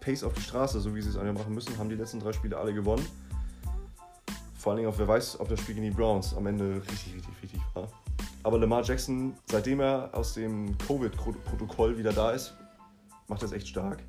Pace 0.00 0.22
auf 0.24 0.32
die 0.34 0.40
Straße, 0.40 0.80
so 0.80 0.94
wie 0.94 1.02
sie 1.02 1.10
es 1.10 1.16
eigentlich 1.16 1.38
machen 1.38 1.54
müssen, 1.54 1.76
haben 1.78 1.88
die 1.88 1.96
letzten 1.96 2.20
drei 2.20 2.32
Spiele 2.32 2.56
alle 2.56 2.72
gewonnen. 2.72 3.04
Vor 4.54 4.72
allen 4.72 4.78
Dingen 4.78 4.92
auch, 4.92 4.98
wer 4.98 5.08
weiß, 5.08 5.40
ob 5.40 5.48
das 5.48 5.60
Spiel 5.60 5.74
gegen 5.74 5.86
die 5.86 5.94
Browns 5.94 6.34
am 6.36 6.46
Ende 6.46 6.76
richtig, 6.76 7.14
richtig, 7.14 7.42
richtig 7.42 7.60
war. 7.74 7.88
Aber 8.44 8.58
Lamar 8.58 8.82
Jackson, 8.84 9.34
seitdem 9.46 9.80
er 9.80 10.10
aus 10.12 10.34
dem 10.34 10.76
Covid-Protokoll 10.78 11.98
wieder 11.98 12.12
da 12.12 12.30
ist, 12.30 12.54
macht 13.26 13.42
das 13.42 13.52
echt 13.52 13.68
stark. 13.68 14.02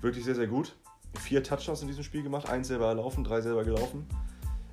Wirklich 0.00 0.24
sehr, 0.24 0.34
sehr 0.34 0.46
gut. 0.46 0.76
Vier 1.20 1.42
Touchdowns 1.42 1.82
in 1.82 1.88
diesem 1.88 2.04
Spiel 2.04 2.22
gemacht, 2.22 2.48
eins 2.48 2.68
selber 2.68 2.86
erlaufen, 2.86 3.24
drei 3.24 3.40
selber 3.40 3.64
gelaufen, 3.64 4.06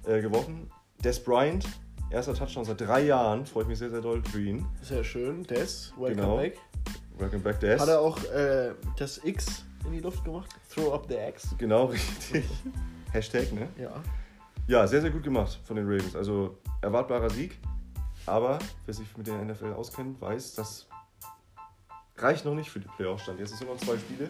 äh, 0.06 0.22
geworfen. 0.22 0.70
Des 1.04 1.22
Bryant, 1.22 1.66
erster 2.14 2.34
Touchdown 2.34 2.64
seit 2.66 2.80
drei 2.80 3.02
Jahren, 3.06 3.46
freue 3.46 3.64
ich 3.64 3.70
mich 3.70 3.80
sehr, 3.80 3.90
sehr 3.90 4.02
doll 4.02 4.22
für 4.32 4.42
ihn. 4.42 4.66
Sehr 4.82 5.04
schön. 5.04 5.44
Des, 5.44 5.92
welcome 5.98 6.16
Genau. 6.16 6.38
back. 6.38 6.58
Welcome 7.18 7.42
back, 7.42 7.60
Des. 7.60 7.82
Hat 7.82 7.90
er 7.90 8.00
auch 8.00 8.24
äh, 8.32 8.72
das 8.98 9.20
X 9.24 9.64
in 9.86 9.92
die 9.94 10.00
Luft 10.00 10.24
gemacht? 10.24 10.50
Throw 10.74 10.94
up 10.94 11.06
the 11.10 11.16
X. 11.16 11.56
Genau, 11.58 11.86
richtig. 11.88 12.46
Hashtag, 13.12 13.52
ne? 13.54 13.68
Ja. 13.78 13.92
Ja, 14.68 14.88
sehr, 14.88 15.02
sehr 15.02 15.10
gut 15.12 15.24
gemacht 15.24 15.60
von 15.66 15.76
den 15.76 15.86
Ravens. 15.86 16.16
Also 16.16 16.58
erwartbarer 16.82 17.30
Sieg. 17.30 17.60
Aber 18.26 18.60
wer 18.86 18.94
sich 18.94 19.06
mit 19.18 19.28
der 19.28 19.44
NFL 19.44 19.74
auskennt, 19.74 20.22
weiß, 20.22 20.56
das 20.56 20.88
reicht 22.18 22.46
noch 22.46 22.56
nicht 22.56 22.70
für 22.70 22.80
die 22.80 22.88
Playoff-Stand. 22.96 23.40
Jetzt 23.40 23.58
sind 23.58 23.70
noch 23.70 23.78
zwei 23.78 23.98
Spiele. 23.98 24.30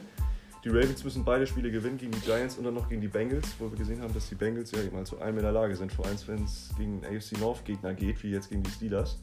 Die 0.64 0.70
Ravens 0.70 1.04
müssen 1.04 1.26
beide 1.26 1.46
Spiele 1.46 1.70
gewinnen 1.72 1.98
gegen 1.98 2.12
die 2.14 2.22
Giants 2.22 2.58
und 2.58 2.64
dann 2.64 2.74
noch 2.74 2.88
gegen 2.88 3.02
die 3.02 3.10
Bengals, 3.10 3.48
wo 3.60 3.70
wir 3.70 3.78
gesehen 3.78 4.02
haben, 4.02 4.14
dass 4.14 4.30
die 4.30 4.36
Bengals 4.36 4.72
ja 4.72 4.80
halt 4.94 5.08
zu 5.08 5.20
allem 5.20 5.36
in 5.38 5.44
der 5.44 5.52
Lage 5.52 5.76
sind. 5.76 5.92
Vor 5.92 6.06
allem, 6.06 6.18
wenn 6.28 6.44
es 6.46 6.70
gegen 6.78 7.04
einen 7.04 7.18
AFC 7.18 7.38
North-Gegner 7.40 7.94
geht, 7.94 8.24
wie 8.24 8.32
jetzt 8.32 8.50
gegen 8.50 8.64
die 8.64 8.72
Steelers. 8.72 9.20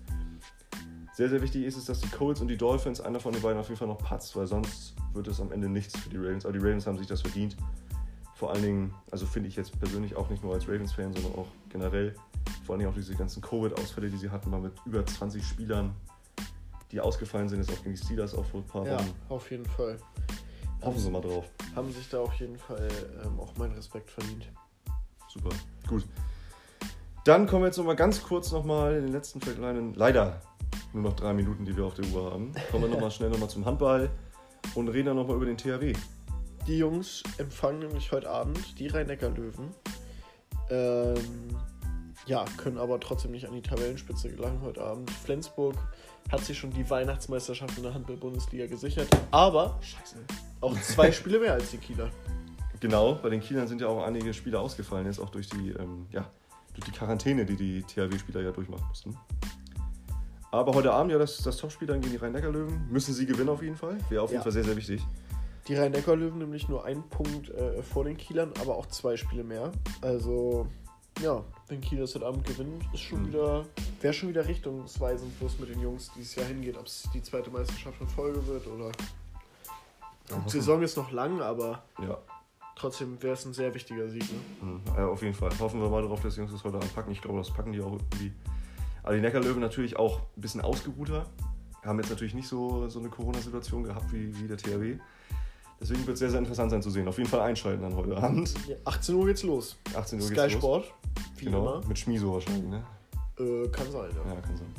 Sehr, 1.14 1.28
sehr 1.30 1.41
wichtig 1.41 1.64
ist 1.64 1.76
es, 1.76 1.86
dass 1.86 2.01
die 2.01 2.09
Colts 2.09 2.41
und 2.43 2.49
die 2.49 2.57
Dolphins, 2.59 3.01
einer 3.01 3.20
von 3.20 3.32
den 3.32 3.41
beiden 3.43 3.59
auf 3.59 3.68
jeden 3.68 3.78
Fall 3.78 3.88
noch 3.88 3.99
patzt, 3.99 4.36
weil 4.36 4.47
sonst 4.47 4.95
wird 5.14 5.28
es 5.28 5.41
am 5.41 5.51
Ende 5.51 5.68
nichts 5.68 5.99
für 5.99 6.11
die 6.11 6.18
Ravens. 6.18 6.45
Aber 6.45 6.53
die 6.53 6.59
Ravens 6.64 6.86
haben 6.86 6.99
sich 6.99 7.07
das 7.07 7.22
verdient. 7.22 7.57
Vor 8.34 8.53
allen 8.53 8.62
Dingen, 8.62 8.95
also 9.11 9.24
finde 9.26 9.49
ich 9.49 9.57
jetzt 9.57 9.78
persönlich 9.78 10.16
auch 10.16 10.28
nicht 10.30 10.43
nur 10.43 10.55
als 10.55 10.68
Ravens-Fan, 10.68 11.12
sondern 11.14 11.34
auch 11.34 11.49
generell, 11.70 12.14
vor 12.64 12.74
allen 12.74 12.80
Dingen 12.80 12.91
auch 12.91 12.95
diese 12.95 13.14
ganzen 13.14 13.43
Covid-Ausfälle, 13.43 14.09
die 14.11 14.16
sie 14.18 14.30
hatten, 14.30 14.51
mal 14.51 14.61
mit 14.61 14.72
über 14.84 15.05
20 15.05 15.43
Spielern, 15.45 15.95
die 16.91 17.01
ausgefallen 17.01 17.49
sind, 17.49 17.61
jetzt 17.61 17.70
auch 17.70 17.82
gegen 17.82 17.95
die 17.95 18.03
Steelers 18.03 18.34
auch 18.34 18.45
vor 18.45 18.61
ein 18.61 18.66
paar 18.66 18.86
Ja, 18.86 18.99
Wochen. 18.99 19.14
auf 19.30 19.51
jeden 19.51 19.66
Fall. 19.66 19.99
Hoffen 20.83 20.99
Sie 20.99 21.11
mal 21.11 21.20
drauf. 21.20 21.45
Haben 21.76 21.93
sich 21.93 22.09
da 22.09 22.20
auf 22.20 22.35
jeden 22.35 22.59
Fall 22.59 22.89
ähm, 23.24 23.39
auch 23.39 23.57
meinen 23.57 23.74
Respekt 23.74 24.11
verdient. 24.11 24.51
Super. 25.28 25.51
Gut. 25.89 26.05
Dann 27.24 27.47
kommen 27.47 27.62
wir 27.62 27.66
jetzt 27.66 27.76
nochmal 27.76 27.97
ganz 27.97 28.22
kurz 28.22 28.51
nochmal 28.51 28.97
in 28.97 29.05
den 29.05 29.12
letzten 29.12 29.41
kleinen, 29.41 29.95
leider 29.95 30.41
nur 30.93 31.03
noch 31.05 31.14
drei 31.14 31.33
Minuten, 31.35 31.64
die 31.64 31.76
wir 31.76 31.85
auf 31.85 31.95
der 31.95 32.07
Uhr 32.07 32.33
haben. 32.33 32.53
Kommen 32.70 32.85
wir 32.85 32.91
nochmal 32.91 33.11
schnell 33.11 33.31
nochmal 33.31 33.51
zum 33.51 33.64
Handball 33.66 34.11
und 34.74 34.89
reden 34.89 35.07
dann 35.07 35.16
nochmal 35.16 35.37
über 35.37 35.47
den 35.47 35.57
THW. 35.57 35.93
Die 36.66 36.78
Jungs 36.78 37.22
empfangen 37.39 37.81
nämlich 37.81 38.11
heute 38.12 38.28
Abend 38.28 38.78
die 38.78 38.89
Rhein-Neckar-Löwen. 38.89 39.74
Ähm, 40.70 41.57
ja, 42.26 42.45
können 42.57 42.78
aber 42.78 43.01
trotzdem 43.01 43.33
nicht 43.33 43.47
an 43.47 43.55
die 43.55 43.62
Tabellenspitze 43.62 44.31
gelangen 44.31 44.61
heute 44.62 44.83
Abend. 44.83 45.11
Flensburg 45.11 45.74
hat 46.31 46.45
sich 46.45 46.59
schon 46.59 46.71
die 46.71 46.89
Weihnachtsmeisterschaft 46.89 47.77
in 47.77 47.83
der 47.85 47.95
Handball-Bundesliga 47.95 48.66
gesichert, 48.66 49.09
aber 49.31 49.79
Scheiße. 49.83 50.16
auch 50.61 50.79
zwei 50.81 51.11
Spiele 51.12 51.41
mehr 51.41 51.55
als 51.55 51.71
die 51.71 51.79
Kieler. 51.79 52.11
Genau, 52.81 53.14
bei 53.16 53.29
den 53.31 53.41
Kielern 53.41 53.66
sind 53.68 53.81
ja 53.81 53.89
auch 53.89 54.03
einige 54.03 54.33
Spieler 54.33 54.61
ausgefallen, 54.61 55.07
jetzt 55.07 55.18
auch 55.21 55.29
durch 55.31 55.49
die, 55.49 55.71
ähm, 55.71 56.07
ja, 56.12 56.31
durch 56.75 56.85
die 56.87 56.93
Quarantäne, 56.93 57.45
die 57.45 57.57
die 57.57 57.83
THW-Spieler 57.83 58.41
ja 58.43 58.53
durchmachen 58.53 58.87
mussten. 58.89 59.16
Aber 60.53 60.73
heute 60.75 60.93
Abend 60.93 61.12
ja 61.12 61.18
das, 61.18 61.39
das 61.39 61.57
Topspiel 61.59 61.87
dann 61.87 62.01
gegen 62.01 62.12
die 62.12 62.18
Rhein-Neckar-Löwen. 62.18 62.89
Müssen 62.91 63.14
sie 63.14 63.27
gewinnen 63.27 63.51
auf 63.51 63.62
jeden 63.62 63.77
Fall. 63.77 63.99
Wäre 64.09 64.23
auf 64.23 64.31
jeden 64.31 64.41
Ja. 64.41 64.43
Fall 64.43 64.53
sehr, 64.53 64.64
sehr 64.64 64.77
wichtig. 64.77 65.01
Die 65.68 65.75
Rhein-Neckar-Löwen 65.77 66.39
nämlich 66.39 66.68
nur 66.68 66.85
einen 66.85 67.03
Punkt 67.09 67.51
äh, 67.51 67.83
vor 67.83 68.05
den 68.05 68.16
Kielern, 68.16 68.53
aber 68.61 68.77
auch 68.77 68.87
zwei 68.87 69.16
Spiele 69.16 69.45
mehr. 69.45 69.71
Also, 70.01 70.66
ja, 71.23 71.45
wenn 71.71 71.81
Kiel 71.81 71.99
das 72.01 72.14
heute 72.14 72.27
Abend 72.27 72.45
gewinnt, 72.47 72.83
ist 72.93 73.01
schon 73.03 73.23
Mhm. 73.23 73.29
wieder, 73.29 73.64
wäre 74.01 74.12
schon 74.12 74.29
wieder 74.29 74.47
richtungsweisend, 74.47 75.33
wo 75.41 75.47
es 75.47 75.59
mit 75.59 75.68
den 75.71 75.81
Jungs 75.81 76.11
dieses 76.16 76.35
Jahr 76.35 76.47
hingeht. 76.47 76.77
Ob 76.77 76.87
es 76.87 77.09
die 77.14 77.23
zweite 77.23 77.51
Meisterschaft 77.51 78.01
in 78.01 78.09
Folge 78.09 78.45
wird 78.47 78.66
oder. 78.66 78.91
Die 80.47 80.51
Saison 80.51 80.83
ist 80.83 80.97
noch 80.97 81.11
lang, 81.11 81.41
aber 81.41 81.83
Ja, 82.01 82.16
trotzdem 82.77 83.21
wäre 83.23 83.35
es 83.35 83.45
ein 83.45 83.53
sehr 83.53 83.75
wichtiger 83.75 84.09
Sieg. 84.09 84.23
Ne? 84.23 84.39
mhm. 84.62 84.81
ja, 84.97 85.07
auf 85.09 85.23
jeden 85.23 85.35
Fall. 85.35 85.51
Hoffen 85.59 85.81
wir 85.81 85.89
mal 85.89 86.03
darauf, 86.03 86.21
dass 86.23 86.35
die 86.35 86.41
Jungs 86.41 86.53
das 86.53 86.62
heute 86.62 86.79
anpacken. 86.79 87.12
Ich 87.12 87.21
glaube, 87.21 87.39
das 87.39 87.51
packen 87.53 87.73
die 87.73 87.81
auch 87.81 87.93
irgendwie. 87.93 88.33
Aber 89.03 89.14
die 89.14 89.21
Neckarlöwen 89.21 89.61
natürlich 89.61 89.97
auch 89.97 90.21
ein 90.37 90.41
bisschen 90.41 90.61
ausgeruhter. 90.61 91.27
Haben 91.85 91.99
jetzt 91.99 92.11
natürlich 92.11 92.35
nicht 92.35 92.47
so, 92.47 92.89
so 92.89 92.99
eine 93.01 93.09
Corona-Situation 93.09 93.83
gehabt 93.85 94.12
wie, 94.12 94.39
wie 94.39 94.47
der 94.47 94.59
THW. 94.59 94.99
Deswegen 95.81 96.07
wird 96.07 96.14
es 96.14 96.18
sehr, 96.18 96.31
sehr 96.31 96.41
interessant 96.41 96.70
sein 96.70 96.83
zu 96.83 96.91
sehen. 96.91 97.09
Auf 97.09 97.16
jeden 97.16 97.28
Fall 97.31 97.41
einschalten 97.41 97.83
dann 97.83 97.97
heute 97.97 98.16
Abend. 98.16 98.53
Ja, 98.68 98.76
18 98.85 99.14
Uhr 99.14 99.26
geht's 99.26 99.43
los. 99.43 99.78
18 99.95 100.20
Uhr 100.20 100.26
Sky 100.26 100.35
geht's 100.35 100.53
los. 100.53 100.53
Sport, 100.53 100.95
wie 101.39 101.45
Genau, 101.47 101.81
mit 101.89 101.99
Schmiso 101.99 102.35
wahrscheinlich, 102.35 102.68
ne? 102.68 102.85
immer. 103.39 103.64
Äh, 103.64 103.68
kann 103.68 103.91
sein, 103.91 104.11
ja. 104.14 104.35
Ja, 104.35 104.41
kann 104.41 104.57
sein. 104.57 104.74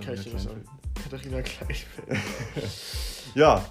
Kann 0.00 0.14
ich 0.14 0.32
nicht 0.32 0.40
sagen. 0.40 0.64
Katharina 1.02 1.42
Kleinfeld. 1.42 2.18
Ja, 3.34 3.64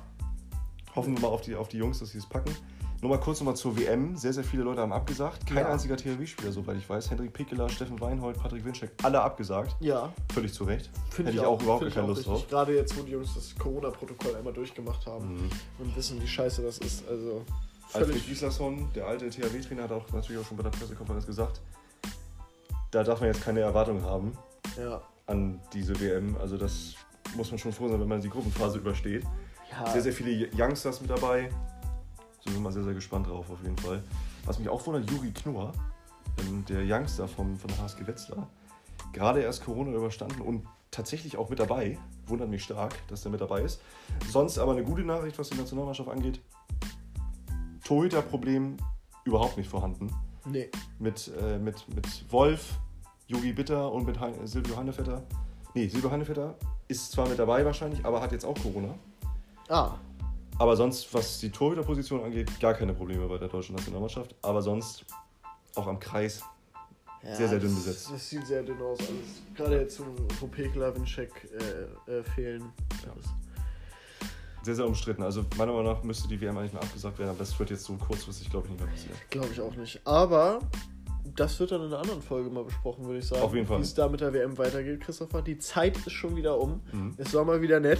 hoffen 0.95 1.15
wir 1.15 1.21
mal 1.21 1.29
auf 1.29 1.41
die, 1.41 1.55
auf 1.55 1.67
die 1.67 1.77
Jungs, 1.77 1.99
dass 1.99 2.11
sie 2.11 2.19
es 2.19 2.25
packen. 2.27 2.53
Nur 3.01 3.11
mal 3.11 3.19
kurz 3.19 3.39
nochmal 3.39 3.55
zur 3.55 3.77
WM. 3.77 4.15
Sehr, 4.15 4.33
sehr 4.33 4.43
viele 4.43 4.63
Leute 4.63 4.81
haben 4.81 4.91
abgesagt. 4.91 5.45
Kein 5.45 5.57
Ja. 5.57 5.69
einziger 5.71 5.95
THW-Spieler, 5.97 6.51
soweit 6.51 6.77
ich 6.77 6.89
weiß. 6.89 7.11
Hendrik 7.11 7.31
Pickeler, 7.31 7.69
Steffen 7.69 7.99
Weinhold, 8.01 8.37
Patrick 8.39 8.65
Winczek, 8.65 8.91
alle 9.03 9.21
abgesagt. 9.21 9.75
ja, 9.79 10.11
Völlig 10.33 10.51
zu 10.53 10.63
Recht. 10.63 10.89
finde 11.11 11.31
Hätte 11.31 11.41
ich 11.41 11.47
auch 11.47 11.61
überhaupt 11.61 11.83
find 11.83 11.93
keine 11.93 12.05
auch 12.05 12.09
Lust 12.09 12.21
richtig. 12.21 12.33
drauf. 12.41 12.49
Gerade 12.49 12.75
jetzt, 12.75 12.97
wo 12.97 13.03
die 13.03 13.11
Jungs 13.11 13.35
das 13.35 13.55
Corona-Protokoll 13.55 14.35
einmal 14.35 14.53
durchgemacht 14.53 15.05
haben. 15.05 15.35
Mhm. 15.35 15.49
und 15.79 15.95
wissen, 15.95 16.19
wie 16.21 16.27
scheiße 16.27 16.63
das 16.63 16.79
ist. 16.79 17.07
Also 17.07 17.43
Alfred. 17.93 18.25
Gislason, 18.25 18.89
der 18.95 19.05
alte 19.05 19.29
THW-Trainer, 19.29 19.83
hat 19.83 19.91
auch 19.91 20.11
natürlich 20.11 20.41
auch 20.41 20.47
schon 20.47 20.57
bei 20.57 20.63
der 20.63 20.71
Pressekonferenz 20.71 21.25
gesagt, 21.25 21.61
da 22.91 23.03
darf 23.03 23.19
man 23.19 23.29
jetzt 23.29 23.43
keine 23.43 23.59
Erwartungen 23.61 24.03
haben 24.03 24.33
Ja. 24.77 25.01
an 25.27 25.61
diese 25.71 25.97
WM. 25.99 26.35
Also 26.41 26.57
das 26.57 26.95
muss 27.35 27.51
man 27.51 27.59
schon 27.59 27.71
froh 27.73 27.87
sein, 27.89 27.99
wenn 27.99 28.07
man 28.07 28.21
die 28.21 28.29
Gruppenphase 28.29 28.79
übersteht. 28.79 29.23
ja. 29.71 29.91
Sehr, 29.91 30.01
sehr 30.01 30.13
viele 30.13 30.49
Youngsters 30.57 30.99
mit 31.01 31.09
dabei. 31.11 31.49
So 32.47 32.53
sind 32.53 32.63
wir 32.63 32.71
sehr, 32.71 32.83
sehr 32.83 32.93
gespannt 32.93 33.27
drauf 33.27 33.49
auf 33.49 33.61
jeden 33.61 33.77
Fall. 33.77 34.01
Was 34.45 34.57
mich 34.57 34.69
auch 34.69 34.85
wundert, 34.87 35.11
Juri 35.11 35.31
Knorr, 35.31 35.73
ähm, 36.39 36.63
der 36.65 36.81
Youngster 36.81 37.27
vom, 37.27 37.57
von 37.57 37.67
der 37.67 37.79
HSG 37.79 38.07
Wetzlar, 38.07 38.47
gerade 39.11 39.41
erst 39.41 39.65
Corona 39.65 39.91
überstanden 39.91 40.41
und 40.41 40.65
tatsächlich 40.89 41.35
auch 41.35 41.49
mit 41.49 41.59
dabei. 41.59 41.97
Wundert 42.25 42.49
mich 42.49 42.63
stark, 42.63 42.95
dass 43.09 43.21
der 43.21 43.31
mit 43.31 43.41
dabei 43.41 43.63
ist. 43.63 43.81
Sonst 44.29 44.57
aber 44.59 44.71
eine 44.71 44.83
gute 44.83 45.03
Nachricht, 45.03 45.37
was 45.37 45.49
die 45.49 45.57
Nationalmannschaft 45.57 46.09
angeht. 46.09 46.39
Torhüter-Problem 47.83 48.77
überhaupt 49.25 49.57
nicht 49.57 49.69
vorhanden. 49.69 50.09
Nee. 50.45 50.69
Mit, 50.99 51.29
äh, 51.41 51.57
mit, 51.57 51.85
mit 51.93 52.31
Wolf, 52.31 52.75
Yogi 53.27 53.51
Bitter 53.51 53.91
und 53.91 54.05
mit 54.05 54.21
hein 54.21 54.33
Silvio 54.45 54.77
Hannevetter. 54.77 55.21
Nee, 55.73 55.89
Silvio 55.89 56.11
Hannevetter 56.11 56.55
ist 56.87 57.11
zwar 57.11 57.27
mit 57.27 57.39
dabei 57.39 57.65
wahrscheinlich, 57.65 58.05
aber 58.05 58.21
hat 58.21 58.31
jetzt 58.31 58.45
auch 58.45 58.57
Corona. 58.61 58.95
Ah. 59.67 59.95
Aber 60.59 60.75
sonst, 60.75 61.13
was 61.13 61.39
die 61.39 61.49
Torhüterposition 61.51 62.23
angeht, 62.23 62.59
gar 62.59 62.73
keine 62.73 62.93
Probleme 62.93 63.27
bei 63.27 63.37
der 63.37 63.47
deutschen 63.47 63.75
Nationalmannschaft. 63.75 64.35
Aber 64.41 64.61
sonst 64.61 65.05
auch 65.75 65.87
am 65.87 65.99
Kreis 65.99 66.41
Ja, 67.23 67.35
sehr, 67.35 67.49
sehr 67.49 67.59
dünn 67.59 67.69
das- 67.75 67.85
besetzt. 67.85 68.11
Das 68.11 68.29
sieht 68.29 68.45
sehr 68.47 68.63
dünn 68.63 68.81
aus. 68.81 68.99
Alles. 68.99 69.11
Gerade 69.55 69.79
jetzt, 69.81 70.01
wo 70.39 70.47
Pekela, 70.47 70.95
Winczek 70.95 71.31
äh, 72.07 72.11
äh, 72.11 72.23
fehlen. 72.23 72.61
Ja. 73.05 73.13
Sehr, 74.63 74.75
sehr 74.75 74.87
umstritten. 74.87 75.23
Also 75.23 75.45
meiner 75.57 75.71
Meinung 75.71 75.93
nach 75.93 76.03
müsste 76.03 76.27
die 76.27 76.39
WM 76.41 76.57
eigentlich 76.57 76.73
mal 76.73 76.81
abgesagt 76.81 77.17
werden, 77.19 77.29
aber 77.29 77.39
das 77.39 77.57
wird 77.57 77.69
jetzt 77.69 77.85
so 77.85 77.93
kurzfristig, 77.95 78.49
glaube 78.49 78.65
ich, 78.67 78.71
nicht 78.73 78.81
mehr 78.83 78.91
passieren. 78.91 79.15
Glaube 79.29 79.47
ich 79.51 79.61
auch 79.61 79.75
nicht. 79.75 80.01
Aber 80.05 80.59
das 81.35 81.59
wird 81.59 81.71
dann 81.71 81.81
in 81.81 81.87
einer 81.87 81.99
anderen 81.99 82.21
Folge 82.21 82.49
mal 82.49 82.63
besprochen, 82.65 83.05
würde 83.05 83.19
ich 83.19 83.27
sagen. 83.27 83.43
Auf 83.43 83.53
jeden 83.53 83.67
Fall. 83.67 83.77
Wie 83.77 83.83
es 83.83 83.93
da 83.93 84.09
mit 84.09 84.19
der 84.21 84.33
WM 84.33 84.57
weitergeht, 84.57 85.01
Christopher. 85.01 85.41
Die 85.41 85.57
Zeit 85.57 85.95
ist 85.97 86.11
schon 86.11 86.35
wieder 86.35 86.57
um. 86.59 86.81
Mhm. 86.91 87.13
Es 87.17 87.33
war 87.33 87.45
mal 87.45 87.61
wieder 87.61 87.79
nett. 87.79 87.99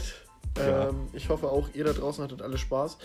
Ähm, 0.59 1.07
ich 1.13 1.29
hoffe 1.29 1.49
auch, 1.49 1.69
ihr 1.73 1.83
da 1.83 1.93
draußen 1.93 2.23
hattet 2.23 2.41
alle 2.41 2.57
Spaß. 2.57 2.97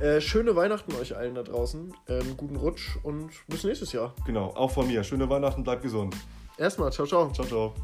Äh, 0.00 0.20
schöne 0.20 0.56
Weihnachten 0.56 0.94
euch 0.94 1.16
allen 1.16 1.34
da 1.34 1.42
draußen. 1.42 1.94
Ähm, 2.08 2.36
guten 2.36 2.56
Rutsch 2.56 2.96
und 3.02 3.30
bis 3.48 3.64
nächstes 3.64 3.92
Jahr. 3.92 4.14
Genau, 4.24 4.48
auch 4.54 4.70
von 4.70 4.86
mir. 4.86 5.04
Schöne 5.04 5.28
Weihnachten, 5.28 5.62
bleibt 5.62 5.82
gesund. 5.82 6.16
Erstmal, 6.56 6.92
ciao, 6.92 7.06
ciao. 7.06 7.30
Ciao, 7.32 7.46
ciao. 7.46 7.74